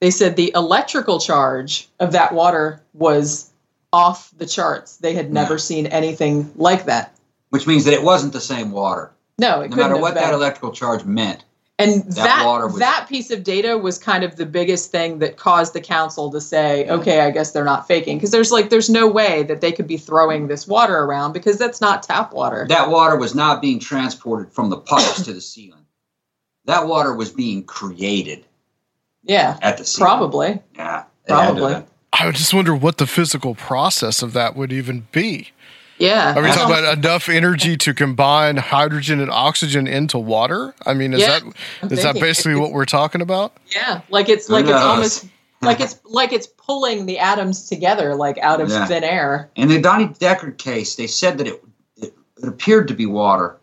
they 0.00 0.10
said 0.10 0.36
the 0.36 0.52
electrical 0.54 1.18
charge 1.18 1.88
of 1.98 2.12
that 2.12 2.34
water 2.34 2.82
was 2.92 3.50
off 3.94 4.32
the 4.36 4.44
charts. 4.44 4.96
They 4.96 5.14
had 5.14 5.32
never 5.32 5.56
seen 5.56 5.86
anything 5.86 6.50
like 6.56 6.86
that. 6.86 7.14
Which 7.50 7.68
means 7.68 7.84
that 7.84 7.94
it 7.94 8.02
wasn't 8.02 8.32
the 8.32 8.40
same 8.40 8.72
water. 8.72 9.12
No, 9.38 9.60
it 9.60 9.70
No 9.70 9.76
matter 9.76 9.96
what 9.96 10.14
that 10.14 10.34
electrical 10.34 10.72
charge 10.72 11.04
meant. 11.04 11.44
and 11.78 12.04
that 12.04 12.14
that 12.14 12.46
water 12.46 12.66
was- 12.66 12.78
that 12.78 13.06
piece 13.08 13.30
of 13.30 13.44
data 13.44 13.78
was 13.78 13.98
kind 13.98 14.24
of 14.24 14.34
the 14.34 14.46
biggest 14.46 14.90
thing 14.90 15.20
that 15.20 15.36
caused 15.36 15.72
the 15.74 15.80
council 15.80 16.30
to 16.32 16.40
say, 16.40 16.88
okay, 16.88 17.20
I 17.20 17.30
guess 17.30 17.52
they're 17.52 17.64
not 17.64 17.86
faking 17.86 18.16
because 18.16 18.30
there's 18.30 18.50
like 18.50 18.70
there's 18.70 18.90
no 18.90 19.06
way 19.06 19.44
that 19.44 19.60
they 19.60 19.70
could 19.70 19.86
be 19.86 19.96
throwing 19.96 20.48
this 20.48 20.66
water 20.66 20.96
around 20.96 21.32
because 21.32 21.56
that's 21.56 21.80
not 21.80 22.02
tap 22.02 22.32
water. 22.32 22.66
That 22.68 22.90
water 22.90 23.16
was 23.16 23.34
not 23.34 23.62
being 23.62 23.78
transported 23.78 24.52
from 24.52 24.70
the 24.70 24.76
pipes 24.76 25.22
to 25.22 25.32
the 25.32 25.40
ceiling. 25.40 25.86
That 26.64 26.86
water 26.86 27.14
was 27.14 27.30
being 27.30 27.62
created 27.64 28.44
yeah, 29.22 29.58
at 29.62 29.78
the 29.78 29.84
ceiling. 29.84 30.06
probably. 30.06 30.62
Yeah. 30.76 31.04
Probably. 31.26 31.84
Have 32.24 32.32
been. 32.32 32.36
I 32.36 32.36
would 32.36 32.36
just 32.36 32.54
wonder 32.54 32.74
what 32.74 32.98
the 32.98 33.06
physical 33.06 33.54
process 33.54 34.22
of 34.22 34.32
that 34.32 34.56
would 34.56 34.72
even 34.72 35.06
be. 35.12 35.50
Yeah. 35.98 36.32
Are 36.32 36.36
we 36.36 36.48
That's 36.48 36.56
talking 36.56 36.74
uh-huh. 36.74 36.82
about 36.82 36.98
enough 36.98 37.28
energy 37.28 37.76
to 37.76 37.94
combine 37.94 38.56
hydrogen 38.56 39.20
and 39.20 39.30
oxygen 39.30 39.86
into 39.86 40.18
water? 40.18 40.74
I 40.86 40.94
mean, 40.94 41.12
is 41.12 41.20
Yeah, 41.20 41.38
that 41.38 41.42
I'm 41.82 41.92
is 41.92 42.02
that 42.02 42.14
basically 42.14 42.56
what 42.56 42.72
we're 42.72 42.84
talking 42.84 43.20
about? 43.20 43.52
Yeah, 43.74 44.00
like 44.10 44.28
it's 44.28 44.48
like 44.48 44.64
it's 44.66 44.74
almost 44.74 45.26
like 45.62 45.80
it's 45.80 46.00
like 46.04 46.32
it's 46.32 46.46
pulling 46.46 47.06
the 47.06 47.18
atoms 47.18 47.68
together 47.68 48.14
like 48.14 48.38
out 48.38 48.60
of 48.60 48.70
Yeah. 48.70 48.86
thin 48.86 49.04
air. 49.04 49.50
In 49.54 49.68
the 49.68 49.80
Donnie 49.80 50.08
Decker 50.18 50.52
case, 50.52 50.96
they 50.96 51.06
said 51.06 51.38
that 51.38 51.46
it, 51.46 51.62
it, 51.96 52.14
it 52.38 52.48
appeared 52.48 52.88
to 52.88 52.94
be 52.94 53.06
water. 53.06 53.58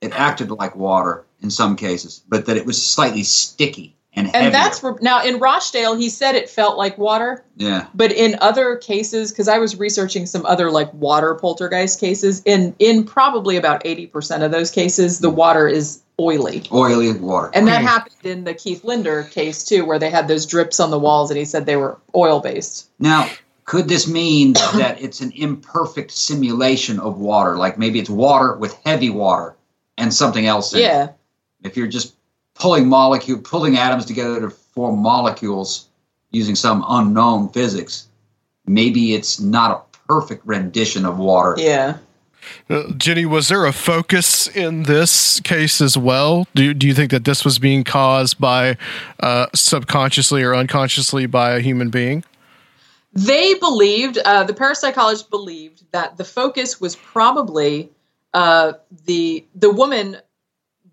It 0.00 0.12
uh-huh. 0.12 0.22
acted 0.22 0.50
like 0.50 0.74
water 0.74 1.24
in 1.40 1.50
some 1.50 1.76
cases, 1.76 2.22
but 2.28 2.46
that 2.46 2.56
it 2.56 2.66
was 2.66 2.84
slightly 2.84 3.22
sticky 3.22 3.95
and. 4.16 4.34
And 4.34 4.52
that's 4.52 4.82
now 5.02 5.22
in 5.22 5.38
Rochdale 5.38 5.94
he 5.94 6.08
said 6.08 6.34
it 6.34 6.48
felt 6.48 6.76
like 6.76 6.96
water, 6.98 7.44
yeah. 7.56 7.86
but 7.94 8.10
in 8.10 8.36
other 8.40 8.76
cases 8.76 9.30
cuz 9.30 9.46
I 9.46 9.58
was 9.58 9.76
researching 9.76 10.26
some 10.26 10.44
other 10.46 10.70
like 10.70 10.92
water 10.94 11.34
poltergeist 11.34 12.00
cases 12.00 12.42
in 12.44 12.74
in 12.78 13.04
probably 13.04 13.56
about 13.56 13.84
80% 13.84 14.42
of 14.42 14.50
those 14.50 14.70
cases 14.70 15.20
the 15.20 15.30
water 15.30 15.68
is 15.68 16.00
oily. 16.18 16.64
Oily 16.72 17.12
water. 17.12 17.50
And 17.52 17.68
that 17.68 17.82
happened 17.82 18.24
in 18.24 18.44
the 18.44 18.54
Keith 18.54 18.84
Linder 18.84 19.24
case 19.24 19.64
too 19.64 19.84
where 19.84 19.98
they 19.98 20.10
had 20.10 20.28
those 20.28 20.46
drips 20.46 20.80
on 20.80 20.90
the 20.90 20.98
walls 20.98 21.30
and 21.30 21.38
he 21.38 21.44
said 21.44 21.66
they 21.66 21.76
were 21.76 21.98
oil 22.14 22.40
based. 22.40 22.88
Now, 22.98 23.28
could 23.66 23.88
this 23.88 24.08
mean 24.08 24.52
that 24.74 25.00
it's 25.00 25.20
an 25.20 25.32
imperfect 25.32 26.10
simulation 26.10 26.98
of 26.98 27.18
water? 27.18 27.56
Like 27.56 27.78
maybe 27.78 27.98
it's 28.00 28.10
water 28.10 28.56
with 28.56 28.74
heavy 28.84 29.10
water 29.10 29.56
and 29.98 30.12
something 30.12 30.46
else 30.46 30.72
in 30.72 30.80
it? 30.80 30.82
Yeah. 30.82 31.08
If 31.62 31.76
you're 31.76 31.88
just 31.88 32.15
pulling 32.58 32.88
molecule, 32.88 33.38
pulling 33.38 33.76
atoms 33.76 34.04
together 34.04 34.40
to 34.40 34.50
form 34.50 34.98
molecules 34.98 35.88
using 36.30 36.54
some 36.54 36.84
unknown 36.88 37.48
physics, 37.50 38.08
maybe 38.66 39.14
it's 39.14 39.40
not 39.40 39.70
a 39.70 39.98
perfect 40.06 40.46
rendition 40.46 41.04
of 41.04 41.18
water. 41.18 41.54
Yeah. 41.56 41.98
Uh, 42.70 42.92
Jenny, 42.96 43.26
was 43.26 43.48
there 43.48 43.66
a 43.66 43.72
focus 43.72 44.46
in 44.48 44.84
this 44.84 45.40
case 45.40 45.80
as 45.80 45.96
well? 45.96 46.46
Do, 46.54 46.74
do 46.74 46.86
you 46.86 46.94
think 46.94 47.10
that 47.10 47.24
this 47.24 47.44
was 47.44 47.58
being 47.58 47.82
caused 47.82 48.38
by 48.38 48.76
uh, 49.20 49.46
subconsciously 49.54 50.42
or 50.42 50.54
unconsciously 50.54 51.26
by 51.26 51.52
a 51.52 51.60
human 51.60 51.90
being? 51.90 52.24
They 53.12 53.54
believed, 53.54 54.18
uh, 54.18 54.44
the 54.44 54.52
parapsychologist 54.52 55.30
believed 55.30 55.84
that 55.92 56.18
the 56.18 56.24
focus 56.24 56.80
was 56.80 56.94
probably 56.96 57.90
uh, 58.34 58.74
the 59.06 59.44
the 59.54 59.70
woman, 59.70 60.18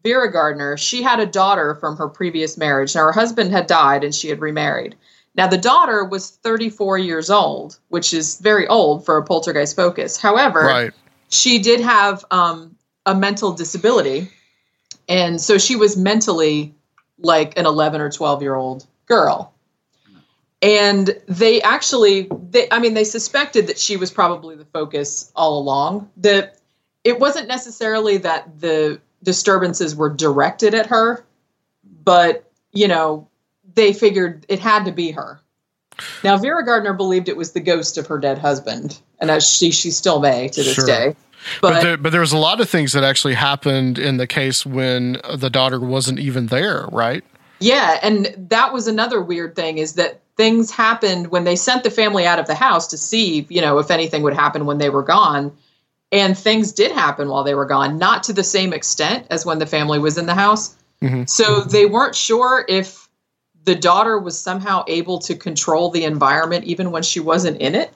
Vera 0.04 0.32
Gardner. 0.32 0.78
She 0.78 1.02
had 1.02 1.20
a 1.20 1.26
daughter 1.26 1.76
from 1.76 1.98
her 1.98 2.08
previous 2.10 2.58
marriage. 2.58 2.94
Now 2.96 3.06
her 3.06 3.12
husband 3.12 3.52
had 3.52 3.68
died 3.68 4.04
and 4.04 4.14
she 4.14 4.30
had 4.30 4.42
remarried. 4.42 4.96
Now 5.36 5.48
the 5.48 5.58
daughter 5.58 6.04
was 6.04 6.30
34 6.30 6.98
years 7.00 7.30
old, 7.30 7.80
which 7.90 8.14
is 8.14 8.40
very 8.40 8.68
old 8.68 9.06
for 9.06 9.18
a 9.18 9.24
poltergeist 9.24 9.76
focus. 9.76 10.18
However, 10.18 10.62
Right. 10.62 10.92
she 11.30 11.60
did 11.60 11.80
have 11.82 12.24
um, 12.30 12.76
a 13.06 13.16
mental 13.16 13.54
disability, 13.54 14.30
and 15.10 15.42
so 15.42 15.58
she 15.58 15.76
was 15.76 15.98
mentally 15.98 16.76
like 17.18 17.58
an 17.58 17.66
11 17.66 18.02
or 18.02 18.12
12 18.12 18.42
year 18.42 18.56
old 18.56 18.86
girl. 19.08 19.54
And 20.62 21.20
they 21.28 21.62
actually, 21.62 22.30
they, 22.52 22.68
I 22.72 22.80
mean, 22.80 22.94
they 22.94 23.04
suspected 23.04 23.68
that 23.68 23.78
she 23.78 23.98
was 23.98 24.12
probably 24.12 24.56
the 24.56 24.64
focus 24.66 25.30
all 25.36 25.60
along. 25.60 26.10
That 26.18 26.58
it 27.04 27.20
wasn't 27.20 27.50
necessarily 27.50 28.18
that 28.18 28.62
the 28.62 29.02
disturbances 29.24 29.96
were 29.96 30.10
directed 30.10 30.74
at 30.76 30.88
her, 30.88 31.26
but 32.04 32.52
you 32.74 32.88
know, 32.88 33.28
they 33.76 33.94
figured 33.94 34.46
it 34.50 34.60
had 34.60 34.86
to 34.86 34.92
be 34.92 35.12
her. 35.12 35.40
Now, 36.24 36.38
Vera 36.38 36.66
Gardner 36.66 36.94
believed 36.94 37.30
it 37.30 37.38
was 37.38 37.52
the 37.52 37.60
ghost 37.60 37.98
of 37.98 38.08
her 38.08 38.18
dead 38.20 38.38
husband, 38.40 39.00
and 39.20 39.30
as 39.32 39.48
she 39.48 39.72
she 39.72 39.92
still 39.92 40.20
may 40.20 40.50
to 40.50 40.64
this 40.64 40.74
Sure. 40.74 40.86
day. 40.86 41.16
But 41.62 41.74
But, 41.74 41.84
there, 41.84 41.98
but 41.98 42.12
there 42.12 42.22
was 42.22 42.32
a 42.32 42.38
lot 42.38 42.62
of 42.62 42.70
things 42.70 42.94
that 42.94 43.04
actually 43.04 43.34
happened 43.34 44.00
in 44.00 44.18
the 44.18 44.28
case 44.28 44.66
when 44.66 45.18
the 45.36 45.50
daughter 45.50 45.80
wasn't 45.80 46.20
even 46.20 46.48
there, 46.48 46.88
right? 46.92 47.24
yeah, 47.60 48.00
and 48.02 48.34
that 48.50 48.74
was 48.74 48.88
another 48.88 49.22
weird 49.22 49.56
thing 49.56 49.78
is 49.78 49.94
that 49.94 50.20
things 50.36 50.72
happened 50.72 51.28
when 51.28 51.44
they 51.46 51.56
sent 51.56 51.84
the 51.84 51.92
family 51.92 52.26
out 52.26 52.40
of 52.40 52.48
the 52.48 52.56
house 52.56 52.88
to 52.88 52.98
see, 52.98 53.46
you 53.50 53.62
know, 53.62 53.78
if 53.78 53.92
anything 53.92 54.22
would 54.24 54.34
happen 54.34 54.66
when 54.66 54.80
they 54.80 54.90
were 54.90 55.04
gone. 55.04 55.52
And 56.14 56.38
things 56.38 56.72
did 56.72 56.92
happen 56.92 57.28
while 57.28 57.44
they 57.44 57.56
were 57.56 57.66
gone, 57.66 57.98
not 57.98 58.22
to 58.24 58.34
the 58.34 58.44
same 58.44 58.72
extent 58.72 59.26
as 59.32 59.48
when 59.48 59.58
the 59.58 59.66
family 59.66 59.98
was 59.98 60.20
in 60.20 60.28
the 60.28 60.36
house. 60.36 60.76
Mm-hmm. 61.02 61.24
So 61.26 61.62
they 61.62 61.88
weren't 61.88 62.16
sure 62.16 62.64
if 62.70 63.10
the 63.64 63.74
daughter 63.74 64.20
was 64.20 64.40
somehow 64.40 64.86
able 64.88 65.18
to 65.20 65.34
control 65.34 65.90
the 65.90 66.04
environment 66.04 66.66
even 66.66 66.92
when 66.92 67.02
she 67.02 67.20
wasn't 67.20 67.60
in 67.60 67.74
it. 67.74 67.92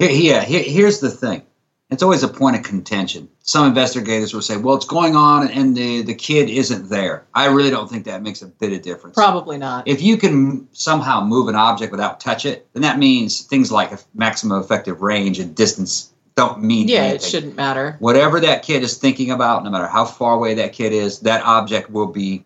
Here, 0.00 0.10
yeah, 0.10 0.40
here's 0.40 0.98
the 0.98 1.10
thing. 1.10 1.42
It's 1.88 2.02
always 2.02 2.24
a 2.24 2.28
point 2.28 2.56
of 2.56 2.64
contention. 2.64 3.28
Some 3.42 3.68
investigators 3.68 4.34
will 4.34 4.42
say, 4.42 4.56
"Well, 4.56 4.74
it's 4.74 4.86
going 4.86 5.14
on, 5.14 5.48
and 5.48 5.76
the 5.76 6.02
the 6.02 6.14
kid 6.14 6.50
isn't 6.50 6.88
there." 6.88 7.24
I 7.32 7.46
really 7.46 7.70
don't 7.70 7.88
think 7.88 8.06
that 8.06 8.22
makes 8.22 8.42
a 8.42 8.46
bit 8.46 8.72
of 8.72 8.82
difference. 8.82 9.14
Probably 9.14 9.58
not. 9.58 9.86
If 9.86 10.02
you 10.02 10.16
can 10.16 10.66
somehow 10.72 11.24
move 11.24 11.46
an 11.46 11.54
object 11.54 11.92
without 11.92 12.18
touch 12.18 12.46
it, 12.46 12.66
then 12.72 12.82
that 12.82 12.98
means 12.98 13.42
things 13.42 13.70
like 13.70 13.92
maximum 14.14 14.60
effective 14.60 15.02
range 15.02 15.38
and 15.38 15.54
distance 15.54 16.10
don't 16.36 16.62
mean 16.62 16.88
yeah, 16.88 16.98
anything. 17.00 17.16
it 17.16 17.22
shouldn't 17.22 17.56
matter. 17.56 17.96
Whatever 18.00 18.40
that 18.40 18.62
kid 18.62 18.82
is 18.82 18.96
thinking 18.96 19.30
about, 19.30 19.64
no 19.64 19.70
matter 19.70 19.86
how 19.86 20.04
far 20.04 20.34
away 20.34 20.54
that 20.54 20.72
kid 20.72 20.92
is, 20.92 21.20
that 21.20 21.42
object 21.44 21.90
will 21.90 22.08
be 22.08 22.44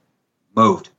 moved. 0.54 0.90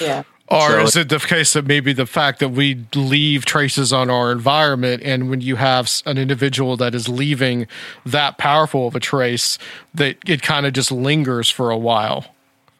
Yeah. 0.00 0.24
Or 0.48 0.70
So- 0.70 0.80
is 0.82 0.96
it 0.96 1.08
the 1.08 1.18
case 1.18 1.52
that 1.54 1.66
maybe 1.66 1.92
the 1.92 2.04
fact 2.06 2.40
that 2.40 2.50
we 2.50 2.84
leave 2.94 3.44
traces 3.44 3.92
on 3.92 4.10
our 4.10 4.32
environment, 4.32 5.02
and 5.04 5.30
when 5.30 5.40
you 5.40 5.56
have 5.56 5.90
an 6.04 6.18
individual 6.18 6.76
that 6.78 6.94
is 6.94 7.08
leaving 7.08 7.66
that 8.04 8.38
powerful 8.38 8.88
of 8.88 8.96
a 8.96 9.00
trace, 9.00 9.56
that 9.94 10.16
it 10.26 10.42
kind 10.42 10.66
of 10.66 10.72
just 10.72 10.90
lingers 10.90 11.48
for 11.48 11.70
a 11.70 11.78
while? 11.78 12.26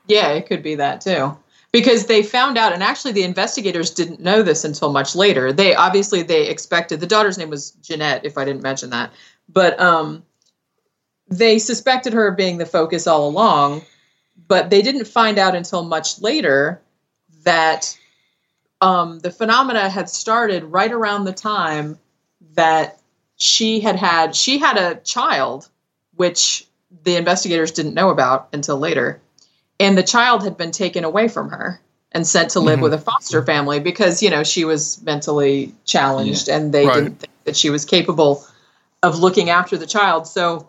Yeah, 0.08 0.30
it 0.32 0.46
could 0.46 0.62
be 0.62 0.74
that 0.74 1.00
too. 1.00 1.36
Because 1.70 2.04
they 2.04 2.22
found 2.22 2.58
out, 2.58 2.74
and 2.74 2.82
actually 2.82 3.12
the 3.12 3.22
investigators 3.22 3.88
didn't 3.88 4.20
know 4.20 4.42
this 4.42 4.62
until 4.62 4.92
much 4.92 5.14
later. 5.16 5.50
They 5.54 5.74
obviously 5.74 6.22
they 6.22 6.48
expected 6.48 7.00
the 7.00 7.06
daughter's 7.06 7.38
name 7.38 7.48
was 7.48 7.70
Jeanette, 7.82 8.26
if 8.26 8.36
I 8.36 8.44
didn't 8.44 8.62
mention 8.62 8.90
that. 8.90 9.10
But 9.48 9.78
um 9.80 10.22
they 11.28 11.58
suspected 11.58 12.12
her 12.12 12.28
of 12.28 12.36
being 12.36 12.58
the 12.58 12.66
focus 12.66 13.06
all 13.06 13.28
along, 13.28 13.82
but 14.48 14.68
they 14.70 14.82
didn't 14.82 15.06
find 15.06 15.38
out 15.38 15.54
until 15.54 15.82
much 15.82 16.20
later 16.20 16.80
that 17.44 17.96
um, 18.82 19.20
the 19.20 19.30
phenomena 19.30 19.88
had 19.88 20.10
started 20.10 20.64
right 20.64 20.92
around 20.92 21.24
the 21.24 21.32
time 21.32 21.98
that 22.54 22.98
she 23.36 23.80
had 23.80 23.96
had 23.96 24.36
she 24.36 24.58
had 24.58 24.76
a 24.76 24.96
child, 25.00 25.68
which 26.16 26.66
the 27.04 27.16
investigators 27.16 27.72
didn't 27.72 27.94
know 27.94 28.10
about 28.10 28.48
until 28.52 28.76
later 28.78 29.20
and 29.80 29.96
the 29.98 30.02
child 30.02 30.44
had 30.44 30.56
been 30.56 30.70
taken 30.70 31.02
away 31.04 31.26
from 31.26 31.48
her 31.48 31.80
and 32.12 32.26
sent 32.26 32.50
to 32.50 32.60
live 32.60 32.78
Mhm. 32.78 32.82
with 32.82 32.94
a 32.94 32.98
foster 32.98 33.42
family 33.42 33.80
because 33.80 34.22
you 34.22 34.30
know 34.30 34.44
she 34.44 34.64
was 34.64 35.00
mentally 35.02 35.74
challenged 35.84 36.48
and 36.48 36.72
they 36.72 36.86
Right. 36.86 36.94
didn't 36.94 37.18
think 37.18 37.32
that 37.44 37.56
she 37.56 37.70
was 37.70 37.84
capable 37.84 38.44
of 39.02 39.18
looking 39.18 39.50
after 39.50 39.76
the 39.76 39.86
child 39.86 40.26
so 40.26 40.68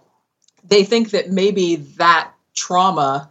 they 0.67 0.83
think 0.83 1.11
that 1.11 1.29
maybe 1.29 1.75
that 1.97 2.31
trauma 2.55 3.29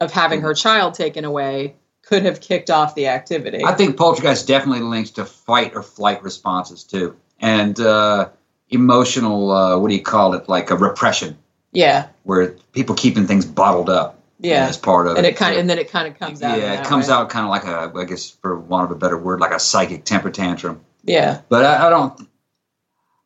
of 0.00 0.12
having 0.12 0.40
her 0.40 0.54
child 0.54 0.94
taken 0.94 1.24
away 1.24 1.74
could 2.02 2.24
have 2.24 2.40
kicked 2.40 2.70
off 2.70 2.94
the 2.94 3.06
activity 3.08 3.64
I 3.64 3.74
think 3.74 3.96
poltergeist 3.96 4.46
definitely 4.48 4.82
links 4.82 5.10
to 5.12 5.24
fight 5.24 5.72
or 5.74 5.82
flight 5.82 6.22
responses 6.22 6.82
too, 6.84 7.16
and 7.38 7.78
uh, 7.78 8.30
emotional. 8.70 9.50
Uh, 9.50 9.78
what 9.78 9.88
do 9.88 9.94
you 9.94 10.02
call 10.02 10.34
it? 10.34 10.48
Like 10.48 10.70
a 10.70 10.76
repression, 10.76 11.36
yeah 11.72 12.08
where 12.24 12.48
people 12.72 12.94
keeping 12.94 13.26
things 13.26 13.44
bottled 13.44 13.90
up. 13.90 14.18
yeah 14.40 14.66
as 14.66 14.76
part 14.76 15.06
of 15.06 15.16
and 15.16 15.26
it. 15.26 15.30
it 15.34 15.36
kind 15.36 15.54
So- 15.54 15.60
and 15.60 15.70
then 15.70 15.78
it 15.78 15.90
kind 15.90 16.08
of 16.08 16.18
comes 16.18 16.42
out 16.42 16.58
yeah, 16.58 16.80
it 16.80 16.86
comes 16.86 17.08
way. 17.08 17.14
out 17.14 17.28
kind 17.30 17.44
of 17.44 17.50
like 17.50 17.64
a, 17.64 17.92
I 17.98 18.04
guess, 18.04 18.30
for 18.30 18.58
want 18.58 18.84
of 18.86 18.90
a 18.90 18.98
better 18.98 19.18
word, 19.18 19.40
like 19.40 19.52
a 19.52 19.60
psychic 19.60 20.04
temper 20.04 20.30
tantrum. 20.30 20.80
yeah 21.04 21.42
But 21.48 21.64
I, 21.64 21.86
I 21.86 21.90
don't. 21.90 22.28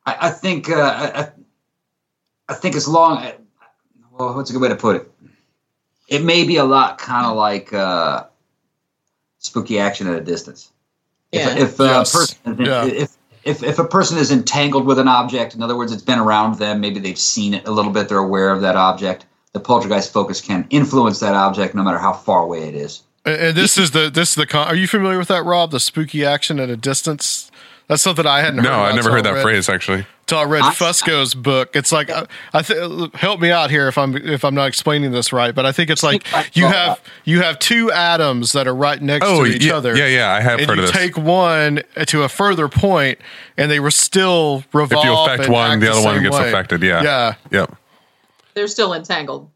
I, 0.05 0.17
I 0.27 0.29
think. 0.31 0.69
Uh, 0.69 0.75
I, 0.75 1.21
I- 1.21 1.31
I 2.47 2.53
think 2.53 2.75
as 2.75 2.87
long. 2.87 3.25
Well, 4.11 4.35
what's 4.35 4.51
a 4.51 4.53
good 4.53 4.61
way 4.61 4.69
to 4.69 4.75
put 4.75 4.97
it? 4.97 5.11
It 6.07 6.23
may 6.23 6.43
be 6.45 6.57
a 6.57 6.63
lot 6.63 6.99
kind 6.99 7.25
of 7.25 7.35
like 7.35 7.73
uh, 7.73 8.25
spooky 9.39 9.79
action 9.79 10.05
at 10.07 10.15
a 10.15 10.21
distance. 10.21 10.71
Yeah. 11.31 11.49
If, 11.55 11.57
if, 11.73 11.79
uh, 11.79 11.83
Yes. 11.85 12.13
a 12.13 12.17
person, 12.17 12.65
Yeah. 12.65 12.85
if, 12.85 13.17
if 13.43 13.63
if 13.63 13.79
a 13.79 13.83
person 13.83 14.19
is 14.19 14.31
entangled 14.31 14.85
with 14.85 14.99
an 14.99 15.07
object, 15.07 15.55
in 15.55 15.63
other 15.63 15.75
words, 15.75 15.91
it's 15.91 16.03
been 16.03 16.19
around 16.19 16.59
them, 16.59 16.81
maybe 16.81 16.99
they've 16.99 17.17
seen 17.17 17.55
it 17.55 17.67
a 17.67 17.71
little 17.71 17.91
bit, 17.91 18.09
they're 18.09 18.19
aware 18.19 18.51
of 18.51 18.61
that 18.61 18.75
object. 18.75 19.25
The 19.53 19.59
poltergeist 19.59 20.13
focus 20.13 20.39
can 20.39 20.67
influence 20.69 21.19
that 21.21 21.33
object, 21.33 21.73
no 21.73 21.81
matter 21.81 21.97
how 21.97 22.13
far 22.13 22.43
away 22.43 22.67
it 22.67 22.75
is. 22.75 23.01
And, 23.25 23.41
and 23.41 23.57
this 23.57 23.75
is 23.77 23.89
the 23.89 24.11
this 24.11 24.29
is 24.29 24.35
the 24.35 24.45
con- 24.45 24.67
are 24.67 24.75
you 24.75 24.87
familiar 24.87 25.17
with 25.17 25.29
that, 25.29 25.43
Rob? 25.45 25.71
The 25.71 25.79
spooky 25.79 26.23
action 26.23 26.59
at 26.59 26.69
a 26.69 26.77
distance. 26.77 27.49
That's 27.87 28.01
something 28.01 28.25
I 28.25 28.39
hadn't 28.39 28.57
heard. 28.57 28.63
No, 28.63 28.73
about 28.73 28.91
I 28.91 28.95
never 28.95 29.01
till 29.03 29.11
heard 29.13 29.25
that 29.25 29.33
read- 29.35 29.43
phrase 29.43 29.69
actually. 29.69 30.05
Till 30.25 30.39
I 30.39 30.43
read 30.45 30.63
I- 30.63 30.71
Fusco's 30.73 31.35
book. 31.35 31.75
It's 31.75 31.91
like 31.91 32.09
I, 32.09 32.25
I 32.51 32.63
th- 32.63 33.11
help 33.13 33.39
me 33.39 33.51
out 33.51 33.69
here 33.69 33.87
if 33.87 33.95
I'm 33.95 34.15
if 34.17 34.43
I'm 34.43 34.55
not 34.55 34.67
explaining 34.67 35.11
this 35.11 35.31
right, 35.31 35.53
but 35.53 35.67
I 35.67 35.71
think 35.71 35.91
it's 35.91 36.01
like 36.01 36.25
you 36.55 36.65
have 36.65 36.99
you 37.25 37.41
have 37.43 37.59
two 37.59 37.91
atoms 37.91 38.53
that 38.53 38.67
are 38.67 38.73
right 38.73 38.99
next 38.99 39.27
Oh, 39.27 39.45
to 39.45 39.51
each 39.51 39.65
yeah, 39.65 39.75
other. 39.75 39.95
yeah, 39.95 40.07
yeah, 40.07 40.31
I 40.31 40.41
have 40.41 40.57
and 40.59 40.67
heard 40.67 40.77
you 40.79 40.83
of 40.85 40.91
this. 40.93 40.99
You 40.99 41.07
take 41.09 41.17
one 41.17 41.83
to 42.07 42.23
a 42.23 42.29
further 42.29 42.67
point, 42.67 43.19
and 43.55 43.69
they 43.69 43.79
were 43.79 43.91
still 43.91 44.63
revolve. 44.73 45.05
If 45.05 45.11
you 45.11 45.15
affect 45.15 45.47
one, 45.49 45.79
the 45.79 45.91
other 45.91 46.01
one 46.03 46.23
gets 46.23 46.35
way. 46.39 46.47
affected. 46.49 46.81
Yeah. 46.81 47.03
Yeah. 47.03 47.33
Yep. 47.51 47.75
they're 48.55 48.67
still 48.67 48.93
entangled 48.93 49.49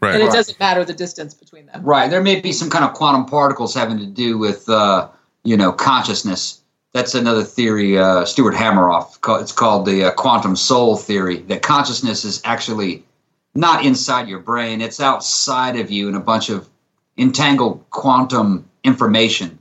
Right. 0.00 0.14
and 0.14 0.22
it 0.22 0.26
Right. 0.26 0.32
doesn't 0.34 0.58
matter 0.58 0.84
the 0.84 0.92
distance 0.94 1.34
between 1.34 1.66
them 1.66 1.82
Right. 1.84 2.10
There 2.10 2.22
may 2.22 2.40
be 2.40 2.52
some 2.52 2.68
kind 2.70 2.84
of 2.84 2.94
quantum 2.94 3.26
particles 3.26 3.74
having 3.74 3.98
to 3.98 4.06
do 4.06 4.38
with, 4.38 4.68
uh, 4.68 5.08
you 5.44 5.56
know, 5.56 5.72
consciousness. 5.72 6.60
That's 6.96 7.14
another 7.14 7.44
theory. 7.44 7.98
Uh, 7.98 8.24
Stuart 8.24 8.54
Hameroff. 8.54 9.18
It's 9.42 9.52
called 9.52 9.84
the 9.84 10.04
uh, 10.04 10.12
quantum 10.12 10.56
soul 10.56 10.96
theory. 10.96 11.40
That 11.40 11.60
consciousness 11.60 12.24
is 12.24 12.40
actually 12.42 13.04
not 13.54 13.84
inside 13.84 14.28
your 14.28 14.38
brain; 14.38 14.80
it's 14.80 14.98
outside 14.98 15.76
of 15.76 15.90
you 15.90 16.08
in 16.08 16.14
a 16.14 16.20
bunch 16.20 16.48
of 16.48 16.66
entangled 17.18 17.84
quantum 17.90 18.66
information, 18.82 19.58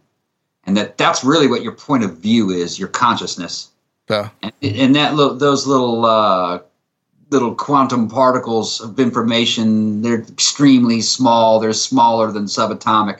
and 0.65 0.77
that 0.77 0.97
that's 0.97 1.25
really 1.25 1.47
what 1.47 1.61
your 1.61 1.73
point 1.73 2.05
of 2.05 2.19
view 2.19 2.51
is: 2.51 2.79
your 2.79 2.87
consciousness. 2.87 3.69
Yeah. 4.09 4.29
And, 4.41 4.53
and 4.63 4.95
that 4.95 5.15
little, 5.15 5.35
those 5.35 5.67
little 5.67 6.05
uh, 6.05 6.59
little 7.31 7.53
quantum 7.53 8.07
particles 8.07 8.79
of 8.79 8.97
information, 8.97 10.01
they're 10.01 10.21
extremely 10.21 11.01
small. 11.01 11.59
They're 11.59 11.73
smaller 11.73 12.31
than 12.31 12.45
subatomic. 12.45 13.19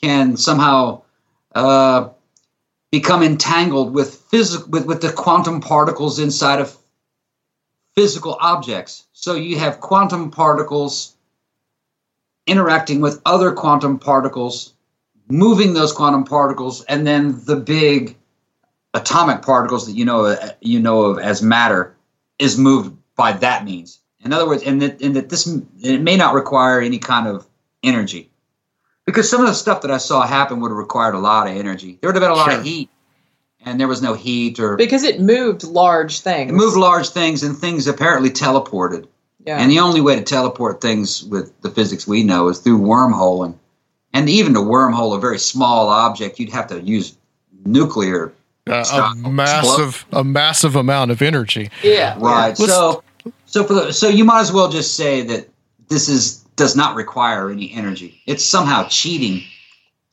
Can 0.00 0.38
somehow 0.38 1.02
uh, 1.54 2.08
become 2.92 3.22
entangled 3.22 3.92
with 3.92 4.14
physical 4.30 4.68
with, 4.68 4.86
with 4.86 5.00
the 5.00 5.10
quantum 5.10 5.60
particles 5.60 6.20
inside 6.20 6.60
of 6.60 6.76
physical 7.96 8.36
objects. 8.40 9.04
So 9.12 9.34
you 9.34 9.58
have 9.58 9.80
quantum 9.80 10.30
particles 10.30 11.16
interacting 12.46 13.00
with 13.00 13.20
other 13.24 13.52
quantum 13.52 13.98
particles, 13.98 14.74
moving 15.28 15.72
those 15.72 15.92
quantum 15.92 16.24
particles, 16.24 16.84
and 16.84 17.06
then 17.06 17.42
the 17.44 17.56
big 17.56 18.16
atomic 18.94 19.42
particles 19.42 19.86
that 19.86 19.94
you 19.94 20.04
know 20.04 20.36
you 20.60 20.78
know 20.78 21.02
of 21.04 21.18
as 21.18 21.42
matter 21.42 21.96
is 22.38 22.58
moved 22.58 22.96
by 23.16 23.32
that 23.32 23.64
means. 23.64 24.00
In 24.24 24.32
other 24.32 24.46
words, 24.46 24.62
and 24.62 24.80
that, 24.82 25.00
and 25.00 25.16
that 25.16 25.30
this 25.30 25.46
it 25.82 26.00
may 26.02 26.16
not 26.16 26.34
require 26.34 26.80
any 26.80 26.98
kind 26.98 27.26
of 27.26 27.46
energy, 27.82 28.30
because 29.12 29.28
some 29.30 29.40
of 29.40 29.46
the 29.46 29.54
stuff 29.54 29.82
that 29.82 29.90
I 29.90 29.98
saw 29.98 30.26
happen 30.26 30.60
would 30.60 30.70
have 30.70 30.78
required 30.78 31.14
a 31.14 31.18
lot 31.18 31.46
of 31.48 31.56
energy. 31.56 31.98
There 32.00 32.08
would 32.08 32.16
have 32.16 32.22
been 32.22 32.30
a 32.30 32.34
lot 32.34 32.50
Sure. 32.50 32.58
of 32.60 32.64
heat, 32.64 32.88
and 33.64 33.78
there 33.78 33.88
was 33.88 34.02
no 34.02 34.14
heat, 34.14 34.58
or 34.58 34.76
because 34.76 35.02
it 35.04 35.20
moved 35.20 35.62
large 35.64 36.20
things 36.20 36.50
it 36.50 36.54
moved 36.54 36.76
large 36.76 37.08
things, 37.10 37.42
and 37.42 37.56
things 37.56 37.86
apparently 37.86 38.30
teleported. 38.30 39.06
yeah 39.46 39.58
And 39.58 39.70
the 39.70 39.78
only 39.80 40.00
way 40.00 40.16
to 40.16 40.22
teleport 40.22 40.80
things 40.80 41.22
with 41.24 41.52
the 41.62 41.70
physics 41.70 42.06
we 42.06 42.22
know 42.24 42.48
is 42.48 42.58
through 42.60 42.78
wormholing. 42.78 43.54
And 44.14 44.28
even 44.28 44.52
to 44.54 44.60
wormhole 44.60 45.16
a 45.16 45.20
very 45.20 45.38
small 45.38 45.88
object, 45.88 46.38
you'd 46.38 46.50
have 46.50 46.66
to 46.68 46.80
use 46.80 47.16
nuclear. 47.64 48.32
Uh, 48.68 48.84
a 49.24 49.28
massive 49.30 50.04
a 50.12 50.22
massive 50.22 50.76
amount 50.76 51.10
of 51.10 51.20
energy. 51.22 51.70
yeah 51.82 52.14
Right. 52.18 52.56
Let's- 52.58 52.66
So, 52.72 53.02
so 53.46 53.64
for 53.64 53.74
the, 53.74 53.92
so 53.92 54.08
you 54.08 54.24
might 54.24 54.40
as 54.40 54.52
well 54.52 54.68
just 54.68 54.94
say 54.96 55.22
that 55.22 55.48
this 55.88 56.08
is 56.08 56.41
does 56.56 56.76
not 56.76 56.94
require 56.96 57.50
any 57.50 57.72
energy. 57.72 58.20
It's 58.26 58.44
somehow 58.44 58.86
cheating 58.88 59.42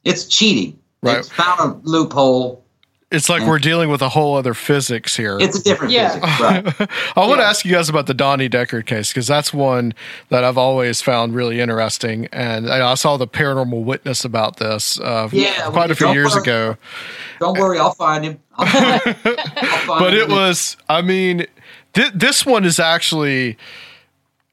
It's 0.05 0.25
cheating. 0.25 0.79
They 1.03 1.15
Right. 1.15 1.25
found 1.25 1.59
a 1.59 1.79
loophole. 1.89 2.63
It's 3.11 3.27
like 3.27 3.43
we're 3.43 3.59
dealing 3.59 3.89
with 3.89 4.01
a 4.01 4.07
whole 4.09 4.37
other 4.37 4.53
physics 4.53 5.17
here. 5.17 5.37
It's 5.41 5.59
a 5.59 5.63
different 5.63 5.91
Yeah. 5.91 6.09
physics, 6.19 6.39
right? 6.39 6.89
I 7.17 7.27
want 7.27 7.41
to 7.41 7.45
ask 7.45 7.65
you 7.65 7.71
guys 7.73 7.89
about 7.89 8.05
the 8.05 8.13
Donnie 8.13 8.47
Decker 8.47 8.81
case 8.81 9.09
because 9.09 9.27
that's 9.27 9.51
one 9.53 9.93
that 10.29 10.43
I've 10.45 10.57
always 10.57 11.01
found 11.01 11.35
really 11.35 11.59
interesting. 11.59 12.27
And 12.31 12.69
I 12.69 12.91
I 12.91 12.93
saw 12.95 13.17
the 13.17 13.27
paranormal 13.27 13.83
witness 13.83 14.23
about 14.23 14.57
this 14.57 14.99
uh, 15.01 15.27
Yeah, 15.33 15.69
quite 15.71 15.91
a 15.91 15.95
few 15.95 16.11
years 16.13 16.31
worry. 16.33 16.43
ago. 16.43 16.77
Don't 17.41 17.57
worry, 17.59 17.77
I'll 17.79 17.91
find 17.95 18.23
him. 18.23 18.39
I'll 18.57 18.65
find 18.67 19.01
him. 19.01 19.15
I'll 19.57 19.77
find 19.79 19.99
But 19.99 20.13
him. 20.13 20.19
it 20.21 20.29
was, 20.29 20.77
I 20.87 21.01
mean, 21.01 21.45
th- 21.93 22.11
this 22.15 22.45
one 22.45 22.63
is 22.63 22.79
actually 22.79 23.57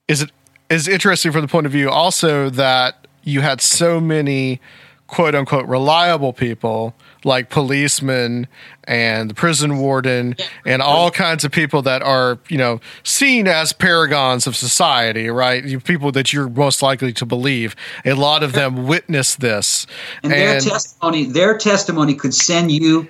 is 0.09 0.23
it 0.23 0.31
is 0.71 0.89
interesting 0.89 1.33
from 1.33 1.43
the 1.43 1.49
point 1.49 1.67
of 1.67 1.73
view 1.73 1.91
also 1.91 2.51
that 2.51 3.07
you 3.23 3.41
had 3.41 3.61
so 3.61 4.01
many 4.01 4.61
quote 5.07 5.35
unquote 5.35 5.67
reliable 5.67 6.33
people 6.33 6.93
like 7.25 7.49
policemen 7.49 8.49
and 8.85 9.31
the 9.31 9.35
prison 9.35 9.79
warden 9.79 10.35
and 10.65 10.83
all 10.83 11.13
kinds 11.13 11.45
of 11.45 11.53
people 11.53 11.81
that 11.81 12.03
are 12.03 12.39
you 12.49 12.59
know 12.59 12.81
seen 13.05 13.47
as 13.47 13.73
paragons 13.73 14.49
of 14.49 14.57
society 14.57 15.29
right 15.29 15.65
you 15.65 15.79
people 15.79 16.11
that 16.11 16.33
you're 16.33 16.49
most 16.49 16.83
likely 16.83 17.13
to 17.13 17.25
believe 17.25 17.77
a 18.05 18.15
lot 18.15 18.43
of 18.43 18.53
them 18.53 18.87
witnessed 18.89 19.39
this 19.39 19.87
and 20.25 20.33
their 20.33 20.61
testimony. 20.61 21.25
Their 21.25 21.57
testimony 21.57 22.15
could 22.15 22.35
send 22.35 22.73
you 22.73 23.07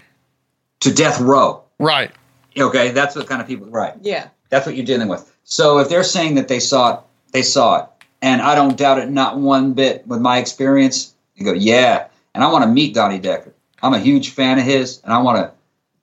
to 0.80 0.92
death 0.92 1.18
row. 1.18 1.62
right 1.78 2.12
Okay, 2.58 2.90
that's 2.90 3.14
what 3.14 3.26
kind 3.26 3.40
of 3.40 3.46
people. 3.46 3.66
Right. 3.68 3.94
Yeah. 4.00 4.28
That's 4.48 4.66
what 4.66 4.76
you're 4.76 4.86
dealing 4.86 5.08
with. 5.08 5.32
So 5.44 5.78
if 5.78 5.88
they're 5.88 6.04
saying 6.04 6.36
that 6.36 6.48
they 6.48 6.60
saw 6.60 6.94
it, 6.94 7.00
they 7.32 7.42
saw 7.42 7.82
it, 7.82 7.88
and 8.22 8.40
I 8.40 8.54
don't 8.54 8.76
doubt 8.76 8.98
it, 8.98 9.10
not 9.10 9.38
one 9.38 9.72
bit. 9.74 10.06
With 10.06 10.20
my 10.20 10.38
experience, 10.38 11.14
you 11.34 11.44
go, 11.44 11.52
yeah. 11.52 12.08
And 12.34 12.44
I 12.44 12.50
want 12.52 12.64
to 12.64 12.70
meet 12.70 12.94
Donnie 12.94 13.18
Decker. 13.18 13.52
I'm 13.82 13.94
a 13.94 13.98
huge 13.98 14.30
fan 14.30 14.58
of 14.58 14.64
his, 14.64 15.00
and 15.04 15.12
I 15.12 15.18
want 15.18 15.38
to. 15.38 15.52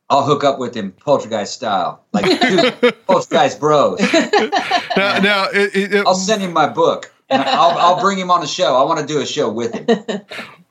I'll 0.10 0.24
hook 0.24 0.44
up 0.44 0.60
with 0.60 0.76
him, 0.76 0.92
poltergeist 0.92 1.54
style, 1.54 2.04
like 2.12 2.26
dude, 2.42 2.96
poltergeist 3.08 3.60
bros. 3.60 4.00
now, 4.00 5.18
now 5.20 5.48
it, 5.52 5.76
it, 5.76 5.94
it- 5.94 6.06
I'll 6.08 6.14
send 6.14 6.42
him 6.42 6.54
my 6.54 6.68
book, 6.68 7.12
and 7.30 7.42
I'll, 7.42 7.78
I'll 7.78 8.02
bring 8.02 8.18
him 8.20 8.30
on 8.30 8.42
the 8.42 8.48
show. 8.48 8.76
I 8.76 8.84
want 8.84 9.00
to 9.00 9.06
do 9.06 9.22
a 9.22 9.26
show 9.26 9.50
with 9.50 9.74
him. 9.74 9.88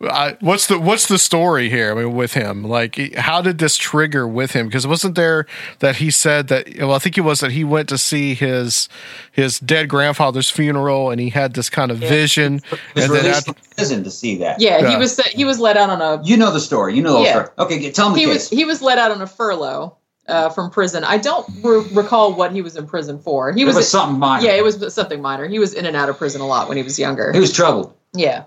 I, 0.04 0.36
what's 0.40 0.66
the 0.66 0.78
what's 0.80 1.06
the 1.06 1.18
story 1.18 1.68
here? 1.70 1.92
I 1.92 1.94
mean, 1.94 2.14
with 2.14 2.32
him, 2.32 2.64
like, 2.64 3.14
how 3.16 3.40
did 3.40 3.58
this 3.58 3.76
trigger 3.76 4.26
with 4.26 4.52
him? 4.52 4.66
Because 4.66 4.86
wasn't 4.86 5.14
there 5.14 5.46
that 5.78 5.96
he 5.96 6.10
said 6.10 6.48
that? 6.48 6.68
Well, 6.78 6.92
I 6.92 6.98
think 6.98 7.16
it 7.16 7.20
was 7.20 7.40
that 7.40 7.52
he 7.52 7.62
went 7.62 7.88
to 7.90 7.98
see 7.98 8.34
his 8.34 8.88
his 9.30 9.60
dead 9.60 9.88
grandfather's 9.88 10.50
funeral, 10.50 11.10
and 11.10 11.20
he 11.20 11.30
had 11.30 11.54
this 11.54 11.70
kind 11.70 11.90
of 11.90 11.98
vision, 11.98 12.60
He 12.94 13.02
and 13.02 13.02
then 13.04 13.10
released 13.10 13.38
at, 13.48 13.54
from 13.54 13.54
prison 13.76 14.04
to 14.04 14.10
see 14.10 14.36
that. 14.38 14.60
Yeah, 14.60 14.78
Yeah. 14.78 14.90
he 14.90 14.96
was 14.96 15.16
he 15.26 15.44
was 15.44 15.60
let 15.60 15.76
out 15.76 15.88
on 15.90 16.02
a 16.02 16.20
You 16.24 16.36
know 16.36 16.50
the 16.52 16.60
story. 16.60 16.96
You 16.96 17.02
know 17.02 17.18
the 17.18 17.20
Yeah. 17.24 17.32
story. 17.44 17.48
Okay, 17.58 17.90
tell 17.92 18.10
me 18.10 18.20
he 18.20 18.26
the 18.26 18.32
was 18.32 18.48
he 18.50 18.64
was 18.64 18.82
let 18.82 18.98
out 18.98 19.12
on 19.12 19.22
a 19.22 19.26
furlough 19.28 19.96
uh, 20.26 20.48
from 20.50 20.70
prison. 20.70 21.04
I 21.04 21.18
don't 21.18 21.46
re- 21.62 21.86
recall 21.92 22.32
what 22.34 22.50
he 22.52 22.60
was 22.62 22.76
in 22.76 22.86
prison 22.86 23.18
for. 23.20 23.52
He 23.52 23.64
was, 23.64 23.76
was 23.76 23.88
something 23.88 24.18
minor. 24.18 24.44
yeah, 24.44 24.52
it 24.54 24.64
was 24.64 24.92
something 24.92 25.22
minor. 25.22 25.46
He 25.46 25.58
was 25.60 25.74
in 25.74 25.86
and 25.86 25.96
out 25.96 26.08
of 26.08 26.18
prison 26.18 26.40
a 26.40 26.46
lot 26.46 26.66
when 26.68 26.76
he 26.76 26.82
was 26.82 26.98
younger. 26.98 27.32
He 27.32 27.40
was 27.40 27.52
troubled. 27.52 27.94
Yeah. 28.14 28.44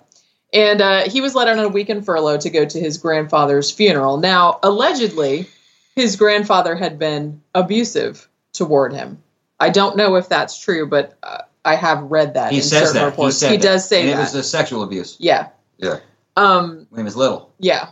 And 0.55 0.81
uh, 0.81 1.09
he 1.09 1.19
was 1.21 1.35
let 1.35 1.47
out 1.49 1.59
on 1.59 1.65
a 1.65 1.69
weekend 1.69 2.05
furlough 2.05 2.37
to 2.37 2.49
go 2.49 2.65
to 2.65 2.79
his 2.79 2.97
grandfather's 2.97 3.69
funeral. 3.69 4.17
Now, 4.17 4.59
allegedly, 4.63 5.47
his 5.95 6.15
grandfather 6.15 6.75
had 6.75 6.97
been 6.97 7.41
abusive 7.53 8.27
toward 8.53 8.93
him. 8.93 9.21
I 9.59 9.69
don't 9.69 9.97
know 9.97 10.15
if 10.15 10.29
that's 10.29 10.57
true, 10.59 10.87
but 10.87 11.17
uh, 11.21 11.41
I 11.65 11.75
have 11.75 12.03
read 12.03 12.33
that 12.35 12.51
He 12.53 12.61
says 12.61 12.93
that. 12.93 13.05
reports. 13.05 13.41
He, 13.41 13.57
that. 13.57 13.61
does 13.61 13.87
say 13.87 14.01
and 14.01 14.09
that. 14.09 14.15
It 14.15 14.19
was 14.19 14.35
a 14.35 14.43
sexual 14.43 14.81
abuse. 14.83 15.17
yeah. 15.19 15.49
Yeah. 15.77 15.99
Um, 16.37 16.87
When 16.89 16.99
he 16.99 17.03
was 17.03 17.15
little. 17.17 17.53
yeah. 17.59 17.89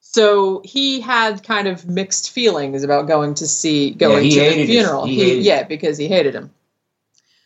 So 0.00 0.60
he 0.64 1.00
had 1.00 1.42
kind 1.42 1.68
of 1.68 1.86
mixed 1.86 2.30
feelings 2.32 2.82
about 2.82 3.06
going 3.06 3.34
to 3.34 3.46
see 3.46 3.90
going 3.92 4.24
he 4.24 4.30
to 4.34 4.40
the 4.40 4.66
funeral. 4.66 5.04
he 5.06 5.14
He- 5.36 5.40
yeah, 5.40 5.62
because 5.62 5.96
he 5.96 6.06
hated 6.08 6.34
him. 6.34 6.50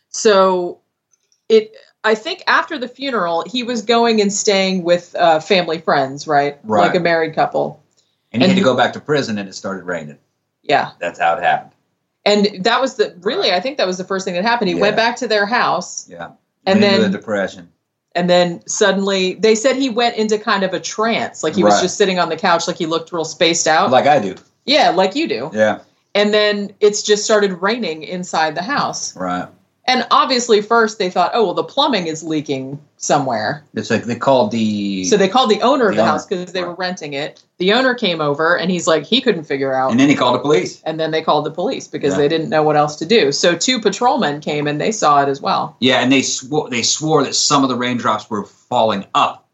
So 0.09 0.79
it 1.49 1.73
I 2.07 2.15
think 2.15 2.43
after 2.47 2.77
the 2.77 2.87
funeral 2.87 3.43
he 3.45 3.63
was 3.63 3.81
going 3.83 4.21
and 4.21 4.31
staying 4.33 4.83
with 4.83 5.15
uh, 5.15 5.39
family 5.39 5.79
friends, 5.79 6.27
right? 6.27 6.57
Right. 6.63 6.87
Like 6.87 6.95
a 6.95 6.99
married 6.99 7.35
couple. 7.35 7.83
And 8.31 8.41
he 8.41 8.45
And 8.49 8.51
had 8.57 8.59
to 8.59 8.63
go 8.63 8.75
back 8.75 8.93
to 8.93 8.99
prison 8.99 9.37
and 9.37 9.47
it 9.47 9.53
started 9.53 9.83
raining. 9.85 10.17
Yeah. 10.63 10.91
That's 10.99 11.19
how 11.19 11.35
it 11.37 11.43
happened. 11.43 11.71
And 12.25 12.63
that 12.65 12.81
was 12.81 12.95
the 12.95 13.15
really 13.21 13.51
I 13.51 13.59
think 13.59 13.77
that 13.77 13.87
was 13.87 13.97
the 13.97 14.03
first 14.03 14.25
thing 14.25 14.33
that 14.35 14.43
happened. 14.43 14.69
He 14.69 14.75
Yeah. 14.75 14.81
went 14.81 14.95
back 14.95 15.17
to 15.17 15.27
their 15.27 15.45
house 15.45 16.09
Yeah. 16.09 16.31
And 16.65 16.81
then- 16.83 17.01
the 17.01 17.09
depression. 17.09 17.69
and 18.15 18.29
then 18.29 18.61
suddenly 18.67 19.35
they 19.35 19.55
said 19.55 19.75
he 19.75 19.89
went 19.89 20.15
into 20.17 20.37
kind 20.39 20.63
of 20.63 20.73
a 20.73 20.79
trance. 20.79 21.43
Like 21.43 21.55
he 21.55 21.63
was 21.63 21.81
just 21.81 21.97
sitting 21.97 22.19
on 22.19 22.29
the 22.29 22.37
couch 22.37 22.67
like 22.67 22.77
he 22.77 22.85
looked 22.85 23.11
real 23.11 23.25
spaced 23.25 23.67
out. 23.67 23.91
Like 23.91 24.07
I 24.07 24.19
do. 24.19 24.35
yeah, 24.65 24.89
like 24.89 25.15
you 25.15 25.27
do. 25.27 25.51
Yeah. 25.53 25.79
And 26.15 26.33
then 26.33 26.71
it's 26.79 27.03
just 27.03 27.23
started 27.25 27.61
raining 27.61 28.01
inside 28.03 28.55
the 28.55 28.63
house. 28.63 29.15
Right. 29.15 29.47
And 29.87 30.05
obviously, 30.11 30.61
first 30.61 30.99
they 30.99 31.09
thought, 31.09 31.31
oh, 31.33 31.45
well, 31.45 31.53
the 31.53 31.63
plumbing 31.63 32.07
is 32.07 32.21
leaking 32.23 32.77
somewhere. 32.97 33.63
It's 33.73 33.89
like 33.89 34.03
they 34.03 34.15
called 34.17 34.51
the. 34.51 35.05
So 35.05 35.15
they 35.15 35.29
called 35.29 35.49
the 35.49 35.61
owner 35.61 35.85
of 35.85 35.91
The 35.91 35.97
the, 35.97 36.01
owner, 36.01 36.11
house 36.11 36.25
because 36.25 36.51
they 36.51 36.63
were 36.63 36.75
renting 36.75 37.13
it. 37.13 37.41
The 37.57 37.71
owner 37.73 37.93
came 37.95 38.19
over 38.19 38.57
and 38.57 38.69
he's 38.69 38.85
like, 38.85 39.05
he 39.05 39.21
couldn't 39.21 39.45
figure 39.45 39.73
out. 39.73 39.91
and 39.91 39.99
then 39.99 40.09
he 40.09 40.15
called 40.15 40.35
the 40.35 40.39
police. 40.39 40.81
And 40.83 40.99
then 40.99 41.11
they 41.11 41.21
called 41.21 41.45
the 41.45 41.51
police 41.51 41.87
because 41.87 42.13
Yeah. 42.13 42.17
they 42.19 42.27
didn't 42.27 42.49
know 42.49 42.63
what 42.63 42.75
else 42.75 42.97
to 42.97 43.05
do. 43.05 43.31
So 43.31 43.55
two 43.55 43.79
patrolmen 43.79 44.41
came 44.41 44.67
and 44.67 44.79
they 44.81 44.91
saw 44.91 45.23
it 45.23 45.29
as 45.29 45.41
well. 45.41 45.75
Yeah, 45.79 46.01
and 46.01 46.11
they 46.11 46.21
swore 46.21 46.69
they 46.69 46.81
swore 46.83 47.23
that 47.23 47.33
some 47.35 47.63
of 47.63 47.69
the 47.69 47.75
raindrops 47.75 48.29
were 48.29 48.43
falling 48.43 49.05
up, 49.15 49.46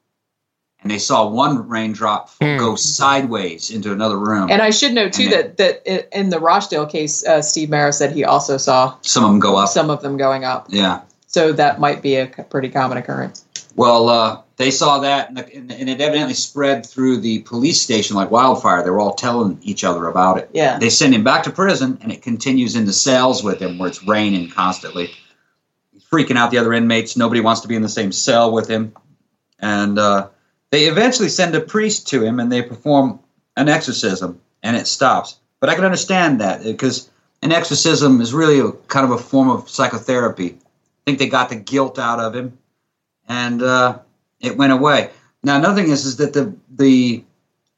and 0.83 0.91
they 0.91 0.99
saw 0.99 1.27
one 1.27 1.67
raindrop 1.67 2.29
Hmm. 2.41 2.57
go 2.57 2.75
sideways 2.75 3.69
into 3.69 3.91
another 3.91 4.17
room. 4.17 4.49
And 4.51 4.61
I 4.61 4.69
should 4.69 4.93
note 4.93 5.13
too 5.13 5.29
that 5.29 5.57
that 5.57 6.17
in 6.17 6.29
the 6.29 6.39
Rochdale 6.39 6.85
case, 6.85 7.25
uh, 7.25 7.41
Steve 7.41 7.69
Mera 7.69 7.93
said 7.93 8.11
he 8.11 8.23
also 8.23 8.57
saw 8.57 8.95
some 9.01 9.23
of 9.23 9.31
them 9.31 9.39
go 9.39 9.55
up. 9.55 9.69
some 9.69 9.89
of 9.89 10.01
them 10.01 10.17
going 10.17 10.43
up. 10.43 10.67
Yeah. 10.69 11.01
So 11.27 11.51
that 11.53 11.79
might 11.79 12.01
be 12.01 12.15
a 12.17 12.27
pretty 12.27 12.69
common 12.69 12.97
occurrence. 12.97 13.45
Well, 13.75 14.07
uh, 14.09 14.37
they 14.57 14.69
saw 14.69 14.99
that, 14.99 15.29
and, 15.29 15.39
and, 15.39 15.71
and 15.71 15.89
it 15.89 15.99
evidently 15.99 16.35
spread 16.35 16.85
through 16.85 17.21
the 17.21 17.39
police 17.39 17.81
station 17.81 18.15
like 18.15 18.29
wildfire. 18.29 18.83
They 18.83 18.91
were 18.91 18.99
all 18.99 19.15
telling 19.15 19.57
each 19.63 19.83
other 19.83 20.05
about 20.07 20.37
it. 20.37 20.51
Yeah. 20.53 20.77
They 20.77 20.89
send 20.89 21.15
him 21.15 21.23
back 21.23 21.41
to 21.43 21.49
prison, 21.49 21.97
and 22.03 22.11
it 22.11 22.21
continues 22.21 22.75
in 22.75 22.85
the 22.85 22.93
cells 22.93 23.43
with 23.43 23.59
him, 23.59 23.79
where 23.79 23.89
it's 23.89 24.03
raining 24.05 24.51
constantly. 24.51 25.09
He's 25.91 26.03
freaking 26.03 26.37
out 26.37 26.51
the 26.51 26.59
other 26.59 26.71
inmates. 26.71 27.17
Nobody 27.17 27.41
wants 27.41 27.61
to 27.61 27.67
be 27.67 27.75
in 27.75 27.81
the 27.81 27.89
same 27.89 28.11
cell 28.11 28.51
with 28.53 28.67
him, 28.67 28.93
and 29.59 29.97
uh, 29.97 30.27
they 30.73 30.85
eventually 30.85 31.29
send 31.29 31.53
a 31.53 31.61
priest 31.61 32.07
to 32.07 32.23
him, 32.23 32.39
and 32.39 32.51
they 32.51 32.63
perform 32.63 33.19
an 33.55 33.69
exorcism, 33.69 34.41
and 34.63 34.75
it 34.75 34.87
stops. 34.87 35.37
But 35.59 35.69
I 35.69 35.75
can 35.75 35.85
understand 35.85 36.41
that 36.41 36.63
because 36.63 37.11
an 37.43 37.51
exorcism 37.51 38.19
is 38.21 38.33
really 38.33 38.59
a, 38.59 38.71
kind 38.87 39.05
of 39.05 39.11
a 39.11 39.19
form 39.19 39.51
of 39.51 39.69
psychotherapy. 39.69 40.57
I 40.57 41.01
think 41.05 41.19
they 41.19 41.29
got 41.29 41.49
the 41.49 41.57
guilt 41.57 41.99
out 41.99 42.19
of 42.19 42.35
him, 42.35 42.57
and 43.27 43.61
uh, 43.61 43.99
it 44.39 44.57
went 44.57 44.73
away. 44.73 45.11
Now, 45.43 45.57
another 45.57 45.79
thing 45.79 45.91
is, 45.91 46.07
is 46.07 46.17
that 46.17 46.33
the 46.33 46.55
the 46.71 47.23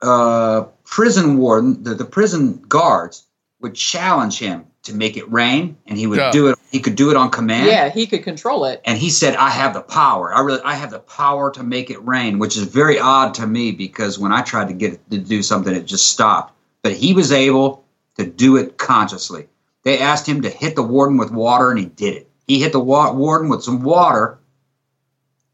uh, 0.02 0.62
prison 0.86 1.38
warden, 1.38 1.84
the, 1.84 1.96
the 1.96 2.06
prison 2.06 2.64
guards, 2.70 3.26
would 3.60 3.76
challenge 3.76 4.40
him 4.40 4.68
to 4.86 4.94
make 4.94 5.18
it 5.18 5.30
rain, 5.32 5.76
and 5.88 5.98
he 5.98 6.08
would 6.08 6.20
Yeah. 6.20 6.32
do 6.32 6.48
it. 6.48 6.58
He 6.72 6.80
could 6.80 6.96
do 6.96 7.10
it 7.10 7.18
on 7.18 7.30
command. 7.30 7.68
Yeah, 7.68 7.90
he 7.90 8.08
could 8.08 8.24
control 8.24 8.66
it. 8.66 8.82
And 8.86 8.98
he 8.98 9.10
said, 9.10 9.36
"I 9.36 9.50
have 9.50 9.74
the 9.74 9.82
power. 9.82 10.34
I 10.34 10.42
really, 10.42 10.62
I 10.64 10.76
have 10.76 10.92
the 10.92 11.00
power 11.00 11.52
to 11.52 11.64
make 11.64 11.90
it 11.90 12.06
rain," 12.06 12.40
which 12.40 12.56
is 12.56 12.64
very 12.64 13.00
odd 13.00 13.34
to 13.36 13.48
me 13.48 13.72
because 13.72 14.18
when 14.20 14.32
I 14.32 14.42
tried 14.42 14.68
to 14.70 14.74
get 14.74 14.94
it 14.94 15.12
to 15.12 15.18
do 15.18 15.44
something, 15.44 15.76
it 15.76 15.86
just 15.86 16.10
stopped. 16.10 16.54
But 16.84 16.94
he 16.94 17.14
was 17.14 17.32
able 17.32 17.84
to 18.18 18.26
do 18.26 18.58
it 18.58 18.78
consciously. 18.78 19.48
They 19.84 20.00
asked 20.00 20.28
him 20.28 20.42
to 20.42 20.50
hit 20.50 20.76
the 20.76 20.84
warden 20.84 21.18
with 21.18 21.32
water, 21.32 21.70
and 21.70 21.80
he 21.80 21.86
did 21.86 22.16
it. 22.16 22.30
He 22.48 22.60
hit 22.60 22.72
the 22.72 22.80
wa- 22.80 23.12
warden 23.12 23.50
with 23.50 23.64
some 23.64 23.82
water 23.82 24.38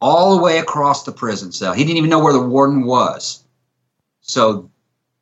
all 0.01 0.35
the 0.35 0.41
way 0.41 0.57
across 0.57 1.03
the 1.03 1.11
prison 1.11 1.51
cell. 1.51 1.73
He 1.73 1.83
didn't 1.83 1.97
even 1.97 2.09
know 2.09 2.19
where 2.19 2.33
the 2.33 2.41
warden 2.41 2.85
was. 2.85 3.43
So 4.21 4.69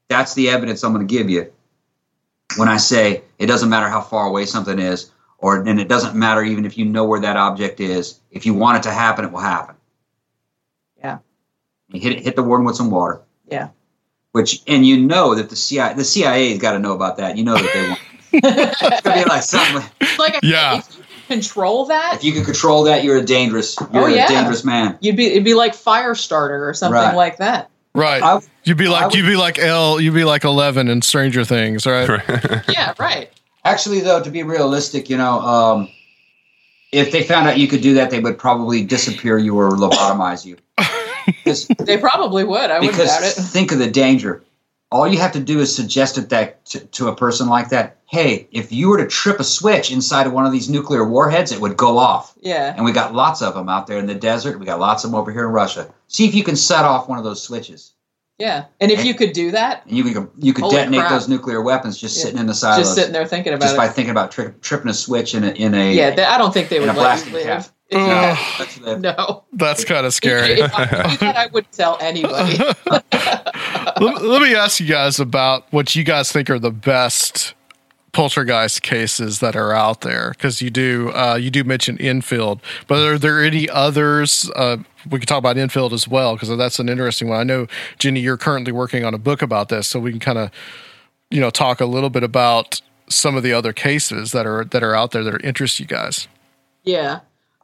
that's 0.07 0.33
the 0.33 0.49
evidence 0.49 0.83
I'm 0.83 0.93
going 0.93 1.07
to 1.07 1.11
give 1.13 1.29
you 1.29 1.47
when 2.57 2.67
I 2.67 2.77
say 2.77 3.23
it 3.37 3.45
doesn't 3.47 3.69
matter 3.69 3.87
how 3.89 4.01
far 4.01 4.27
away 4.27 4.45
something 4.45 4.79
is, 4.79 5.11
or 5.37 5.57
and 5.61 5.79
it 5.79 5.87
doesn't 5.87 6.15
matter 6.15 6.43
even 6.43 6.65
if 6.65 6.77
you 6.77 6.85
know 6.85 7.05
where 7.05 7.19
that 7.21 7.37
object 7.37 7.79
is. 7.79 8.19
If 8.31 8.45
you 8.45 8.53
want 8.53 8.77
it 8.77 8.83
to 8.83 8.91
happen, 8.91 9.25
it 9.25 9.31
will 9.31 9.39
happen. 9.39 9.75
Yeah. 10.97 11.19
You 11.89 11.99
hit 11.99 12.19
hit 12.21 12.35
the 12.35 12.43
warden 12.43 12.65
with 12.65 12.75
some 12.75 12.91
water, 12.91 13.21
Yeah. 13.49 13.69
which 14.33 14.61
and 14.67 14.85
you 14.85 14.99
know 14.99 15.35
that 15.35 15.49
the 15.49 15.55
CIA 15.55 15.93
the 15.93 16.03
CIA's 16.05 16.59
got 16.59 16.73
to 16.73 16.79
know 16.79 16.93
about 16.93 17.17
that. 17.17 17.37
You 17.37 17.43
know 17.43 17.55
that 17.55 17.71
they 17.73 17.87
want. 17.87 17.99
it's 18.31 19.01
gonna 19.01 19.23
be 19.23 19.29
like 19.29 19.43
something. 19.43 19.89
It's 20.01 20.19
like 20.19 20.35
I 20.35 20.39
Yeah. 20.43 20.77
if 20.79 20.97
control 21.27 21.85
that, 21.85 22.15
If 22.15 22.23
you 22.23 22.33
can 22.33 22.43
control 22.43 22.83
that, 22.83 23.03
you're 23.03 23.17
a 23.17 23.25
dangerous. 23.25 23.75
Oh, 23.79 23.87
you're 23.93 24.03
Oh, 24.03 24.07
yeah. 24.07 24.25
a 24.25 24.29
dangerous 24.29 24.63
man. 24.63 24.97
you'd 25.01 25.15
be 25.15 25.27
it'd 25.27 25.43
be 25.43 25.53
like 25.53 25.73
Firestarter 25.75 26.67
or 26.67 26.73
something 26.73 26.93
Right. 26.95 27.15
like 27.15 27.37
that. 27.37 27.69
Right? 27.99 28.23
I- 28.23 28.41
you'd 28.63 28.77
be 28.77 28.87
like 28.87 29.05
would- 29.07 29.15
you'd 29.15 29.25
be 29.27 29.35
like 29.35 29.59
L. 29.59 29.99
You'd 29.99 30.13
be 30.13 30.23
like 30.23 30.43
Eleven 30.43 30.87
in 30.87 31.01
Stranger 31.01 31.43
Things, 31.45 31.85
right? 31.85 32.09
Yeah, 32.69 32.93
right. 32.97 33.29
Actually, 33.65 33.99
though, 33.99 34.23
to 34.23 34.31
be 34.31 34.41
realistic, 34.43 35.09
you 35.09 35.17
know, 35.17 35.39
um, 35.41 35.89
if 36.91 37.11
they 37.11 37.23
found 37.23 37.47
out 37.47 37.57
you 37.59 37.67
could 37.67 37.81
do 37.81 37.93
that, 37.95 38.09
they 38.09 38.19
would 38.19 38.37
probably 38.37 38.83
disappear 38.83 39.37
you 39.37 39.55
or 39.59 39.71
lobotomize 39.71 40.45
you. 40.45 40.57
They 41.77 41.97
probably 41.97 42.43
would. 42.43 42.71
I 42.71 42.79
wouldn't 42.79 42.91
because 42.97 43.09
doubt 43.09 43.23
it. 43.23 43.33
think 43.33 43.71
of 43.71 43.77
the 43.79 43.89
danger. 43.89 44.41
All 44.91 45.07
you 45.07 45.19
have 45.19 45.31
to 45.33 45.39
do 45.39 45.59
is 45.59 45.75
suggest 45.75 46.17
it 46.17 46.29
that 46.29 46.65
to, 46.65 46.79
to 46.79 47.07
a 47.09 47.15
person 47.15 47.47
like 47.47 47.69
that. 47.69 47.97
Hey, 48.07 48.47
if 48.51 48.71
you 48.71 48.89
were 48.89 48.97
to 48.97 49.05
trip 49.05 49.39
a 49.39 49.43
switch 49.43 49.91
inside 49.91 50.25
of 50.25 50.33
one 50.33 50.47
of 50.47 50.51
these 50.51 50.67
nuclear 50.67 51.07
warheads, 51.07 51.51
it 51.51 51.61
would 51.61 51.77
go 51.77 51.99
off. 51.99 52.33
Yeah. 52.41 52.73
And 52.75 52.83
we 52.83 52.91
got 52.91 53.13
lots 53.13 53.43
of 53.43 53.53
them 53.53 53.69
out 53.69 53.85
there 53.85 53.99
in 53.99 54.07
the 54.07 54.15
desert. 54.15 54.59
We 54.59 54.65
got 54.65 54.79
lots 54.79 55.03
of 55.03 55.11
them 55.11 55.19
over 55.19 55.31
here 55.31 55.45
in 55.45 55.51
Russia. 55.51 55.93
See 56.07 56.27
if 56.27 56.33
you 56.33 56.43
can 56.43 56.55
set 56.55 56.85
off 56.85 57.07
one 57.07 57.19
of 57.19 57.23
those 57.23 57.39
switches, 57.43 57.93
Yeah. 58.39 58.65
And 58.81 58.89
if 58.91 59.05
you 59.05 59.13
could 59.13 59.33
do 59.33 59.51
that, 59.51 59.85
and 59.85 59.95
you 59.95 60.03
can 60.05 60.27
you 60.39 60.53
could 60.53 60.71
detonate 60.71 61.01
crap. 61.01 61.11
those 61.11 61.27
nuclear 61.29 61.61
weapons 61.61 61.99
just 61.99 62.17
Yeah. 62.17 62.23
sitting 62.23 62.39
in 62.39 62.47
the 62.47 62.55
silos, 62.55 62.79
just 62.79 62.95
sitting 62.95 63.11
there 63.13 63.27
thinking 63.27 63.53
about 63.53 63.61
just 63.65 63.75
it. 63.75 63.77
by 63.77 63.89
thinking 63.89 64.09
about 64.11 64.31
tri- 64.31 64.53
tripping 64.61 64.89
a 64.89 64.93
switch 64.95 65.35
in 65.35 65.43
a 65.43 65.49
in 65.51 65.75
a 65.75 65.93
yeah, 65.93 66.09
they, 66.15 66.23
I 66.23 66.39
don't 66.39 66.51
think 66.53 66.69
they 66.69 66.79
would 66.79 66.89
a 66.89 66.93
let 66.93 67.23
you 67.27 67.33
live. 67.33 67.43
cap. 67.45 67.65
If 67.89 67.97
you 67.97 68.03
Ugh. 68.05 68.35
had- 68.37 68.59
Let's 68.59 68.77
live. 68.81 69.01
no. 69.01 69.43
That's 69.53 69.83
kind 69.85 70.05
of 70.07 70.13
scary. 70.21 70.61
If 70.61 70.73
I 70.73 70.85
could 70.87 71.19
that, 71.19 71.37
I 71.37 71.45
wouldn't 71.47 71.73
tell 71.73 71.97
anybody. 72.01 72.57
let, 73.99 74.21
let 74.21 74.41
me 74.41 74.55
ask 74.55 74.79
you 74.79 74.85
guys 74.87 75.19
about 75.19 75.71
what 75.71 75.95
you 75.95 76.03
guys 76.03 76.31
think 76.31 76.49
are 76.49 76.59
the 76.59 76.71
best 76.71 77.53
poltergeist 78.11 78.81
cases 78.81 79.39
that 79.39 79.55
are 79.55 79.71
out 79.71 80.01
there 80.01 80.31
because 80.31 80.61
you 80.61 80.69
do 80.71 81.11
uh, 81.13 81.35
you 81.35 81.51
do 81.51 81.63
mention 81.63 81.97
Enfield 81.99 82.59
but 82.87 82.99
are 83.07 83.19
there 83.19 83.43
any 83.43 83.69
others 83.69 84.49
uh, 84.55 84.77
we 85.09 85.19
can 85.19 85.27
talk 85.27 85.37
about 85.37 85.57
Enfield 85.57 85.93
as 85.93 86.07
well 86.07 86.33
because 86.35 86.49
that's 86.57 86.79
an 86.79 86.89
interesting 86.89 87.27
one 87.29 87.39
i 87.39 87.43
know 87.43 87.67
jenny 87.99 88.19
you're 88.19 88.35
currently 88.35 88.71
working 88.71 89.05
on 89.05 89.13
a 89.13 89.19
book 89.19 89.43
about 89.43 89.69
this 89.69 89.87
so 89.87 89.99
we 89.99 90.09
can 90.09 90.19
kind 90.19 90.39
of 90.39 90.49
you 91.29 91.39
know 91.39 91.51
talk 91.51 91.79
a 91.79 91.85
little 91.85 92.09
bit 92.09 92.23
about 92.23 92.81
some 93.09 93.35
of 93.35 93.43
the 93.43 93.53
other 93.53 93.73
cases 93.73 94.31
that 94.31 94.47
are 94.47 94.65
that 94.65 94.81
are 94.81 94.95
out 94.95 95.11
there 95.11 95.23
that 95.23 95.45
interest 95.45 95.79
you 95.79 95.85
guys 95.85 96.27
yeah. 96.83 97.19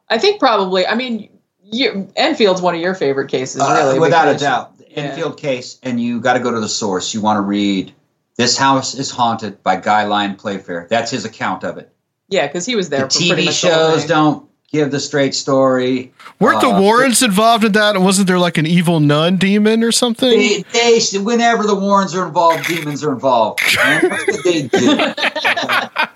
I 0.08 0.18
think 0.18 0.38
probably, 0.38 0.86
I 0.86 0.94
mean, 0.94 1.28
you, 1.64 2.08
Enfield's 2.14 2.62
one 2.62 2.74
of 2.76 2.80
your 2.80 2.94
favorite 2.94 3.28
cases, 3.28 3.60
Uh, 3.60 3.74
really. 3.86 3.98
without 3.98 4.28
a 4.28 4.38
doubt. 4.38 4.72
Yeah. 4.96 5.02
Enfield 5.04 5.36
case, 5.36 5.78
and 5.82 6.00
you 6.00 6.20
got 6.20 6.34
to 6.34 6.40
go 6.40 6.50
to 6.50 6.60
the 6.60 6.68
source. 6.68 7.12
You 7.12 7.20
want 7.20 7.36
to 7.36 7.42
read 7.42 7.92
"This 8.36 8.56
House 8.56 8.94
is 8.94 9.10
Haunted" 9.10 9.62
by 9.62 9.76
Guy 9.76 10.04
Lyon 10.06 10.36
Playfair. 10.36 10.86
That's 10.88 11.10
his 11.10 11.26
account 11.26 11.64
of 11.64 11.76
it. 11.76 11.92
Yeah, 12.28 12.46
because 12.46 12.64
he 12.64 12.76
was 12.76 12.88
there 12.88 13.06
The 13.06 13.10
for 13.10 13.18
pretty 13.18 13.42
TV 13.42 13.44
much 13.46 13.60
the 13.60 13.68
whole 13.68 13.90
shows 13.98 14.06
don't 14.06 14.45
give 14.72 14.90
the 14.90 15.00
straight 15.00 15.34
story. 15.34 16.12
weren't 16.40 16.60
the 16.60 16.68
Uh, 16.68 16.80
warrens 16.80 17.22
involved 17.22 17.64
in 17.64 17.72
that 17.72 17.94
and 17.94 18.04
wasn't 18.04 18.26
there 18.26 18.38
like 18.38 18.58
an 18.58 18.66
evil 18.66 18.98
nun 19.00 19.36
demon 19.36 19.82
or 19.84 19.92
something 19.92 20.28
They, 20.28 20.64
they, 20.72 21.18
whenever 21.20 21.62
the 21.64 21.74
Warrens 21.74 22.14
are 22.14 22.26
involved, 22.26 22.66
demons 22.66 23.02
are 23.04 23.12
involved. 23.12 23.60
That's 23.76 24.42
they 24.42 24.62
do. 24.62 24.96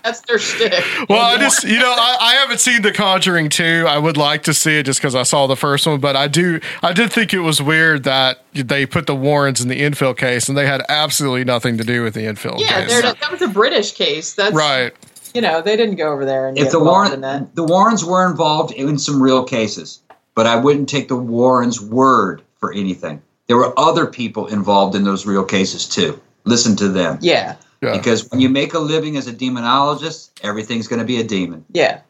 That's 0.02 0.20
their 0.22 0.38
shtick. 0.38 0.84
Well, 1.08 1.20
I 1.20 1.38
just 1.38 1.64
you 1.64 1.78
know 1.78 1.92
I, 1.96 2.16
I 2.20 2.34
haven't 2.34 2.58
seen 2.60 2.82
The 2.82 2.92
Conjuring 2.92 3.48
two. 3.50 3.84
I 3.88 3.98
would 3.98 4.16
like 4.16 4.42
to 4.44 4.54
see 4.54 4.78
it 4.78 4.84
just 4.84 5.00
because 5.00 5.14
I 5.14 5.22
saw 5.22 5.46
the 5.46 5.56
first 5.56 5.86
one, 5.86 6.00
but 6.00 6.16
I 6.16 6.26
do 6.28 6.60
I 6.82 6.92
did 6.92 7.12
think 7.12 7.32
it 7.32 7.40
was 7.40 7.62
weird 7.62 8.04
that 8.04 8.42
they 8.52 8.84
put 8.86 9.06
the 9.06 9.14
Warrens 9.14 9.60
in 9.60 9.68
the 9.68 9.76
Enfield 9.80 10.18
case 10.18 10.48
and 10.48 10.58
they 10.58 10.66
had 10.66 10.82
absolutely 10.88 11.44
nothing 11.44 11.78
to 11.78 11.84
do 11.84 12.02
with 12.02 12.14
the 12.14 12.26
Enfield 12.26 12.60
Yeah, 12.60 12.84
case. 12.86 13.00
that 13.02 13.30
was 13.30 13.42
a 13.42 13.48
British 13.48 13.92
case. 13.92 14.34
That's 14.34 14.54
Right. 14.54 14.92
You 15.34 15.40
know, 15.40 15.62
they 15.62 15.76
didn't 15.76 15.96
go 15.96 16.12
over 16.12 16.24
there 16.24 16.48
and 16.48 16.56
if 16.58 16.64
get 16.64 16.72
the 16.72 16.78
involved 16.78 17.14
in 17.14 17.20
Warren, 17.20 17.44
that. 17.44 17.54
the 17.54 17.64
Warrens 17.64 18.04
were 18.04 18.28
involved 18.28 18.72
in 18.72 18.98
some 18.98 19.22
real 19.22 19.44
cases, 19.44 20.00
but 20.34 20.46
I 20.46 20.56
wouldn't 20.56 20.88
take 20.88 21.08
the 21.08 21.16
Warrens' 21.16 21.80
word 21.80 22.42
for 22.58 22.72
anything. 22.72 23.22
There 23.46 23.56
were 23.56 23.72
other 23.78 24.06
people 24.06 24.46
involved 24.46 24.94
in 24.94 25.04
those 25.04 25.26
real 25.26 25.44
cases 25.44 25.88
too. 25.88 26.20
Listen 26.44 26.76
to 26.76 26.88
them. 26.88 27.18
Yeah, 27.20 27.56
Yeah. 27.82 27.96
Because 27.96 28.28
when 28.30 28.40
you 28.40 28.48
make 28.48 28.74
a 28.74 28.78
living 28.78 29.16
as 29.16 29.26
a 29.26 29.32
demonologist, 29.32 30.30
everything's 30.42 30.88
going 30.88 31.00
to 31.00 31.04
be 31.06 31.20
a 31.20 31.24
demon. 31.24 31.64
yeah, 31.72 32.00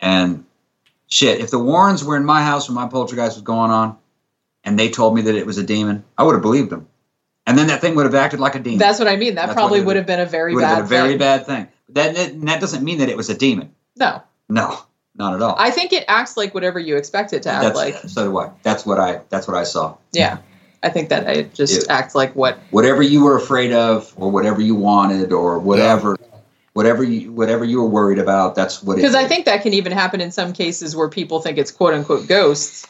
And 0.00 0.44
shit, 1.08 1.40
if 1.40 1.50
the 1.50 1.58
Warrens 1.58 2.04
were 2.04 2.16
in 2.16 2.24
my 2.24 2.42
house 2.42 2.68
when 2.68 2.74
my 2.74 2.88
poltergeist 2.88 3.36
was 3.36 3.42
going 3.42 3.70
on, 3.70 3.96
and 4.64 4.78
they 4.78 4.90
told 4.90 5.14
me 5.14 5.22
that 5.22 5.34
it 5.34 5.46
was 5.46 5.58
a 5.58 5.62
demon, 5.62 6.04
I 6.18 6.22
would 6.24 6.34
have 6.34 6.42
believed 6.42 6.70
them. 6.70 6.86
And 7.46 7.56
then 7.58 7.68
that 7.68 7.80
thing 7.80 7.94
would 7.96 8.04
have 8.04 8.14
acted 8.14 8.38
like 8.38 8.54
a 8.54 8.58
demon. 8.58 8.78
that's 8.78 8.98
what 8.98 9.08
I 9.08 9.16
mean. 9.16 9.34
That 9.34 9.46
That's 9.46 9.54
probably 9.54 9.80
would 9.80 9.96
have 9.96 10.06
been 10.06 10.20
a 10.20 10.26
very 10.26 10.52
It 10.52 10.56
would 10.56 10.64
have 10.64 10.88
bad, 10.88 10.88
been 10.88 10.98
a 10.98 11.00
very 11.00 11.08
thing. 11.10 11.18
bad 11.18 11.46
thing. 11.46 11.68
That, 11.94 12.14
that 12.46 12.60
doesn't 12.60 12.84
mean 12.84 12.98
that 12.98 13.08
it 13.08 13.16
was 13.16 13.30
a 13.30 13.36
demon. 13.36 13.74
No, 13.96 14.22
No, 14.48 14.78
not 15.16 15.34
at 15.34 15.42
all. 15.42 15.56
I 15.58 15.70
think 15.70 15.92
it 15.92 16.04
acts 16.08 16.36
like 16.36 16.54
whatever 16.54 16.78
you 16.78 16.96
expect 16.96 17.32
it 17.32 17.42
to 17.42 17.50
act 17.50 17.62
that's, 17.62 17.76
like. 17.76 17.96
so 18.08 18.30
do 18.30 18.38
I. 18.38 18.50
That's 18.62 18.86
what 18.86 18.98
I. 18.98 19.20
That's 19.28 19.46
what 19.48 19.56
I 19.56 19.64
saw. 19.64 19.96
Yeah, 20.12 20.38
I 20.82 20.88
think 20.88 21.08
that 21.10 21.28
it 21.36 21.54
just 21.54 21.86
Yeah. 21.86 21.96
acts 21.96 22.14
like 22.14 22.34
what. 22.34 22.58
Whatever 22.70 23.02
you 23.02 23.24
were 23.24 23.36
afraid 23.36 23.72
of, 23.72 24.12
or 24.16 24.30
whatever 24.30 24.60
you 24.62 24.74
wanted, 24.74 25.32
or 25.32 25.58
whatever, 25.58 26.16
whatever 26.72 27.02
you 27.02 27.32
whatever 27.32 27.64
you 27.64 27.80
were 27.82 27.88
worried 27.88 28.18
about. 28.18 28.54
That's 28.54 28.82
what 28.82 28.94
it. 28.94 28.96
Because 28.96 29.14
I 29.14 29.26
think 29.26 29.44
that 29.46 29.62
can 29.62 29.74
even 29.74 29.92
happen 29.92 30.20
in 30.20 30.30
some 30.30 30.52
cases 30.52 30.94
where 30.96 31.08
people 31.08 31.40
think 31.40 31.58
it's 31.58 31.70
quote 31.70 31.94
unquote 31.94 32.26
ghosts. 32.28 32.86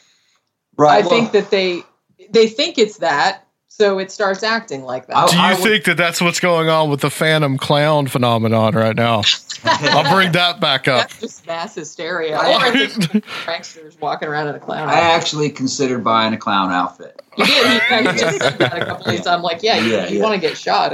right. 0.76 0.98
I 0.98 1.00
well, 1.00 1.10
think 1.10 1.32
that 1.32 1.50
they 1.50 1.82
they 2.30 2.46
think 2.46 2.78
it's 2.78 2.98
that, 2.98 3.46
so 3.80 3.98
it 3.98 4.12
starts 4.12 4.42
acting 4.42 4.82
like 4.82 5.06
that. 5.06 5.30
Do 5.30 5.36
you 5.36 5.42
I 5.42 5.54
would- 5.54 5.62
think 5.62 5.84
that 5.84 5.96
that's 5.96 6.20
what's 6.20 6.38
going 6.38 6.68
on 6.68 6.90
with 6.90 7.00
the 7.00 7.08
phantom 7.08 7.56
clown 7.56 8.08
phenomenon 8.08 8.74
right 8.74 8.94
now? 8.94 9.22
I'll 9.64 10.14
bring 10.14 10.32
that 10.32 10.60
back 10.60 10.86
up. 10.86 11.08
That's 11.08 11.20
just 11.20 11.46
mass 11.46 11.74
hysteria. 11.76 12.36
I- 12.36 12.52
Or 12.68 12.72
pranksters 13.46 13.98
walking 13.98 14.28
around 14.28 14.48
in 14.48 14.54
a 14.54 14.60
clown 14.60 14.86
I 14.90 14.92
outfit. 14.96 15.02
actually 15.22 15.48
considered 15.50 16.04
buying 16.04 16.34
a 16.34 16.36
clown 16.36 16.70
outfit. 16.70 17.22
You 17.38 17.46
did. 17.46 17.54
He, 17.56 17.62
yeah, 17.94 18.12
just 18.12 18.38
said 18.38 18.58
that 18.58 18.76
a 18.82 18.84
couple 18.84 18.96
of 18.96 19.04
times. 19.14 19.26
I'm 19.26 19.40
like, 19.40 19.62
yeah, 19.62 19.76
you, 19.78 19.92
Yeah, 19.92 20.08
you 20.08 20.18
yeah. 20.18 20.22
want 20.24 20.34
to 20.34 20.40
get 20.46 20.58
shot. 20.58 20.92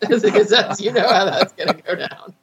Because 0.00 0.48
that's, 0.50 0.80
you 0.80 0.90
know 0.92 1.06
how 1.08 1.26
that's 1.26 1.52
going 1.52 1.68
to 1.68 1.82
go 1.82 1.94
down. 1.94 2.34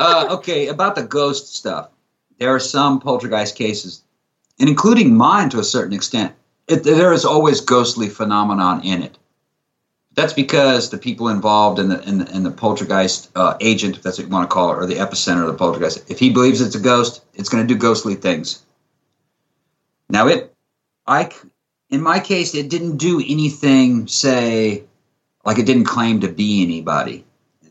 uh, 0.00 0.26
okay, 0.30 0.68
about 0.68 0.94
the 0.94 1.02
ghost 1.02 1.54
stuff. 1.54 1.90
There 2.38 2.48
are 2.48 2.60
some 2.60 2.98
poltergeist 2.98 3.56
cases, 3.56 4.02
and 4.58 4.68
including 4.70 5.14
mine 5.16 5.50
to 5.50 5.58
a 5.58 5.64
certain 5.64 5.92
extent. 5.92 6.32
It, 6.66 6.84
there 6.84 7.12
is 7.12 7.24
always 7.24 7.60
ghostly 7.60 8.08
phenomenon 8.08 8.82
in 8.82 9.02
it. 9.02 9.18
That's 10.14 10.32
because 10.32 10.90
the 10.90 10.98
people 10.98 11.28
involved 11.28 11.78
in 11.78 11.88
the 11.88 12.00
in 12.08 12.18
the, 12.18 12.36
in 12.36 12.42
the 12.44 12.50
poltergeist 12.50 13.30
uh, 13.34 13.56
agent, 13.60 13.96
if 13.96 14.02
that's 14.02 14.18
what 14.18 14.28
you 14.28 14.32
want 14.32 14.48
to 14.48 14.54
call 14.54 14.72
it, 14.72 14.76
or 14.76 14.86
the 14.86 14.94
epicenter 14.94 15.40
of 15.42 15.48
the 15.48 15.58
poltergeist, 15.58 16.08
if 16.10 16.18
he 16.18 16.30
believes 16.30 16.60
it's 16.60 16.76
a 16.76 16.80
ghost, 16.80 17.24
it's 17.34 17.48
going 17.48 17.66
to 17.66 17.74
do 17.74 17.78
ghostly 17.78 18.14
things. 18.14 18.62
Now, 20.08 20.28
it, 20.28 20.54
I, 21.06 21.30
in 21.90 22.00
my 22.00 22.20
case, 22.20 22.54
it 22.54 22.70
didn't 22.70 22.98
do 22.98 23.20
anything. 23.26 24.06
Say, 24.06 24.84
like 25.44 25.58
it 25.58 25.66
didn't 25.66 25.84
claim 25.84 26.20
to 26.20 26.28
be 26.28 26.62
anybody 26.62 27.24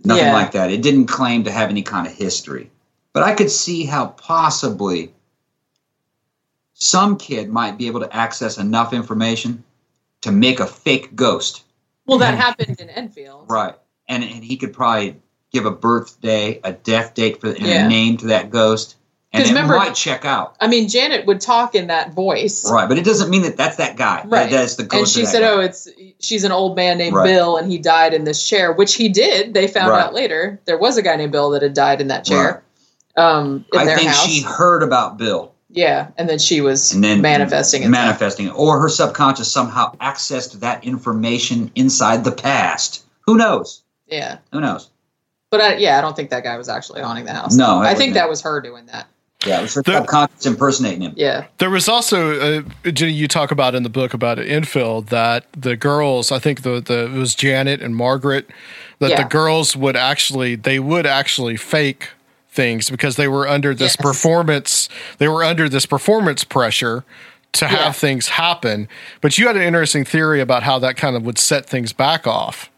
nothing 0.05 0.25
Yeah. 0.25 0.33
like 0.33 0.51
that. 0.51 0.71
It 0.71 0.81
didn't 0.81 1.07
claim 1.07 1.43
to 1.45 1.51
have 1.51 1.69
any 1.69 1.81
kind 1.81 2.07
of 2.07 2.13
history. 2.13 2.69
But 3.13 3.23
I 3.23 3.33
could 3.33 3.51
see 3.51 3.85
how 3.85 4.07
possibly 4.07 5.13
some 6.73 7.17
kid 7.17 7.49
might 7.49 7.77
be 7.77 7.87
able 7.87 7.99
to 8.01 8.15
access 8.15 8.57
enough 8.57 8.93
information 8.93 9.63
to 10.21 10.31
make 10.31 10.59
a 10.59 10.67
fake 10.67 11.15
ghost. 11.15 11.63
Well, 12.05 12.17
that 12.19 12.35
happened 12.35 12.79
in 12.79 12.89
Enfield. 12.89 13.45
Right. 13.49 13.75
And, 14.07 14.23
and 14.23 14.43
he 14.43 14.57
could 14.57 14.73
probably 14.73 15.15
give 15.51 15.65
a 15.65 15.71
birthday, 15.71 16.59
a 16.63 16.73
death 16.73 17.13
date 17.13 17.39
for 17.39 17.47
and 17.49 17.59
Yeah. 17.61 17.85
a 17.85 17.89
name 17.89 18.17
to 18.17 18.27
that 18.27 18.49
ghost. 18.49 18.95
And 19.31 19.43
it 19.43 19.47
remember- 19.47 19.75
might 19.77 19.95
check 19.95 20.25
out. 20.25 20.55
I 20.61 20.67
mean, 20.67 20.87
Janet 20.87 21.25
would 21.25 21.41
talk 21.41 21.73
in 21.73 21.87
that 21.87 22.13
voice. 22.13 22.69
Right. 22.69 22.87
But 22.87 22.97
it 22.99 23.05
doesn't 23.05 23.29
mean 23.31 23.41
that 23.43 23.57
that's 23.57 23.77
that 23.77 23.95
guy. 23.97 24.23
Right. 24.25 24.51
That's 24.51 24.75
the 24.75 24.83
ghost. 24.83 25.15
and 25.17 25.25
she 25.25 25.31
said, 25.31 25.39
guy. 25.41 25.47
"Oh, 25.49 25.59
it's 25.59 25.87
she's 26.19 26.43
an 26.43 26.51
old 26.51 26.75
man 26.75 26.97
named 26.99 27.15
Right. 27.15 27.25
Bill, 27.25 27.57
and 27.57 27.71
he 27.71 27.79
died 27.79 28.13
in 28.13 28.25
this 28.25 28.47
chair," 28.47 28.71
which 28.73 28.93
he 28.95 29.09
did. 29.09 29.53
They 29.55 29.67
found 29.67 29.89
Right. 29.89 30.03
out 30.03 30.13
later 30.13 30.61
there 30.65 30.77
was 30.77 30.97
a 30.97 31.01
guy 31.01 31.15
named 31.15 31.31
Bill 31.31 31.49
that 31.51 31.63
had 31.63 31.73
died 31.73 31.99
in 31.99 32.09
that 32.09 32.25
chair, 32.25 32.63
um, 33.17 33.65
in 33.73 33.79
I 33.79 33.85
their 33.85 33.97
think 33.97 34.09
house. 34.09 34.23
she 34.25 34.41
heard 34.41 34.83
about 34.83 35.17
Bill. 35.17 35.52
Yeah, 35.75 36.09
and 36.17 36.29
then 36.29 36.37
she 36.39 36.61
was 36.61 36.93
and 36.93 37.03
then 37.03 37.21
manifesting 37.21 37.81
it. 37.83 37.89
manifesting 37.89 38.45
it, 38.47 38.51
or 38.55 38.79
her 38.79 38.89
subconscious 38.89 39.51
somehow 39.51 39.93
accessed 39.95 40.59
that 40.59 40.83
information 40.83 41.71
inside 41.75 42.23
the 42.23 42.31
past. 42.31 43.03
Who 43.21 43.35
knows? 43.37 43.81
Yeah, 44.07 44.37
Who 44.51 44.61
knows? 44.61 44.89
but 45.49 45.61
I, 45.61 45.75
yeah, 45.77 45.97
I 45.97 46.01
don't 46.01 46.15
think 46.15 46.29
that 46.31 46.43
guy 46.43 46.57
was 46.57 46.69
actually 46.69 47.01
haunting 47.01 47.25
the 47.25 47.33
house. 47.33 47.55
No, 47.55 47.79
I 47.79 47.89
think 47.89 47.97
wasn't. 47.97 48.13
that 48.15 48.29
was 48.29 48.41
her 48.41 48.61
doing 48.61 48.85
that. 48.87 49.07
Yeah, 49.45 49.59
it 49.59 49.63
was 49.63 49.73
her 49.75 49.81
The- 49.83 49.97
subconscious 49.97 50.45
impersonating 50.45 51.01
him. 51.01 51.13
Yeah, 51.17 51.45
There 51.57 51.69
was 51.69 51.89
also 51.89 52.59
uh, 52.85 52.91
Jenny. 52.91 53.11
You 53.11 53.27
talk 53.27 53.51
about 53.51 53.75
in 53.75 53.83
the 53.83 53.89
book 53.89 54.13
about 54.13 54.39
Enfield 54.39 55.07
that 55.07 55.45
the 55.53 55.75
girls. 55.75 56.31
I 56.31 56.39
think 56.39 56.61
the 56.61 56.79
the 56.81 57.05
it 57.05 57.17
was 57.17 57.33
Janet 57.35 57.81
and 57.81 57.95
Margaret. 57.95 58.47
That 58.99 59.17
the 59.17 59.25
girls 59.25 59.75
would 59.75 59.97
actually 59.97 60.55
they 60.55 60.79
would 60.79 61.05
actually 61.05 61.57
fake 61.57 62.09
things 62.53 62.89
because 62.89 63.15
they 63.15 63.27
were 63.27 63.47
under 63.47 63.73
this 63.73 63.93
Yes. 63.93 63.95
performance. 63.97 64.89
They 65.17 65.27
were 65.27 65.43
under 65.43 65.67
this 65.67 65.85
performance 65.85 66.43
pressure 66.43 67.03
to 67.53 67.67
have 67.67 67.80
Yeah. 67.80 67.91
things 67.91 68.27
happen. 68.30 68.88
But 69.21 69.38
you 69.38 69.47
had 69.47 69.55
an 69.55 69.61
interesting 69.63 70.05
theory 70.05 70.39
about 70.41 70.63
how 70.63 70.80
that 70.80 70.95
kind 70.97 71.15
of 71.15 71.23
would 71.25 71.38
set 71.38 71.65
things 71.65 71.93
back 71.93 72.25
off. 72.25 72.69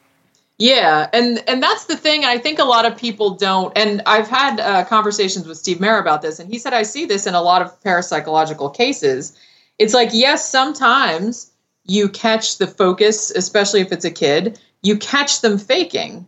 Yeah, 0.58 1.10
and 1.12 1.44
and 1.50 1.62
that's 1.62 1.86
the 1.86 1.98
thing. 1.98 2.24
I 2.24 2.38
think 2.38 2.60
a 2.60 2.64
lot 2.64 2.86
of 2.86 2.96
people 2.98 3.32
don't. 3.32 3.78
And 3.78 4.02
I've 4.06 4.30
had 4.30 4.60
uh, 4.62 4.86
conversations 4.86 5.46
with 5.48 5.58
Steve 5.58 5.82
Mera 5.82 6.00
about 6.00 6.22
this, 6.22 6.40
and 6.40 6.50
he 6.50 6.58
said 6.58 6.74
I 6.74 6.84
see 6.84 7.06
this 7.06 7.28
in 7.28 7.36
a 7.36 7.42
lot 7.42 7.62
of 7.62 7.78
parapsychological 7.84 8.74
cases. 8.74 9.34
It's 9.80 9.94
like 9.94 10.10
yes, 10.14 10.50
sometimes 10.50 11.52
you 11.86 12.08
catch 12.08 12.58
the 12.58 12.68
focus, 12.68 13.32
especially 13.32 13.82
if 13.82 13.92
it's 13.92 14.06
a 14.06 14.12
kid. 14.12 14.58
You 14.82 14.98
catch 14.98 15.42
them 15.42 15.58
faking. 15.58 16.26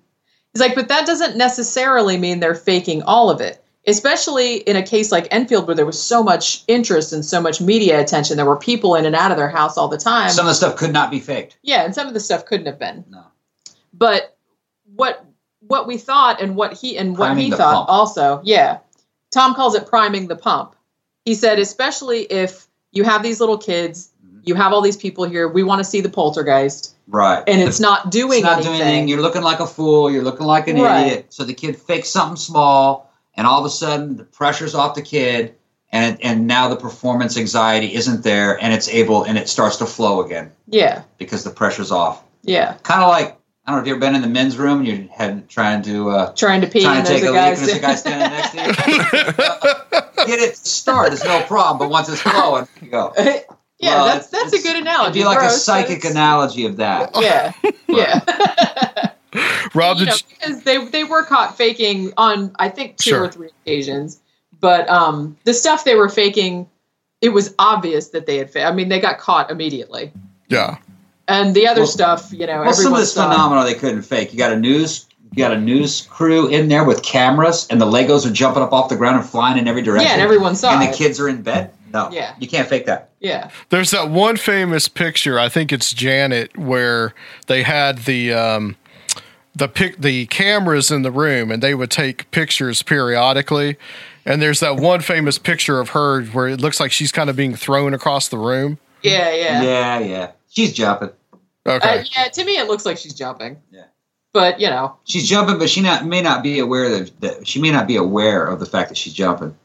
He's 0.57 0.67
like, 0.67 0.75
but 0.75 0.87
that 0.87 1.05
doesn't 1.05 1.37
necessarily 1.37 2.17
mean 2.17 2.39
they're 2.39 2.55
faking 2.55 3.03
all 3.03 3.29
of 3.29 3.41
it. 3.41 3.63
especially 3.85 4.55
in 4.57 4.75
a 4.75 4.83
case 4.83 5.11
like 5.11 5.27
Enfield 5.31 5.65
where 5.67 5.75
there 5.75 5.85
was 5.85 6.01
so 6.01 6.21
much 6.23 6.63
interest 6.67 7.13
and 7.13 7.23
so 7.23 7.39
much 7.41 7.61
media 7.61 8.01
attention. 8.01 8.35
There 8.35 8.45
were 8.45 8.57
people 8.57 8.95
in 8.95 9.05
and 9.05 9.15
out 9.15 9.31
of 9.31 9.37
their 9.37 9.49
house 9.49 9.77
all 9.77 9.87
the 9.87 9.97
time. 9.97 10.29
Some 10.29 10.45
of 10.45 10.49
the 10.49 10.55
stuff 10.55 10.75
could 10.75 10.91
not 10.91 11.09
be 11.11 11.19
faked. 11.19 11.57
yeah, 11.63 11.85
and 11.85 11.95
some 11.95 12.07
of 12.07 12.13
the 12.13 12.19
stuff 12.19 12.45
couldn't 12.45 12.65
have 12.65 12.79
been. 12.79 13.05
No. 13.09 13.23
But 13.93 14.35
what 14.95 15.23
what 15.61 15.87
we 15.87 15.97
thought 15.97 16.41
and 16.41 16.55
what 16.55 16.73
he 16.73 16.97
and 16.97 17.11
what 17.17 17.27
Priming 17.27 17.45
he 17.45 17.51
thought 17.51 17.87
pump. 17.87 17.89
also, 17.89 18.41
yeah. 18.43 18.79
Tom 19.31 19.53
calls 19.55 19.75
it 19.75 19.85
priming 19.87 20.27
the 20.27 20.35
pump. 20.35 20.75
He 21.25 21.35
said, 21.35 21.59
especially 21.59 22.23
if 22.23 22.67
you 22.91 23.03
have 23.03 23.21
these 23.23 23.39
little 23.39 23.57
kids. 23.57 24.09
You 24.47 24.55
have 24.55 24.73
all 24.73 24.81
these 24.81 24.97
people 24.97 25.23
here, 25.25 25.47
we 25.47 25.63
want 25.63 25.79
to 25.79 25.83
see 25.83 26.01
the 26.01 26.09
poltergeist, 26.09 26.95
Right. 27.07 27.43
and 27.47 27.61
it's 27.61 27.79
not 27.79 28.11
doing 28.11 28.39
it's 28.39 28.43
not 28.43 28.53
anything. 28.57 28.71
doing 28.73 28.81
anything. 28.81 29.07
You're 29.07 29.21
looking 29.21 29.41
like 29.43 29.59
a 29.59 29.67
fool. 29.67 30.09
You're 30.11 30.23
looking 30.23 30.45
like 30.47 30.67
an 30.67 30.79
Right. 30.81 31.07
idiot. 31.07 31.25
So 31.29 31.43
the 31.43 31.53
kid 31.53 31.75
fakes 31.77 32.09
something 32.09 32.37
small, 32.37 33.11
and 33.35 33.45
all 33.47 33.59
of 33.59 33.65
a 33.65 33.69
sudden 33.69 34.17
the 34.17 34.23
pressure's 34.23 34.75
off 34.75 34.95
the 34.95 35.01
kid, 35.01 35.55
and 35.91 36.17
and 36.23 36.47
now 36.47 36.67
the 36.67 36.75
performance 36.75 37.37
anxiety 37.37 37.93
isn't 37.95 38.23
there, 38.23 38.61
and 38.61 38.73
it's 38.73 38.89
able 38.89 39.23
and 39.23 39.37
it 39.37 39.47
starts 39.49 39.77
to 39.77 39.85
flow 39.85 40.21
again 40.21 40.51
yeah, 40.67 41.03
because 41.17 41.43
the 41.43 41.49
pressure's 41.49 41.91
off. 41.91 42.23
yeah. 42.43 42.75
Kind 42.83 43.01
of 43.03 43.07
like 43.09 43.35
I 43.65 43.71
don't 43.71 43.79
know. 43.79 43.81
if 43.81 43.87
you've 43.87 43.95
ever 43.97 43.99
been 44.11 44.15
in 44.15 44.21
the 44.21 44.29
men's 44.29 44.57
room 44.57 44.79
and 44.79 44.87
you 44.87 45.09
had 45.13 45.47
trying 45.49 45.81
to 45.83 46.09
uh, 46.09 46.31
Trying 46.33 46.61
to 46.61 46.67
pee 46.67 46.83
trying 46.83 46.99
and 46.99 47.07
to 47.07 47.13
take 47.13 47.23
a 47.23 47.27
a 47.27 47.31
leak 47.31 47.39
and 47.39 47.57
there's 47.57 47.73
a 47.73 47.79
guy 47.79 47.95
standing 47.95 48.29
next 48.31 48.51
to 48.51 48.91
you? 48.91 50.25
Get 50.25 50.39
it 50.39 50.55
to 50.55 50.67
start. 50.69 51.13
It's 51.13 51.23
no 51.23 51.41
problem, 51.43 51.77
but 51.77 51.89
once 51.89 52.09
it's 52.09 52.21
flowing, 52.21 52.67
you 52.81 52.89
go. 52.89 53.13
yeah, 53.79 53.95
Well, 53.95 54.05
that's 54.05 54.27
that's 54.27 54.53
a 54.53 54.61
good 54.61 54.75
analogy. 54.77 55.19
It'd 55.19 55.21
be 55.21 55.25
like 55.25 55.37
a 55.37 55.41
Gross, 55.41 55.53
but 55.53 55.59
psychic 55.59 56.05
analogy 56.05 56.65
of 56.65 56.77
that. 56.77 57.11
Yeah, 57.15 57.51
yeah. 57.87 59.11
Rob, 59.73 59.97
you 59.97 60.05
did 60.05 60.11
know, 60.11 60.17
because 60.29 60.63
they 60.63 60.83
they 60.85 61.03
were 61.03 61.23
caught 61.23 61.57
faking 61.57 62.13
on 62.17 62.51
I 62.59 62.69
think 62.69 62.97
two 62.97 63.09
Sure. 63.11 63.23
or 63.25 63.27
three 63.31 63.49
occasions, 63.65 64.19
but 64.59 64.87
um, 64.89 65.37
the 65.43 65.53
stuff 65.53 65.83
they 65.83 65.95
were 65.95 66.09
faking, 66.09 66.67
it 67.21 67.29
was 67.29 67.53
obvious 67.59 68.09
that 68.09 68.25
they 68.25 68.37
had. 68.37 68.49
Fa- 68.49 68.63
I 68.63 68.71
mean, 68.71 68.89
they 68.89 68.99
got 68.99 69.19
caught 69.19 69.51
immediately, 69.51 70.11
yeah. 70.49 70.77
and 71.27 71.53
the 71.53 71.67
other 71.67 71.81
Well- 71.81 71.87
stuff, 71.87 72.29
you 72.31 72.47
know, 72.47 72.61
Well, 72.61 72.73
some 72.73 72.93
of 72.93 72.99
this 72.99 73.13
saw. 73.13 73.29
phenomena 73.29 73.63
they 73.65 73.75
couldn't 73.75 74.03
fake. 74.03 74.31
You 74.31 74.39
got 74.39 74.53
a 74.53 74.57
news, 74.59 75.05
you 75.35 75.43
got 75.43 75.51
a 75.53 75.59
news 75.59 76.07
crew 76.09 76.47
in 76.47 76.69
there 76.69 76.83
with 76.85 77.03
cameras, 77.03 77.67
and 77.69 77.79
the 77.79 77.85
Legos 77.85 78.25
are 78.25 78.31
jumping 78.33 78.63
up 78.63 78.71
off 78.73 78.89
the 78.89 78.95
ground 78.95 79.17
and 79.17 79.29
flying 79.29 79.57
in 79.59 79.67
every 79.67 79.81
direction. 79.83 80.07
Yeah, 80.07 80.13
and 80.13 80.21
everyone 80.21 80.55
saw 80.55 80.71
And 80.73 80.81
it. 80.83 80.91
the 80.91 80.97
kids 80.97 81.19
are 81.19 81.27
in 81.29 81.41
bed. 81.43 81.69
No, 81.93 82.09
Yeah. 82.11 82.33
you 82.39 82.47
can't 82.47 82.67
fake 82.67 82.85
that. 82.85 83.09
Yeah, 83.19 83.49
There's 83.69 83.91
that 83.91 84.09
one 84.09 84.37
famous 84.37 84.87
picture. 84.87 85.39
I 85.39 85.49
think 85.49 85.71
it's 85.71 85.93
Janet, 85.93 86.55
where 86.57 87.13
they 87.47 87.63
had 87.63 87.99
the 87.99 88.33
um, 88.33 88.75
the 89.55 89.67
pic 89.67 89.97
the 89.97 90.25
cameras 90.27 90.91
in 90.91 91.01
the 91.01 91.11
room, 91.11 91.49
and 91.51 91.63
they 91.63 91.73
would 91.73 91.89
take 91.91 92.29
pictures 92.31 92.83
periodically. 92.83 93.77
And 94.25 94.41
there's 94.41 94.59
that 94.59 94.75
one 94.75 94.99
famous 95.01 95.39
picture 95.39 95.79
of 95.79 95.89
her 95.89 96.23
where 96.25 96.47
it 96.49 96.59
looks 96.61 96.79
like 96.79 96.91
she's 96.91 97.11
kind 97.11 97.29
of 97.29 97.35
being 97.35 97.55
thrown 97.55 97.93
across 97.93 98.27
the 98.27 98.37
room. 98.37 98.77
yeah, 99.01 99.33
yeah. 99.33 99.61
Yeah, 99.63 99.99
yeah. 99.99 100.31
She's 100.49 100.73
jumping. 100.73 101.09
Okay. 101.65 101.99
Uh, 101.99 102.03
yeah, 102.15 102.27
to 102.27 102.45
me, 102.45 102.57
it 102.57 102.67
looks 102.67 102.85
like 102.85 102.97
she's 102.97 103.13
jumping. 103.13 103.57
Yeah. 103.71 103.85
But 104.33 104.59
you 104.59 104.67
know, 104.69 104.97
She's 105.05 105.27
jumping, 105.27 105.57
but 105.57 105.69
she 105.69 105.81
not 105.81 106.05
may 106.05 106.21
not 106.21 106.43
be 106.43 106.59
aware 106.59 106.89
that, 106.89 107.21
that 107.21 107.47
she 107.47 107.59
may 107.61 107.71
not 107.71 107.87
be 107.87 107.95
aware 107.95 108.45
of 108.45 108.59
the 108.59 108.65
fact 108.65 108.89
that 108.89 108.97
she's 108.97 109.13
jumping. 109.13 109.55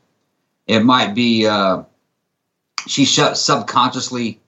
It 0.69 0.81
might 0.85 1.15
be 1.15 1.47
uh, 1.47 1.83
she 2.87 3.05
sh- 3.05 3.35
subconsciously, 3.35 4.41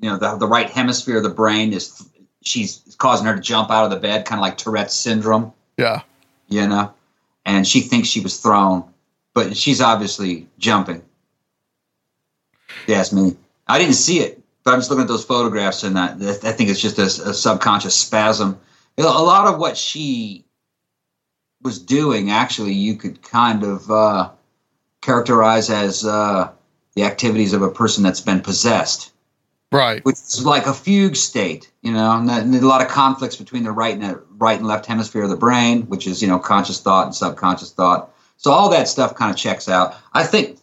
you 0.00 0.10
know, 0.10 0.18
the 0.18 0.36
the 0.36 0.46
right 0.46 0.68
hemisphere 0.70 1.18
of 1.18 1.22
the 1.22 1.30
brain 1.30 1.72
is 1.72 2.08
she's 2.42 2.96
causing 2.98 3.26
her 3.26 3.34
to 3.34 3.40
jump 3.40 3.70
out 3.70 3.84
of 3.84 3.90
the 3.90 3.96
bed, 3.96 4.24
kind 4.24 4.38
of 4.38 4.42
like 4.42 4.56
Tourette's 4.56 4.94
syndrome. 4.94 5.52
yeah. 5.76 6.02
you 6.48 6.66
know, 6.66 6.92
and 7.44 7.66
she 7.66 7.80
thinks 7.80 8.08
she 8.08 8.20
was 8.20 8.38
thrown, 8.40 8.84
but 9.34 9.56
she's 9.56 9.80
obviously 9.80 10.48
jumping. 10.58 11.02
Yes, 12.86 13.12
me. 13.12 13.36
I 13.66 13.78
didn't 13.78 13.94
see 13.94 14.20
it, 14.20 14.40
but 14.64 14.72
I'm 14.72 14.78
just 14.78 14.90
looking 14.90 15.02
at 15.02 15.08
those 15.08 15.24
photographs, 15.24 15.82
and 15.82 15.98
I, 15.98 16.12
I 16.12 16.52
think 16.52 16.70
it's 16.70 16.80
just 16.80 16.98
a, 16.98 17.28
a 17.28 17.34
subconscious 17.34 17.94
spasm. 17.94 18.58
You 18.96 19.04
know, 19.04 19.10
a 19.10 19.22
lot 19.22 19.52
of 19.52 19.58
what 19.58 19.76
she 19.76 20.44
was 21.62 21.78
doing, 21.78 22.30
actually, 22.30 22.72
you 22.74 22.94
could 22.94 23.22
kind 23.22 23.64
of 23.64 23.90
uh, 23.90 24.30
characterize 25.00 25.68
as 25.68 26.04
uh, 26.04 26.52
the 26.96 27.04
activities 27.04 27.52
of 27.52 27.62
a 27.62 27.70
person 27.70 28.02
that's 28.02 28.20
been 28.20 28.40
possessed 28.40 29.12
Right. 29.72 30.04
which 30.04 30.14
is 30.14 30.46
like 30.46 30.66
a 30.66 30.72
fugue 30.72 31.16
state, 31.16 31.70
you 31.82 31.92
know, 31.92 32.12
and, 32.12 32.28
that, 32.28 32.44
and 32.44 32.54
a 32.54 32.66
lot 32.66 32.82
of 32.82 32.88
conflicts 32.88 33.34
between 33.34 33.64
the 33.64 33.72
right 33.72 33.92
and 33.92 34.02
the 34.02 34.22
right 34.38 34.56
and 34.56 34.66
left 34.66 34.86
hemisphere 34.86 35.24
of 35.24 35.28
the 35.28 35.36
brain, 35.36 35.82
which 35.82 36.06
is 36.06 36.22
you 36.22 36.28
know 36.28 36.38
conscious 36.38 36.80
thought 36.80 37.06
and 37.06 37.14
subconscious 37.14 37.72
thought. 37.72 38.14
So 38.36 38.52
all 38.52 38.70
that 38.70 38.86
stuff 38.86 39.16
kind 39.16 39.30
of 39.30 39.36
checks 39.36 39.68
out. 39.68 39.96
I 40.12 40.22
think 40.22 40.58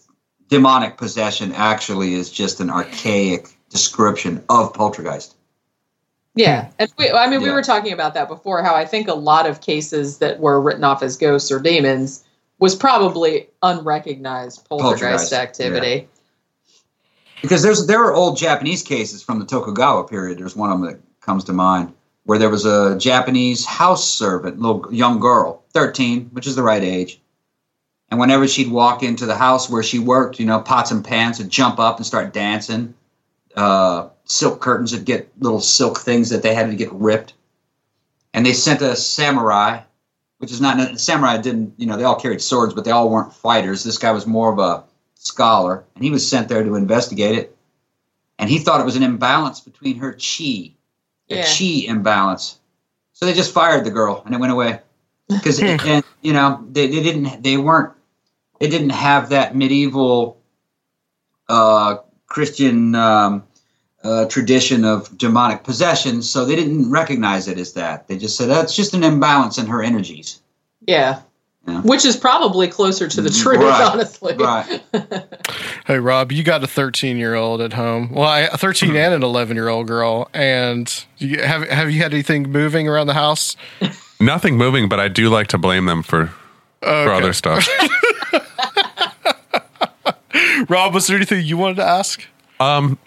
demonic 0.48 0.96
possession 0.98 1.52
actually 1.52 2.14
is 2.14 2.32
just 2.32 2.62
an 2.62 2.70
archaic 2.70 3.50
description 3.70 4.42
of 4.50 4.74
poltergeist. 4.74 5.36
yeah. 6.34 6.70
And 6.80 6.92
we, 6.98 7.12
I 7.12 7.28
mean, 7.28 7.42
we 7.42 7.52
were 7.52 7.62
talking 7.62 7.92
about 7.92 8.14
that 8.14 8.30
before. 8.30 8.64
How 8.64 8.74
I 8.74 8.86
think 8.86 9.10
a 9.10 9.16
lot 9.16 9.48
of 9.48 9.60
cases 9.60 10.20
that 10.20 10.40
were 10.40 10.62
written 10.62 10.86
off 10.86 11.04
as 11.04 11.18
ghosts 11.18 11.52
or 11.52 11.60
demons 11.60 12.24
was 12.60 12.74
probably 12.74 13.50
unrecognized 13.62 14.68
poltergeist, 14.70 15.02
Poltergeist, 15.02 15.34
activity. 15.34 16.08
Because 17.44 17.62
there's 17.62 17.88
there 17.88 18.02
are 18.02 18.14
old 18.14 18.38
Japanese 18.38 18.82
cases 18.84 19.22
from 19.22 19.38
the 19.38 19.46
Tokugawa 19.46 20.06
period. 20.06 20.40
There's 20.40 20.56
one 20.56 20.72
of 20.72 20.80
them 20.80 20.90
that 20.90 21.02
comes 21.20 21.44
to 21.44 21.54
mind 21.54 21.94
where 22.24 22.40
there 22.40 22.50
was 22.50 22.66
a 22.66 22.98
Japanese 22.98 23.66
house 23.66 24.10
servant, 24.10 24.62
little 24.62 24.88
young 24.94 25.20
girl, 25.20 25.62
13, 25.74 26.30
which 26.32 26.48
is 26.48 26.56
the 26.56 26.64
right 26.64 26.82
age. 26.82 27.20
And 28.10 28.18
whenever 28.18 28.48
she'd 28.48 28.72
walk 28.72 29.04
into 29.04 29.26
the 29.26 29.36
house 29.36 29.70
where 29.70 29.84
she 29.84 30.00
worked, 30.00 30.40
you 30.40 30.46
know, 30.46 30.62
pots 30.62 30.92
and 30.92 31.04
pans 31.04 31.38
would 31.38 31.50
jump 31.50 31.80
up 31.80 31.98
and 31.98 32.06
start 32.06 32.32
dancing. 32.32 32.94
Uh, 33.58 34.08
silk 34.24 34.62
curtains 34.62 34.94
would 34.94 35.04
get 35.04 35.30
little 35.38 35.60
silk 35.60 36.00
things 36.00 36.30
that 36.30 36.44
they 36.44 36.56
had 36.56 36.70
to 36.70 36.78
get 36.78 36.94
ripped. 36.94 37.34
And 38.34 38.46
they 38.46 38.54
sent 38.54 38.82
a 38.82 38.96
samurai, 38.96 39.82
which 40.38 40.54
is 40.54 40.62
not 40.62 40.80
a 40.80 40.98
samurai 40.98 41.40
didn't, 41.40 41.74
you 41.76 41.88
know, 41.88 41.98
they 41.98 42.06
all 42.06 42.20
carried 42.20 42.42
swords, 42.42 42.74
but 42.74 42.86
they 42.86 42.92
all 42.92 43.10
weren't 43.10 43.34
fighters. 43.34 43.84
This 43.84 43.98
guy 43.98 44.12
was 44.12 44.26
more 44.26 44.54
of 44.54 44.60
a 44.60 44.86
scholar, 45.24 45.86
and 45.96 46.04
he 46.04 46.12
was 46.12 46.28
sent 46.30 46.50
there 46.50 46.64
to 46.64 46.76
investigate 46.76 47.38
it. 47.38 47.58
And 48.38 48.50
he 48.50 48.60
thought 48.60 48.82
it 48.82 48.86
was 48.86 48.96
an 48.96 49.04
imbalance 49.04 49.62
between 49.62 49.98
her 49.98 50.14
chi, 50.14 50.74
a 51.30 51.38
Yeah. 51.38 51.46
chi 51.46 51.86
imbalance. 51.88 52.60
So 53.14 53.26
they 53.26 53.34
just 53.34 53.54
fired 53.54 53.86
the 53.86 53.92
girl, 53.92 54.22
and 54.26 54.36
it 54.36 54.40
went 54.40 54.52
away. 54.52 54.80
Because 55.30 55.60
and 55.62 56.04
you 56.22 56.34
know 56.34 56.66
they, 56.70 56.88
they 56.88 57.02
didn't 57.02 57.42
they 57.42 57.58
weren't 57.58 57.94
they 58.60 58.68
didn't 58.68 58.90
have 58.90 59.30
that 59.30 59.56
medieval 59.56 60.42
uh, 61.48 61.98
Christian 62.28 62.96
um, 62.96 63.44
uh, 64.04 64.26
tradition 64.26 64.84
of 64.84 65.18
demonic 65.18 65.64
possession, 65.64 66.22
so 66.22 66.44
they 66.44 66.56
didn't 66.56 66.92
recognize 66.92 67.48
it 67.48 67.58
as 67.58 67.74
that. 67.74 68.08
They 68.08 68.18
just 68.18 68.36
said 68.38 68.50
that's 68.50 68.76
just 68.76 68.94
an 68.94 69.04
imbalance 69.04 69.58
in 69.58 69.68
her 69.68 69.82
energies. 69.82 70.42
Yeah. 70.86 71.22
Yeah. 71.66 71.80
Which 71.82 72.04
is 72.04 72.18
probably 72.18 72.68
closer 72.68 73.08
to 73.08 73.22
the 73.22 73.30
truth, 73.30 73.60
Right. 73.60 73.92
honestly. 73.92 74.36
Right. 74.36 74.82
Hey 75.86 76.00
Rob, 76.00 76.32
you 76.32 76.44
got 76.44 76.64
a 76.64 76.68
13 76.68 77.18
year 77.18 77.36
old 77.36 77.60
at 77.60 77.74
home. 77.74 78.10
Well, 78.14 78.26
I, 78.28 78.40
a 78.42 78.58
13 78.58 78.96
and 78.96 79.14
an 79.14 79.22
11 79.22 79.58
year 79.58 79.68
old 79.68 79.86
girl. 79.86 80.30
And 80.34 80.90
you, 81.18 81.42
have 81.44 81.68
have 81.68 81.92
you 81.92 82.02
had 82.02 82.14
anything 82.14 82.44
moving 82.50 82.88
around 82.88 83.08
the 83.08 83.14
house? 83.14 83.58
Nothing 84.22 84.56
moving, 84.58 84.88
but 84.88 85.02
I 85.02 85.10
do 85.10 85.30
like 85.30 85.48
to 85.48 85.58
blame 85.58 85.86
them 85.86 86.02
for 86.02 86.28
for 86.80 87.12
other 87.12 87.34
stuff. 87.34 87.68
Rob, 90.70 90.94
was 90.94 91.08
there 91.08 91.18
anything 91.18 91.46
you 91.46 91.58
wanted 91.58 91.76
to 91.78 91.86
ask? 91.86 92.24
Um, 92.60 92.98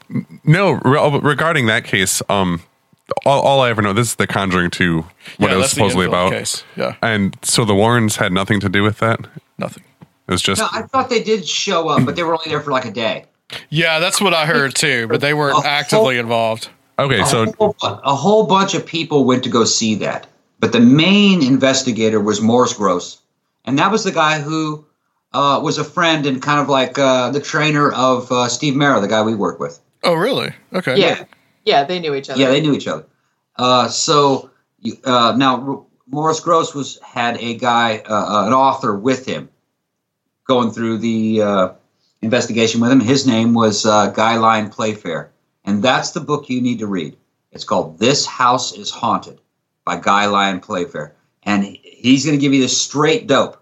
no, 0.45 0.73
re- 0.73 1.20
regarding 1.23 1.66
that 1.66 1.85
case, 1.85 2.23
um, 2.28 2.62
all, 3.24 3.41
all 3.43 3.61
I 3.61 3.70
ever 3.70 3.83
know 3.83 3.93
this 3.93 4.09
is 4.09 4.15
the 4.16 4.27
Conjuring 4.27 4.70
Two, 4.70 5.03
what 5.39 5.51
Yeah, 5.51 5.55
it 5.55 5.59
was 5.59 5.70
supposedly 5.70 6.07
about, 6.07 6.33
case. 6.33 6.65
Yeah. 6.77 6.97
and 7.03 7.37
so 7.43 7.65
the 7.65 7.74
Warrens 7.74 8.16
had 8.16 8.33
nothing 8.33 8.61
to 8.61 8.69
do 8.69 8.83
with 8.83 8.99
that. 8.99 9.20
Nothing. 9.59 9.85
It 10.01 10.33
was 10.33 10.43
just 10.43 10.61
No, 10.61 10.69
I 10.73 10.83
thought 10.83 11.09
they 11.09 11.23
did 11.23 11.47
show 11.47 11.89
up, 11.89 12.05
but 12.05 12.16
they 12.16 12.23
were 12.24 12.33
only 12.35 12.47
there 12.51 12.61
for 12.61 12.70
like 12.73 12.85
a 12.85 12.91
day. 12.91 13.27
Yeah, 13.70 14.01
that's 14.01 14.20
what 14.20 14.35
I 14.35 14.45
heard 14.47 14.74
too, 14.74 15.07
but 15.07 15.20
they 15.20 15.35
weren't 15.35 15.65
actively 15.65 16.19
involved. 16.19 16.69
okay. 16.99 17.20
a, 17.20 17.27
So 17.27 17.53
whole, 17.59 17.77
a 17.81 18.15
whole 18.15 18.47
bunch 18.47 18.74
of 18.74 18.85
people 18.85 19.24
went 19.24 19.45
to 19.45 19.51
go 19.51 19.65
see 19.65 19.95
that, 19.97 20.27
but 20.59 20.73
the 20.73 20.81
main 20.81 21.45
investigator 21.45 22.20
was 22.20 22.41
Maurice 22.41 22.73
Grosse, 22.74 23.20
and 23.65 23.78
that 23.78 23.93
was 23.93 24.03
the 24.03 24.11
guy 24.11 24.41
who 24.41 24.85
uh, 25.33 25.61
was 25.62 25.78
a 25.78 25.85
friend 25.85 26.27
and 26.27 26.43
kind 26.43 26.59
of 26.59 26.69
like 26.69 26.99
uh, 26.99 27.31
the 27.31 27.41
trainer 27.41 27.93
of 27.93 28.33
uh, 28.33 28.49
Steve 28.49 28.74
Mera, 28.74 29.01
the 29.01 29.07
guy 29.09 29.23
we 29.23 29.35
work 29.37 29.61
with. 29.61 29.78
Oh, 30.03 30.15
really? 30.15 30.51
Okay. 30.73 30.99
Yeah. 30.99 31.24
Yeah, 31.66 31.84
they 31.84 31.98
knew 31.98 32.14
each 32.14 32.30
other. 32.30 32.40
Yeah, 32.40 32.48
they 32.48 32.60
knew 32.60 32.72
each 32.72 32.86
other. 32.86 33.05
Uh, 33.56 33.88
so 33.88 34.51
uh, 35.05 35.34
now 35.36 35.60
R- 35.60 35.84
Maurice 36.09 36.40
Grosse 36.40 36.74
was 36.74 36.98
had 37.01 37.36
a 37.38 37.56
guy, 37.56 38.02
uh, 38.09 38.14
uh, 38.14 38.47
an 38.47 38.52
author 38.52 38.97
with 38.97 39.26
him, 39.26 39.48
going 40.47 40.70
through 40.70 40.98
the 40.98 41.43
uh, 41.43 41.68
investigation 42.22 42.80
with 42.80 42.93
him. 42.93 43.01
His 43.01 43.26
name 43.26 43.52
was 43.52 43.84
uh, 43.84 44.10
Guy 44.10 44.36
Lyon 44.36 44.70
Playfair, 44.70 45.32
and 45.64 45.82
that's 45.82 46.12
the 46.12 46.20
book 46.20 46.48
you 46.48 46.60
need 46.60 46.78
to 46.78 46.86
read. 46.86 47.16
It's 47.51 47.64
called 47.64 47.98
"This 47.98 48.24
House 48.24 48.72
Is 48.72 48.90
Haunted" 48.90 49.40
by 49.84 49.98
Guy 49.98 50.26
Lyon 50.26 50.60
Playfair, 50.60 51.14
and 51.43 51.64
he's 51.64 52.24
going 52.24 52.38
to 52.38 52.40
give 52.40 52.55
you 52.55 52.62
the 52.62 52.68
straight 52.68 53.26
dope. 53.26 53.60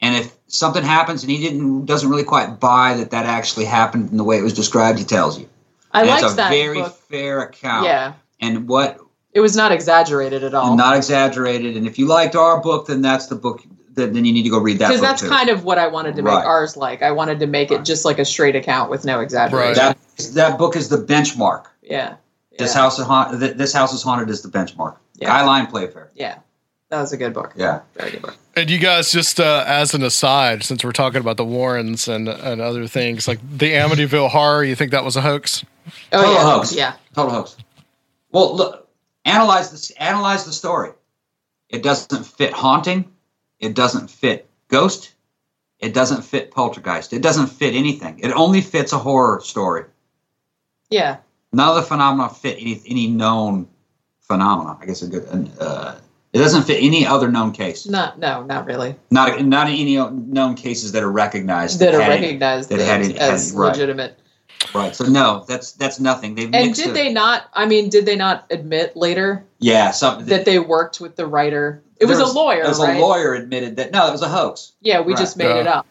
And 0.00 0.14
if 0.14 0.36
something 0.46 0.84
happens 0.84 1.22
and 1.22 1.32
he 1.32 1.38
didn't 1.38 1.86
doesn't 1.86 2.08
really 2.08 2.24
quite 2.24 2.60
buy 2.60 2.94
that 2.98 3.10
that 3.10 3.26
actually 3.26 3.64
happened 3.64 4.10
in 4.10 4.16
the 4.16 4.24
way 4.24 4.38
it 4.38 4.42
was 4.42 4.52
described, 4.52 5.00
he 5.00 5.04
tells 5.04 5.40
you. 5.40 5.48
I 5.92 6.00
And 6.00 6.08
liked 6.10 6.22
it's 6.24 6.32
a 6.32 6.36
that 6.36 6.50
very 6.50 6.80
book. 6.80 6.94
fair 7.08 7.40
account. 7.42 7.86
Yeah, 7.86 8.12
And 8.40 8.68
what 8.68 8.98
it 9.32 9.40
was 9.40 9.56
not 9.56 9.72
exaggerated 9.72 10.44
at 10.44 10.54
all. 10.54 10.76
not 10.76 10.96
exaggerated. 10.96 11.76
And 11.76 11.86
if 11.86 11.98
you 11.98 12.06
liked 12.06 12.34
our 12.36 12.60
book, 12.60 12.86
then 12.86 13.02
that's 13.02 13.26
the 13.26 13.34
book. 13.34 13.62
Then, 13.94 14.14
then 14.14 14.24
you 14.24 14.32
need 14.32 14.42
to 14.44 14.48
go 14.50 14.58
read 14.58 14.78
that. 14.78 14.88
Because 14.88 15.02
that's 15.02 15.20
too. 15.22 15.28
kind 15.28 15.50
of 15.50 15.64
what 15.64 15.78
I 15.78 15.86
wanted 15.86 16.16
to 16.16 16.22
make 16.22 16.32
ours 16.32 16.76
like. 16.76 17.02
I 17.02 17.10
wanted 17.10 17.40
to 17.40 17.46
make 17.46 17.70
it 17.70 17.84
just 17.84 18.04
like 18.06 18.18
a 18.18 18.24
straight 18.24 18.56
account 18.56 18.90
with 18.90 19.04
no 19.04 19.20
exaggeration. 19.20 19.74
that 19.74 19.98
that 20.34 20.58
book 20.58 20.76
is 20.76 20.88
the 20.88 20.96
benchmark. 20.96 21.64
Yeah. 21.82 22.16
This 22.58 22.72
house 22.74 22.98
is 22.98 23.06
haunted. 23.06 23.58
This 23.58 23.72
house 23.72 23.92
is 23.92 24.02
haunted 24.02 24.30
is 24.30 24.42
the 24.42 24.48
benchmark. 24.48 24.96
Yeah. 25.16 25.28
Guy 25.28 25.44
Lyon 25.44 25.66
Playfair. 25.66 26.10
Yeah. 26.14 26.38
That 26.90 27.00
was 27.00 27.12
a 27.12 27.16
good 27.16 27.32
book. 27.32 27.52
Yeah. 27.56 27.80
Very 27.94 28.10
good 28.12 28.22
book. 28.22 28.36
And 28.54 28.68
you 28.70 28.78
guys, 28.78 29.10
just 29.10 29.40
uh, 29.40 29.64
as 29.66 29.94
an 29.94 30.02
aside, 30.02 30.62
since 30.62 30.84
we're 30.84 30.92
talking 30.92 31.20
about 31.20 31.38
the 31.38 31.44
Warrens 31.44 32.06
and 32.06 32.28
and 32.28 32.60
other 32.60 32.86
things 32.86 33.26
like 33.26 33.40
the 33.58 33.72
Amityville 33.72 34.28
horror, 34.30 34.62
you 34.64 34.74
think 34.74 34.90
that 34.90 35.04
was 35.04 35.16
a 35.16 35.22
hoax? 35.22 35.64
Oh 36.12 36.18
Total 36.22 36.32
yeah. 36.32 36.42
hoax. 36.42 36.74
Yeah. 36.74 36.94
Total 37.14 37.32
hoax. 37.32 37.56
Well, 38.30 38.56
look, 38.56 38.88
analyze 39.24 39.70
this. 39.70 39.90
Analyze 39.92 40.44
the 40.44 40.52
story. 40.52 40.90
It 41.68 41.82
doesn't 41.82 42.24
fit 42.24 42.52
haunting. 42.52 43.10
It 43.60 43.74
doesn't 43.74 44.08
fit 44.10 44.48
ghost. 44.68 45.14
It 45.78 45.94
doesn't 45.94 46.22
fit 46.22 46.50
poltergeist. 46.52 47.12
It 47.12 47.22
doesn't 47.22 47.48
fit 47.48 47.74
anything. 47.74 48.18
It 48.20 48.30
only 48.32 48.60
fits 48.60 48.92
a 48.92 48.98
horror 48.98 49.40
story. 49.42 49.84
Yeah. 50.90 51.18
None 51.52 51.68
of 51.68 51.74
the 51.76 51.82
phenomena 51.82 52.28
fit 52.28 52.56
any 52.60 52.80
any 52.86 53.06
known 53.08 53.68
phenomena. 54.20 54.78
I 54.80 54.86
guess 54.86 55.02
a 55.02 55.08
good. 55.08 55.50
Uh, 55.60 55.96
it 56.32 56.38
doesn't 56.38 56.62
fit 56.62 56.82
any 56.82 57.06
other 57.06 57.30
known 57.30 57.52
case. 57.52 57.86
No, 57.86 58.12
no, 58.16 58.42
not 58.44 58.64
really. 58.64 58.94
Not 59.10 59.44
not 59.44 59.66
any 59.68 59.96
known 59.96 60.54
cases 60.54 60.92
that 60.92 61.02
are 61.02 61.10
recognized 61.12 61.78
That 61.80 61.94
are 61.94 62.00
had 62.00 62.12
it- 62.12 62.22
recognized 62.22 62.68
that 62.70 62.78
as, 62.80 62.86
had 62.86 63.02
had 63.02 63.16
as 63.16 63.52
it- 63.52 63.56
right. 63.56 64.14
Legitimate. 64.62 64.78
Right. 64.86 64.96
So 64.96 65.04
no, 65.04 65.44
that's 65.46 65.72
that's 65.72 66.00
nothing. 66.00 66.34
They've 66.34 66.50
And 66.52 66.74
did 66.74 66.88
it- 66.88 66.94
they 66.94 67.12
not? 67.12 67.44
I 67.54 67.66
mean, 67.66 67.88
did 67.88 68.06
they 68.06 68.16
not 68.16 68.46
admit 68.50 68.96
later 68.96 69.44
Yeah, 69.58 69.90
something 69.90 70.26
that 70.26 70.44
they 70.44 70.58
worked 70.58 71.00
with 71.00 71.16
the 71.16 71.26
writer? 71.26 71.82
It 71.98 72.06
was 72.06 72.18
a 72.18 72.26
lawyer, 72.26 72.62
It 72.62 72.68
was 72.68 72.80
right? 72.80 72.96
a 72.96 73.00
lawyer 73.00 73.34
admitted 73.34 73.76
that 73.76 73.92
no, 73.92 74.08
it 74.08 74.12
was 74.12 74.22
a 74.22 74.28
hoax. 74.28 74.72
Yeah, 74.80 75.00
we 75.00 75.12
Right. 75.12 75.20
just 75.20 75.36
made 75.36 75.56
it 75.56 75.66
up. 75.68 75.86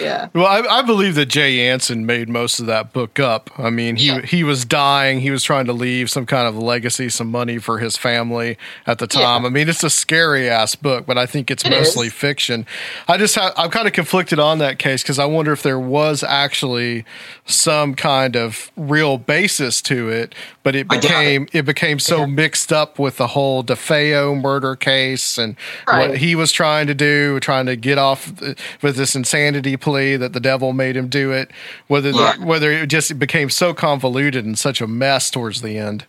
Yeah. 0.00 0.28
Well, 0.34 0.46
I, 0.46 0.78
I 0.78 0.82
believe 0.82 1.14
that 1.16 1.26
Jay 1.26 1.68
Anson 1.68 2.06
made 2.06 2.28
most 2.28 2.60
of 2.60 2.66
that 2.66 2.92
book 2.92 3.18
up. 3.20 3.50
I 3.58 3.70
mean, 3.70 3.96
he 3.96 4.20
he 4.22 4.44
was 4.44 4.64
dying. 4.64 5.20
He 5.20 5.30
was 5.30 5.42
trying 5.42 5.66
to 5.66 5.72
leave 5.72 6.10
some 6.10 6.26
kind 6.26 6.46
of 6.48 6.56
legacy, 6.56 7.08
some 7.08 7.30
money 7.30 7.58
for 7.58 7.78
his 7.78 7.96
family 7.96 8.56
at 8.86 8.98
the 8.98 9.06
time. 9.06 9.44
I 9.44 9.48
mean, 9.48 9.68
it's 9.68 9.82
a 9.84 9.90
scary 9.90 10.48
ass 10.48 10.74
book, 10.74 11.04
but 11.06 11.18
I 11.18 11.26
think 11.26 11.50
it's 11.50 11.64
It 11.64 11.70
mostly 11.70 12.06
is. 12.06 12.12
fiction. 12.12 12.66
I 13.08 13.18
just 13.18 13.34
ha- 13.34 13.52
I'm 13.56 13.70
kind 13.70 13.86
of 13.86 13.92
conflicted 13.92 14.38
on 14.38 14.58
that 14.58 14.78
case 14.78 15.02
because 15.02 15.18
I 15.18 15.24
wonder 15.26 15.52
if 15.52 15.62
there 15.62 15.78
was 15.80 16.22
actually 16.22 17.04
some 17.44 17.94
kind 17.94 18.36
of 18.36 18.70
real 18.76 19.18
basis 19.18 19.82
to 19.82 20.08
it, 20.08 20.34
but 20.62 20.74
it 20.74 20.88
became 20.88 21.48
it. 21.52 21.62
became 21.66 21.98
so 21.98 22.26
mixed 22.26 22.72
up 22.72 22.98
with 22.98 23.16
the 23.16 23.28
whole 23.28 23.62
DeFeo 23.62 24.40
murder 24.40 24.76
case 24.76 25.38
and 25.38 25.56
Right. 25.86 26.10
what 26.10 26.18
he 26.18 26.34
was 26.34 26.52
trying 26.52 26.86
to 26.86 26.94
do, 26.94 27.38
trying 27.40 27.66
to 27.66 27.76
get 27.76 27.98
off 27.98 28.32
uh, 28.42 28.54
with 28.80 28.96
this 28.96 29.14
insanity 29.14 29.76
plea 29.82 30.16
that 30.16 30.32
the 30.32 30.40
devil 30.40 30.72
made 30.72 30.96
him 30.96 31.08
do 31.08 31.30
it. 31.32 31.50
Whether 31.88 32.12
the, 32.12 32.32
whether 32.42 32.72
it 32.72 32.86
just 32.86 33.18
became 33.18 33.50
so 33.50 33.74
convoluted 33.74 34.46
and 34.46 34.58
such 34.58 34.80
a 34.80 34.86
mess 34.86 35.30
towards 35.30 35.60
the 35.60 35.76
end. 35.76 36.06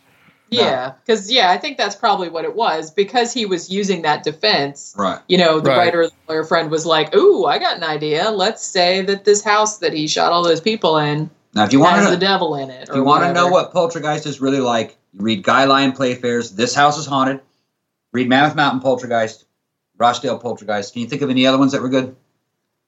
Yeah. 0.50 0.94
Because, 1.06 1.32
yeah, 1.32 1.50
I 1.52 1.58
think 1.58 1.78
that's 1.78 1.96
probably 1.96 2.30
what 2.30 2.46
it 2.46 2.56
was. 2.56 2.92
Because 2.92 3.34
he 3.34 3.46
was 3.46 3.70
using 3.72 4.04
that 4.04 4.24
defense, 4.24 4.94
Right. 4.98 5.20
you 5.28 5.38
know, 5.38 5.60
the 5.60 5.72
Right. 5.72 5.78
writer, 5.80 6.08
the 6.08 6.14
lawyer 6.32 6.44
friend 6.44 6.70
was 6.70 6.86
like, 6.86 7.14
Ooh, 7.16 7.46
I 7.46 7.58
got 7.58 7.76
an 7.78 7.84
idea. 7.84 8.30
Let's 8.30 8.64
say 8.64 9.02
that 9.02 9.26
this 9.26 9.44
house 9.44 9.80
that 9.80 9.94
he 9.94 10.08
shot 10.08 10.32
all 10.32 10.44
those 10.44 10.62
people 10.62 10.98
in 10.98 11.30
Now, 11.56 11.64
if 11.66 11.74
you 11.74 11.80
want 11.80 11.96
has 11.96 12.06
to 12.06 12.12
the 12.12 12.18
devil 12.18 12.56
in 12.56 12.70
it. 12.70 12.88
if 12.88 12.96
you 12.96 13.04
want 13.04 13.24
to 13.24 13.34
know 13.34 13.48
what 13.48 13.74
Poltergeist 13.74 14.26
is 14.28 14.40
really 14.42 14.60
like, 14.60 14.96
you 15.14 15.22
read 15.24 15.42
Guy 15.44 15.66
Lyon 15.66 15.92
Playfair's. 15.92 16.52
This 16.52 16.74
house 16.76 16.98
is 17.00 17.06
haunted. 17.08 17.42
Read 18.12 18.30
Mammoth 18.30 18.56
Mountain 18.56 18.82
Poltergeist, 18.82 19.46
Rochdale 19.98 20.38
Poltergeist. 20.38 20.94
Can 20.94 21.02
you 21.02 21.08
think 21.08 21.24
of 21.24 21.32
any 21.32 21.48
other 21.48 21.58
ones 21.58 21.72
that 21.72 21.82
were 21.82 21.90
good? 21.90 22.16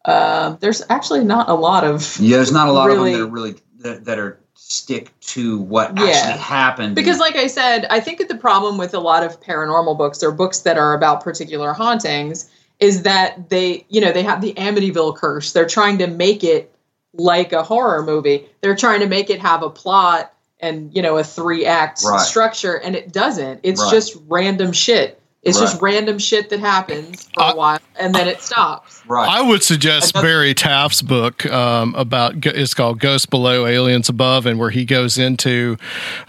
Um, 0.07 0.57
there's 0.61 0.81
actually 0.89 1.23
not 1.23 1.49
a 1.49 1.53
lot 1.53 1.83
of. 1.83 2.17
Yeah, 2.19 2.37
there's 2.37 2.51
not 2.51 2.67
a 2.67 2.71
lot 2.71 2.87
Really- 2.87 3.13
of 3.13 3.19
them 3.19 3.21
that 3.21 3.27
are 3.27 3.31
really 3.31 3.55
that, 3.79 4.05
that 4.05 4.19
are 4.19 4.39
stick 4.55 5.11
to 5.19 5.59
what 5.59 5.95
Yeah. 5.97 6.05
actually 6.05 6.39
happened. 6.39 6.95
Because, 6.95 7.19
like 7.19 7.35
I 7.35 7.47
said, 7.47 7.85
I 7.89 7.99
think 7.99 8.17
that 8.17 8.29
the 8.29 8.35
problem 8.35 8.77
with 8.77 8.93
a 8.95 8.99
lot 8.99 9.23
of 9.23 9.39
paranormal 9.41 9.97
books 9.97 10.23
or 10.23 10.31
books 10.31 10.59
that 10.61 10.77
are 10.77 10.93
about 10.95 11.23
particular 11.23 11.71
hauntings 11.73 12.49
is 12.79 13.03
that 13.03 13.49
they, 13.49 13.85
you 13.89 14.01
know, 14.01 14.11
they 14.11 14.23
have 14.23 14.41
the 14.41 14.53
Amityville 14.55 15.15
curse. 15.17 15.53
They're 15.53 15.67
trying 15.67 15.99
to 15.99 16.07
make 16.07 16.43
it 16.43 16.73
like 17.13 17.53
a 17.53 17.63
horror 17.63 18.03
movie. 18.03 18.47
They're 18.61 18.75
trying 18.75 19.01
to 19.01 19.07
make 19.07 19.29
it 19.29 19.39
have 19.39 19.61
a 19.61 19.69
plot 19.69 20.33
and, 20.59 20.93
you 20.95 21.01
know, 21.01 21.17
a 21.17 21.23
three 21.23 21.65
act 21.65 22.01
Right. 22.03 22.19
structure, 22.19 22.73
and 22.75 22.95
it 22.95 23.11
doesn't. 23.13 23.59
It's 23.63 23.81
Right. 23.81 23.91
just 23.91 24.17
random 24.27 24.71
shit. 24.71 25.21
It's 25.45 25.59
just 25.59 25.79
random 25.79 26.17
shit 26.17 26.49
that 26.49 26.59
happens 26.59 27.27
for 27.33 27.43
I- 27.43 27.51
a 27.51 27.55
while 27.55 27.79
and 27.97 28.13
then 28.15 28.27
it 28.27 28.41
stops. 28.41 29.01
right. 29.07 29.29
I 29.29 29.41
would 29.41 29.61
suggest 29.63 30.15
Another- 30.15 30.27
Barry 30.27 30.53
Taff's 30.55 31.01
book 31.03 31.45
um, 31.45 31.93
about 31.95 32.43
it's 32.45 32.73
called 32.73 32.99
Ghosts 32.99 33.27
Below, 33.27 33.65
Aliens 33.67 34.09
Above, 34.09 34.47
and 34.47 34.57
where 34.59 34.71
he 34.71 34.85
goes 34.85 35.17
into 35.19 35.77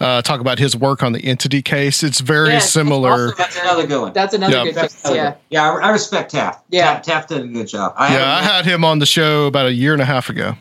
uh, 0.01 0.21
talk 0.23 0.41
about 0.41 0.59
his 0.59 0.77
work 0.77 1.03
on 1.03 1.13
the 1.13 1.25
entity 1.25 1.63
case. 1.63 2.03
It's 2.03 2.21
very 2.21 2.51
Yeah, 2.51 2.59
similar. 2.59 3.33
That's 3.37 3.59
another 3.59 3.87
good 3.87 4.01
one. 4.03 4.13
That's 4.13 4.35
another 4.35 4.55
Yeah. 4.59 4.65
good 4.65 4.75
That's 4.75 4.95
case. 4.95 5.05
another 5.07 5.17
Yeah. 5.17 5.35
yeah. 5.49 5.71
I, 5.73 5.89
I 5.89 5.91
respect 5.91 6.31
Taff. 6.33 6.63
Yeah. 6.69 6.93
Taff, 6.97 7.03
Taff 7.03 7.27
did 7.29 7.41
a 7.41 7.47
good 7.49 7.69
job. 7.69 7.95
I 7.97 8.15
Yeah, 8.15 8.37
I 8.37 8.43
had 8.43 8.67
him 8.67 8.85
on 8.85 8.99
the 8.99 9.07
show 9.07 9.47
about 9.47 9.67
a 9.67 9.73
year 9.73 9.95
and 9.95 10.03
a 10.03 10.07
half 10.07 10.29
ago. 10.29 10.55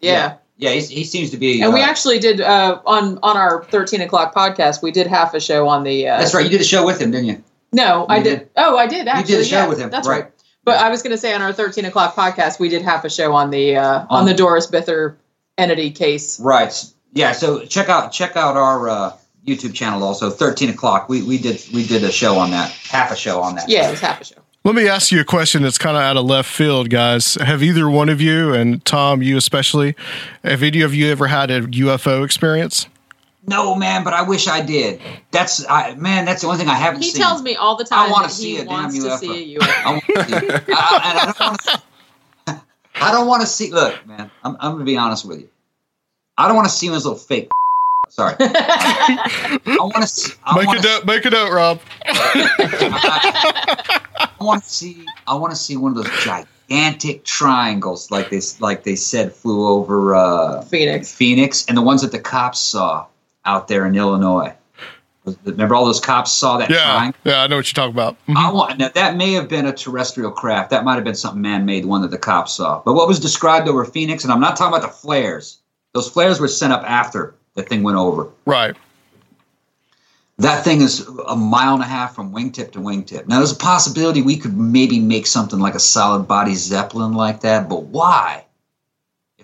Yeah. 0.00 0.36
yeah. 0.56 0.70
He's, 0.70 0.88
he 0.88 1.04
seems 1.04 1.30
to 1.32 1.36
be. 1.36 1.60
And 1.62 1.74
we 1.74 1.82
uh, 1.82 1.86
actually 1.86 2.18
did 2.18 2.40
uh, 2.40 2.80
on 2.86 3.18
on 3.22 3.36
our 3.36 3.64
thirteen 3.64 4.00
o'clock 4.00 4.34
podcast. 4.34 4.82
We 4.82 4.90
did 4.90 5.06
half 5.06 5.34
a 5.34 5.40
show 5.40 5.68
on 5.68 5.84
the. 5.84 6.08
Uh, 6.08 6.18
That's 6.18 6.32
right. 6.34 6.44
You 6.44 6.50
did 6.50 6.62
a 6.62 6.64
show 6.64 6.84
with 6.86 6.98
him, 7.00 7.10
didn't 7.10 7.26
you? 7.26 7.44
No, 7.72 8.06
I 8.08 8.22
did. 8.22 8.38
did. 8.40 8.50
Oh, 8.56 8.76
I 8.76 8.86
did 8.86 9.06
actually. 9.08 9.34
You 9.34 9.38
did 9.38 9.46
a 9.46 9.48
show 9.48 9.56
yeah, 9.58 9.68
with 9.68 9.78
him, 9.78 9.90
That's 9.90 10.08
right. 10.08 10.24
right. 10.24 10.32
But 10.64 10.78
I 10.78 10.90
was 10.90 11.02
going 11.02 11.12
to 11.12 11.18
say 11.18 11.32
on 11.34 11.40
our 11.42 11.52
thirteen 11.52 11.84
o'clock 11.84 12.14
podcast, 12.14 12.58
we 12.60 12.68
did 12.68 12.82
half 12.82 13.04
a 13.04 13.10
show 13.10 13.32
on 13.32 13.50
the 13.50 13.76
uh, 13.76 14.00
on 14.00 14.06
On- 14.10 14.26
the 14.26 14.34
Doris 14.34 14.66
Bither 14.70 15.16
entity 15.58 15.90
case. 15.90 16.38
Right. 16.40 16.72
Yeah. 17.12 17.32
So 17.32 17.64
check 17.64 17.88
out 17.88 18.12
check 18.12 18.36
out 18.36 18.56
our 18.56 18.88
uh, 18.88 19.12
YouTube 19.46 19.74
channel 19.74 20.02
also. 20.02 20.30
Thirteen 20.30 20.68
o'clock. 20.70 21.08
We 21.08 21.22
we 21.22 21.38
did 21.38 21.62
we 21.72 21.86
did 21.86 22.04
a 22.04 22.12
show 22.12 22.38
on 22.38 22.50
that. 22.50 22.70
Half 22.70 23.12
a 23.12 23.16
show 23.16 23.40
on 23.40 23.54
that. 23.56 23.68
Yeah, 23.68 23.88
it 23.88 23.92
was 23.92 24.00
half 24.00 24.20
a 24.20 24.24
show. 24.24 24.36
Let 24.62 24.74
me 24.74 24.86
ask 24.88 25.10
you 25.10 25.18
a 25.20 25.24
question 25.24 25.62
that's 25.62 25.78
kind 25.78 25.96
of 25.96 26.02
out 26.02 26.18
of 26.18 26.26
left 26.26 26.50
field, 26.50 26.90
guys. 26.90 27.36
Have 27.36 27.62
either 27.62 27.88
one 27.88 28.10
of 28.10 28.20
you, 28.20 28.52
and 28.52 28.84
Tom, 28.84 29.22
you 29.22 29.38
especially, 29.38 29.96
have 30.44 30.62
any 30.62 30.82
of 30.82 30.92
you 30.94 31.10
ever 31.10 31.28
had 31.28 31.50
a 31.50 31.62
UFO 31.62 32.22
experience? 32.26 32.86
No, 33.46 33.74
man. 33.74 34.04
But 34.04 34.12
I 34.12 34.22
wish 34.22 34.48
I 34.48 34.60
did. 34.60 35.00
That's 35.30 35.64
I 35.68 35.94
man. 35.94 36.24
That's 36.24 36.42
the 36.42 36.48
only 36.48 36.58
thing 36.58 36.68
I 36.68 36.74
haven't 36.74 37.02
He 37.02 37.10
seen. 37.10 37.22
tells 37.22 37.42
me 37.42 37.56
all 37.56 37.76
the 37.76 37.84
time 37.84 38.08
I 38.08 38.12
wanna 38.12 38.28
see 38.28 38.56
he 38.56 38.58
a 38.58 38.64
damn 38.64 38.72
wants 38.82 38.98
to 38.98 39.04
UFO. 39.08 39.18
see 39.18 39.56
a 39.56 39.60
UFO. 39.60 39.84
I 39.84 39.90
want 39.92 40.04
to 40.04 40.24
see. 40.24 40.46
it. 40.46 40.62
I, 40.68 41.00
I 41.02 41.24
don't 41.26 41.40
want 41.40 41.60
to. 41.62 41.82
I 42.96 43.12
don't 43.12 43.26
want 43.26 43.40
to 43.42 43.46
see. 43.46 43.72
Look, 43.72 44.06
man. 44.06 44.30
I'm 44.44 44.56
I'm 44.60 44.72
gonna 44.72 44.84
be 44.84 44.96
honest 44.96 45.24
with 45.24 45.40
you. 45.40 45.48
I 46.38 46.46
don't 46.48 46.56
want 46.56 46.68
to 46.68 46.74
see 46.74 46.86
him 46.88 46.94
as 46.94 47.04
a 47.04 47.08
little 47.10 47.22
fake. 47.24 47.50
Sorry. 48.10 48.34
I 48.40 49.58
want 49.78 49.94
to 49.96 50.06
see. 50.06 50.32
Make 50.54 50.64
it 50.64 50.66
wanna. 50.66 51.04
Make 51.06 51.24
a 51.24 51.30
note, 51.30 51.52
Rob. 51.52 51.80
I 52.06 54.00
want 54.40 54.62
to 54.64 54.68
see. 54.68 55.06
I 55.26 55.34
want 55.34 55.52
to 55.52 55.56
see 55.56 55.76
one 55.76 55.96
of 55.96 56.04
those 56.04 56.24
gigantic 56.24 57.24
triangles, 57.24 58.10
like 58.10 58.30
they 58.30 58.40
like 58.58 58.84
they 58.84 58.96
said 58.96 59.32
flew 59.32 59.66
over 59.68 60.14
uh, 60.14 60.62
Phoenix. 60.62 61.12
Phoenix, 61.12 61.64
and 61.66 61.76
the 61.76 61.82
ones 61.82 62.02
that 62.02 62.12
the 62.12 62.18
cops 62.18 62.58
saw 62.58 63.06
out 63.44 63.68
there 63.68 63.86
in 63.86 63.94
Illinois. 63.94 64.54
Remember, 65.44 65.74
all 65.74 65.84
those 65.84 66.00
cops 66.00 66.32
saw 66.32 66.56
that 66.56 66.70
Yeah, 66.70 67.10
yeah, 67.24 67.42
I 67.42 67.46
know 67.46 67.56
what 67.56 67.66
you're 67.66 67.74
talking 67.74 67.94
about. 67.94 68.16
Mhm. 68.26 68.36
I 68.36 68.50
want 68.50 68.78
now, 68.78 68.90
that 68.94 69.16
may 69.16 69.32
have 69.32 69.48
been 69.48 69.66
a 69.66 69.72
terrestrial 69.72 70.30
craft. 70.30 70.70
That 70.70 70.84
might 70.84 70.94
have 70.94 71.04
been 71.04 71.14
something 71.14 71.42
man-made, 71.42 71.84
one 71.84 72.02
that 72.02 72.10
the 72.10 72.18
cops 72.18 72.54
saw. 72.54 72.80
But 72.84 72.94
what 72.94 73.06
was 73.06 73.20
described 73.20 73.68
over 73.68 73.84
Phoenix, 73.84 74.24
and 74.24 74.32
I'm 74.32 74.40
not 74.40 74.56
talking 74.56 74.74
about 74.74 74.86
the 74.86 74.92
flares. 74.92 75.58
Those 75.92 76.08
flares 76.08 76.40
were 76.40 76.48
sent 76.48 76.72
up 76.72 76.82
after 76.88 77.34
the 77.54 77.62
thing 77.62 77.82
went 77.82 77.98
over. 77.98 78.28
Right. 78.46 78.76
That 80.38 80.64
thing 80.64 80.80
is 80.80 81.06
a 81.28 81.36
mile 81.36 81.74
and 81.74 81.82
a 81.82 81.86
half 81.86 82.14
from 82.14 82.32
wingtip 82.32 82.72
to 82.72 82.78
wingtip. 82.78 83.28
Now, 83.28 83.36
there's 83.36 83.52
a 83.52 83.56
possibility 83.56 84.22
we 84.22 84.38
could 84.38 84.56
maybe 84.56 84.98
make 84.98 85.26
something 85.26 85.58
like 85.58 85.74
a 85.74 85.80
solid 85.80 86.26
body 86.26 86.54
Zeppelin 86.54 87.12
like 87.12 87.42
that, 87.42 87.68
but 87.68 87.82
why? 87.82 88.46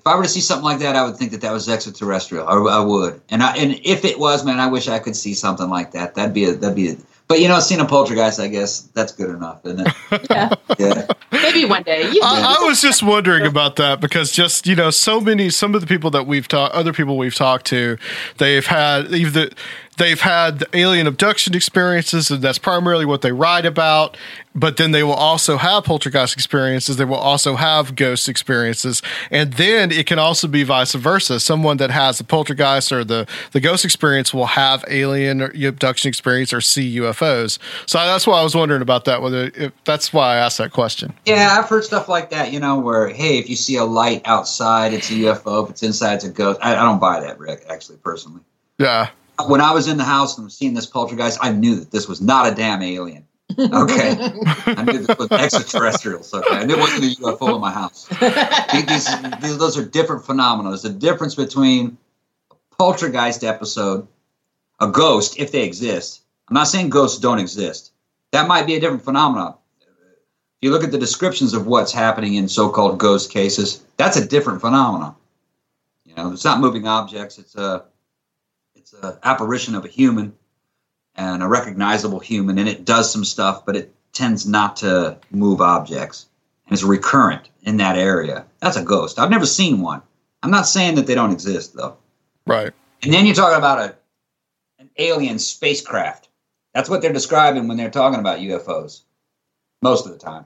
If 0.07 0.13
I 0.13 0.15
were 0.15 0.23
to 0.23 0.29
see 0.29 0.41
something 0.41 0.65
like 0.65 0.79
that, 0.79 0.95
I 0.95 1.05
would 1.05 1.17
think 1.17 1.33
that 1.33 1.41
that 1.41 1.53
was 1.53 1.69
extraterrestrial. 1.69 2.47
I, 2.47 2.55
I 2.55 2.79
would, 2.79 3.21
and 3.29 3.43
I, 3.43 3.57
and 3.57 3.81
if 3.83 4.05
it 4.05 4.21
was, 4.21 4.45
man, 4.45 4.61
I 4.61 4.69
wish 4.69 4.87
I 4.87 5.01
could 5.01 5.17
see 5.17 5.35
something 5.35 5.69
like 5.69 5.91
that. 5.91 6.15
That'd 6.15 6.33
be 6.33 6.45
a, 6.45 6.53
that'd 6.53 6.77
be. 6.77 6.91
A, 6.91 6.97
but 7.27 7.41
you 7.41 7.49
know, 7.49 7.59
seeing 7.59 7.81
a 7.81 7.85
poltergeist, 7.85 8.39
I 8.39 8.47
guess 8.47 8.83
that's 8.95 9.11
good 9.11 9.31
enough, 9.31 9.67
isn't 9.67 9.85
it? 9.85 10.31
Yeah. 10.31 10.55
yeah. 10.79 11.07
Maybe 11.33 11.65
one 11.65 11.83
day. 11.83 12.09
You 12.09 12.21
I, 12.23 12.57
I 12.61 12.65
was 12.67 12.81
just 12.81 13.03
wondering 13.03 13.47
about 13.47 13.77
that 13.77 14.01
because 14.01 14.31
just 14.31 14.69
you 14.69 14.77
know 14.77 14.91
so 14.91 15.21
many 15.21 15.51
some 15.51 15.75
of 15.75 15.81
the 15.81 15.89
people 15.89 16.11
that 16.11 16.25
we've 16.25 16.47
talked 16.47 16.75
other 16.75 16.93
people 16.93 17.19
we've 17.19 17.35
talked 17.35 17.67
to 17.67 17.99
they've 18.39 18.67
had 18.67 19.13
either 19.13 19.51
they've 19.97 20.21
had 20.21 20.61
the 20.61 20.69
alien 20.77 21.07
abduction 21.07 21.55
experiences, 21.55 22.31
and 22.31 22.43
that's 22.43 22.59
primarily 22.59 23.05
what 23.05 23.23
they 23.23 23.33
write 23.33 23.67
about. 23.67 24.17
But 24.55 24.79
then 24.79 24.93
they 24.93 25.03
will 25.03 25.13
also 25.13 25.59
have 25.59 25.85
poltergeist 25.85 26.33
experiences. 26.33 26.97
They 26.97 27.05
will 27.05 27.17
also 27.17 27.57
have 27.57 27.95
ghost 27.95 28.27
experiences, 28.27 29.03
and 29.31 29.53
then 29.55 29.93
it 29.93 30.07
can 30.07 30.19
also 30.19 30.49
be 30.49 30.63
vice 30.63 30.95
versa. 30.95 31.41
Someone 31.41 31.77
that 31.77 31.91
has 31.91 32.17
the 32.17 32.25
poltergeist 32.25 32.91
or 32.91 33.05
the 33.05 33.27
the 33.53 33.61
ghost 33.61 33.85
experience 33.85 34.33
will 34.33 34.47
have 34.47 34.83
alien 34.89 35.43
abduction 35.43 36.09
experience 36.09 36.55
or 36.55 36.63
see 36.63 36.97
UFOs. 36.97 37.59
So 37.87 37.99
that's 37.99 38.27
why 38.27 38.41
I 38.41 38.43
was 38.43 38.55
wondering 38.55 38.81
about 38.81 39.05
that. 39.05 39.21
Whether 39.21 39.51
if, 39.55 39.73
that's 39.85 40.13
why 40.13 40.35
I 40.35 40.37
asked 40.37 40.57
that 40.57 40.73
question. 40.73 41.13
Yeah, 41.27 41.57
I've 41.59 41.69
heard 41.69 41.85
stuff 41.85 42.09
like 42.09 42.31
that, 42.31 42.51
you 42.51 42.59
know, 42.59 42.81
where, 42.81 43.09
hey, 43.09 43.39
if 43.39 43.51
you 43.51 43.57
see 43.57 43.77
a 43.77 43.85
light 43.85 44.23
outside, 44.25 44.95
it's 44.95 45.11
a 45.11 45.15
UFO. 45.15 45.65
If 45.65 45.71
it's 45.71 45.83
inside, 45.83 46.15
it's 46.15 46.25
a 46.25 46.31
ghost. 46.31 46.61
I, 46.63 46.73
I 46.73 46.83
don't 46.83 46.99
buy 46.99 47.21
that, 47.21 47.39
Rick, 47.39 47.67
actually, 47.69 47.99
personally. 47.99 48.41
Yeah. 48.79 49.11
When 49.45 49.61
I 49.61 49.73
was 49.73 49.89
in 49.89 49.97
the 49.97 50.05
house 50.05 50.37
and 50.37 50.45
was 50.45 50.57
seeing 50.57 50.75
this 50.75 50.87
poltergeist, 50.87 51.39
I 51.43 51.53
knew 51.53 51.77
that 51.77 51.91
this 51.91 52.09
was 52.09 52.21
not 52.21 52.51
a 52.51 52.55
damn 52.55 52.83
alien. 52.83 53.27
Okay. 53.59 54.17
I 54.67 54.85
knew 54.85 54.99
this 54.99 55.17
was 55.19 55.31
extraterrestrials. 55.31 56.33
Okay. 56.33 56.55
I 56.55 56.65
knew 56.65 56.75
it 56.75 56.81
wasn't 56.81 57.05
a 57.05 57.23
UFO 57.23 57.55
in 57.55 57.61
my 57.61 57.73
house. 57.73 58.07
These, 58.73 59.41
these, 59.41 59.59
those 59.59 59.79
are 59.79 59.85
different 59.85 60.25
phenomena. 60.25 60.71
There's 60.71 60.85
a 60.85 60.91
difference 60.91 61.35
between 61.35 61.97
a 62.51 62.55
poltergeist 62.77 63.45
episode, 63.45 64.07
a 64.81 64.89
ghost, 64.89 65.39
if 65.39 65.53
they 65.53 65.63
exist. 65.63 66.23
I'm 66.49 66.55
not 66.55 66.69
saying 66.69 66.91
ghosts 66.91 67.21
don't 67.21 67.39
exist. 67.39 67.93
That 68.33 68.49
might 68.49 68.67
be 68.67 68.75
a 68.75 68.81
different 68.81 69.05
phenomenon. 69.05 69.55
If 69.81 70.63
you 70.63 70.71
look 70.71 70.85
at 70.85 70.91
the 70.91 70.99
descriptions 70.99 71.55
of 71.55 71.67
what's 71.67 71.93
happening 71.93 72.35
in 72.35 72.49
so-called 72.49 72.99
ghost 72.99 73.31
cases, 73.31 73.85
that's 73.97 74.17
a 74.17 74.27
different 74.27 74.61
phenomenon. 74.61 75.15
You 76.05 76.15
know, 76.15 76.33
it's 76.33 76.45
not 76.45 76.61
moving 76.61 76.87
objects. 76.87 77.39
It's 77.39 77.55
a 77.57 77.85
an 79.03 79.19
apparition 79.23 79.75
of 79.75 79.85
a 79.85 79.89
human 79.89 80.35
and 81.15 81.43
a 81.43 81.49
recognizable 81.49 82.21
human, 82.21 82.59
and 82.59 82.69
it 82.69 82.85
does 82.85 83.11
some 83.11 83.25
stuff, 83.25 83.65
but 83.65 83.77
it 83.77 83.95
tends 84.13 84.47
not 84.47 84.77
to 84.77 85.19
move 85.31 85.61
objects. 85.61 86.27
And 86.67 86.73
it's 86.73 86.83
recurrent 86.83 87.49
in 87.63 87.77
that 87.79 87.97
area. 87.97 88.45
That's 88.61 88.77
a 88.77 88.85
ghost. 88.85 89.19
I've 89.19 89.31
never 89.31 89.47
seen 89.47 89.81
one. 89.81 90.03
I'm 90.43 90.51
not 90.51 90.67
saying 90.67 90.97
that 90.97 91.07
they 91.07 91.15
don't 91.15 91.33
exist 91.33 91.75
though. 91.75 91.97
Right. 92.47 92.73
And 93.03 93.13
then 93.13 93.27
you're 93.27 93.35
talking 93.35 93.59
about 93.59 93.79
a 93.79 93.97
an 94.79 94.91
alien 94.99 95.39
spacecraft. 95.39 96.29
That's 96.75 96.91
what 96.91 97.01
they're 97.01 97.13
describing 97.13 97.69
when 97.69 97.77
they're 97.77 97.91
talking 97.91 98.21
about 98.21 98.41
UFOs, 98.41 99.03
most 99.81 100.07
of 100.07 100.13
the 100.13 100.19
time. 100.19 100.45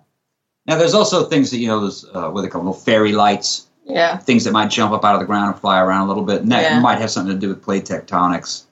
Now, 0.66 0.76
there's 0.76 0.94
also 0.94 1.24
things 1.24 1.50
that 1.50 1.58
you 1.58 1.66
know, 1.66 1.80
there's 1.80 2.04
uh, 2.04 2.30
what 2.30 2.42
they 2.42 2.48
call 2.48 2.60
little 2.62 2.74
fairy 2.74 3.12
lights, 3.12 3.66
Yeah. 3.92 4.16
things 4.18 4.44
that 4.44 4.52
might 4.52 4.70
jump 4.70 4.92
up 4.92 5.04
out 5.04 5.14
of 5.14 5.20
the 5.20 5.26
ground 5.26 5.52
and 5.52 5.60
fly 5.60 5.80
around 5.80 6.02
a 6.06 6.08
little 6.08 6.24
bit, 6.24 6.42
and 6.42 6.52
that 6.52 6.62
Yeah. 6.62 6.80
might 6.80 6.98
have 6.98 7.10
something 7.10 7.34
to 7.34 7.38
do 7.38 7.48
with 7.48 7.62
plate 7.62 7.84
tectonics. 7.84 8.62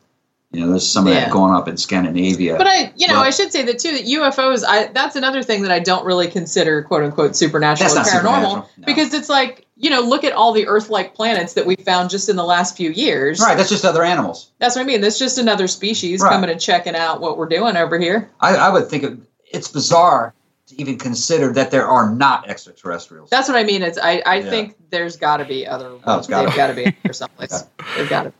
You 0.50 0.60
know, 0.62 0.70
there's 0.70 0.88
some 0.88 1.06
of 1.06 1.12
Yeah. 1.12 1.20
that 1.26 1.30
going 1.30 1.52
up 1.54 1.68
in 1.68 1.76
Scandinavia. 1.76 2.56
But 2.56 2.66
I, 2.66 2.90
you 2.96 3.06
know, 3.06 3.14
Well- 3.14 3.24
I 3.24 3.30
should 3.30 3.52
say 3.52 3.62
that 3.64 3.78
too. 3.78 3.92
That 3.92 4.06
UFOs, 4.06 4.64
I 4.66 4.86
that's 4.94 5.14
another 5.14 5.42
thing 5.42 5.60
that 5.62 5.70
I 5.70 5.78
don't 5.78 6.06
really 6.06 6.26
consider 6.26 6.82
"quote 6.82 7.02
unquote" 7.02 7.36
supernatural 7.36 7.92
or 7.92 8.02
paranormal 8.02 8.54
no. 8.54 8.64
because 8.86 9.12
it's 9.12 9.28
like 9.28 9.66
you 9.80 9.90
know, 9.90 10.00
look 10.00 10.24
at 10.24 10.32
all 10.32 10.50
the 10.52 10.66
Earth-like 10.66 11.14
planets 11.14 11.52
that 11.52 11.64
we 11.64 11.76
found 11.76 12.10
just 12.10 12.28
in 12.28 12.34
the 12.34 12.42
last 12.44 12.76
few 12.76 12.90
years. 12.90 13.38
right, 13.40 13.56
that's 13.56 13.68
just 13.68 13.84
other 13.84 14.02
animals. 14.02 14.50
That's 14.58 14.74
what 14.74 14.82
I 14.82 14.84
mean. 14.84 15.00
That's 15.00 15.20
just 15.20 15.38
another 15.38 15.68
species 15.68 16.20
Right. 16.20 16.32
coming 16.32 16.50
and 16.50 16.60
checking 16.60 16.96
out 16.96 17.20
what 17.20 17.38
we're 17.38 17.46
doing 17.46 17.76
over 17.76 17.96
here. 17.96 18.28
I, 18.40 18.56
I 18.56 18.68
would 18.70 18.88
think 18.90 19.04
it, 19.04 19.16
it's 19.52 19.68
bizarre 19.68 20.34
to 20.68 20.80
even 20.80 20.98
consider 20.98 21.52
that 21.52 21.70
there 21.70 21.86
are 21.86 22.14
not 22.14 22.48
extraterrestrials. 22.48 23.30
That's 23.30 23.48
what 23.48 23.56
I 23.56 23.64
mean. 23.64 23.82
It's 23.82 23.98
I, 23.98 24.22
I 24.26 24.36
Yeah. 24.36 24.50
think 24.50 24.76
there's 24.90 25.16
got 25.16 25.38
to 25.38 25.44
be 25.44 25.66
other. 25.66 25.90
Oh, 26.04 26.18
it's 26.18 26.26
gotta 26.26 26.46
they've 26.46 26.52
be. 26.54 26.56
got 26.56 26.66
to 26.68 26.74
be 26.74 26.96
or 27.08 27.12
someplace. 27.12 27.64
They've 27.96 28.08
got 28.08 28.24
to. 28.24 28.32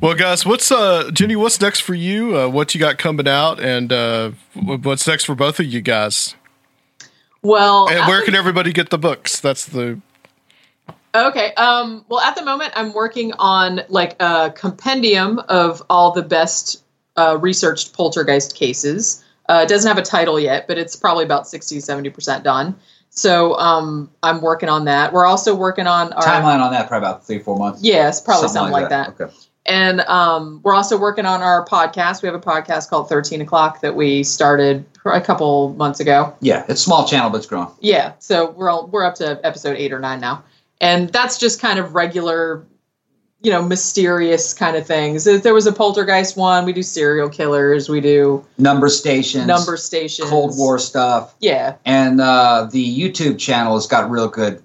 Well, 0.00 0.14
guys, 0.14 0.46
what's 0.46 0.72
uh, 0.72 1.10
Jenny? 1.12 1.36
What's 1.36 1.60
next 1.60 1.80
for 1.80 1.94
you? 1.94 2.36
Uh, 2.38 2.48
what 2.48 2.74
you 2.74 2.80
got 2.80 2.96
coming 2.98 3.28
out, 3.28 3.60
and 3.60 3.92
uh, 3.92 4.30
what's 4.54 5.06
next 5.06 5.24
for 5.24 5.34
both 5.34 5.60
of 5.60 5.66
you 5.66 5.80
guys? 5.82 6.34
Well, 7.42 7.88
And 7.90 8.06
where 8.06 8.20
the- 8.20 8.24
can 8.26 8.34
everybody 8.34 8.72
get 8.72 8.90
the 8.90 8.98
books? 8.98 9.40
That's 9.40 9.66
the 9.66 10.00
Okay. 11.14 11.54
Um, 11.54 12.04
well, 12.08 12.20
at 12.20 12.34
the 12.34 12.44
moment, 12.44 12.72
I'm 12.74 12.92
working 12.92 13.32
on 13.34 13.82
like 13.88 14.20
a 14.20 14.52
compendium 14.54 15.38
of 15.48 15.82
all 15.88 16.10
the 16.12 16.22
best 16.22 16.82
uh, 17.16 17.38
researched 17.40 17.92
poltergeist 17.92 18.56
cases. 18.56 19.23
Uh, 19.48 19.60
it 19.64 19.68
doesn't 19.68 19.88
have 19.88 19.98
a 19.98 20.06
title 20.06 20.40
yet, 20.40 20.66
but 20.66 20.78
it's 20.78 20.96
probably 20.96 21.24
about 21.24 21.46
60, 21.46 21.78
70% 21.78 22.42
done. 22.42 22.76
So 23.10 23.54
um, 23.58 24.10
I'm 24.22 24.40
working 24.40 24.68
on 24.68 24.86
that. 24.86 25.12
We're 25.12 25.26
also 25.26 25.54
working 25.54 25.86
on 25.86 26.12
our. 26.12 26.22
Timeline 26.22 26.60
on 26.60 26.72
that 26.72 26.88
probably 26.88 27.06
about 27.08 27.26
three, 27.26 27.38
four 27.38 27.56
months. 27.56 27.82
Yes, 27.82 28.20
probably 28.20 28.48
something, 28.48 28.72
like, 28.72 28.88
that. 28.88 29.20
Okay. 29.20 29.32
And 29.66 30.00
um, 30.00 30.60
we're 30.62 30.74
also 30.74 30.98
working 30.98 31.24
on 31.24 31.42
our 31.42 31.64
podcast. 31.64 32.22
We 32.22 32.26
have 32.26 32.34
a 32.34 32.40
podcast 32.40 32.90
called 32.90 33.08
13 33.08 33.40
O'Clock 33.40 33.80
that 33.80 33.94
we 33.94 34.22
started 34.22 34.84
a 35.06 35.20
couple 35.20 35.74
months 35.74 36.00
ago. 36.00 36.36
Yeah, 36.40 36.64
it's 36.68 36.80
a 36.80 36.84
small 36.84 37.06
channel, 37.06 37.30
but 37.30 37.38
it's 37.38 37.46
growing. 37.46 37.68
Yeah, 37.80 38.12
so 38.18 38.50
we're 38.50 38.68
all, 38.68 38.88
we're 38.88 39.04
up 39.04 39.14
to 39.16 39.40
episode 39.44 39.76
eight 39.76 39.92
or 39.92 40.00
nine 40.00 40.20
now, 40.20 40.44
and 40.80 41.08
that's 41.10 41.38
just 41.38 41.60
kind 41.60 41.78
of 41.78 41.94
regular, 41.94 42.66
you 43.44 43.50
know, 43.50 43.62
mysterious 43.62 44.54
kind 44.54 44.74
of 44.74 44.86
things. 44.86 45.24
There 45.24 45.52
was 45.52 45.66
a 45.66 45.72
poltergeist 45.72 46.34
one. 46.34 46.64
We 46.64 46.72
do 46.72 46.82
serial 46.82 47.28
killers. 47.28 47.90
We 47.90 48.00
do 48.00 48.44
Number 48.56 48.88
stations, 48.88 49.46
number 49.46 49.76
stations. 49.76 50.30
Cold 50.30 50.56
War 50.56 50.78
stuff, 50.78 51.34
Yeah, 51.40 51.76
and 51.84 52.20
uh, 52.22 52.68
the 52.72 52.98
YouTube 52.98 53.38
channel 53.38 53.74
has 53.74 53.86
got 53.86 54.10
real 54.10 54.28
good, 54.28 54.62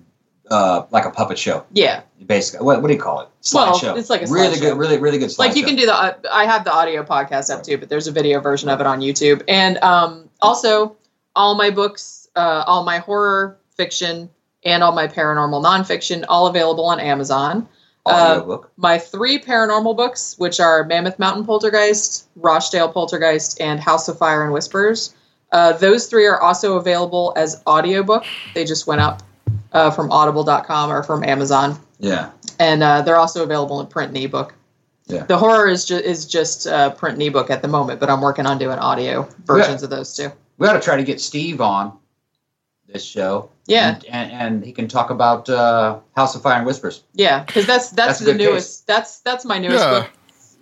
uh, 0.49 0.85
like 0.91 1.03
a 1.03 1.11
puppet 1.11 1.37
show, 1.37 1.65
yeah. 1.73 2.03
basically. 2.25 2.65
What, 2.65 2.81
what 2.81 2.87
do 2.87 2.93
you 2.93 3.01
call 3.01 3.19
it? 3.19 3.29
Well, 3.53 3.77
Slideshow. 3.77 3.97
it's 3.97 4.09
like 4.09 4.21
a 4.21 4.27
really 4.27 4.57
good, 4.57 4.77
really, 4.77 4.97
really 4.97 5.17
good. 5.17 5.37
Like 5.37 5.57
you 5.57 5.65
can 5.65 5.75
do 5.75 5.85
the. 5.85 5.93
uh, 5.93 6.13
I 6.31 6.45
have 6.45 6.63
the 6.63 6.71
audio 6.71 7.03
podcast 7.03 7.53
up 7.53 7.63
too, 7.63 7.77
but 7.77 7.89
there's 7.89 8.07
a 8.07 8.13
video 8.13 8.39
version 8.39 8.69
of 8.69 8.79
it 8.79 8.87
on 8.87 9.01
YouTube, 9.01 9.43
and 9.49 9.77
um, 9.79 10.29
also 10.41 10.95
all 11.35 11.55
my 11.55 11.69
books, 11.69 12.29
uh, 12.37 12.63
all 12.65 12.85
my 12.85 12.99
horror 12.99 13.59
fiction, 13.75 14.29
and 14.63 14.83
all 14.83 14.93
my 14.93 15.09
paranormal 15.09 15.61
nonfiction, 15.63 16.23
all 16.29 16.47
available 16.47 16.85
on 16.85 17.01
Amazon. 17.01 17.67
Uh, 18.09 18.57
my 18.77 18.97
three 18.97 19.39
paranormal 19.39 19.95
books, 19.95 20.35
which 20.37 20.59
are 20.59 20.83
Mammoth 20.85 21.19
Mountain 21.19 21.45
Poltergeist, 21.45 22.27
Rochdale 22.35 22.89
Poltergeist, 22.89 23.59
and 23.61 23.79
House 23.79 24.07
of 24.07 24.17
Fire 24.17 24.43
and 24.43 24.53
Whispers. 24.53 25.13
Uh, 25.51 25.73
those 25.73 26.07
three 26.07 26.25
are 26.27 26.39
also 26.39 26.77
available 26.77 27.33
as 27.35 27.61
audiobook. 27.65 28.23
They 28.53 28.65
just 28.65 28.85
went 28.87 29.01
up 29.01 29.23
uh, 29.73 29.91
from 29.91 30.11
audible.com 30.11 30.91
or 30.91 31.03
from 31.03 31.23
Amazon. 31.23 31.79
Yeah, 31.99 32.29
And 32.59 32.81
uh, 32.81 33.01
they're 33.01 33.17
also 33.17 33.43
available 33.43 33.81
in 33.81 33.87
print 33.87 34.09
and 34.15 34.17
ebook. 34.23 34.53
Yeah. 35.07 35.23
The 35.23 35.37
horror 35.37 35.67
is, 35.67 35.85
ju- 35.85 35.97
is 35.97 36.25
just 36.25 36.67
uh, 36.67 36.91
print 36.91 37.13
and 37.15 37.23
ebook 37.23 37.49
at 37.49 37.61
the 37.61 37.67
moment, 37.67 37.99
but 37.99 38.09
I'm 38.09 38.21
working 38.21 38.45
on 38.45 38.57
doing 38.57 38.77
audio 38.79 39.27
versions 39.43 39.81
of 39.83 39.89
those 39.89 40.15
too. 40.15 40.31
we 40.59 40.67
ought 40.67 40.73
to 40.73 40.79
try 40.79 40.97
to 40.97 41.03
get 41.03 41.19
Steve 41.19 41.61
on 41.61 41.97
this 42.87 43.03
show. 43.03 43.49
Yeah. 43.69 43.95
and, 43.95 44.05
and, 44.09 44.31
and 44.31 44.65
he 44.65 44.71
can 44.73 44.87
talk 44.87 45.09
about 45.09 45.47
uh, 45.49 45.99
House 46.15 46.35
of 46.35 46.41
Fire 46.41 46.57
and 46.57 46.65
Whispers. 46.65 47.03
Yeah, 47.13 47.43
because 47.43 47.65
that's, 47.65 47.91
that's 47.91 48.07
That's 48.07 48.19
the 48.19 48.25
good 48.33 48.37
newest. 48.37 48.87
That's 48.87 49.19
that's 49.19 49.45
my 49.45 49.59
newest 49.59 49.79
Yeah. 49.83 50.01
book. 50.01 50.09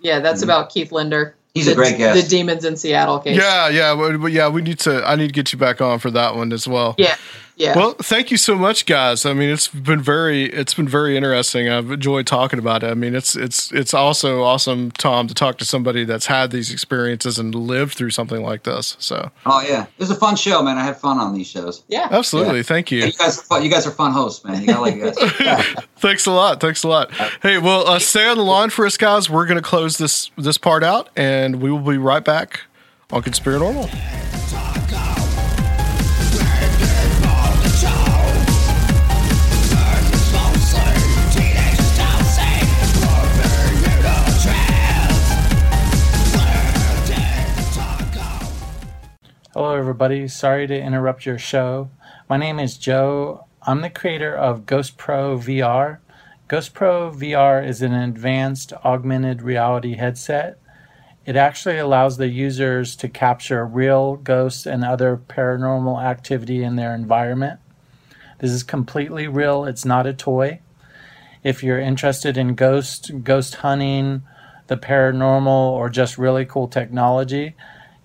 Yeah, 0.00 0.20
that's 0.20 0.42
about 0.42 0.70
Keith 0.70 0.92
Linder. 0.92 1.34
He's 1.54 1.66
a 1.66 1.70
the, 1.70 1.76
great 1.76 1.98
guest. 1.98 2.22
The 2.22 2.28
Demons 2.28 2.64
in 2.64 2.76
Seattle 2.76 3.18
case. 3.18 3.36
yeah, 3.36 3.68
yeah, 3.68 3.94
but, 3.96 4.18
but 4.20 4.30
yeah. 4.30 4.48
We 4.48 4.62
need 4.62 4.78
to. 4.80 5.02
I 5.04 5.16
need 5.16 5.26
to 5.28 5.32
get 5.32 5.52
you 5.52 5.58
back 5.58 5.80
on 5.80 5.98
for 5.98 6.10
that 6.12 6.36
one 6.36 6.52
as 6.52 6.68
well. 6.68 6.94
Yeah. 6.98 7.16
Yeah. 7.58 7.76
Well, 7.76 7.94
thank 7.94 8.30
you 8.30 8.36
so 8.36 8.54
much, 8.54 8.86
guys. 8.86 9.26
I 9.26 9.32
mean, 9.32 9.50
it's 9.50 9.66
been 9.66 10.00
very, 10.00 10.44
it's 10.44 10.74
been 10.74 10.86
very 10.88 11.16
interesting. 11.16 11.68
I've 11.68 11.90
enjoyed 11.90 12.26
talking 12.26 12.60
about 12.60 12.84
it. 12.84 12.86
I 12.90 12.94
mean, 12.94 13.16
it's, 13.16 13.34
it's, 13.34 13.72
it's 13.72 13.92
also 13.92 14.44
awesome, 14.44 14.92
Tom, 14.92 15.26
to 15.26 15.34
talk 15.34 15.58
to 15.58 15.64
somebody 15.64 16.04
that's 16.04 16.26
had 16.26 16.52
these 16.52 16.72
experiences 16.72 17.36
and 17.36 17.52
lived 17.52 17.94
through 17.94 18.10
something 18.10 18.42
like 18.42 18.62
this. 18.62 18.96
So, 19.00 19.32
Oh 19.44 19.60
yeah, 19.60 19.82
it 19.82 19.98
was 19.98 20.10
a 20.10 20.14
fun 20.14 20.36
show, 20.36 20.62
man. 20.62 20.78
I 20.78 20.84
had 20.84 20.96
fun 20.98 21.18
on 21.18 21.34
these 21.34 21.48
shows. 21.48 21.82
yeah. 21.88 22.06
absolutely, 22.12 22.62
thank 22.62 22.92
you. 22.92 23.04
You 23.06 23.12
guys, 23.12 23.38
are 23.38 23.42
fun, 23.42 23.64
you 23.64 23.70
guys 23.70 23.86
are 23.86 23.90
fun 23.90 24.12
hosts, 24.12 24.44
man. 24.44 24.60
You 24.60 24.68
gotta 24.68 24.80
like 24.80 24.94
you 24.94 25.12
guys. 25.12 25.64
Thanks 25.96 26.26
a 26.26 26.30
lot. 26.30 26.60
Thanks 26.60 26.84
a 26.84 26.88
lot. 26.88 27.10
Hey, 27.42 27.58
well, 27.58 27.88
uh, 27.88 27.98
stay 27.98 28.28
on 28.28 28.36
the 28.36 28.44
line 28.44 28.70
for 28.70 28.86
us, 28.86 28.96
guys. 28.96 29.28
We're 29.28 29.46
going 29.46 29.60
to 29.60 29.68
close 29.68 29.98
this 29.98 30.30
this 30.38 30.58
part 30.58 30.84
out, 30.84 31.08
and 31.16 31.60
we 31.60 31.72
will 31.72 31.80
be 31.80 31.98
right 31.98 32.24
back 32.24 32.60
on 33.10 33.22
Conspiranormal. 33.22 33.88
Hello, 49.58 49.74
everybody. 49.74 50.28
Sorry 50.28 50.68
to 50.68 50.80
interrupt 50.80 51.26
your 51.26 51.36
show. 51.36 51.90
My 52.28 52.36
name 52.36 52.60
is 52.60 52.78
Joe. 52.78 53.44
I'm 53.62 53.80
the 53.80 53.90
creator 53.90 54.32
of 54.32 54.66
Ghost 54.66 54.96
Pro 54.96 55.36
VR. 55.36 55.98
Ghost 56.46 56.74
Pro 56.74 57.10
VR 57.10 57.66
is 57.66 57.82
an 57.82 57.92
advanced 57.92 58.72
augmented 58.84 59.42
reality 59.42 59.96
headset. 59.96 60.60
It 61.26 61.34
actually 61.34 61.76
allows 61.76 62.18
the 62.18 62.28
users 62.28 62.94
to 62.98 63.08
capture 63.08 63.66
real 63.66 64.14
ghosts 64.14 64.64
and 64.64 64.84
other 64.84 65.16
paranormal 65.16 66.00
activity 66.04 66.62
in 66.62 66.76
their 66.76 66.94
environment. 66.94 67.58
This 68.38 68.52
is 68.52 68.62
completely 68.62 69.26
real, 69.26 69.64
it's 69.64 69.84
not 69.84 70.06
a 70.06 70.14
toy. 70.14 70.60
If 71.42 71.64
you're 71.64 71.80
interested 71.80 72.36
in 72.36 72.54
ghost, 72.54 73.24
ghost 73.24 73.56
hunting, 73.56 74.22
the 74.68 74.76
paranormal, 74.76 75.48
or 75.48 75.88
just 75.88 76.16
really 76.16 76.44
cool 76.44 76.68
technology, 76.68 77.56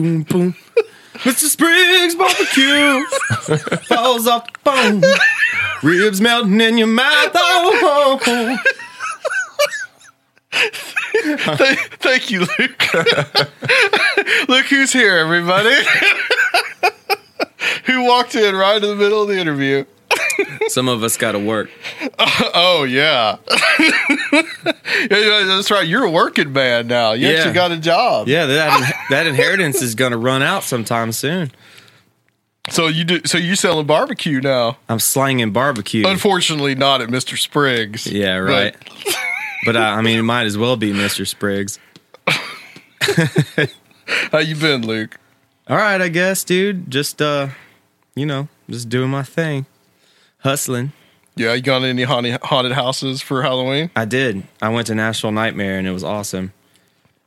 Boom, 0.00 0.22
boom. 0.22 0.54
Mr. 1.14 1.48
Spriggs 1.48 2.14
barbecue 2.14 3.04
falls 3.86 4.26
off 4.26 4.46
the 4.52 4.58
bone, 4.64 5.02
ribs 5.82 6.20
melting 6.20 6.60
in 6.60 6.78
your 6.78 6.86
mouth. 6.86 7.30
Oh, 7.34 8.18
Thank, 10.52 11.78
thank 11.98 12.30
you, 12.30 12.40
Luke. 12.40 12.94
Look 14.48 14.66
who's 14.66 14.92
here, 14.92 15.16
everybody. 15.16 15.74
Who 17.86 18.04
walked 18.04 18.34
in 18.34 18.54
right 18.54 18.82
in 18.82 18.88
the 18.88 18.96
middle 18.96 19.22
of 19.22 19.28
the 19.28 19.38
interview? 19.38 19.84
Some 20.68 20.88
of 20.88 21.02
us 21.02 21.16
got 21.16 21.32
to 21.32 21.38
work. 21.38 21.70
Oh 22.58 22.84
yeah. 22.88 23.36
yeah, 24.30 25.44
that's 25.46 25.70
right. 25.70 25.86
You're 25.86 26.04
a 26.04 26.10
working 26.10 26.52
man 26.52 26.86
now. 26.86 27.12
You 27.12 27.28
Yeah. 27.28 27.34
actually 27.38 27.54
got 27.54 27.70
a 27.72 27.76
job. 27.78 28.28
Yeah, 28.28 28.46
that 28.46 28.94
that 29.10 29.26
inheritance 29.26 29.82
is 29.82 29.94
going 29.94 30.12
to 30.12 30.18
run 30.18 30.42
out 30.42 30.62
sometime 30.64 31.12
soon. 31.12 31.52
So 32.70 32.88
you 32.88 33.04
do. 33.04 33.20
So 33.26 33.38
you 33.38 33.54
selling 33.56 33.86
barbecue 33.86 34.40
now? 34.40 34.78
I'm 34.88 34.98
slanging 34.98 35.52
barbecue. 35.52 36.04
Unfortunately, 36.06 36.74
not 36.74 37.00
at 37.00 37.10
Mister 37.10 37.36
Spriggs. 37.36 38.06
Yeah, 38.06 38.36
right. 38.38 38.74
But, 39.64 39.76
uh, 39.76 39.80
I 39.80 40.00
mean, 40.02 40.18
it 40.18 40.22
might 40.22 40.44
as 40.44 40.56
well 40.56 40.76
be 40.76 40.92
Mr. 40.92 41.26
Spriggs. 41.26 41.78
How 44.30 44.38
you 44.38 44.54
been, 44.56 44.86
Luke? 44.86 45.18
All 45.68 45.76
right, 45.76 46.00
I 46.00 46.08
guess, 46.08 46.44
dude. 46.44 46.90
Just 46.90 47.20
uh, 47.20 47.48
you 48.14 48.26
know, 48.26 48.48
just 48.70 48.88
doing 48.88 49.10
my 49.10 49.22
thing, 49.22 49.66
hustling. 50.46 50.92
Yeah, 51.36 51.52
you 51.52 51.60
gone 51.60 51.82
to 51.82 51.88
any 51.88 52.04
haunted, 52.04 52.40
haunted 52.42 52.72
houses 52.72 53.20
for 53.20 53.42
Halloween? 53.42 53.90
I 53.94 54.06
did. 54.06 54.42
I 54.62 54.70
went 54.70 54.86
to 54.86 54.94
Nashville 54.94 55.32
Nightmare 55.32 55.78
and 55.78 55.86
it 55.86 55.90
was 55.90 56.02
awesome. 56.02 56.52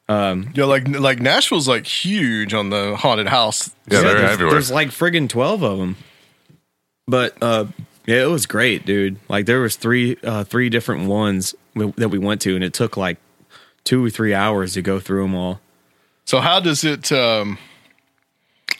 Um, 0.08 0.52
Yeah, 0.56 0.66
like 0.66 0.88
like 0.88 1.20
Nashville's 1.20 1.68
like 1.68 1.86
huge 1.86 2.56
on 2.56 2.72
the 2.72 2.96
haunted 2.96 3.28
house. 3.28 3.70
Yeah, 3.88 4.02
they're 4.02 4.14
there's, 4.16 4.32
everywhere. 4.32 4.54
There's 4.54 4.72
like 4.72 4.88
friggin' 4.88 5.30
twelve 5.30 5.62
of 5.62 5.78
them. 5.78 5.96
But 7.08 7.38
uh, 7.42 7.66
yeah, 8.08 8.24
it 8.24 8.30
was 8.30 8.48
great, 8.48 8.86
dude. 8.88 9.18
Like 9.30 9.46
there 9.46 9.60
was 9.60 9.76
three 9.76 10.18
uh, 10.24 10.44
three 10.46 10.70
different 10.70 11.08
ones 11.08 11.54
w- 11.76 11.94
that 11.98 12.10
we 12.10 12.18
went 12.18 12.42
to, 12.42 12.56
and 12.56 12.64
it 12.64 12.74
took 12.74 12.98
like 12.98 13.18
two 13.84 14.04
or 14.04 14.10
three 14.10 14.34
hours 14.34 14.74
to 14.74 14.82
go 14.82 15.00
through 15.00 15.22
them 15.22 15.36
all. 15.36 15.60
So 16.26 16.40
how 16.40 16.60
does 16.60 16.84
it? 16.84 17.12
um 17.12 17.60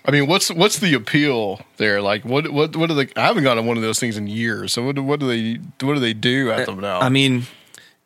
I 0.06 0.12
mean, 0.12 0.28
what's 0.28 0.50
what's 0.50 0.80
the 0.80 0.94
appeal 0.94 1.62
there? 1.78 2.02
Like, 2.02 2.24
what 2.24 2.52
what 2.52 2.76
what 2.76 2.88
do 2.88 2.96
they? 2.96 3.10
I 3.16 3.28
haven't 3.28 3.44
gone 3.44 3.58
to 3.58 3.64
one 3.64 3.78
of 3.78 3.84
those 3.84 4.00
things 4.00 4.18
in 4.18 4.28
years. 4.28 4.74
So 4.74 4.86
what 4.86 4.96
do, 4.96 5.04
what 5.04 5.20
do 5.20 5.28
they 5.28 5.60
what 5.86 5.96
do 5.96 6.00
they 6.00 6.14
do 6.14 6.52
at 6.52 6.66
them 6.66 6.80
now? 6.80 7.00
I 7.00 7.10
mean, 7.10 7.48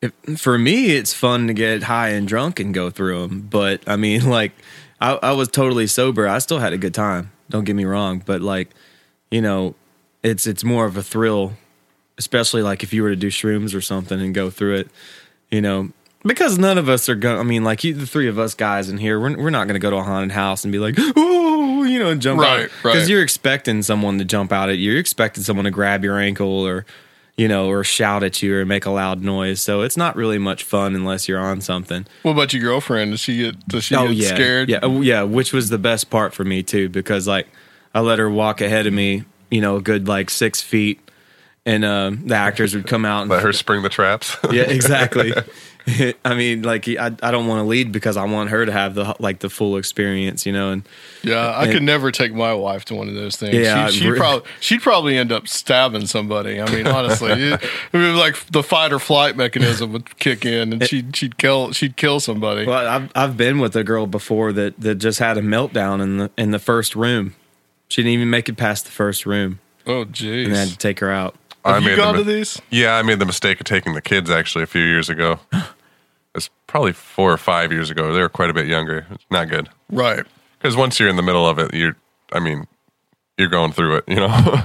if, 0.01 0.11
for 0.39 0.57
me, 0.57 0.95
it's 0.95 1.13
fun 1.13 1.47
to 1.47 1.53
get 1.53 1.83
high 1.83 2.09
and 2.09 2.27
drunk 2.27 2.59
and 2.59 2.73
go 2.73 2.89
through 2.89 3.27
them. 3.27 3.41
But 3.41 3.83
I 3.87 3.95
mean, 3.95 4.29
like, 4.29 4.53
I, 4.99 5.19
I 5.21 5.31
was 5.33 5.49
totally 5.49 5.87
sober. 5.87 6.27
I 6.27 6.39
still 6.39 6.59
had 6.59 6.73
a 6.73 6.77
good 6.77 6.93
time. 6.93 7.31
Don't 7.49 7.63
get 7.63 7.75
me 7.75 7.85
wrong. 7.85 8.23
But 8.25 8.41
like, 8.41 8.69
you 9.29 9.41
know, 9.41 9.75
it's 10.23 10.47
it's 10.47 10.63
more 10.63 10.85
of 10.85 10.97
a 10.97 11.03
thrill, 11.03 11.53
especially 12.17 12.63
like 12.63 12.81
if 12.81 12.91
you 12.93 13.03
were 13.03 13.09
to 13.11 13.15
do 13.15 13.27
shrooms 13.27 13.75
or 13.75 13.81
something 13.81 14.19
and 14.19 14.33
go 14.33 14.49
through 14.49 14.75
it. 14.77 14.89
You 15.51 15.61
know, 15.61 15.91
because 16.25 16.57
none 16.57 16.77
of 16.77 16.89
us 16.89 17.07
are 17.09 17.15
going. 17.15 17.39
I 17.39 17.43
mean, 17.43 17.63
like 17.63 17.83
you, 17.83 17.93
the 17.93 18.05
three 18.07 18.27
of 18.27 18.37
us 18.39 18.53
guys 18.55 18.89
in 18.89 18.97
here, 18.97 19.19
we're 19.19 19.37
we're 19.37 19.49
not 19.49 19.67
going 19.67 19.75
to 19.75 19.79
go 19.79 19.89
to 19.89 19.97
a 19.97 20.03
haunted 20.03 20.31
house 20.31 20.63
and 20.63 20.71
be 20.71 20.79
like, 20.79 20.95
oh, 20.97 21.83
you 21.83 21.99
know, 21.99 22.09
and 22.09 22.21
jump 22.21 22.39
Right, 22.39 22.65
out 22.65 22.69
because 22.83 23.01
right. 23.01 23.07
you're 23.09 23.21
expecting 23.23 23.81
someone 23.83 24.17
to 24.19 24.25
jump 24.25 24.51
out 24.51 24.69
at 24.69 24.77
you. 24.77 24.91
You're 24.91 24.99
expecting 24.99 25.43
someone 25.43 25.65
to 25.65 25.71
grab 25.71 26.03
your 26.03 26.17
ankle 26.19 26.47
or 26.47 26.85
you 27.35 27.47
know, 27.47 27.67
or 27.67 27.83
shout 27.83 28.21
at 28.21 28.43
you 28.43 28.55
or 28.55 28.63
make 28.63 28.85
a 28.85 28.91
loud 28.91 29.23
noise. 29.23 29.59
So 29.59 29.81
it's 29.81 29.97
not 29.97 30.15
really 30.15 30.37
much 30.37 30.63
fun 30.63 30.93
unless 30.93 31.27
you're 31.27 31.39
on 31.39 31.61
something. 31.61 32.05
what 32.21 32.33
about 32.33 32.53
your 32.53 32.61
girlfriend? 32.61 33.09
Does 33.09 33.21
she 33.21 33.37
get 33.37 33.67
does 33.67 33.83
she 33.85 33.95
oh 33.95 34.07
get 34.09 34.15
yeah, 34.17 34.27
scared? 34.35 34.69
yeah, 34.69 34.79
oh, 34.83 35.01
yeah. 35.01 35.23
Which 35.23 35.51
was 35.51 35.69
the 35.69 35.79
best 35.79 36.11
part 36.11 36.35
for 36.35 36.43
me 36.43 36.61
too, 36.61 36.89
because 36.89 37.27
like 37.27 37.47
I 37.95 38.01
let 38.01 38.19
her 38.19 38.29
walk 38.29 38.61
ahead 38.61 38.85
of 38.85 38.93
me, 38.93 39.23
you 39.49 39.61
know, 39.61 39.77
a 39.77 39.81
good 39.81 40.07
like 40.07 40.29
six 40.29 40.61
feet, 40.61 40.99
and 41.65 41.83
um, 41.83 42.27
the 42.27 42.35
actors 42.35 42.75
would 42.75 42.85
come 42.85 43.03
out 43.03 43.21
and 43.21 43.31
Let 43.31 43.41
her 43.41 43.51
spring 43.53 43.81
the 43.81 43.89
traps. 43.89 44.37
yeah, 44.51 44.63
exactly. 44.63 45.33
I 46.23 46.33
mean, 46.35 46.61
like 46.61 46.87
I, 46.87 47.07
I 47.21 47.31
don't 47.31 47.47
want 47.47 47.59
to 47.59 47.63
lead 47.63 47.91
because 47.91 48.15
I 48.15 48.23
want 48.25 48.49
her 48.51 48.65
to 48.65 48.71
have 48.71 48.95
the 48.95 49.15
like 49.19 49.39
the 49.39 49.49
full 49.49 49.75
experience, 49.77 50.45
you 50.45 50.53
know. 50.53 50.71
And 50.71 50.83
Yeah, 51.23 51.35
I 51.51 51.63
And- 51.63 51.73
could 51.73 51.83
never 51.83 52.09
take 52.11 52.33
my 52.33 52.53
wife 52.53 52.85
to 52.85 52.95
one 52.95 53.09
of 53.09 53.15
those 53.15 53.35
things. 53.35 53.53
Yeah, 53.55 53.87
she, 53.89 53.99
she'd 53.99 54.09
re- 54.11 54.17
probably 54.17 54.49
she'd 54.61 54.81
probably 54.81 55.17
end 55.17 55.31
up 55.33 55.47
stabbing 55.47 56.05
somebody. 56.07 56.61
I 56.61 56.69
mean, 56.71 56.87
honestly, 56.87 57.31
it, 57.33 57.61
it 57.91 57.97
was 57.97 58.15
like 58.15 58.45
the 58.47 58.63
fight 58.63 58.93
or 58.93 58.99
flight 58.99 59.35
mechanism 59.35 59.91
would 59.91 60.17
kick 60.19 60.45
in, 60.45 60.71
and 60.73 60.87
she'd 60.87 61.15
she'd 61.15 61.37
kill 61.37 61.73
she'd 61.73 61.97
kill 61.97 62.19
somebody. 62.21 62.65
well, 62.65 62.87
I've 62.87 63.11
I've 63.13 63.35
been 63.35 63.59
with 63.59 63.75
a 63.75 63.83
girl 63.83 64.07
before 64.07 64.53
that 64.53 64.79
that 64.79 64.95
just 64.95 65.19
had 65.19 65.37
a 65.37 65.41
meltdown 65.41 66.01
in 66.01 66.17
the 66.17 66.31
in 66.37 66.51
the 66.51 66.59
first 66.59 66.95
room. 66.95 67.35
She 67.89 68.01
didn't 68.01 68.13
even 68.13 68.29
make 68.29 68.47
it 68.47 68.55
past 68.57 68.85
the 68.85 68.91
first 68.91 69.25
room, 69.25 69.59
oh, 69.85 70.05
jeez. 70.05 70.45
and 70.45 70.55
I 70.55 70.59
had 70.59 70.69
to 70.69 70.77
take 70.77 70.99
her 71.01 71.11
out. 71.11 71.35
Have 71.65 71.75
I 71.75 71.77
you 71.79 71.85
made 71.89 71.95
gone 71.97 72.15
the, 72.15 72.23
to 72.23 72.29
these? 72.29 72.61
Yeah, 72.69 72.95
I 72.95 73.01
made 73.03 73.19
the 73.19 73.25
mistake 73.25 73.59
of 73.59 73.65
taking 73.65 73.93
the 73.93 74.01
kids 74.01 74.29
actually 74.29 74.63
a 74.63 74.67
few 74.67 74.83
years 74.83 75.09
ago. 75.09 75.39
It's 76.35 76.49
probably 76.65 76.93
four 76.93 77.31
or 77.31 77.37
five 77.37 77.71
years 77.71 77.91
ago. 77.91 78.11
They 78.11 78.19
were 78.19 78.27
quite 78.27 78.49
a 78.49 78.53
bit 78.53 78.65
younger. 78.65 79.05
It's 79.11 79.23
not 79.29 79.49
good 79.49 79.69
Right. 79.91 80.25
because 80.57 80.75
once 80.75 80.99
you're 80.99 81.07
in 81.07 81.15
the 81.15 81.21
middle 81.21 81.47
of 81.47 81.59
it, 81.59 81.75
you're, 81.75 81.95
I 82.31 82.39
mean, 82.39 82.65
you're 83.37 83.49
going 83.49 83.71
through 83.71 83.97
it, 83.97 84.05
you 84.07 84.15
know. 84.15 84.63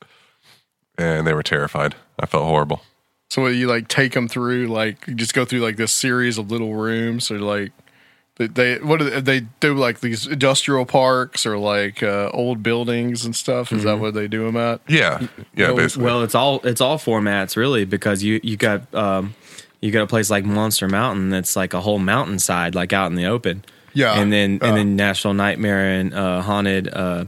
and 0.98 1.26
they 1.26 1.32
were 1.32 1.44
terrified. 1.44 1.94
I 2.18 2.26
felt 2.26 2.42
horrible. 2.42 2.82
So 3.28 3.42
what, 3.42 3.54
you 3.54 3.68
like 3.68 3.86
take 3.86 4.14
them 4.14 4.26
through 4.26 4.66
like 4.66 5.06
you 5.06 5.14
just 5.14 5.32
go 5.32 5.44
through 5.44 5.60
like 5.60 5.76
this 5.76 5.92
series 5.92 6.38
of 6.38 6.50
little 6.50 6.74
rooms 6.74 7.30
or 7.30 7.38
like 7.38 7.70
they, 8.48 8.74
they 8.76 8.78
what 8.84 8.98
do 9.00 9.10
they, 9.10 9.20
they 9.20 9.40
do 9.60 9.74
like 9.74 10.00
these 10.00 10.26
industrial 10.26 10.86
parks 10.86 11.44
or 11.44 11.58
like 11.58 12.02
uh, 12.02 12.30
old 12.32 12.62
buildings 12.62 13.24
and 13.24 13.36
stuff? 13.36 13.72
Is 13.72 13.84
that 13.84 13.98
what 13.98 14.14
they 14.14 14.28
do 14.28 14.44
them 14.46 14.56
at? 14.56 14.80
Yeah, 14.88 15.26
yeah, 15.54 15.68
well, 15.68 15.76
basically. 15.76 16.04
well, 16.04 16.22
it's 16.22 16.34
all 16.34 16.60
it's 16.64 16.80
all 16.80 16.98
formats 16.98 17.56
really 17.56 17.84
because 17.84 18.22
you 18.22 18.40
you 18.42 18.56
got 18.56 18.92
um 18.94 19.34
you 19.80 19.90
got 19.90 20.02
a 20.02 20.06
place 20.06 20.30
like 20.30 20.44
Monster 20.44 20.88
Mountain 20.88 21.30
that's 21.30 21.54
like 21.56 21.74
a 21.74 21.80
whole 21.80 21.98
mountainside 21.98 22.74
like 22.74 22.92
out 22.92 23.06
in 23.10 23.14
the 23.16 23.26
open. 23.26 23.64
Yeah. 23.92 24.14
and 24.20 24.32
then 24.32 24.58
Uh. 24.62 24.66
and 24.66 24.76
then 24.76 24.96
Nashville 24.96 25.34
Nightmare 25.34 25.98
and 26.00 26.14
uh, 26.14 26.40
Haunted 26.42 26.88
uh, 26.92 27.24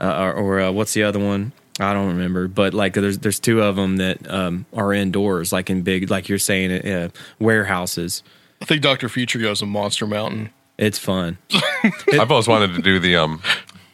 uh, 0.00 0.18
or, 0.22 0.32
or 0.34 0.60
uh, 0.60 0.70
what's 0.72 0.92
the 0.92 1.02
other 1.02 1.18
one? 1.18 1.52
I 1.80 1.92
don't 1.92 2.08
remember, 2.08 2.46
but 2.46 2.72
like 2.74 2.94
there's 2.94 3.18
there's 3.18 3.40
two 3.40 3.60
of 3.62 3.74
them 3.74 3.96
that 3.96 4.30
um, 4.30 4.66
are 4.72 4.92
indoors, 4.92 5.52
like 5.52 5.70
in 5.70 5.82
big, 5.82 6.08
like 6.10 6.28
you're 6.28 6.38
saying, 6.38 6.70
uh, 6.86 7.08
warehouses. 7.40 8.22
I 8.64 8.66
think 8.66 8.80
Doctor 8.80 9.10
Future 9.10 9.38
goes 9.38 9.58
to 9.58 9.66
Monster 9.66 10.06
Mountain. 10.06 10.48
It's 10.78 10.98
fun. 10.98 11.36
I've 12.14 12.30
always 12.30 12.48
wanted 12.48 12.74
to 12.74 12.80
do 12.80 12.98
the 12.98 13.14
um 13.14 13.42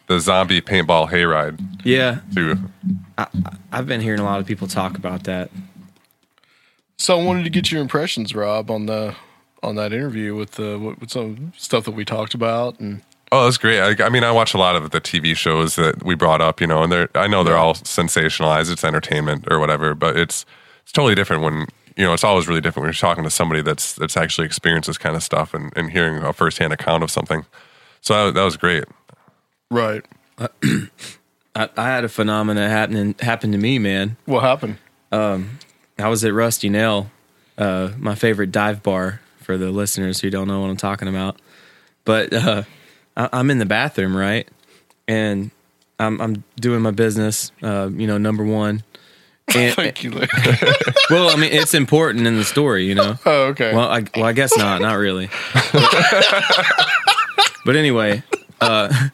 the 0.07 0.21
zombie 0.21 0.61
paintball 0.61 1.11
hayride 1.11 1.61
Yeah, 1.83 2.21
too. 2.33 2.57
I've 3.73 3.89
been 3.89 4.01
hearing 4.01 4.21
a 4.21 4.25
lot 4.25 4.39
of 4.39 4.47
people 4.47 4.69
talk 4.69 4.97
about 4.97 5.25
that. 5.25 5.51
So 6.99 7.19
I 7.19 7.25
wanted 7.25 7.43
to 7.43 7.51
get 7.51 7.73
your 7.73 7.81
impressions, 7.81 8.33
Rob, 8.33 8.71
on 8.71 8.87
the 8.87 9.17
on 9.61 9.75
that 9.75 9.93
interview 9.93 10.37
with 10.37 10.53
the 10.53 10.79
with 10.79 11.01
with 11.01 11.11
some 11.11 11.53
stuff 11.57 11.85
that 11.87 11.91
we 11.91 12.05
talked 12.05 12.35
about 12.35 12.79
and 12.79 13.03
Oh, 13.33 13.45
that's 13.47 13.59
great. 13.59 13.81
I, 13.81 14.07
I 14.07 14.09
mean, 14.09 14.23
I 14.23 14.31
watch 14.31 14.55
a 14.55 14.59
lot 14.59 14.77
of 14.77 14.93
the 14.93 15.01
TV 15.01 15.35
shows 15.35 15.75
that 15.75 16.05
we 16.05 16.15
brought 16.15 16.41
up, 16.41 16.61
you 16.61 16.69
know, 16.69 16.85
and 16.85 16.93
they're 16.93 17.09
I 17.17 17.27
know 17.27 17.43
they're 17.43 17.57
all 17.57 17.75
sensationalized. 17.75 18.71
It's 18.71 18.85
entertainment 18.85 19.49
or 19.51 19.59
whatever, 19.59 19.97
but 19.97 20.17
it's 20.17 20.47
it's 20.85 20.93
totally 20.93 21.17
different 21.17 21.43
when 21.43 21.67
you 21.97 22.05
know. 22.05 22.13
It's 22.13 22.25
always 22.25 22.49
really 22.49 22.61
different 22.61 22.85
when 22.85 22.89
you're 22.89 22.95
talking 22.95 23.25
to 23.25 23.31
somebody 23.31 23.63
that's 23.63 23.95
that's 23.95 24.17
actually 24.17 24.47
experienced 24.47 24.87
this 24.87 24.99
kind 24.99 25.17
of 25.17 25.23
stuff 25.23 25.55
and, 25.55 25.73
and 25.77 25.91
hearing 25.91 26.23
a 26.23 26.33
firsthand 26.33 26.73
account 26.73 27.03
of 27.03 27.11
something. 27.11 27.45
So 28.01 28.27
that, 28.27 28.35
that 28.35 28.45
was 28.45 28.57
great. 28.57 28.85
right. 29.71 30.05
I, 30.39 31.69
I 31.77 31.89
had 31.89 32.05
a 32.05 32.09
phenomenon 32.09 32.71
happening 32.71 33.15
happen 33.21 33.53
to 33.53 33.59
me, 33.59 33.79
man. 33.79 34.17
What 34.25 34.43
happened? 34.43 34.79
I 35.99 36.09
was 36.09 36.25
at 36.25 36.33
Rusty 36.33 36.69
Nail, 36.69 37.11
uh, 37.59 37.91
my 37.99 38.15
favorite 38.15 38.53
dive 38.53 38.83
bar 38.83 39.21
for 39.39 39.59
the 39.59 39.71
listeners 39.71 40.21
who 40.21 40.31
don't 40.31 40.49
know 40.49 40.61
what 40.61 40.71
I'm 40.71 40.77
talking 40.77 41.09
about. 41.09 41.41
But 42.05 42.33
uh, 42.33 42.63
I, 43.17 43.29
I'm 43.33 43.51
in 43.51 43.59
the 43.59 43.67
bathroom, 43.67 44.17
right, 44.17 44.49
and 45.07 45.51
I'm 45.99 46.21
I'm 46.21 46.45
doing 46.59 46.81
my 46.83 46.93
business. 46.93 47.53
Uh, 47.63 47.91
you 47.93 48.07
know, 48.07 48.19
number 48.19 48.45
one. 48.45 48.83
And, 49.57 49.75
Thank 49.75 50.05
you. 50.05 50.13
Well, 51.11 51.29
I 51.29 51.35
mean, 51.37 51.53
it's 51.53 51.75
important 51.75 52.27
in 52.29 52.37
the 52.37 52.45
story, 52.45 52.87
you 52.87 52.95
know. 52.95 53.19
Oh, 53.27 53.43
okay. 53.47 53.75
Well, 53.75 53.89
I, 53.91 54.05
well, 54.15 54.25
I 54.25 54.33
guess 54.33 54.57
not. 54.57 54.81
Not 54.81 54.95
really. 54.95 55.29
but 57.65 57.75
anyway, 57.77 58.23
uh, 58.61 59.09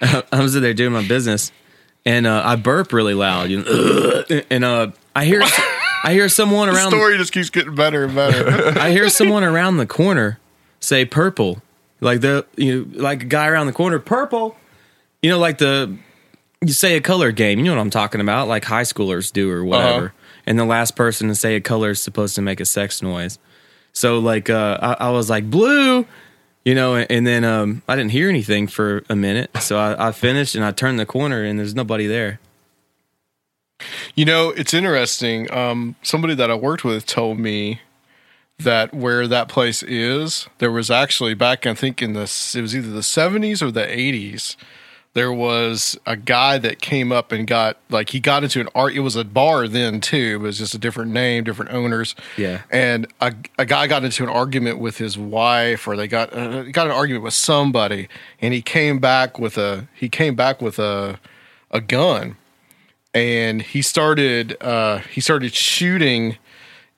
I 0.00 0.40
was 0.40 0.56
in 0.56 0.62
there 0.62 0.72
doing 0.74 0.92
my 0.92 1.06
business, 1.06 1.52
and 2.06 2.26
uh, 2.26 2.42
I 2.44 2.56
burp 2.56 2.92
really 2.92 3.14
loud, 3.14 3.50
you 3.50 3.62
know, 3.62 4.24
and 4.50 4.64
uh, 4.64 4.92
I 5.14 5.24
hear 5.26 5.42
I 6.04 6.12
hear 6.12 6.28
someone 6.28 6.68
the 6.68 6.74
around. 6.74 6.90
story 6.90 7.18
just 7.18 7.32
keeps 7.32 7.50
getting 7.50 7.74
better 7.74 8.04
and 8.04 8.14
better. 8.14 8.78
I 8.78 8.90
hear 8.90 9.08
someone 9.10 9.44
around 9.44 9.76
the 9.76 9.86
corner 9.86 10.38
say 10.80 11.04
"purple," 11.04 11.60
like 12.00 12.22
the 12.22 12.46
you 12.56 12.86
know, 12.86 13.02
like 13.02 13.22
a 13.24 13.26
guy 13.26 13.46
around 13.46 13.66
the 13.66 13.72
corner, 13.72 13.98
"purple." 13.98 14.56
You 15.20 15.30
know, 15.30 15.38
like 15.38 15.58
the 15.58 15.96
you 16.62 16.72
say 16.72 16.96
a 16.96 17.00
color 17.00 17.32
game. 17.32 17.58
You 17.58 17.66
know 17.66 17.72
what 17.72 17.80
I'm 17.80 17.90
talking 17.90 18.20
about, 18.20 18.48
like 18.48 18.64
high 18.64 18.82
schoolers 18.82 19.32
do 19.32 19.50
or 19.50 19.64
whatever. 19.64 20.06
Uh-huh. 20.06 20.16
And 20.46 20.58
the 20.58 20.64
last 20.64 20.96
person 20.96 21.28
to 21.28 21.34
say 21.34 21.56
a 21.56 21.60
color 21.60 21.90
is 21.90 22.00
supposed 22.00 22.34
to 22.36 22.42
make 22.42 22.60
a 22.60 22.64
sex 22.64 23.02
noise. 23.02 23.38
So 23.92 24.18
like 24.18 24.48
uh, 24.48 24.78
I, 24.80 25.06
I 25.06 25.10
was 25.10 25.28
like 25.28 25.50
blue, 25.50 26.06
you 26.64 26.74
know, 26.74 26.94
and, 26.94 27.10
and 27.10 27.26
then 27.26 27.44
um, 27.44 27.82
I 27.86 27.96
didn't 27.96 28.12
hear 28.12 28.28
anything 28.28 28.66
for 28.66 29.04
a 29.08 29.16
minute. 29.16 29.50
So 29.60 29.78
I, 29.78 30.08
I 30.08 30.12
finished 30.12 30.54
and 30.54 30.64
I 30.64 30.70
turned 30.70 30.98
the 30.98 31.06
corner 31.06 31.44
and 31.44 31.58
there's 31.58 31.74
nobody 31.74 32.06
there. 32.06 32.40
You 34.14 34.24
know, 34.24 34.50
it's 34.50 34.72
interesting. 34.72 35.52
Um, 35.52 35.96
somebody 36.02 36.34
that 36.34 36.50
I 36.50 36.54
worked 36.54 36.84
with 36.84 37.04
told 37.04 37.38
me 37.38 37.80
that 38.58 38.94
where 38.94 39.26
that 39.26 39.48
place 39.48 39.82
is, 39.82 40.48
there 40.58 40.70
was 40.70 40.90
actually 40.90 41.34
back, 41.34 41.66
I 41.66 41.74
think 41.74 42.00
in 42.00 42.12
the 42.12 42.22
it 42.54 42.60
was 42.60 42.76
either 42.76 42.90
the 42.90 43.02
seventies 43.02 43.62
or 43.62 43.70
the 43.72 43.86
eighties. 43.88 44.56
There 45.14 45.32
was 45.32 45.98
a 46.06 46.16
guy 46.16 46.56
that 46.58 46.80
came 46.80 47.12
up 47.12 47.32
and 47.32 47.46
got 47.46 47.76
like 47.90 48.10
he 48.10 48.20
got 48.20 48.44
into 48.44 48.60
an 48.60 48.68
art. 48.74 48.94
It 48.94 49.00
was 49.00 49.14
a 49.14 49.24
bar 49.24 49.68
then 49.68 50.00
too. 50.00 50.38
It 50.40 50.40
was 50.40 50.58
just 50.58 50.74
a 50.74 50.78
different 50.78 51.12
name, 51.12 51.44
different 51.44 51.70
owners. 51.70 52.14
Yeah. 52.38 52.62
And 52.70 53.06
a, 53.20 53.34
a 53.58 53.66
guy 53.66 53.86
got 53.88 54.04
into 54.04 54.22
an 54.22 54.30
argument 54.30 54.78
with 54.78 54.96
his 54.96 55.18
wife, 55.18 55.86
or 55.86 55.96
they 55.96 56.08
got 56.08 56.32
uh, 56.32 56.62
got 56.64 56.86
an 56.86 56.92
argument 56.92 57.24
with 57.24 57.34
somebody, 57.34 58.08
and 58.40 58.54
he 58.54 58.62
came 58.62 59.00
back 59.00 59.38
with 59.38 59.58
a 59.58 59.86
he 59.94 60.08
came 60.08 60.34
back 60.34 60.62
with 60.62 60.78
a 60.78 61.20
a 61.70 61.80
gun 61.80 62.36
and 63.14 63.62
he 63.62 63.82
started 63.82 64.56
uh, 64.60 64.98
he 64.98 65.20
started 65.20 65.54
shooting 65.54 66.36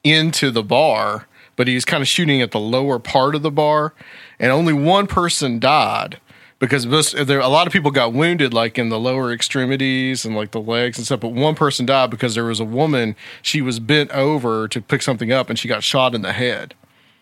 into 0.02 0.50
the 0.50 0.62
bar, 0.62 1.26
but 1.56 1.66
he 1.66 1.74
was 1.74 1.84
kind 1.84 2.02
of 2.02 2.08
shooting 2.08 2.42
at 2.42 2.50
the 2.52 2.60
lower 2.60 2.98
part 2.98 3.34
of 3.34 3.42
the 3.42 3.50
bar, 3.50 3.94
and 4.38 4.52
only 4.52 4.72
one 4.72 5.06
person 5.06 5.58
died 5.58 6.20
because 6.58 6.86
most, 6.86 7.14
there 7.26 7.40
a 7.40 7.48
lot 7.48 7.66
of 7.66 7.72
people 7.72 7.90
got 7.90 8.12
wounded 8.12 8.54
like 8.54 8.78
in 8.78 8.88
the 8.88 8.98
lower 8.98 9.32
extremities 9.32 10.24
and 10.24 10.34
like 10.36 10.52
the 10.52 10.60
legs 10.60 10.96
and 10.98 11.04
stuff, 11.06 11.20
but 11.20 11.32
one 11.32 11.54
person 11.54 11.84
died 11.86 12.10
because 12.10 12.34
there 12.34 12.44
was 12.44 12.60
a 12.60 12.64
woman 12.64 13.16
she 13.42 13.60
was 13.60 13.80
bent 13.80 14.10
over 14.12 14.66
to 14.68 14.80
pick 14.80 15.02
something 15.02 15.32
up 15.32 15.50
and 15.50 15.58
she 15.58 15.68
got 15.68 15.82
shot 15.82 16.14
in 16.14 16.22
the 16.22 16.32
head. 16.32 16.74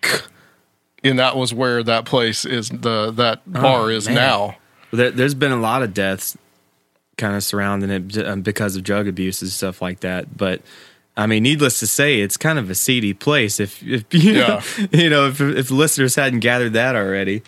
And 1.05 1.19
that 1.19 1.37
was 1.37 1.53
where 1.53 1.83
that 1.83 2.05
place 2.05 2.45
is 2.45 2.69
the 2.69 3.11
that 3.17 3.41
bar 3.45 3.87
Oh, 3.87 3.89
is 3.89 4.07
man. 4.07 4.15
now. 4.15 4.57
There, 4.93 5.11
there's 5.11 5.35
been 5.35 5.51
a 5.51 5.57
lot 5.61 5.83
of 5.83 5.93
deaths 5.93 6.39
kind 7.19 7.35
of 7.35 7.43
surrounding 7.43 7.91
it 7.91 8.19
um, 8.25 8.43
because 8.43 8.77
of 8.77 8.85
drug 8.85 9.09
abuse 9.09 9.43
and 9.43 9.51
stuff 9.51 9.83
like 9.83 9.99
that. 10.01 10.37
But 10.37 10.63
I 11.17 11.27
mean, 11.27 11.43
needless 11.43 11.81
to 11.81 11.89
say, 11.89 12.21
it's 12.21 12.37
kind 12.37 12.57
of 12.57 12.71
a 12.71 12.77
seedy 12.77 13.15
place. 13.15 13.59
If, 13.59 13.83
if 13.83 14.05
you 14.15 14.35
know, 14.35 14.61
you 14.93 15.11
know, 15.11 15.27
if, 15.27 15.41
if 15.41 15.73
listeners 15.73 16.15
hadn't 16.15 16.39
gathered 16.41 16.75
that 16.75 16.95
already. 16.95 17.43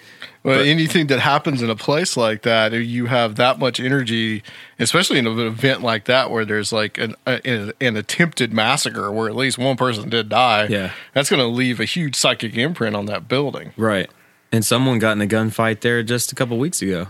Well, 0.45 0.59
But- 0.59 0.67
anything 0.67 1.07
that 1.09 1.21
happens 1.21 1.63
in 1.63 1.71
a 1.71 1.75
place 1.75 2.17
like 2.19 2.43
that, 2.43 2.73
you 2.75 3.07
have 3.07 3.37
that 3.37 3.59
much 3.59 3.81
energy, 3.81 4.43
especially 4.79 5.19
in 5.19 5.27
an 5.27 5.39
event 5.41 5.83
like 5.83 6.05
that 6.05 6.31
where 6.31 6.45
there's 6.45 6.71
like 6.71 6.99
an 6.99 7.17
an, 7.27 7.73
an 7.81 7.97
attempted 7.97 8.53
massacre 8.53 9.11
where 9.11 9.27
at 9.29 9.35
least 9.35 9.57
one 9.59 9.77
person 9.77 10.11
did 10.11 10.29
die. 10.29 10.67
Yeah. 10.67 10.91
that's 11.15 11.31
going 11.31 11.41
to 11.41 11.47
leave 11.49 11.81
a 11.81 11.87
huge 11.87 12.15
psychic 12.15 12.57
imprint 12.59 12.95
on 12.95 13.07
that 13.07 13.27
building. 13.27 13.73
Right. 13.77 14.11
And 14.53 14.65
someone 14.65 14.99
got 14.99 15.13
in 15.13 15.23
a 15.23 15.27
gunfight 15.27 15.81
there 15.81 16.03
just 16.03 16.31
a 16.31 16.35
couple 16.35 16.59
weeks 16.59 16.81
ago. 16.83 17.09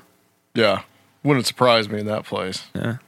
Yeah, 0.54 0.82
wouldn't 1.24 1.46
surprise 1.46 1.88
me 1.88 1.98
in 1.98 2.06
that 2.06 2.24
place. 2.24 2.68
Yeah. 2.74 2.98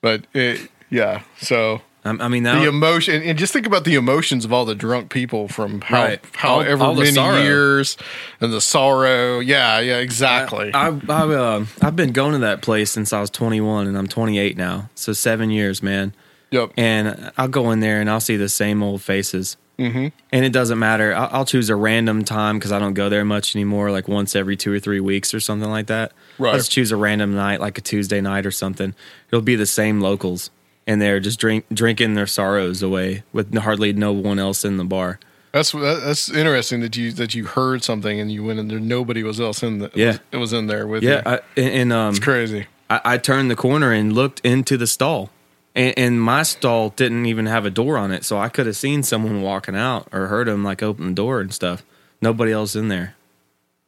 But 0.00 0.24
it, 0.32 0.70
yeah, 0.90 1.22
so 1.38 1.82
I, 2.04 2.10
I 2.10 2.28
mean, 2.28 2.42
the 2.42 2.66
emotion, 2.66 3.22
and 3.22 3.38
just 3.38 3.52
think 3.52 3.66
about 3.66 3.84
the 3.84 3.94
emotions 3.94 4.44
of 4.44 4.52
all 4.52 4.64
the 4.64 4.74
drunk 4.74 5.10
people 5.10 5.46
from 5.48 5.80
how 5.82 6.02
Right. 6.02 6.20
however 6.34 6.82
All- 6.82 6.90
all 6.90 6.96
many 6.96 7.12
sorrow. 7.12 7.40
years 7.42 7.96
and 8.40 8.52
the 8.52 8.60
sorrow. 8.60 9.38
Yeah, 9.40 9.78
yeah, 9.80 9.98
exactly. 9.98 10.72
I, 10.74 10.88
I, 10.88 11.22
uh, 11.22 11.64
I've 11.80 11.94
been 11.96 12.12
going 12.12 12.32
to 12.32 12.38
that 12.40 12.60
place 12.62 12.90
since 12.90 13.12
I 13.12 13.20
was 13.20 13.30
21 13.30 13.86
and 13.86 13.96
I'm 13.96 14.08
28 14.08 14.56
now. 14.56 14.90
So 14.94 15.12
seven 15.12 15.50
years, 15.50 15.82
man. 15.82 16.12
yep. 16.50 16.72
And 16.76 17.30
I'll 17.38 17.48
go 17.48 17.70
in 17.70 17.80
there 17.80 18.00
and 18.00 18.10
I'll 18.10 18.20
see 18.20 18.36
the 18.36 18.48
same 18.48 18.82
old 18.82 19.00
faces. 19.02 19.56
hmm 19.78 20.08
And 20.32 20.44
it 20.44 20.52
doesn't 20.52 20.78
matter. 20.80 21.14
I'll, 21.14 21.28
I'll 21.32 21.44
choose 21.44 21.70
a 21.70 21.76
random 21.76 22.24
time 22.24 22.58
because 22.58 22.72
I 22.72 22.78
don't 22.80 22.94
go 22.94 23.08
there 23.08 23.24
much 23.24 23.54
anymore, 23.54 23.90
like 23.92 24.08
once 24.08 24.34
every 24.34 24.56
two 24.56 24.72
or 24.72 24.80
three 24.80 25.00
weeks 25.00 25.32
or 25.32 25.38
something 25.40 25.70
like 25.70 25.86
that. 25.86 26.12
Right. 26.38 26.52
Let's 26.52 26.66
choose 26.68 26.90
a 26.90 26.96
random 26.96 27.34
night, 27.34 27.60
like 27.60 27.78
a 27.78 27.80
Tuesday 27.80 28.20
night 28.20 28.44
or 28.44 28.50
something. 28.50 28.94
It'll 29.28 29.40
be 29.40 29.54
the 29.56 29.66
same 29.66 30.00
locals, 30.00 30.50
and 30.86 31.00
they're 31.00 31.20
just 31.20 31.38
drink 31.38 31.64
drinking 31.72 32.14
their 32.14 32.26
sorrows 32.26 32.82
away 32.82 33.22
with 33.32 33.54
hardly 33.58 33.92
no 33.92 34.12
one 34.12 34.38
else 34.38 34.64
in 34.64 34.76
the 34.76 34.84
bar. 34.84 35.18
That's 35.52 35.72
that's 35.72 36.30
interesting 36.30 36.80
that 36.80 36.96
you 36.96 37.12
that 37.12 37.34
you 37.34 37.44
heard 37.44 37.84
something 37.84 38.18
and 38.18 38.32
you 38.32 38.42
went 38.44 38.58
in 38.58 38.68
there. 38.68 38.80
Nobody 38.80 39.22
was 39.22 39.40
else 39.40 39.62
in 39.62 39.78
the 39.78 39.90
Yeah. 39.94 40.18
it 40.30 40.38
was 40.38 40.52
in 40.52 40.66
there 40.66 40.86
with 40.86 41.02
Yeah, 41.02 41.16
you. 41.16 41.22
I, 41.26 41.40
and, 41.56 41.74
and 41.74 41.92
um, 41.92 42.10
it's 42.10 42.18
crazy. 42.18 42.66
I, 42.88 43.00
I 43.04 43.18
turned 43.18 43.50
the 43.50 43.56
corner 43.56 43.92
and 43.92 44.12
looked 44.14 44.40
into 44.40 44.76
the 44.78 44.86
stall, 44.86 45.30
and, 45.74 45.92
and 45.98 46.22
my 46.22 46.42
stall 46.42 46.90
didn't 46.90 47.26
even 47.26 47.46
have 47.46 47.66
a 47.66 47.70
door 47.70 47.98
on 47.98 48.10
it, 48.12 48.24
so 48.24 48.38
I 48.38 48.48
could 48.48 48.66
have 48.66 48.76
seen 48.76 49.02
someone 49.02 49.42
walking 49.42 49.76
out 49.76 50.08
or 50.12 50.28
heard 50.28 50.46
them 50.48 50.64
like 50.64 50.82
open 50.82 51.08
the 51.08 51.14
door 51.14 51.40
and 51.40 51.52
stuff. 51.52 51.82
Nobody 52.22 52.50
else 52.52 52.74
in 52.74 52.88
there. 52.88 53.14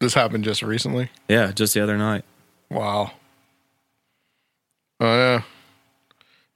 This 0.00 0.12
happened 0.14 0.44
just 0.44 0.62
recently. 0.62 1.10
Yeah, 1.28 1.50
just 1.52 1.72
the 1.72 1.80
other 1.80 1.96
night. 1.96 2.24
Wow. 2.70 3.12
Oh 5.00 5.06
yeah. 5.16 5.42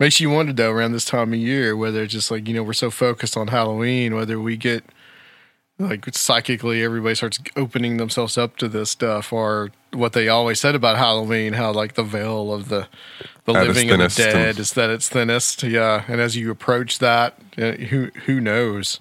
Makes 0.00 0.20
you 0.20 0.30
wonder 0.30 0.52
though 0.52 0.70
around 0.70 0.92
this 0.92 1.04
time 1.04 1.32
of 1.32 1.38
year 1.38 1.76
whether 1.76 2.02
it's 2.02 2.12
just 2.12 2.30
like 2.30 2.46
you 2.46 2.54
know 2.54 2.62
we're 2.62 2.72
so 2.72 2.90
focused 2.90 3.36
on 3.36 3.48
Halloween 3.48 4.14
whether 4.14 4.38
we 4.38 4.56
get 4.56 4.84
like 5.78 6.04
psychically 6.14 6.82
everybody 6.82 7.14
starts 7.14 7.40
opening 7.56 7.96
themselves 7.96 8.38
up 8.38 8.56
to 8.58 8.68
this 8.68 8.90
stuff 8.90 9.32
or 9.32 9.70
what 9.92 10.12
they 10.12 10.28
always 10.28 10.60
said 10.60 10.74
about 10.74 10.98
Halloween 10.98 11.54
how 11.54 11.72
like 11.72 11.94
the 11.94 12.04
veil 12.04 12.52
of 12.52 12.68
the 12.68 12.86
the 13.44 13.54
At 13.54 13.66
living 13.66 13.90
and 13.90 14.02
the 14.02 14.08
dead 14.08 14.58
is 14.58 14.74
that 14.74 14.90
it's 14.90 15.08
thinnest. 15.08 15.62
Yeah. 15.62 16.04
And 16.06 16.20
as 16.20 16.36
you 16.36 16.50
approach 16.50 16.98
that 16.98 17.38
uh, 17.56 17.72
who 17.72 18.10
who 18.26 18.40
knows? 18.40 19.00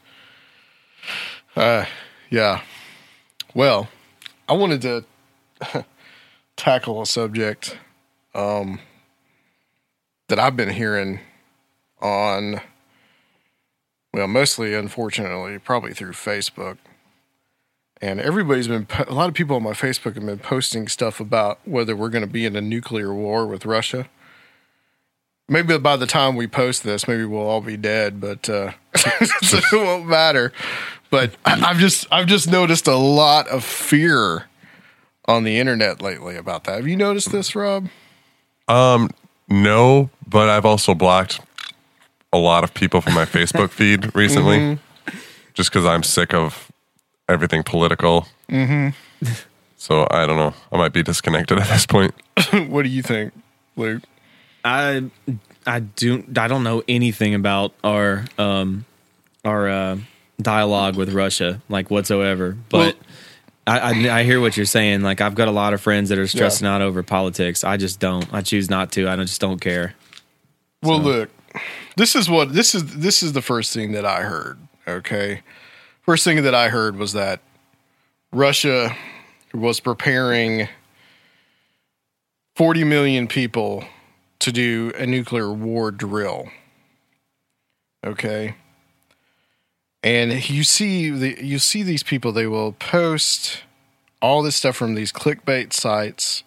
Uh 1.55 1.85
yeah. 2.29 2.61
Well 3.53 3.89
I 4.49 4.53
wanted 4.53 4.81
to 4.81 5.85
tackle 6.55 7.01
a 7.01 7.05
subject 7.05 7.77
um, 8.33 8.79
that 10.27 10.39
I've 10.39 10.55
been 10.55 10.69
hearing 10.69 11.19
on, 12.01 12.61
well, 14.13 14.27
mostly, 14.27 14.73
unfortunately, 14.73 15.57
probably 15.59 15.93
through 15.93 16.11
Facebook. 16.11 16.77
And 18.01 18.19
everybody's 18.19 18.67
been, 18.67 18.87
a 19.07 19.13
lot 19.13 19.29
of 19.29 19.33
people 19.33 19.55
on 19.55 19.63
my 19.63 19.71
Facebook 19.71 20.15
have 20.15 20.25
been 20.25 20.39
posting 20.39 20.87
stuff 20.87 21.19
about 21.19 21.59
whether 21.65 21.95
we're 21.95 22.09
going 22.09 22.25
to 22.25 22.31
be 22.31 22.45
in 22.45 22.55
a 22.55 22.61
nuclear 22.61 23.13
war 23.13 23.47
with 23.47 23.65
Russia. 23.65 24.07
Maybe 25.49 25.77
by 25.77 25.95
the 25.95 26.05
time 26.05 26.35
we 26.35 26.45
post 26.45 26.83
this, 26.83 27.07
maybe 27.07 27.23
we'll 27.23 27.47
all 27.47 27.61
be 27.61 27.77
dead, 27.77 28.19
but 28.19 28.49
uh, 28.49 28.73
it 28.93 29.63
won't 29.71 30.05
matter. 30.05 30.51
But 31.09 31.35
I, 31.45 31.69
I've 31.69 31.77
just, 31.77 32.05
I've 32.11 32.27
just 32.27 32.49
noticed 32.49 32.85
a 32.87 32.97
lot 32.97 33.47
of 33.47 33.63
fear 33.63 34.47
on 35.25 35.43
the 35.43 35.57
internet 35.57 36.01
lately 36.01 36.35
about 36.35 36.65
that. 36.65 36.75
Have 36.75 36.87
you 36.87 36.97
noticed 36.97 37.31
this, 37.31 37.55
Rob? 37.55 37.87
Um, 38.67 39.09
no, 39.49 40.09
but 40.27 40.49
I've 40.49 40.65
also 40.65 40.93
blocked 40.93 41.39
a 42.33 42.37
lot 42.37 42.63
of 42.63 42.73
people 42.73 43.01
from 43.01 43.13
my 43.13 43.25
Facebook 43.37 43.69
feed 43.71 44.13
recently, 44.15 44.57
Mm-hmm. 44.57 45.17
just 45.53 45.69
because 45.71 45.85
I'm 45.85 46.03
sick 46.03 46.33
of 46.33 46.71
everything 47.29 47.63
political. 47.63 48.27
Mm-hmm. 48.49 48.89
So 49.79 50.07
I 50.09 50.25
don't 50.25 50.37
know. 50.37 50.55
I 50.71 50.77
might 50.77 50.91
be 50.91 51.03
disconnected 51.03 51.59
at 51.59 51.67
this 51.67 51.85
point. 51.85 52.11
what 52.67 52.81
do 52.81 52.89
you 52.89 53.03
think, 53.03 53.31
Luke? 53.75 54.01
I 54.65 55.03
I 55.67 55.79
do 55.81 56.23
I 56.35 56.47
don't 56.47 56.63
know 56.63 56.81
anything 56.87 57.35
about 57.35 57.73
our 57.83 58.25
um 58.39 58.85
our 59.45 59.69
uh, 59.69 59.97
dialogue 60.41 60.95
with 60.95 61.13
Russia 61.13 61.61
like 61.69 61.91
whatsoever, 61.91 62.57
but. 62.69 62.97
I, 63.67 63.79
I, 63.79 64.19
I 64.19 64.23
hear 64.23 64.39
what 64.39 64.55
you're 64.55 64.65
saying. 64.65 65.01
Like 65.01 65.21
I've 65.21 65.35
got 65.35 65.47
a 65.47 65.51
lot 65.51 65.73
of 65.73 65.81
friends 65.81 66.09
that 66.09 66.17
are 66.17 66.27
stressing 66.27 66.65
out 66.65 66.81
over 66.81 67.03
politics. 67.03 67.63
I 67.63 67.77
just 67.77 67.99
don't. 67.99 68.31
I 68.33 68.41
choose 68.41 68.69
not 68.69 68.91
to. 68.93 69.07
I 69.07 69.15
just 69.17 69.41
don't 69.41 69.59
care. 69.59 69.93
Well, 70.81 70.99
look, 70.99 71.29
this 71.97 72.15
is 72.15 72.29
what 72.29 72.53
this 72.53 72.73
is. 72.73 72.95
This 72.95 73.21
is 73.21 73.33
the 73.33 73.41
first 73.41 73.73
thing 73.73 73.91
that 73.91 74.05
I 74.05 74.21
heard. 74.21 74.57
Okay, 74.87 75.41
first 76.01 76.23
thing 76.23 76.41
that 76.43 76.55
I 76.55 76.69
heard 76.69 76.95
was 76.95 77.13
that 77.13 77.41
Russia 78.31 78.95
was 79.53 79.79
preparing 79.79 80.69
40 82.55 82.83
million 82.85 83.27
people 83.27 83.83
to 84.39 84.51
do 84.51 84.91
a 84.97 85.05
nuclear 85.05 85.51
war 85.51 85.91
drill. 85.91 86.49
Okay. 88.05 88.55
And 90.03 90.49
you 90.49 90.63
see 90.63 91.09
the 91.09 91.43
you 91.43 91.59
see 91.59 91.83
these 91.83 92.03
people 92.03 92.31
they 92.31 92.47
will 92.47 92.73
post 92.73 93.63
all 94.21 94.41
this 94.41 94.55
stuff 94.55 94.75
from 94.75 94.95
these 94.95 95.11
clickbait 95.11 95.73
sites 95.73 96.43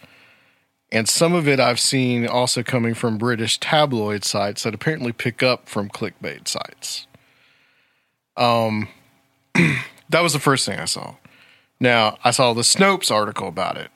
and 0.93 1.09
some 1.09 1.35
of 1.35 1.47
it 1.47 1.61
I've 1.61 1.81
seen 1.81 2.27
also 2.27 2.63
coming 2.63 2.95
from 2.95 3.17
British 3.17 3.59
tabloid 3.59 4.25
sites 4.25 4.65
that 4.65 4.75
apparently 4.75 5.13
pick 5.13 5.43
up 5.43 5.69
from 5.69 5.89
clickbait 5.89 6.49
sites. 6.49 7.07
Um 8.37 8.89
that 10.09 10.23
was 10.23 10.33
the 10.33 10.41
first 10.41 10.67
thing 10.67 10.79
I 10.79 10.87
saw. 10.87 11.17
Now, 11.79 12.19
I 12.25 12.31
saw 12.31 12.53
the 12.53 12.63
Snopes 12.63 13.11
article 13.11 13.49
about 13.49 13.77
it. 13.77 13.91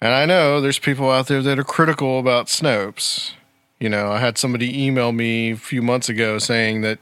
And 0.00 0.14
I 0.14 0.24
know 0.24 0.60
there's 0.60 0.78
people 0.78 1.10
out 1.10 1.26
there 1.26 1.42
that 1.42 1.58
are 1.58 1.64
critical 1.64 2.18
about 2.18 2.46
Snopes. 2.46 3.32
You 3.78 3.88
know, 3.88 4.12
I 4.12 4.18
had 4.18 4.38
somebody 4.38 4.86
email 4.86 5.12
me 5.12 5.52
a 5.52 5.56
few 5.56 5.82
months 5.82 6.08
ago 6.08 6.38
saying 6.38 6.82
that 6.82 6.98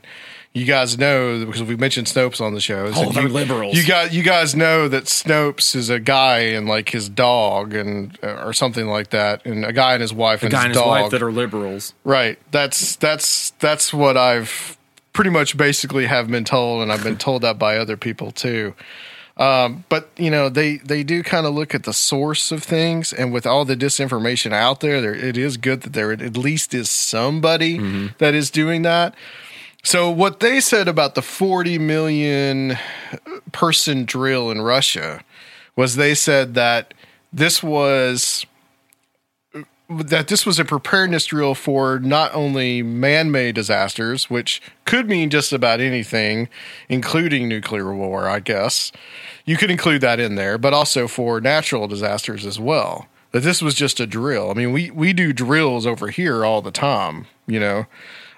you 0.54 0.64
guys 0.64 0.98
know 0.98 1.44
because 1.44 1.62
we 1.62 1.76
mentioned 1.76 2.06
Snopes 2.06 2.40
on 2.40 2.54
the 2.54 2.60
show. 2.60 2.86
Oh, 2.86 3.04
that 3.04 3.14
they're 3.14 3.24
you, 3.24 3.28
liberals. 3.28 3.76
You 3.76 3.86
got 3.86 4.12
you 4.12 4.22
guys 4.22 4.54
know 4.54 4.88
that 4.88 5.04
Snopes 5.04 5.74
is 5.74 5.90
a 5.90 6.00
guy 6.00 6.38
and 6.38 6.66
like 6.66 6.90
his 6.90 7.08
dog 7.08 7.74
and 7.74 8.18
or 8.22 8.52
something 8.52 8.86
like 8.86 9.10
that, 9.10 9.44
and 9.46 9.64
a 9.64 9.72
guy 9.72 9.92
and 9.92 10.02
his 10.02 10.12
wife 10.12 10.42
and 10.42 10.50
guy 10.50 10.58
his 10.58 10.64
and 10.64 10.74
his 10.74 10.82
dog 10.82 11.02
wife 11.02 11.10
that 11.10 11.22
are 11.22 11.32
liberals. 11.32 11.94
Right. 12.04 12.38
That's 12.50 12.96
that's 12.96 13.50
that's 13.58 13.92
what 13.92 14.16
I've 14.16 14.76
pretty 15.12 15.30
much 15.30 15.56
basically 15.56 16.06
have 16.06 16.28
been 16.28 16.44
told, 16.44 16.82
and 16.82 16.92
I've 16.92 17.04
been 17.04 17.18
told 17.18 17.42
that 17.42 17.58
by 17.58 17.76
other 17.76 17.96
people 17.96 18.30
too. 18.32 18.74
Um, 19.36 19.84
but 19.88 20.10
you 20.16 20.30
know, 20.30 20.48
they 20.48 20.78
they 20.78 21.04
do 21.04 21.22
kind 21.22 21.46
of 21.46 21.54
look 21.54 21.74
at 21.74 21.84
the 21.84 21.92
source 21.92 22.50
of 22.50 22.64
things, 22.64 23.12
and 23.12 23.32
with 23.32 23.46
all 23.46 23.64
the 23.64 23.76
disinformation 23.76 24.52
out 24.52 24.80
there, 24.80 25.00
there 25.00 25.14
it 25.14 25.36
is 25.38 25.56
good 25.56 25.82
that 25.82 25.92
there 25.92 26.10
at 26.10 26.36
least 26.36 26.74
is 26.74 26.90
somebody 26.90 27.78
that 28.18 28.34
is 28.34 28.50
doing 28.50 28.82
that. 28.82 29.14
So 29.88 30.10
what 30.10 30.40
they 30.40 30.60
said 30.60 30.86
about 30.86 31.14
the 31.14 31.22
40 31.22 31.78
million 31.78 32.76
person 33.52 34.04
drill 34.04 34.50
in 34.50 34.60
Russia 34.60 35.24
was 35.76 35.96
they 35.96 36.14
said 36.14 36.52
that 36.56 36.92
this 37.32 37.62
was 37.62 38.44
that 39.88 40.28
this 40.28 40.44
was 40.44 40.58
a 40.58 40.66
preparedness 40.66 41.24
drill 41.24 41.54
for 41.54 41.98
not 42.00 42.34
only 42.34 42.82
man-made 42.82 43.54
disasters, 43.54 44.28
which 44.28 44.60
could 44.84 45.08
mean 45.08 45.30
just 45.30 45.54
about 45.54 45.80
anything, 45.80 46.50
including 46.90 47.48
nuclear 47.48 47.94
war, 47.94 48.28
I 48.28 48.40
guess. 48.40 48.92
You 49.46 49.56
could 49.56 49.70
include 49.70 50.02
that 50.02 50.20
in 50.20 50.34
there, 50.34 50.58
but 50.58 50.74
also 50.74 51.08
for 51.08 51.40
natural 51.40 51.88
disasters 51.88 52.44
as 52.44 52.60
well. 52.60 53.08
That 53.32 53.40
this 53.40 53.62
was 53.62 53.74
just 53.74 54.00
a 54.00 54.06
drill. 54.06 54.50
I 54.50 54.52
mean, 54.52 54.70
we 54.70 54.90
we 54.90 55.14
do 55.14 55.32
drills 55.32 55.86
over 55.86 56.08
here 56.08 56.44
all 56.44 56.60
the 56.60 56.70
time, 56.70 57.26
you 57.46 57.58
know. 57.58 57.86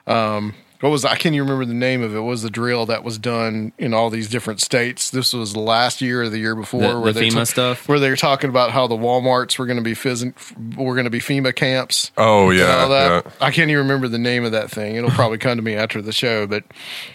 Um, 0.06 0.54
what 0.80 0.88
was 0.90 1.04
I 1.04 1.14
can't 1.16 1.34
even 1.34 1.46
remember 1.46 1.64
the 1.66 1.74
name 1.74 2.02
of 2.02 2.14
it. 2.14 2.20
Was 2.20 2.42
the 2.42 2.50
drill 2.50 2.86
that 2.86 3.04
was 3.04 3.18
done 3.18 3.72
in 3.78 3.92
all 3.92 4.08
these 4.10 4.28
different 4.30 4.60
states? 4.60 5.10
This 5.10 5.32
was 5.34 5.54
last 5.56 6.00
year 6.00 6.22
or 6.22 6.28
the 6.30 6.38
year 6.38 6.54
before, 6.54 6.80
The- 6.80 6.98
where 7.00 7.12
the 7.12 7.20
they 7.20 7.28
FEMA 7.28 7.34
ta- 7.34 7.44
stuff? 7.44 7.88
where 7.88 7.98
they 7.98 8.08
were 8.10 8.16
talking 8.16 8.48
about 8.50 8.70
how 8.70 8.86
the 8.86 8.96
WalMarts 8.96 9.58
were 9.58 9.66
going 9.66 9.76
to 9.78 9.82
be 9.84 9.92
phys- 9.92 10.32
were 10.76 10.94
going 10.94 11.04
to 11.04 11.10
be 11.10 11.20
FEMA 11.20 11.54
camps. 11.54 12.12
Oh, 12.16 12.50
yeah, 12.50 12.78
all 12.82 12.88
that. 12.88 13.24
yeah. 13.26 13.32
I 13.40 13.50
can't 13.50 13.70
even 13.70 13.82
remember 13.82 14.08
the 14.08 14.18
name 14.18 14.44
of 14.44 14.52
that 14.52 14.70
thing. 14.70 14.96
It'll 14.96 15.10
probably 15.10 15.38
come 15.38 15.56
to 15.56 15.62
me 15.62 15.74
after 15.74 16.00
the 16.00 16.12
show. 16.12 16.46
But 16.46 16.64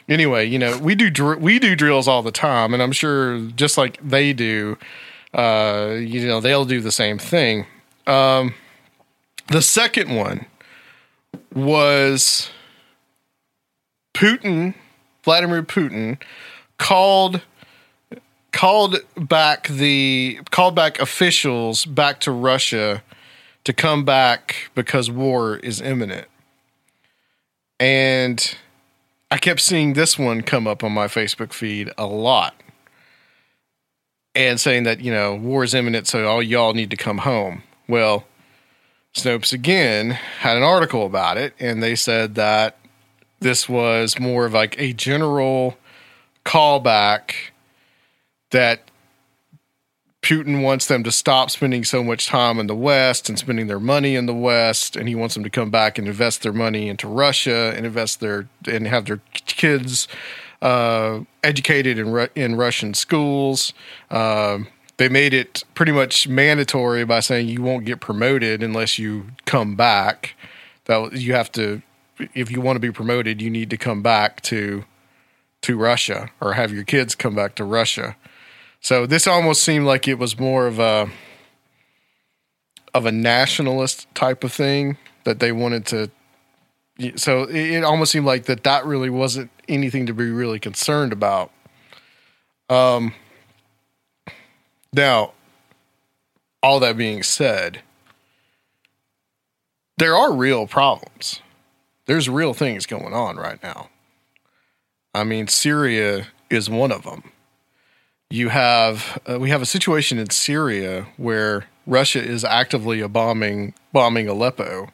anyway, 0.07 0.45
you 0.45 0.59
know, 0.59 0.77
we 0.77 0.93
do 0.95 1.09
dr- 1.09 1.41
we 1.41 1.57
do 1.59 1.75
drills 1.75 2.07
all 2.07 2.21
the 2.21 2.31
time, 2.31 2.73
and 2.73 2.83
I'm 2.83 2.91
sure 2.91 3.39
just 3.55 3.77
like 3.77 3.97
they 4.01 4.31
do, 4.33 4.77
uh, 5.33 5.95
you 5.99 6.27
know, 6.27 6.39
they'll 6.39 6.65
do 6.65 6.81
the 6.81 6.91
same 6.91 7.17
thing. 7.17 7.65
Um, 8.05 8.53
the 9.47 9.61
second 9.63 10.15
one 10.15 10.45
was 11.53 12.49
Putin, 14.15 14.73
Vladimir 15.23 15.61
Putin, 15.61 16.17
called 16.77 17.41
called 18.51 18.95
back 19.17 19.67
the 19.67 20.39
called 20.49 20.73
back 20.75 20.99
officials 20.99 21.85
back 21.85 22.21
to 22.21 22.31
Russia 22.31 23.03
to 23.65 23.73
come 23.73 24.05
back 24.05 24.71
because 24.73 25.11
war 25.11 25.57
is 25.57 25.81
imminent. 25.81 26.27
And 27.79 28.55
I 29.29 29.37
kept 29.37 29.59
seeing 29.59 29.93
this 29.93 30.17
one 30.17 30.41
come 30.41 30.65
up 30.65 30.83
on 30.83 30.93
my 30.93 31.07
Facebook 31.07 31.51
feed 31.51 31.91
a 31.97 32.05
lot. 32.05 32.55
And 34.33 34.59
saying 34.59 34.83
that, 34.83 34.99
you 34.99 35.13
know, 35.13 35.33
war 35.35 35.63
is 35.63 35.73
imminent, 35.73 36.07
so 36.07 36.27
all 36.27 36.43
y'all 36.43 36.73
need 36.73 36.89
to 36.91 36.97
come 36.97 37.19
home. 37.19 37.63
Well, 37.87 38.25
Snopes 39.13 39.53
again 39.53 40.11
had 40.11 40.57
an 40.57 40.63
article 40.63 41.05
about 41.05 41.37
it, 41.37 41.53
and 41.57 41.81
they 41.81 41.95
said 41.95 42.35
that 42.35 42.77
this 43.39 43.69
was 43.69 44.19
more 44.19 44.45
of 44.45 44.53
like 44.53 44.79
a 44.79 44.93
general 44.93 45.77
callback 46.45 47.33
that 48.51 48.81
Putin 50.21 50.63
wants 50.63 50.87
them 50.87 51.03
to 51.03 51.11
stop 51.11 51.51
spending 51.51 51.83
so 51.83 52.03
much 52.03 52.25
time 52.25 52.57
in 52.57 52.65
the 52.65 52.75
West 52.75 53.29
and 53.29 53.37
spending 53.37 53.67
their 53.67 53.79
money 53.79 54.15
in 54.15 54.25
the 54.25 54.33
West, 54.33 54.95
and 54.95 55.07
he 55.07 55.13
wants 55.13 55.35
them 55.35 55.43
to 55.43 55.51
come 55.51 55.69
back 55.69 55.99
and 55.99 56.07
invest 56.07 56.41
their 56.41 56.53
money 56.53 56.87
into 56.87 57.07
Russia 57.07 57.71
and 57.75 57.85
invest 57.85 58.21
their 58.21 58.47
and 58.67 58.87
have 58.87 59.05
their 59.05 59.21
kids 59.33 60.07
uh, 60.63 61.19
educated 61.43 61.99
in 61.99 62.27
in 62.33 62.55
Russian 62.55 62.95
schools. 62.95 63.71
Um, 64.09 64.67
they 64.97 65.09
made 65.09 65.33
it 65.33 65.63
pretty 65.75 65.91
much 65.91 66.27
mandatory 66.27 67.05
by 67.05 67.19
saying 67.19 67.47
you 67.47 67.61
won't 67.61 67.85
get 67.85 67.99
promoted 67.99 68.63
unless 68.63 68.97
you 68.97 69.27
come 69.45 69.75
back. 69.75 70.35
That 70.85 71.13
you 71.13 71.33
have 71.33 71.51
to, 71.53 71.81
if 72.33 72.51
you 72.51 72.61
want 72.61 72.75
to 72.75 72.79
be 72.79 72.91
promoted, 72.91 73.41
you 73.41 73.49
need 73.49 73.69
to 73.69 73.77
come 73.77 74.01
back 74.01 74.41
to 74.43 74.85
to 75.61 75.77
Russia 75.77 76.29
or 76.39 76.53
have 76.53 76.71
your 76.71 76.83
kids 76.83 77.15
come 77.15 77.33
back 77.33 77.55
to 77.55 77.63
Russia. 77.63 78.15
So 78.81 79.07
this 79.07 79.25
almost 79.25 79.63
seemed 79.63 79.85
like 79.85 80.07
it 80.07 80.19
was 80.19 80.39
more 80.39 80.67
of 80.67 80.77
a 80.79 81.09
of 82.93 83.05
a 83.05 83.11
nationalist 83.11 84.07
type 84.13 84.43
of 84.43 84.53
thing 84.53 84.97
that 85.23 85.39
they 85.39 85.51
wanted 85.51 85.85
to. 85.87 86.11
So 87.17 87.43
it, 87.43 87.83
almost 87.83 88.11
seemed 88.11 88.25
like 88.25 88.45
that 88.45 88.63
that 88.63 88.85
really 88.85 89.09
wasn't 89.09 89.51
anything 89.67 90.05
to 90.05 90.13
be 90.13 90.29
really 90.29 90.59
concerned 90.59 91.11
about. 91.11 91.51
Um. 92.69 93.13
Now, 94.93 95.33
all 96.63 96.79
that 96.79 96.95
being 96.95 97.21
said, 97.21 97.81
there 99.97 100.15
are 100.15 100.31
real 100.31 100.67
problems. 100.67 101.41
There's 102.06 102.30
real 102.30 102.53
things 102.53 102.86
going 102.86 103.14
on 103.14 103.38
right 103.38 103.61
now. 103.64 103.90
I 105.14 105.23
mean, 105.23 105.48
Syria 105.48 106.27
is 106.49 106.69
one 106.69 106.91
of 106.91 107.03
them. 107.03 107.32
You 108.30 108.49
have 108.49 109.22
uh, 109.30 109.40
we 109.40 109.49
have 109.49 109.61
a 109.61 109.65
situation 109.65 110.18
in 110.18 110.30
Syria 110.30 111.07
where 111.18 111.68
Russia 111.86 112.22
is 112.22 112.44
actively 112.44 113.06
bombing 113.07 113.73
bombing 113.94 114.27
Aleppo. 114.27 114.90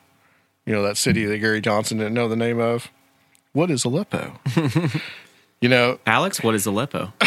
You 0.65 0.73
know 0.73 0.83
that 0.83 0.97
city 0.97 1.25
that 1.25 1.39
Gary 1.39 1.61
Johnson 1.61 1.97
didn't 1.97 2.13
know 2.13 2.27
the 2.27 2.35
name 2.35 2.59
of. 2.59 2.91
What 3.53 3.71
is 3.71 3.83
Aleppo? 3.83 4.39
you 5.61 5.69
know, 5.69 5.99
Alex, 6.05 6.41
what 6.43 6.55
is 6.55 6.65
Aleppo? 6.65 7.13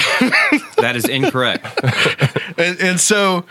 that 0.79 0.93
is 0.95 1.07
incorrect. 1.07 1.67
and, 2.59 2.81
and 2.81 3.01
so 3.01 3.45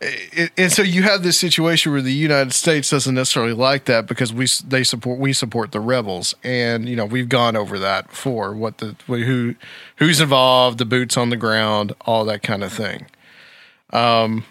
and 0.00 0.72
so 0.72 0.82
you 0.82 1.02
have 1.02 1.24
this 1.24 1.38
situation 1.38 1.90
where 1.90 2.02
the 2.02 2.12
United 2.12 2.52
States 2.52 2.90
doesn't 2.90 3.16
necessarily 3.16 3.52
like 3.52 3.86
that 3.86 4.06
because 4.06 4.32
we 4.32 4.46
they 4.66 4.84
support 4.84 5.18
we 5.18 5.32
support 5.32 5.72
the 5.72 5.80
rebels. 5.80 6.34
And 6.44 6.88
you 6.88 6.94
know 6.94 7.04
we've 7.04 7.28
gone 7.28 7.56
over 7.56 7.78
that 7.80 8.08
before 8.08 8.54
what 8.54 8.78
the 8.78 8.94
who 9.06 9.56
who's 9.96 10.20
involved 10.20 10.78
the 10.78 10.84
boots 10.84 11.16
on 11.16 11.30
the 11.30 11.36
ground 11.36 11.94
all 12.02 12.24
that 12.26 12.42
kind 12.42 12.62
of 12.62 12.72
thing. 12.72 13.06
Um 13.92 14.44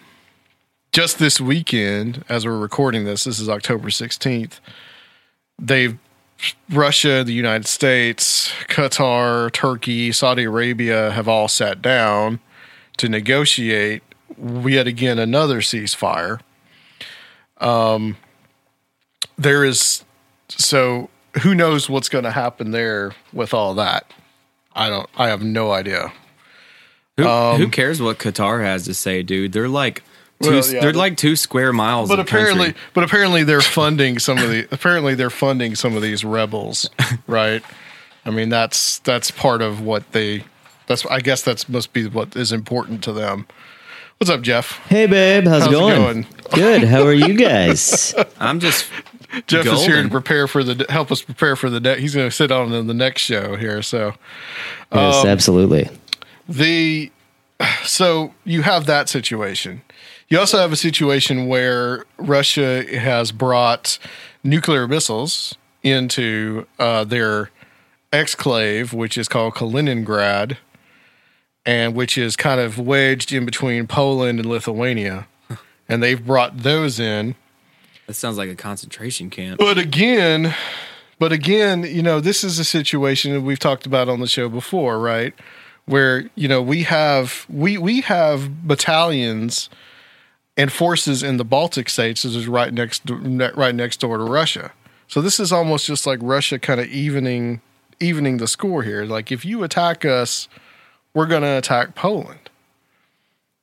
just 0.92 1.18
this 1.18 1.40
weekend 1.40 2.24
as 2.28 2.44
we're 2.44 2.58
recording 2.58 3.04
this 3.04 3.24
this 3.24 3.40
is 3.40 3.48
October 3.48 3.88
16th 3.88 4.60
they've 5.58 5.98
Russia, 6.70 7.24
the 7.24 7.32
United 7.32 7.66
States, 7.66 8.52
Qatar, 8.68 9.50
Turkey, 9.52 10.12
Saudi 10.12 10.44
Arabia 10.44 11.10
have 11.10 11.26
all 11.26 11.48
sat 11.48 11.82
down 11.82 12.38
to 12.96 13.08
negotiate 13.08 14.02
yet 14.40 14.86
again 14.86 15.18
another 15.18 15.60
ceasefire. 15.60 16.40
Um, 17.58 18.16
there 19.36 19.64
is 19.64 20.04
so 20.48 21.10
who 21.42 21.54
knows 21.54 21.88
what's 21.88 22.08
going 22.08 22.24
to 22.24 22.30
happen 22.30 22.70
there 22.70 23.14
with 23.32 23.54
all 23.54 23.74
that. 23.74 24.12
I 24.74 24.88
don't. 24.88 25.08
I 25.16 25.28
have 25.28 25.42
no 25.42 25.72
idea. 25.72 26.12
Who, 27.16 27.26
Um, 27.26 27.56
who 27.60 27.68
cares 27.68 28.00
what 28.00 28.18
Qatar 28.18 28.62
has 28.62 28.84
to 28.84 28.94
say, 28.94 29.22
dude? 29.22 29.52
They're 29.52 29.68
like 29.68 30.04
two, 30.40 30.50
Well, 30.50 30.72
yeah, 30.72 30.80
they're 30.80 30.92
like 30.92 31.16
two 31.16 31.34
square 31.34 31.72
miles. 31.72 32.08
But 32.08 32.20
of 32.20 32.26
country. 32.26 32.50
apparently, 32.50 32.80
but 32.94 33.04
apparently 33.04 33.42
they're 33.42 33.60
funding 33.60 34.18
some 34.20 34.38
of 34.38 34.48
the. 34.48 34.68
apparently 34.70 35.14
they're 35.14 35.30
funding 35.30 35.74
some 35.74 35.96
of 35.96 36.02
these 36.02 36.24
rebels, 36.24 36.88
right? 37.26 37.62
I 38.24 38.30
mean, 38.30 38.48
that's 38.50 39.00
that's 39.00 39.30
part 39.30 39.62
of 39.62 39.80
what 39.80 40.12
they. 40.12 40.44
That's 40.86 41.04
I 41.06 41.20
guess 41.20 41.42
that's 41.42 41.68
must 41.68 41.92
be 41.92 42.06
what 42.06 42.36
is 42.36 42.52
important 42.52 43.02
to 43.04 43.12
them. 43.12 43.46
What's 44.18 44.30
up, 44.30 44.42
Jeff? 44.42 44.72
Hey, 44.88 45.06
babe. 45.06 45.46
How's, 45.46 45.62
How's 45.62 45.72
it 45.72 45.76
it 45.76 45.78
going? 45.78 45.96
going? 46.22 46.26
Good. 46.52 46.84
How 46.84 47.02
are 47.02 47.12
you 47.12 47.34
guys? 47.38 48.14
I'm 48.40 48.58
just 48.58 48.86
Jeff 49.46 49.66
is 49.66 49.84
here 49.86 50.02
to 50.02 50.08
prepare 50.08 50.48
for 50.48 50.64
the 50.64 50.84
help 50.90 51.12
us 51.12 51.22
prepare 51.22 51.54
for 51.54 51.70
the 51.70 51.78
next. 51.78 52.00
He's 52.00 52.14
going 52.14 52.28
to 52.28 52.34
sit 52.34 52.50
on 52.50 52.72
in 52.72 52.86
the 52.88 52.94
next 52.94 53.22
show 53.22 53.54
here. 53.56 53.80
So 53.82 54.14
yes, 54.92 55.16
Um, 55.24 55.26
absolutely. 55.28 55.88
the 56.48 57.12
so 57.84 58.34
you 58.44 58.62
have 58.62 58.86
that 58.86 59.08
situation. 59.08 59.82
You 60.28 60.38
also 60.40 60.58
have 60.58 60.72
a 60.72 60.76
situation 60.76 61.46
where 61.46 62.04
Russia 62.18 62.84
has 62.98 63.30
brought 63.32 63.98
nuclear 64.42 64.88
missiles 64.88 65.54
into 65.82 66.66
uh, 66.78 67.04
their 67.04 67.50
exclave, 68.12 68.92
which 68.92 69.16
is 69.16 69.28
called 69.28 69.54
Kaliningrad, 69.54 70.56
and 71.68 71.94
which 71.94 72.16
is 72.16 72.34
kind 72.34 72.62
of 72.62 72.78
wedged 72.78 73.30
in 73.30 73.44
between 73.44 73.86
Poland 73.86 74.40
and 74.40 74.48
Lithuania. 74.48 75.28
And 75.86 76.02
they've 76.02 76.24
brought 76.24 76.56
those 76.56 76.98
in. 76.98 77.34
That 78.06 78.14
sounds 78.14 78.38
like 78.38 78.48
a 78.48 78.54
concentration 78.54 79.28
camp. 79.28 79.58
But 79.58 79.76
again, 79.76 80.54
but 81.18 81.30
again, 81.30 81.82
you 81.82 82.02
know, 82.02 82.20
this 82.20 82.42
is 82.42 82.58
a 82.58 82.64
situation 82.64 83.34
that 83.34 83.42
we've 83.42 83.58
talked 83.58 83.84
about 83.84 84.08
on 84.08 84.20
the 84.20 84.26
show 84.26 84.48
before, 84.48 84.98
right? 84.98 85.34
Where 85.84 86.30
you 86.34 86.48
know 86.48 86.62
we 86.62 86.84
have 86.84 87.44
we 87.50 87.76
we 87.76 88.00
have 88.00 88.66
battalions 88.66 89.68
and 90.56 90.72
forces 90.72 91.22
in 91.22 91.36
the 91.36 91.44
Baltic 91.44 91.90
states, 91.90 92.24
which 92.24 92.34
is 92.34 92.48
right 92.48 92.72
next 92.72 93.02
right 93.10 93.74
next 93.74 94.00
door 94.00 94.16
to 94.16 94.24
Russia. 94.24 94.72
So 95.06 95.20
this 95.20 95.38
is 95.38 95.52
almost 95.52 95.84
just 95.84 96.06
like 96.06 96.18
Russia 96.22 96.58
kind 96.58 96.80
of 96.80 96.86
evening 96.86 97.60
evening 98.00 98.38
the 98.38 98.48
score 98.48 98.82
here. 98.82 99.04
Like 99.04 99.30
if 99.30 99.44
you 99.44 99.64
attack 99.64 100.06
us, 100.06 100.48
we're 101.14 101.26
going 101.26 101.42
to 101.42 101.58
attack 101.58 101.94
Poland. 101.94 102.50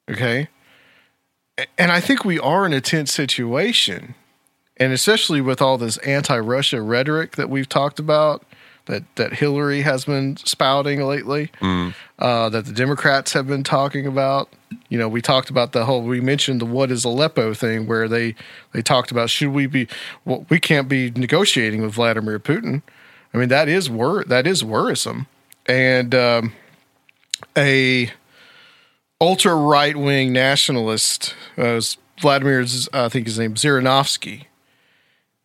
Okay? 0.09 0.49
And 1.77 1.91
I 1.91 2.01
think 2.01 2.25
we 2.25 2.39
are 2.39 2.65
in 2.65 2.73
a 2.73 2.81
tense 2.81 3.11
situation 3.11 4.15
and 4.77 4.91
especially 4.91 5.41
with 5.41 5.61
all 5.61 5.77
this 5.77 5.97
anti-Russia 5.99 6.81
rhetoric 6.81 7.35
that 7.37 7.49
we've 7.49 7.69
talked 7.69 7.99
about, 7.99 8.43
that 8.85 9.03
that 9.15 9.33
Hillary 9.33 9.81
has 9.81 10.05
been 10.05 10.37
spouting 10.37 11.01
lately, 11.01 11.51
uh, 12.19 12.49
that 12.49 12.65
the 12.65 12.73
Democrats 12.73 13.33
have 13.33 13.47
been 13.47 13.63
talking 13.63 14.05
about. 14.05 14.49
You 14.89 14.99
know, 14.99 15.07
we 15.07 15.21
talked 15.21 15.49
about 15.49 15.71
the 15.71 15.85
whole. 15.85 16.01
We 16.01 16.21
mentioned 16.21 16.61
the 16.61 16.65
"What 16.65 16.91
is 16.91 17.05
Aleppo" 17.05 17.53
thing, 17.53 17.87
where 17.87 18.07
they 18.07 18.35
they 18.73 18.81
talked 18.81 19.11
about 19.11 19.29
should 19.29 19.49
we 19.49 19.65
be? 19.65 19.87
Well, 20.25 20.45
we 20.49 20.59
can't 20.59 20.89
be 20.89 21.11
negotiating 21.11 21.81
with 21.81 21.93
Vladimir 21.93 22.39
Putin. 22.39 22.81
I 23.33 23.37
mean, 23.37 23.49
that 23.49 23.67
is 23.67 23.89
wor 23.89 24.23
that 24.25 24.45
is 24.45 24.63
worrisome, 24.63 25.27
and 25.65 26.13
um, 26.13 26.53
a 27.57 28.11
ultra 29.19 29.55
right 29.55 29.95
wing 29.95 30.33
nationalist, 30.33 31.35
uh, 31.57 31.81
Vladimir's, 32.21 32.89
I 32.93 33.09
think 33.09 33.27
his 33.27 33.39
name 33.39 33.55
Zhirinovsky. 33.55 34.45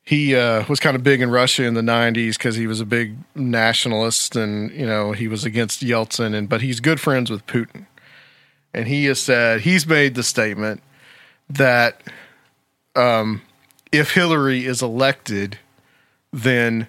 He 0.03 0.35
uh, 0.35 0.65
was 0.69 0.81
kind 0.81 0.97
of 0.97 1.05
big 1.05 1.21
in 1.21 1.31
Russia 1.31 1.65
in 1.65 1.75
the 1.75 1.83
'90s 1.83 2.33
because 2.37 2.57
he 2.57 2.67
was 2.67 2.81
a 2.81 2.87
big 2.87 3.17
nationalist, 3.35 4.35
and 4.35 4.71
you 4.73 4.87
know 4.87 5.13
he 5.13 5.29
was 5.29 5.45
against 5.45 5.83
Yeltsin, 5.83 6.35
and 6.35 6.49
but 6.49 6.63
he's 6.63 6.81
good 6.81 7.01
friends 7.01 7.31
with 7.31 7.47
Putin, 7.47 7.87
and 8.75 8.89
he 8.89 9.05
has 9.05 9.21
said 9.21 9.61
he's 9.61 9.87
made 9.87 10.15
the 10.15 10.23
statement 10.23 10.83
that 11.49 12.03
um, 12.97 13.43
if 13.93 14.15
Hillary 14.15 14.65
is 14.65 14.83
elected, 14.83 15.59
then 16.33 16.89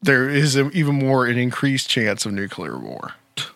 there 0.00 0.28
is 0.28 0.56
even 0.56 0.96
more 0.96 1.26
an 1.26 1.38
increased 1.38 1.88
chance 1.88 2.26
of 2.26 2.32
nuclear 2.32 2.78
war. 2.78 3.14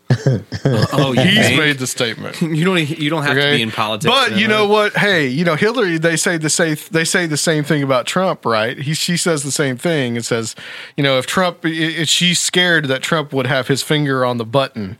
Oh, 0.92 1.12
He's 1.12 1.46
think? 1.46 1.58
made 1.58 1.78
the 1.78 1.86
statement. 1.86 2.40
You 2.56 2.64
don't. 2.64 2.88
You 2.98 3.10
don't 3.10 3.22
have 3.22 3.36
to 3.36 3.50
be 3.56 3.62
in 3.62 3.70
politics. 3.70 4.12
But 4.12 4.36
you 4.38 4.48
know 4.48 4.66
what? 4.66 4.96
Hey, 4.96 5.26
you 5.26 5.44
know 5.44 5.54
Hillary. 5.56 5.98
They 5.98 6.16
say 6.16 6.36
the 6.38 6.50
say 6.50 6.74
they 6.74 7.04
say 7.04 7.26
the 7.26 7.36
same 7.36 7.64
thing 7.64 7.82
about 7.82 8.06
Trump, 8.06 8.44
right? 8.44 8.78
He 8.78 8.94
she 8.94 9.16
says 9.16 9.42
the 9.42 9.50
same 9.50 9.76
thing. 9.76 10.16
It 10.16 10.24
says, 10.24 10.54
you 10.96 11.02
know, 11.02 11.18
if 11.18 11.26
Trump, 11.26 11.58
i 11.64 11.68
i 12.00 12.04
she's 12.04 12.40
scared 12.40 12.86
that 12.86 13.02
Trump 13.02 13.32
would 13.32 13.46
have 13.46 13.68
his 13.68 13.82
finger 13.82 14.24
on 14.24 14.38
the 14.38 14.44
button. 14.44 14.98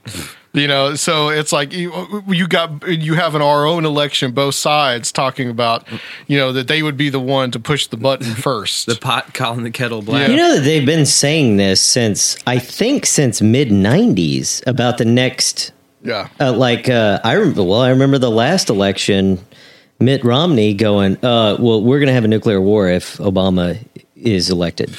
You 0.57 0.69
know, 0.69 0.95
so 0.95 1.29
it's 1.29 1.53
like 1.53 1.75
you, 1.75 2.25
you 2.29 2.49
got 2.49 2.89
you 2.89 3.13
have 3.13 3.35
in 3.35 3.43
our 3.43 3.67
own 3.67 3.85
election 3.85 4.33
both 4.33 4.55
sides 4.55 5.13
talking 5.13 5.51
about, 5.51 5.87
you 6.27 6.39
know, 6.39 6.51
that 6.53 6.67
they 6.67 6.83
would 6.83 6.97
be 6.97 7.11
the 7.11 7.21
one 7.21 7.51
to 7.51 7.61
push 7.61 7.87
the 7.87 7.99
button 7.99 8.35
first. 8.35 8.87
the 8.87 8.95
pot 8.95 9.35
calling 9.35 9.65
the 9.65 9.71
kettle 9.71 10.01
black. 10.01 10.31
You 10.31 10.37
know 10.37 10.55
that 10.55 10.63
they've 10.63 10.87
been 10.87 11.05
saying 11.05 11.59
this 11.59 11.83
since 11.83 12.39
I 12.47 12.59
think 12.59 13.05
since 13.05 13.43
mid 13.43 13.69
'90s 13.69 14.67
about 14.67 14.97
the 14.97 15.05
next. 15.05 15.73
Yeah. 16.03 16.29
Uh, 16.41 16.53
like 16.53 16.89
uh, 16.89 17.21
I 17.23 17.35
remember. 17.35 17.63
Well, 17.63 17.81
I 17.83 17.91
remember 17.91 18.17
the 18.17 18.31
last 18.31 18.71
election. 18.71 19.39
Mitt 20.01 20.25
Romney 20.25 20.73
going, 20.73 21.17
uh, 21.25 21.57
"Well, 21.59 21.83
we're 21.83 21.99
going 21.99 22.09
to 22.09 22.15
have 22.15 22.25
a 22.25 22.29
nuclear 22.29 22.61
war 22.63 22.89
if 22.89 23.19
Obama 23.19 23.79
is 24.15 24.49
elected," 24.49 24.95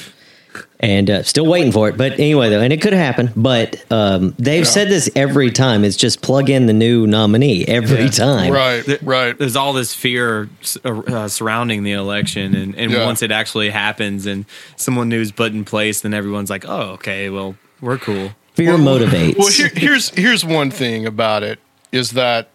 and 0.80 1.10
uh, 1.10 1.22
still 1.22 1.46
waiting 1.46 1.72
for 1.72 1.88
it. 1.88 1.96
But 1.96 2.12
anyway, 2.20 2.50
though, 2.50 2.60
and 2.60 2.72
it 2.72 2.80
could 2.80 2.92
happen. 2.92 3.30
But 3.36 3.84
um, 3.92 4.34
they've 4.38 4.66
said 4.66 4.88
this 4.88 5.10
every 5.16 5.50
time. 5.50 5.84
It's 5.84 5.96
just 5.96 6.22
plug 6.22 6.50
in 6.50 6.66
the 6.66 6.72
new 6.72 7.06
nominee 7.06 7.64
every 7.66 8.08
time. 8.10 8.52
Right, 8.52 9.02
right. 9.02 9.36
There's 9.38 9.56
all 9.56 9.72
this 9.72 9.94
fear 9.94 10.48
uh, 10.84 11.28
surrounding 11.28 11.82
the 11.82 11.92
election, 11.92 12.54
and, 12.54 12.74
and 12.76 12.90
Yeah. 12.92 13.04
once 13.06 13.22
it 13.22 13.30
actually 13.32 13.70
happens, 13.70 14.26
and 14.26 14.44
someone 14.76 15.08
new's 15.08 15.32
put 15.32 15.52
in 15.52 15.64
place, 15.64 16.00
then 16.02 16.14
everyone's 16.14 16.50
like, 16.50 16.64
"Oh, 16.68 16.90
okay, 16.92 17.30
well, 17.30 17.56
we're 17.80 17.98
cool." 17.98 18.30
Fear 18.54 18.74
motivates. 18.78 19.38
Well, 19.38 19.50
here, 19.52 19.70
here's 19.74 20.10
here's 20.10 20.44
one 20.44 20.70
thing 20.70 21.06
about 21.06 21.42
it 21.42 21.58
is 21.92 22.10
that 22.12 22.50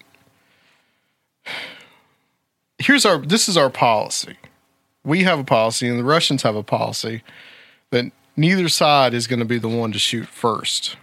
here's 2.77 3.05
our 3.05 3.17
this 3.19 3.47
is 3.47 3.57
our 3.57 3.69
policy. 3.69 4.37
We 5.03 5.23
have 5.23 5.39
a 5.39 5.43
policy, 5.43 5.87
and 5.87 5.99
the 5.99 6.03
Russians 6.03 6.43
have 6.43 6.55
a 6.55 6.63
policy 6.63 7.17
that 7.17 7.23
neither 8.35 8.69
side 8.69 9.13
is 9.13 9.27
going 9.27 9.39
to 9.39 9.45
be 9.45 9.59
the 9.59 9.67
one 9.69 9.91
to 9.91 9.99
shoot 9.99 10.27
first. 10.27 10.97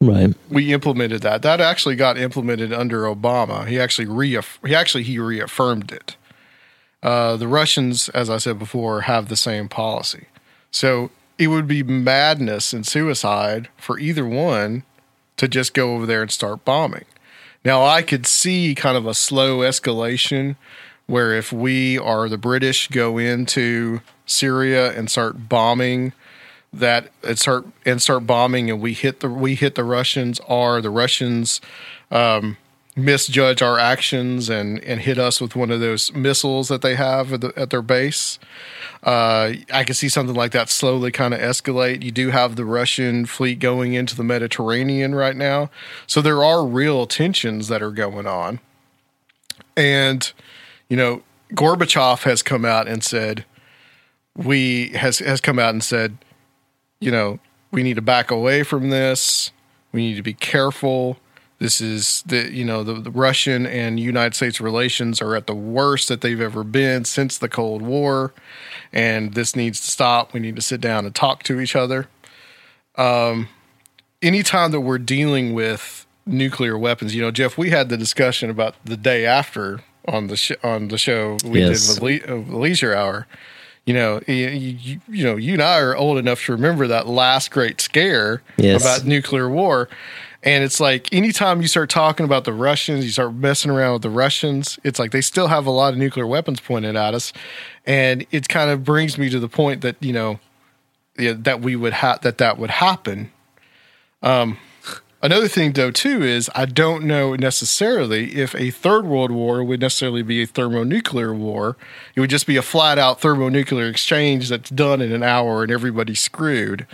Right. 0.00 0.34
We 0.50 0.72
implemented 0.72 1.22
that. 1.22 1.42
That 1.42 1.60
actually 1.60 1.96
got 1.96 2.18
implemented 2.18 2.72
under 2.72 3.02
Obama. 3.02 3.66
He 3.66 3.80
actually 3.80 4.06
reaff- 4.06 4.66
he 4.66 4.74
actually 4.74 5.04
he 5.04 5.18
reaffirmed 5.18 5.92
it. 5.92 6.16
Uh, 7.02 7.36
the 7.36 7.48
Russians, 7.48 8.08
as 8.10 8.30
I 8.30 8.38
said 8.38 8.58
before, 8.58 9.02
have 9.02 9.28
the 9.28 9.36
same 9.36 9.68
policy. 9.68 10.26
So 10.70 11.10
it 11.38 11.48
would 11.48 11.66
be 11.66 11.82
madness 11.82 12.72
and 12.72 12.86
suicide 12.86 13.68
for 13.76 13.98
either 13.98 14.26
one 14.26 14.84
to 15.36 15.48
just 15.48 15.74
go 15.74 15.94
over 15.94 16.06
there 16.06 16.22
and 16.22 16.30
start 16.30 16.64
bombing. 16.64 17.04
Now, 17.64 17.84
I 17.84 18.02
could 18.02 18.26
see 18.26 18.74
kind 18.74 18.96
of 18.96 19.06
a 19.06 19.14
slow 19.14 19.58
escalation 19.58 20.56
where 21.06 21.34
if 21.34 21.52
we 21.52 21.98
or 21.98 22.28
the 22.28 22.38
British 22.38 22.88
go 22.88 23.18
into 23.18 24.00
Syria 24.26 24.92
and 24.96 25.10
start 25.10 25.48
bombing 25.48 26.12
that 26.72 27.10
and 27.22 27.38
start 27.38 27.66
and 27.86 28.02
start 28.02 28.26
bombing 28.26 28.70
and 28.70 28.80
we 28.80 28.92
hit 28.92 29.20
the 29.20 29.28
we 29.28 29.54
hit 29.54 29.74
the 29.74 29.84
Russians 29.84 30.40
are 30.48 30.80
the 30.80 30.90
Russians 30.90 31.60
um, 32.10 32.56
misjudge 32.96 33.62
our 33.62 33.78
actions 33.78 34.48
and 34.48 34.82
and 34.84 35.00
hit 35.00 35.18
us 35.18 35.40
with 35.40 35.56
one 35.56 35.70
of 35.70 35.80
those 35.80 36.12
missiles 36.12 36.68
that 36.68 36.82
they 36.82 36.94
have 36.94 37.32
at, 37.32 37.40
the, 37.40 37.52
at 37.56 37.70
their 37.70 37.82
base. 37.82 38.38
Uh, 39.02 39.54
I 39.72 39.84
can 39.84 39.94
see 39.94 40.08
something 40.08 40.34
like 40.34 40.52
that 40.52 40.70
slowly 40.70 41.10
kind 41.10 41.34
of 41.34 41.40
escalate. 41.40 42.02
You 42.02 42.10
do 42.10 42.30
have 42.30 42.56
the 42.56 42.64
Russian 42.64 43.26
fleet 43.26 43.58
going 43.58 43.94
into 43.94 44.16
the 44.16 44.24
Mediterranean 44.24 45.14
right 45.14 45.36
now, 45.36 45.70
so 46.06 46.22
there 46.22 46.42
are 46.42 46.66
real 46.66 47.06
tensions 47.06 47.68
that 47.68 47.82
are 47.82 47.90
going 47.90 48.26
on. 48.26 48.60
And 49.76 50.32
you 50.88 50.96
know, 50.96 51.22
Gorbachev 51.52 52.22
has 52.22 52.42
come 52.42 52.64
out 52.64 52.88
and 52.88 53.02
said 53.02 53.44
we 54.36 54.88
has 54.90 55.18
has 55.20 55.40
come 55.40 55.58
out 55.58 55.70
and 55.70 55.82
said, 55.82 56.18
you 57.00 57.10
know, 57.10 57.38
we 57.70 57.82
need 57.82 57.94
to 57.96 58.02
back 58.02 58.30
away 58.30 58.62
from 58.62 58.90
this. 58.90 59.50
We 59.92 60.02
need 60.08 60.16
to 60.16 60.22
be 60.22 60.34
careful. 60.34 61.18
This 61.60 61.80
is 61.80 62.22
the 62.26 62.52
you 62.52 62.64
know 62.64 62.82
the, 62.82 62.94
the 62.94 63.10
Russian 63.10 63.64
and 63.66 63.98
United 64.00 64.34
States 64.34 64.60
relations 64.60 65.22
are 65.22 65.36
at 65.36 65.46
the 65.46 65.54
worst 65.54 66.08
that 66.08 66.20
they've 66.20 66.40
ever 66.40 66.64
been 66.64 67.04
since 67.04 67.38
the 67.38 67.48
Cold 67.48 67.80
War, 67.80 68.34
and 68.92 69.34
this 69.34 69.54
needs 69.54 69.80
to 69.82 69.90
stop. 69.90 70.32
We 70.32 70.40
need 70.40 70.56
to 70.56 70.62
sit 70.62 70.80
down 70.80 71.06
and 71.06 71.14
talk 71.14 71.42
to 71.44 71.60
each 71.60 71.76
other. 71.76 72.08
Um, 72.96 73.48
anytime 74.20 74.72
that 74.72 74.80
we're 74.80 74.98
dealing 74.98 75.54
with 75.54 76.06
nuclear 76.26 76.76
weapons, 76.76 77.14
you 77.14 77.22
know, 77.22 77.30
Jeff, 77.30 77.56
we 77.56 77.70
had 77.70 77.88
the 77.88 77.96
discussion 77.96 78.50
about 78.50 78.74
the 78.84 78.96
day 78.96 79.24
after 79.24 79.80
on 80.06 80.26
the 80.26 80.36
sh- 80.36 80.52
on 80.62 80.88
the 80.88 80.98
show 80.98 81.38
we 81.44 81.60
Yes. 81.60 81.94
did 81.94 82.02
with 82.02 82.22
Le- 82.28 82.34
uh, 82.34 82.58
Leisure 82.58 82.94
Hour. 82.94 83.26
You 83.86 83.94
know, 83.94 84.20
you, 84.26 84.98
you, 85.08 85.24
know, 85.24 85.36
you 85.36 85.52
and 85.52 85.62
I 85.62 85.78
are 85.78 85.94
old 85.94 86.16
enough 86.16 86.44
to 86.46 86.52
remember 86.52 86.86
that 86.86 87.06
last 87.06 87.50
great 87.50 87.80
scare 87.80 88.42
Yes. 88.56 88.82
about 88.82 89.06
nuclear 89.06 89.48
war. 89.48 89.88
And 90.42 90.62
it's 90.62 90.78
like 90.78 91.12
anytime 91.12 91.62
you 91.62 91.68
start 91.68 91.90
talking 91.90 92.24
about 92.24 92.44
the 92.44 92.52
Russians, 92.52 93.04
you 93.04 93.10
start 93.10 93.34
messing 93.34 93.70
around 93.70 93.94
with 93.94 94.02
the 94.02 94.10
Russians, 94.10 94.78
it's 94.84 94.98
like 94.98 95.10
they 95.10 95.22
still 95.22 95.48
have 95.48 95.66
a 95.66 95.70
lot 95.70 95.92
of 95.92 95.98
nuclear 95.98 96.26
weapons 96.26 96.60
pointed 96.60 96.96
at 96.96 97.14
us. 97.14 97.32
And 97.86 98.26
it 98.30 98.48
kind 98.48 98.70
of 98.70 98.84
brings 98.84 99.16
me 99.18 99.30
to 99.30 99.40
the 99.40 99.48
point 99.48 99.80
that, 99.82 99.96
you 100.00 100.12
know, 100.12 100.38
yeah, 101.18 101.34
that 101.38 101.60
we 101.60 101.76
would 101.76 101.92
have 101.94 102.20
that 102.22 102.38
that 102.38 102.58
would 102.58 102.70
happen. 102.70 103.30
Um, 104.22 104.58
Another 105.24 105.48
thing, 105.48 105.72
though, 105.72 105.90
too, 105.90 106.22
is 106.22 106.50
I 106.54 106.66
don't 106.66 107.04
know 107.04 107.34
necessarily 107.34 108.36
if 108.36 108.54
a 108.54 108.70
third 108.70 109.06
world 109.06 109.30
war 109.30 109.64
would 109.64 109.80
necessarily 109.80 110.20
be 110.20 110.42
a 110.42 110.46
thermonuclear 110.46 111.32
war. 111.32 111.78
It 112.14 112.20
would 112.20 112.28
just 112.28 112.46
be 112.46 112.58
a 112.58 112.62
flat 112.62 112.98
out 112.98 113.22
thermonuclear 113.22 113.88
exchange 113.88 114.50
that's 114.50 114.68
done 114.68 115.00
in 115.00 115.12
an 115.12 115.22
hour 115.22 115.62
and 115.62 115.72
everybody's 115.72 116.20
screwed. 116.20 116.86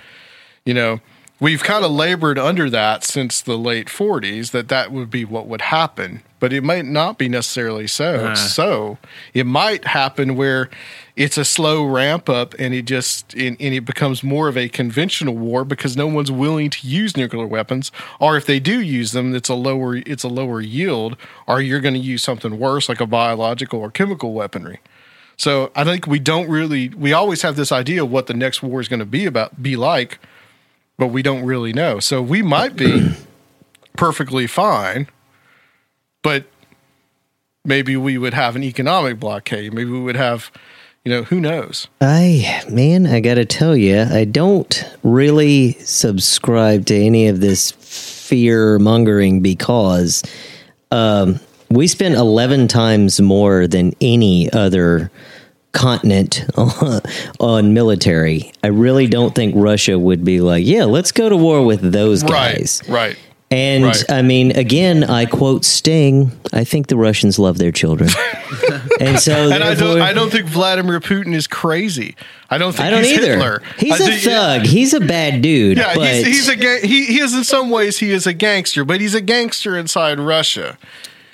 You 0.64 0.74
know, 0.74 1.00
we've 1.40 1.64
kind 1.64 1.84
of 1.84 1.90
labored 1.90 2.38
under 2.38 2.70
that 2.70 3.02
since 3.02 3.40
the 3.40 3.58
late 3.58 3.88
40s 3.88 4.52
that 4.52 4.68
that 4.68 4.92
would 4.92 5.10
be 5.10 5.24
what 5.24 5.48
would 5.48 5.62
happen, 5.62 6.22
but 6.40 6.52
it 6.52 6.64
might 6.64 6.86
not 6.86 7.18
be 7.18 7.28
necessarily 7.28 7.86
so. 7.86 8.30
Ah. 8.30 8.34
So 8.34 8.98
it 9.34 9.46
might 9.46 9.84
happen 9.84 10.36
where 10.36 10.70
it's 11.20 11.36
a 11.36 11.44
slow 11.44 11.84
ramp 11.84 12.30
up 12.30 12.54
and 12.58 12.72
it 12.72 12.86
just 12.86 13.34
and, 13.34 13.54
and 13.60 13.74
it 13.74 13.84
becomes 13.84 14.22
more 14.22 14.48
of 14.48 14.56
a 14.56 14.70
conventional 14.70 15.36
war 15.36 15.66
because 15.66 15.94
no 15.94 16.06
one's 16.06 16.32
willing 16.32 16.70
to 16.70 16.88
use 16.88 17.14
nuclear 17.14 17.46
weapons 17.46 17.92
or 18.18 18.38
if 18.38 18.46
they 18.46 18.58
do 18.58 18.80
use 18.80 19.12
them 19.12 19.34
it's 19.34 19.50
a 19.50 19.54
lower 19.54 19.96
it's 19.96 20.24
a 20.24 20.28
lower 20.28 20.62
yield 20.62 21.18
or 21.46 21.60
you're 21.60 21.80
going 21.80 21.94
to 21.94 22.00
use 22.00 22.22
something 22.22 22.58
worse 22.58 22.88
like 22.88 23.02
a 23.02 23.06
biological 23.06 23.80
or 23.80 23.90
chemical 23.90 24.32
weaponry 24.32 24.80
so 25.36 25.70
i 25.76 25.84
think 25.84 26.06
we 26.06 26.18
don't 26.18 26.48
really 26.48 26.88
we 26.90 27.12
always 27.12 27.42
have 27.42 27.54
this 27.54 27.70
idea 27.70 28.02
of 28.02 28.10
what 28.10 28.26
the 28.26 28.34
next 28.34 28.62
war 28.62 28.80
is 28.80 28.88
going 28.88 29.00
to 29.00 29.04
be 29.04 29.26
about 29.26 29.62
be 29.62 29.76
like 29.76 30.18
but 30.96 31.08
we 31.08 31.22
don't 31.22 31.44
really 31.44 31.74
know 31.74 32.00
so 32.00 32.22
we 32.22 32.40
might 32.40 32.76
be 32.76 33.10
perfectly 33.96 34.46
fine 34.46 35.06
but 36.22 36.44
maybe 37.64 37.96
we 37.96 38.18
would 38.18 38.34
have 38.34 38.56
an 38.56 38.64
economic 38.64 39.18
blockade 39.18 39.72
maybe 39.72 39.90
we 39.90 40.00
would 40.00 40.16
have 40.16 40.50
you 41.04 41.12
know 41.12 41.22
who 41.22 41.40
knows 41.40 41.88
I 42.00 42.62
man, 42.70 43.06
I 43.06 43.20
got 43.20 43.34
to 43.34 43.44
tell 43.44 43.76
you, 43.76 44.00
I 44.02 44.24
don't 44.24 44.84
really 45.02 45.72
subscribe 45.72 46.86
to 46.86 46.94
any 46.94 47.28
of 47.28 47.40
this 47.40 47.70
fear 47.72 48.78
mongering 48.78 49.40
because 49.40 50.22
um, 50.90 51.40
we 51.70 51.86
spent 51.86 52.14
eleven 52.16 52.68
times 52.68 53.20
more 53.20 53.66
than 53.66 53.94
any 54.00 54.52
other 54.52 55.10
continent 55.72 56.44
on 57.40 57.74
military. 57.74 58.52
I 58.62 58.68
really 58.68 59.06
don't 59.06 59.34
think 59.34 59.54
Russia 59.56 59.98
would 59.98 60.24
be 60.24 60.40
like, 60.40 60.66
yeah, 60.66 60.84
let's 60.84 61.12
go 61.12 61.28
to 61.28 61.36
war 61.36 61.64
with 61.64 61.80
those 61.92 62.22
guys. 62.22 62.82
right 62.88 62.90
right 62.90 63.18
And 63.52 63.84
Right. 63.84 64.04
I 64.10 64.22
mean, 64.22 64.52
again, 64.56 65.02
I 65.02 65.26
quote 65.26 65.64
Sting. 65.64 66.30
I 66.52 66.62
think 66.62 66.86
the 66.86 66.96
Russians 66.96 67.36
love 67.36 67.58
their 67.58 67.72
children, 67.72 68.08
and 69.00 69.18
so 69.18 69.50
and 69.50 69.64
I 69.64 69.74
don't, 69.74 70.00
I 70.00 70.12
don't 70.12 70.30
think 70.30 70.46
Vladimir 70.46 71.00
Putin 71.00 71.34
is 71.34 71.48
crazy. 71.48 72.14
I 72.48 72.58
don't 72.58 72.72
think 72.72 72.86
I 72.86 72.90
don't 72.90 73.02
he's 73.02 73.18
either. 73.18 73.32
Hitler. 73.32 73.62
He's 73.76 73.92
I 74.00 74.04
a 74.04 74.08
think- 74.08 74.22
thug. 74.22 74.62
He's 74.62 74.94
a 74.94 75.00
bad 75.00 75.42
dude. 75.42 75.78
Yeah, 75.78 75.94
but 75.96 76.14
he's, 76.14 76.26
he's 76.26 76.48
a 76.48 76.54
ga- 76.56 76.86
he, 76.86 77.06
he 77.06 77.18
is 77.20 77.34
in 77.34 77.42
some 77.42 77.70
ways 77.70 77.98
he 77.98 78.12
is 78.12 78.24
a 78.24 78.32
gangster, 78.32 78.84
but 78.84 79.00
he's 79.00 79.14
a 79.16 79.20
gangster 79.20 79.76
inside 79.76 80.20
Russia. 80.20 80.78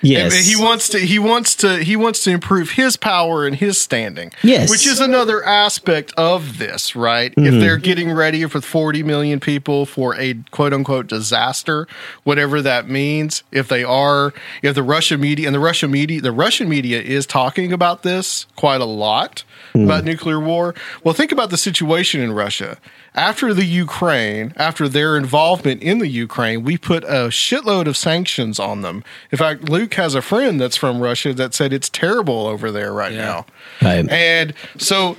Yes. 0.06 0.34
And 0.34 0.44
he 0.44 0.56
wants 0.56 0.88
to 0.90 0.98
he 0.98 1.18
wants 1.18 1.54
to 1.56 1.82
he 1.82 1.96
wants 1.96 2.22
to 2.24 2.30
improve 2.30 2.70
his 2.72 2.96
power 2.96 3.46
and 3.46 3.56
his 3.56 3.78
standing. 3.78 4.32
Yes. 4.42 4.70
Which 4.70 4.86
is 4.86 5.00
another 5.00 5.44
aspect 5.44 6.12
of 6.16 6.58
this, 6.58 6.94
right? 6.96 7.34
Mhm. 7.34 7.46
If 7.46 7.60
they're 7.60 7.76
getting 7.76 8.12
ready 8.12 8.44
for 8.46 8.60
40 8.60 9.02
million 9.02 9.40
people 9.40 9.86
for 9.86 10.14
a 10.16 10.34
quote 10.50 10.72
unquote 10.72 11.06
disaster, 11.06 11.86
whatever 12.24 12.62
that 12.62 12.88
means, 12.88 13.42
if 13.52 13.68
they 13.68 13.84
are 13.84 14.32
if 14.62 14.74
the 14.74 14.82
Russian 14.82 15.20
media 15.20 15.46
and 15.46 15.54
the 15.54 15.60
Russian 15.60 15.90
media 15.90 16.20
the 16.20 16.32
Russian 16.32 16.68
media 16.68 17.00
is 17.00 17.26
talking 17.26 17.72
about 17.72 18.02
this 18.02 18.46
quite 18.56 18.80
a 18.80 18.84
lot 18.86 19.44
about 19.74 20.04
nuclear 20.04 20.40
war. 20.40 20.74
Well, 21.04 21.12
think 21.12 21.32
about 21.32 21.50
the 21.50 21.58
situation 21.58 22.20
in 22.22 22.32
Russia. 22.32 22.78
After 23.16 23.54
the 23.54 23.64
Ukraine, 23.64 24.52
after 24.56 24.88
their 24.88 25.16
involvement 25.16 25.82
in 25.82 25.98
the 25.98 26.08
Ukraine, 26.08 26.62
we 26.62 26.76
put 26.76 27.02
a 27.04 27.28
shitload 27.28 27.86
of 27.86 27.96
sanctions 27.96 28.60
on 28.60 28.82
them. 28.82 29.02
In 29.32 29.38
fact, 29.38 29.70
Luke 29.70 29.94
has 29.94 30.14
a 30.14 30.20
friend 30.20 30.60
that's 30.60 30.76
from 30.76 31.00
Russia 31.00 31.32
that 31.32 31.54
said 31.54 31.72
it's 31.72 31.88
terrible 31.88 32.46
over 32.46 32.70
there 32.70 32.92
right 32.92 33.14
now. 33.14 33.46
Right. 33.80 34.06
And 34.10 34.52
so 34.76 35.16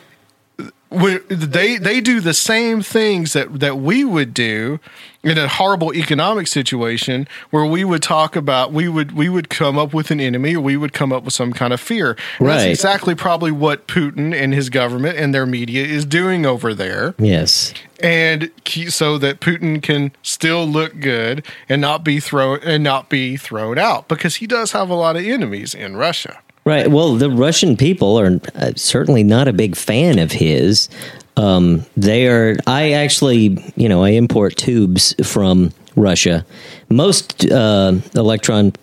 we, 0.89 1.17
they 1.29 1.77
they 1.77 1.99
do 1.99 2.21
the 2.21 2.33
same 2.33 2.81
things 2.81 3.33
that 3.33 3.59
that 3.59 3.77
we 3.77 4.05
would 4.05 4.33
do 4.33 4.79
in 5.23 5.37
a 5.37 5.47
horrible 5.47 5.93
economic 5.93 6.47
situation 6.47 7.27
where 7.49 7.65
we 7.65 7.83
would 7.83 8.01
talk 8.01 8.37
about 8.37 8.71
we 8.71 8.87
would 8.87 9.11
we 9.11 9.27
would 9.27 9.49
come 9.49 9.77
up 9.77 9.93
with 9.93 10.11
an 10.11 10.21
enemy 10.21 10.55
or 10.55 10.61
we 10.61 10.77
would 10.77 10.93
come 10.93 11.11
up 11.11 11.23
with 11.23 11.33
some 11.33 11.51
kind 11.51 11.73
of 11.73 11.81
fear. 11.81 12.11
And 12.39 12.47
That's 12.47 12.63
Right. 12.63 12.69
exactly 12.69 13.15
probably 13.15 13.51
what 13.51 13.87
Putin 13.87 14.33
and 14.33 14.53
his 14.53 14.69
government 14.69 15.17
and 15.17 15.33
their 15.33 15.45
media 15.45 15.83
is 15.85 16.05
doing 16.05 16.45
over 16.45 16.73
there 16.73 17.13
yes. 17.17 17.73
and 18.01 18.49
so 18.87 19.17
that 19.17 19.41
Putin 19.41 19.83
can 19.83 20.11
still 20.21 20.65
look 20.65 20.99
good 21.01 21.45
and 21.67 21.81
not 21.81 22.05
be 22.05 22.21
thrown 22.21 22.59
and 22.63 22.83
not 22.83 23.09
be 23.09 23.35
thrown 23.35 23.77
out 23.77 24.07
because 24.07 24.37
he 24.37 24.47
does 24.47 24.71
have 24.71 24.89
a 24.89 24.95
lot 24.95 25.17
of 25.17 25.25
enemies 25.25 25.73
in 25.73 25.97
Russia. 25.97 26.39
Right. 26.67 26.91
Well, 26.91 27.15
the 27.15 27.31
Russian 27.31 27.77
people 27.77 28.19
are 28.19 28.41
uh, 28.55 28.73
certainly 28.75 29.23
not 29.23 29.47
a 29.47 29.53
big 29.53 29.77
fan 29.77 30.19
of 30.19 30.33
his. 30.33 30.89
Um, 31.37 31.85
they 31.95 32.27
are. 32.27 32.57
I 32.67 32.91
actually, 32.91 33.57
you 33.77 33.87
know, 33.87 34.03
I 34.03 34.09
import 34.09 34.57
tubes 34.57 35.15
from 35.23 35.71
Russia. 35.95 36.45
Most 36.89 37.49
uh, 37.49 37.93
electron 38.15 38.73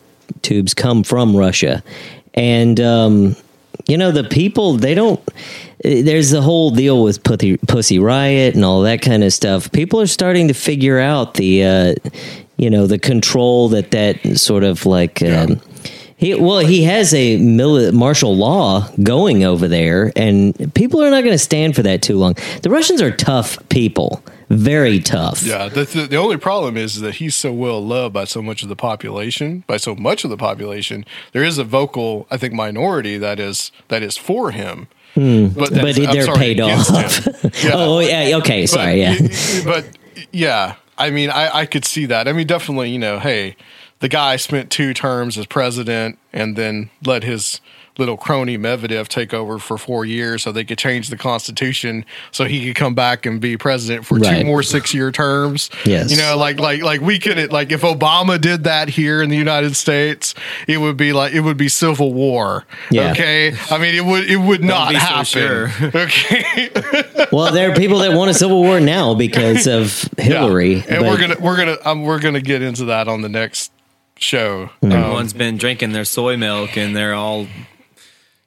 tubes 0.41 0.73
come 0.73 1.03
from 1.03 1.37
Russia, 1.37 1.83
and 2.33 2.81
um, 2.81 3.37
you 3.87 3.99
know, 3.99 4.13
the 4.13 4.25
people 4.25 4.79
they 4.79 4.95
don't. 4.95 5.21
There's 5.83 6.31
the 6.31 6.41
whole 6.41 6.71
deal 6.71 7.03
with 7.03 7.23
Pussy, 7.23 7.59
Pussy 7.59 7.99
Riot 7.99 8.55
and 8.55 8.65
all 8.65 8.81
that 8.81 9.03
kind 9.03 9.23
of 9.23 9.31
stuff. 9.35 9.71
People 9.73 10.01
are 10.01 10.07
starting 10.07 10.49
to 10.49 10.55
figure 10.55 10.99
out 10.99 11.35
the, 11.35 11.63
uh, 11.63 11.95
you 12.57 12.71
know, 12.71 12.87
the 12.87 12.99
control 12.99 13.69
that 13.69 13.91
that 13.91 14.39
sort 14.39 14.65
of 14.65 14.87
like. 14.87 15.21
Um, 15.21 15.61
he 16.25 16.35
well, 16.35 16.61
he 16.61 16.85
has 16.85 17.13
a 17.13 17.39
mili- 17.39 17.93
martial 17.93 18.35
law 18.35 18.89
going 19.03 19.45
over 19.45 19.69
there, 19.69 20.11
and 20.17 20.73
people 20.75 21.03
are 21.03 21.11
not 21.11 21.21
going 21.23 21.35
to 21.35 21.39
stand 21.39 21.75
for 21.77 21.83
that 21.83 22.01
too 22.03 22.17
long. 22.17 22.35
The 22.63 22.71
Russians 22.71 23.03
are 23.03 23.11
tough 23.11 23.59
people, 23.69 24.25
very 24.49 25.01
tough. 25.01 25.43
Yeah, 25.43 25.69
the, 25.69 25.85
the, 25.85 26.07
the 26.07 26.17
only 26.17 26.39
problem 26.39 26.79
is 26.79 27.01
that 27.01 27.17
he's 27.17 27.35
so 27.35 27.53
well 27.53 27.85
loved 27.85 28.15
by 28.15 28.25
so 28.25 28.41
much 28.41 28.63
of 28.63 28.71
the 28.71 28.77
population, 28.77 29.65
by 29.67 29.77
so 29.77 29.95
much 29.95 30.25
of 30.25 30.31
the 30.31 30.39
population. 30.39 31.05
There 31.33 31.45
is 31.45 31.59
a 31.59 31.65
vocal, 31.65 32.27
I 32.31 32.39
think, 32.39 32.55
minority 32.55 33.19
that 33.19 33.39
is 33.39 33.71
that 33.89 34.03
is 34.03 34.17
for 34.17 34.51
him. 34.51 34.89
Hmm. 35.15 35.49
But 35.49 35.75
But, 35.75 35.95
they're 35.95 36.23
sorry, 36.23 36.39
paid 36.39 36.61
off. 36.61 36.89
Yeah. 37.63 37.71
oh 37.75 38.01
yeah, 38.01 38.39
okay, 38.39 38.67
sorry, 38.67 39.01
yeah. 39.01 39.17
but 39.65 39.87
yeah, 40.33 40.77
I 40.97 41.11
mean, 41.11 41.31
I, 41.31 41.59
I 41.59 41.67
could 41.67 41.85
see 41.85 42.07
that. 42.07 42.27
I 42.29 42.33
mean, 42.33 42.47
definitely, 42.47 42.91
you 42.91 42.99
know, 42.99 43.19
hey, 43.19 43.57
the 44.05 44.09
guy 44.11 44.37
spent 44.37 44.69
two 44.71 44.93
terms 44.93 45.39
as 45.39 45.47
president 45.47 46.19
and 46.31 46.57
then 46.57 46.91
let 47.07 47.23
his 47.25 47.59
little 47.97 48.17
crony 48.19 48.59
Medvedev 48.59 49.07
take 49.09 49.33
over 49.33 49.59
for 49.59 49.79
four 49.79 50.05
years 50.05 50.43
so 50.43 50.51
they 50.53 50.65
could 50.65 50.77
change 50.77 51.09
the 51.11 51.17
constitution 51.17 52.05
so 52.33 52.45
he 52.45 52.67
could 52.67 52.75
come 52.77 52.93
back 52.95 53.25
and 53.25 53.41
be 53.41 53.57
president 53.57 54.05
for 54.05 54.19
Right. 54.19 54.41
two 54.41 54.45
more 54.45 54.63
six 54.65 54.93
year 54.93 55.11
terms. 55.11 55.71
Yes. 55.87 56.11
You 56.11 56.19
know, 56.19 56.37
like 56.37 56.59
like 56.61 56.83
like 56.83 57.01
we 57.01 57.19
could 57.19 57.51
like 57.53 57.73
if 57.73 57.81
Obama 57.81 58.39
did 58.39 58.65
that 58.65 58.89
here 58.91 59.23
in 59.23 59.31
the 59.31 59.37
United 59.37 59.75
States, 59.77 60.35
it 60.67 60.79
would 60.79 60.97
be 60.99 61.13
like 61.15 61.33
it 61.33 61.41
would 61.41 61.57
be 61.57 61.69
civil 61.69 62.13
war. 62.13 62.67
Yeah. 62.91 63.13
Okay. 63.13 63.55
I 63.71 63.79
mean 63.79 63.95
it 63.95 64.05
would 64.05 64.29
it 64.29 64.37
would 64.39 64.63
not 64.65 64.89
be 64.91 64.97
so 64.97 65.01
happen. 65.01 65.25
sure. 65.25 65.71
Okay. 65.95 66.69
well, 67.33 67.53
there 67.55 67.71
are 67.71 67.75
people 67.77 68.01
that 68.01 68.13
want 68.13 68.29
a 68.31 68.35
civil 68.35 68.61
war 68.61 68.81
now 68.81 69.15
because 69.15 69.67
of 69.69 70.05
Hillary. 70.19 70.75
Yeah. 70.75 70.83
and 70.89 71.01
but- 71.01 71.11
we're 71.11 71.19
gonna 71.21 71.37
we're 71.41 71.57
gonna 71.57 71.77
um, 71.85 72.03
we're 72.03 72.19
gonna 72.21 72.43
get 72.43 72.61
into 72.61 72.87
that 72.87 73.07
on 73.09 73.23
the 73.23 73.29
next 73.29 73.71
show. 74.19 74.67
Hmm. 74.81 74.87
Um, 74.87 74.93
Everyone's 74.93 75.33
been 75.33 75.57
drinking 75.57 75.93
their 75.93 76.05
soy 76.05 76.37
milk, 76.37 76.77
and 76.77 76.97
they're 76.97 77.15
all 77.15 77.47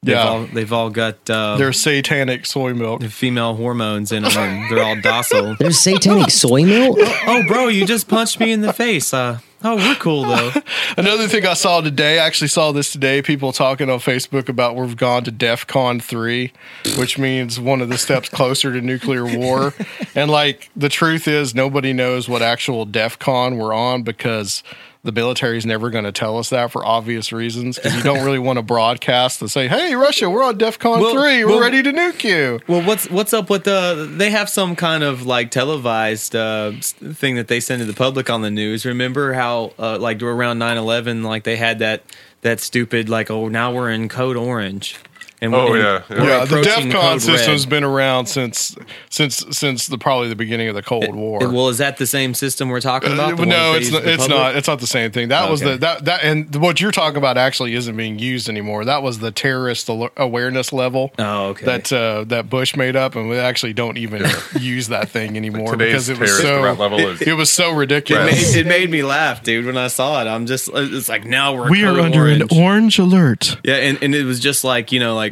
they've 0.03 0.15
Yeah. 0.15 0.23
all 0.27 0.45
they've 0.45 0.71
all 0.73 0.89
got 0.89 1.29
uh, 1.29 1.57
their 1.57 1.73
satanic 1.73 2.45
soy 2.45 2.73
milk. 2.73 3.03
female 3.03 3.55
hormones 3.55 4.11
in 4.11 4.23
them. 4.23 4.67
they're 4.69 4.83
all 4.83 4.99
docile. 5.01 5.55
There's 5.59 5.79
satanic 5.79 6.29
soy 6.31 6.63
milk. 6.63 6.97
oh, 6.99 7.43
bro, 7.47 7.67
you 7.67 7.85
just 7.85 8.07
punched 8.07 8.39
me 8.39 8.51
in 8.51 8.61
the 8.61 8.73
face. 8.73 9.13
Uh, 9.13 9.39
oh, 9.63 9.75
we're 9.75 9.95
cool 9.95 10.23
though. 10.23 10.51
Another 10.97 11.27
thing 11.27 11.45
I 11.45 11.53
saw 11.55 11.81
today, 11.81 12.19
I 12.19 12.25
actually 12.25 12.47
saw 12.47 12.71
this 12.71 12.91
today. 12.91 13.21
People 13.21 13.51
talking 13.51 13.89
on 13.89 13.99
Facebook 13.99 14.49
about 14.49 14.75
we've 14.75 14.95
gone 14.95 15.23
to 15.25 15.31
DEF 15.31 15.67
CON 15.67 15.99
three, 15.99 16.53
which 16.97 17.17
means 17.17 17.59
one 17.59 17.81
of 17.81 17.89
the 17.89 17.97
steps 17.97 18.29
closer 18.29 18.71
to 18.71 18.81
nuclear 18.81 19.25
war. 19.25 19.73
And 20.15 20.29
like 20.31 20.69
the 20.75 20.89
truth 20.89 21.27
is, 21.27 21.53
nobody 21.53 21.91
knows 21.91 22.29
what 22.29 22.41
actual 22.41 22.85
DEF 22.85 23.19
CON 23.19 23.57
we're 23.57 23.73
on 23.73 24.03
because 24.03 24.63
the 25.07 25.13
military 25.13 25.57
is 25.57 25.65
never 25.65 25.89
going 25.89 26.03
to 26.03 26.11
tell 26.11 26.37
us 26.37 26.49
that 26.49 26.69
for 26.69 26.85
obvious 26.85 27.31
reasons. 27.31 27.77
Because 27.77 27.95
you 27.95 28.03
don't 28.03 28.25
really 28.25 28.39
want 28.39 28.57
to 28.57 28.61
broadcast 28.61 29.41
and 29.41 29.49
say, 29.49 29.69
"Hey, 29.69 29.95
Russia, 29.95 30.29
we're 30.29 30.43
on 30.43 30.57
DefCon 30.57 30.99
Well- 30.99 31.13
three. 31.13 31.45
We're 31.45 31.51
well- 31.51 31.61
ready 31.61 31.81
to 31.81 31.93
nuke 31.93 32.25
you." 32.25 32.59
Well, 32.67 32.81
what's 32.81 33.09
what's 33.09 33.33
up 33.33 33.49
with 33.49 33.63
the? 33.63 34.07
They 34.17 34.29
have 34.31 34.49
some 34.49 34.75
kind 34.75 35.03
of 35.03 35.25
like 35.25 35.49
televised 35.49 36.35
uh, 36.35 36.73
thing 36.81 37.35
that 37.35 37.47
they 37.47 37.61
send 37.61 37.79
to 37.79 37.85
the 37.85 37.93
public 37.93 38.29
on 38.29 38.41
the 38.41 38.51
news. 38.51 38.85
Remember 38.85 39.31
how 39.33 39.71
uh, 39.79 39.97
like 39.97 40.21
around 40.21 40.59
9-11, 40.59 41.23
like 41.23 41.43
they 41.45 41.55
had 41.55 41.79
that 41.79 42.03
that 42.41 42.59
stupid 42.59 43.09
like 43.09 43.31
oh 43.31 43.47
now 43.47 43.73
we're 43.73 43.89
in 43.89 44.09
code 44.09 44.35
orange, 44.35 44.97
And 45.39 45.53
Oh, 45.53 45.73
and 45.73 45.83
yeah, 45.83 46.01
yeah. 46.09 46.15
we're 46.21 46.27
Yeah, 46.29 46.45
the 46.45 46.55
DEFCON 46.61 46.91
code 46.91 47.21
system's 47.21 47.65
red. 47.65 47.69
been 47.69 47.83
around 47.83 48.25
since 48.25 48.75
since 49.11 49.45
since 49.51 49.85
the 49.87 49.97
probably 49.99 50.29
the 50.29 50.35
beginning 50.35 50.67
of 50.67 50.73
the 50.73 50.81
Cold 50.81 51.13
War. 51.13 51.43
Uh, 51.43 51.51
Well, 51.51 51.69
is 51.69 51.77
that 51.77 51.97
the 51.97 52.07
same 52.07 52.33
system 52.33 52.69
we're 52.69 52.81
talking 52.81 53.13
about? 53.13 53.39
Uh, 53.39 53.45
no, 53.45 53.73
it's 53.75 53.91
not, 53.91 54.03
it's 54.03 54.23
public? 54.23 54.29
not. 54.37 54.55
It's 54.55 54.67
not 54.67 54.79
the 54.79 54.87
same 54.87 55.11
thing. 55.11 55.27
That 55.27 55.49
was 55.51 55.61
the 55.61 55.77
that 55.77 56.05
that 56.05 56.23
and 56.23 56.55
what 56.55 56.81
you're 56.81 56.91
talking 56.91 57.17
about 57.17 57.37
actually 57.37 57.75
isn't 57.75 57.95
being 57.95 58.17
used 58.17 58.49
anymore. 58.49 58.83
That 58.85 59.03
was 59.03 59.19
the 59.19 59.29
terrorist 59.29 59.89
al- 59.89 60.09
awareness 60.17 60.73
level. 60.73 61.13
Oh, 61.19 61.49
okay. 61.49 61.65
That 61.65 61.93
uh, 61.93 62.23
that 62.29 62.49
Bush 62.49 62.75
made 62.75 62.95
up, 62.95 63.15
and 63.15 63.29
we 63.29 63.37
actually 63.37 63.73
don't 63.73 63.97
even 63.97 64.25
use 64.59 64.87
that 64.87 65.09
thing 65.09 65.37
anymore 65.37 65.73
Today's 65.73 66.07
because 66.07 66.09
it 66.09 66.19
was 66.19 66.35
so 66.41 66.61
level 66.61 66.97
is- 66.99 67.21
it 67.21 67.33
was 67.33 67.51
so 67.51 67.73
It 67.73 67.75
ridiculous. 67.75 68.55
made, 68.55 68.61
it 68.61 68.67
made 68.67 68.89
me 68.89 69.03
laugh, 69.03 69.43
dude, 69.43 69.65
when 69.67 69.77
I 69.77 69.87
saw 69.87 70.19
it. 70.21 70.25
I'm 70.27 70.47
just, 70.47 70.67
it's 70.73 71.09
like 71.09 71.25
now 71.25 71.53
we're 71.55 71.69
we 71.69 71.83
are 71.83 71.99
under 71.99 72.21
orange. 72.21 72.41
an 72.51 72.59
orange 72.59 72.97
alert. 72.97 73.57
Yeah, 73.63 73.75
and, 73.75 74.01
and 74.01 74.15
it 74.15 74.23
was 74.23 74.39
just 74.39 74.63
like 74.63 74.91
you 74.91 74.99
know, 74.99 75.13
like 75.15 75.27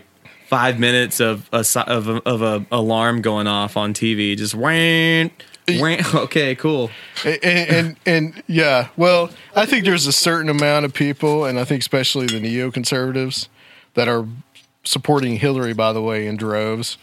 five 0.47 0.79
minutes 0.79 1.19
of 1.19 1.49
a 1.51 1.65
of 1.87 2.07
a, 2.07 2.15
of 2.27 2.41
a 2.41 2.65
alarm 2.71 3.21
going 3.21 3.47
off 3.47 3.77
on 3.77 3.93
TV, 3.93 4.37
just 4.37 4.55
whang, 4.55 5.31
whang. 5.67 6.01
Okay, 6.13 6.55
cool. 6.55 6.89
and, 7.25 7.43
and 7.43 7.95
and 8.05 8.43
yeah, 8.47 8.89
well, 8.97 9.29
I 9.55 9.65
think 9.65 9.85
there's 9.85 10.07
a 10.07 10.13
certain 10.13 10.49
amount 10.49 10.85
of 10.85 10.93
people, 10.93 11.45
and 11.45 11.59
I 11.59 11.63
think 11.63 11.81
especially 11.81 12.27
the 12.27 12.39
neoconservatives 12.39 13.47
that 13.95 14.07
are 14.07 14.25
supporting 14.83 15.37
Hillary, 15.37 15.73
by 15.73 15.93
the 15.93 16.01
way, 16.01 16.27
in 16.27 16.37
droves, 16.37 16.97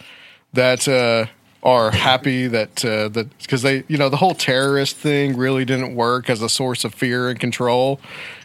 that 0.53 0.87
uh, 0.87 1.27
are 1.63 1.91
happy 1.91 2.47
that 2.49 2.85
uh, 2.85 3.09
that 3.09 3.39
because 3.39 3.63
they, 3.63 3.85
you 3.89 3.97
know, 3.97 4.09
the 4.09 4.17
whole 4.17 4.35
terrorist 4.35 4.97
thing 4.97 5.37
really 5.37 5.65
didn't 5.65 5.95
work 5.95 6.29
as 6.31 6.43
a 6.43 6.49
source 6.49 6.85
of 6.85 6.95
fear 6.95 7.29
and 7.29 7.39
control. 7.39 8.01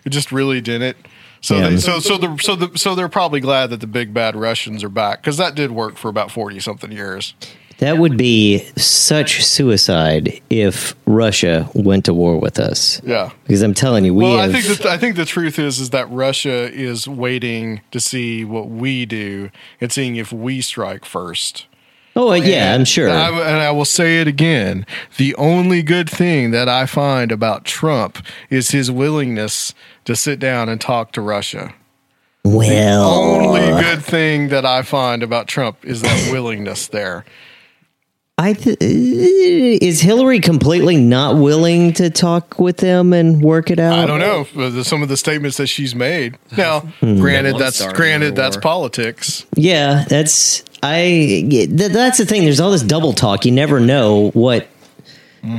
It 0.05 0.09
just 0.09 0.31
really 0.31 0.61
didn't. 0.61 0.97
So, 1.41 1.59
they, 1.59 1.77
so, 1.77 1.99
so, 1.99 2.17
the, 2.17 2.37
so, 2.37 2.55
the, 2.55 2.77
so 2.77 2.95
they're 2.95 3.09
probably 3.09 3.39
glad 3.39 3.69
that 3.69 3.79
the 3.79 3.87
big 3.87 4.13
bad 4.13 4.35
Russians 4.35 4.83
are 4.83 4.89
back 4.89 5.21
because 5.21 5.37
that 5.37 5.55
did 5.55 5.71
work 5.71 5.97
for 5.97 6.09
about 6.09 6.31
forty 6.31 6.59
something 6.59 6.91
years. 6.91 7.33
That 7.79 7.99
would 7.99 8.17
be 8.17 8.65
such 8.75 9.45
suicide 9.45 10.41
if 10.49 10.95
Russia 11.05 11.69
went 11.75 12.05
to 12.05 12.13
war 12.15 12.39
with 12.39 12.59
us. 12.59 12.99
Yeah. 13.03 13.29
Because 13.43 13.61
I'm 13.61 13.75
telling 13.75 14.03
you, 14.03 14.15
we 14.15 14.23
well, 14.23 14.39
have. 14.39 14.49
I 14.49 14.59
think 14.59 14.79
that 14.79 14.87
I 14.87 14.97
think 14.97 15.15
the 15.15 15.25
truth 15.25 15.59
is 15.59 15.79
is 15.79 15.91
that 15.91 16.09
Russia 16.09 16.73
is 16.73 17.07
waiting 17.07 17.81
to 17.91 17.99
see 17.99 18.43
what 18.43 18.67
we 18.67 19.05
do 19.05 19.51
and 19.79 19.91
seeing 19.91 20.15
if 20.15 20.33
we 20.33 20.59
strike 20.61 21.05
first. 21.05 21.67
oh, 22.15 22.33
yeah, 22.33 22.73
I'm 22.73 22.83
sure. 22.83 23.09
And 23.09 23.17
I, 23.17 23.29
and 23.29 23.57
I 23.57 23.69
will 23.69 23.85
say 23.85 24.21
it 24.21 24.27
again: 24.27 24.83
the 25.17 25.35
only 25.35 25.83
good 25.83 26.09
thing 26.09 26.49
that 26.49 26.67
I 26.67 26.87
find 26.87 27.31
about 27.31 27.63
Trump 27.63 28.25
is 28.49 28.71
his 28.71 28.89
willingness 28.89 29.75
to 30.07 30.15
sit 30.15 30.39
down 30.39 30.67
and 30.69 30.81
talk 30.81 31.11
to 31.13 31.21
Russia. 31.21 31.73
well, 32.43 33.41
the 33.41 33.47
Only 33.47 33.81
good 33.83 34.03
thing 34.03 34.49
that 34.49 34.65
I 34.65 34.81
find 34.81 35.21
about 35.21 35.47
Trump 35.47 35.77
is 35.83 36.01
that 36.01 36.29
willingness 36.31 36.87
there. 36.87 37.23
I 38.39 38.53
th- 38.53 38.77
is 38.79 39.99
Hillary 40.01 40.39
completely 40.39 40.95
not 40.95 41.37
willing 41.37 41.91
to 41.93 42.11
talk 42.11 42.59
with 42.59 42.77
them 42.77 43.11
and 43.11 43.41
work 43.41 43.71
it 43.71 43.79
out? 43.79 43.97
I 43.97 44.05
don't 44.05 44.19
know 44.19 44.83
some 44.83 45.01
of 45.01 45.09
the 45.09 45.17
statements 45.17 45.57
that 45.57 45.67
she's 45.67 45.95
made. 45.95 46.37
Now, 46.57 46.81
Hmm. 46.81 47.19
granted, 47.19 47.53
One 47.53 47.61
that's 47.61 47.93
granted 47.93 48.35
that's 48.35 48.55
politics. 48.57 49.45
Yeah, 49.55 50.05
that's 50.07 50.63
I. 50.83 51.45
th- 51.49 51.69
that's 51.91 52.19
the 52.19 52.25
thing. 52.27 52.43
There's 52.43 52.59
all 52.59 52.69
this 52.71 52.83
double 52.83 53.11
talk. 53.13 53.43
You 53.45 53.51
never 53.51 53.79
know 53.79 54.29
what. 54.35 54.67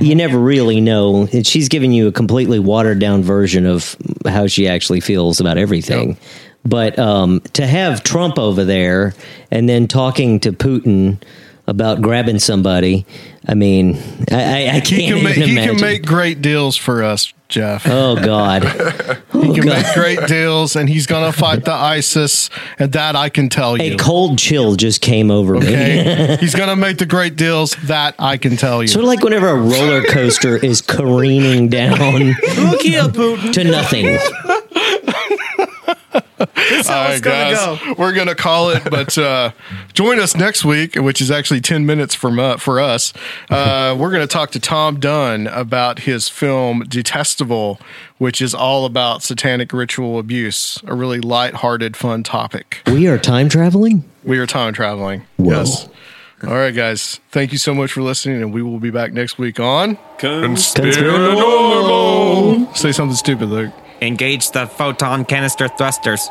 You 0.01 0.15
never 0.15 0.39
really 0.39 0.81
know. 0.81 1.28
And 1.32 1.47
she's 1.47 1.69
giving 1.69 1.93
you 1.93 2.09
a 2.09 2.12
completely 2.12 2.59
watered 2.59 2.98
down 2.98 3.23
version 3.23 3.66
of 3.66 3.97
how 4.27 4.47
she 4.47 4.69
actually 4.69 5.01
feels 5.01 5.40
about 5.40 5.59
everything. 5.59 6.16
But 6.65 6.98
um, 6.98 7.40
to 7.55 7.66
have 7.66 8.02
Trump 8.02 8.39
over 8.39 8.65
there 8.65 9.15
and 9.51 9.69
then 9.69 9.89
talking 9.89 10.40
to 10.40 10.52
Putin 10.52 11.23
about 11.66 12.02
grabbing 12.02 12.39
somebody, 12.39 13.06
I 13.47 13.55
mean, 13.55 13.97
I, 14.31 14.66
I, 14.66 14.77
I 14.77 14.81
can't 14.81 14.89
He 14.89 15.06
can, 15.09 15.24
make, 15.24 15.39
even 15.39 15.48
he 15.48 15.66
can 15.66 15.81
make 15.81 16.05
great 16.05 16.43
deals 16.43 16.77
for 16.77 17.02
us, 17.02 17.32
Jeff. 17.49 17.87
oh 17.87 18.16
God, 18.16 18.62
he 19.33 19.55
can 19.55 19.69
oh, 19.69 19.73
make 19.73 19.87
great 19.95 20.27
deals, 20.27 20.77
and 20.77 20.87
he's 20.87 21.07
going 21.07 21.31
to 21.31 21.37
fight 21.37 21.65
the 21.65 21.73
ISIS, 21.73 22.51
and 22.79 22.93
that 22.93 23.16
I 23.16 23.31
can 23.31 23.49
tell 23.49 23.81
you. 23.81 23.95
a 23.95 23.97
cold 23.97 24.39
chill 24.39 24.77
just 24.77 25.01
came 25.01 25.31
over 25.31 25.55
me. 25.55 25.66
Okay, 25.66 26.37
he's 26.41 26.55
going 26.55 26.69
to 26.69 26.77
make 26.77 26.99
the 26.99 27.07
great 27.07 27.37
deals. 27.37 27.75
That 27.85 28.15
I 28.19 28.37
can 28.37 28.59
tell 28.59 28.83
you. 28.83 28.89
Sort 28.89 29.05
of 29.05 29.09
like 29.09 29.23
whenever 29.23 29.49
a 29.49 29.57
roller 29.57 30.03
coaster 30.03 30.57
is 30.62 30.83
careening 30.83 31.69
down 31.69 31.97
to 31.97 33.65
nothing. 33.65 34.19
All 36.40 36.47
right, 36.47 37.20
guys, 37.23 37.97
we're 37.98 38.12
gonna 38.12 38.35
call 38.35 38.70
it. 38.70 38.82
But 38.89 39.16
uh, 39.19 39.51
join 39.93 40.20
us 40.20 40.36
next 40.36 40.65
week, 40.65 40.94
which 40.97 41.20
is 41.20 41.31
actually 41.31 41.60
ten 41.60 41.86
minutes 41.86 42.15
from 42.15 42.39
uh, 42.39 42.56
for 42.59 42.81
us. 42.81 43.12
Uh, 43.51 43.97
we're 43.98 44.12
gonna 44.12 44.27
talk 44.27 44.51
to 44.52 44.60
Tom 44.60 45.01
Dunn 45.01 45.47
about 45.48 46.01
his 46.01 46.28
film 46.28 46.85
Detestable, 46.89 47.81
which 48.19 48.40
is 48.40 48.55
all 48.55 48.85
about 48.85 49.23
satanic 49.23 49.73
ritual 49.73 50.19
abuse. 50.19 50.78
A 50.86 50.94
really 50.94 51.20
light-hearted, 51.20 51.97
fun 51.97 52.23
topic. 52.23 52.82
We 52.86 53.09
are 53.09 53.19
time 53.19 53.48
traveling. 53.48 54.05
We 54.24 54.39
are 54.39 54.47
time 54.47 54.73
traveling. 54.73 55.24
Whoa. 55.36 55.51
Yes. 55.59 55.89
All 56.44 56.55
right, 56.55 56.74
guys. 56.74 57.19
Thank 57.32 57.51
you 57.51 57.59
so 57.59 57.74
much 57.74 57.90
for 57.93 58.01
listening, 58.01 58.40
and 58.43 58.55
we 58.55 58.62
will 58.62 58.78
be 58.78 58.90
back 58.90 59.12
next 59.12 59.39
week 59.39 59.59
on 59.59 59.97
Conspiranormal. 60.19 62.77
Say 62.77 62.93
something 62.93 63.16
stupid, 63.16 63.48
Luke. 63.48 63.73
Engage 64.01 64.53
the 64.53 64.66
photon 64.66 65.25
canister 65.25 65.69
thrusters. 65.69 66.31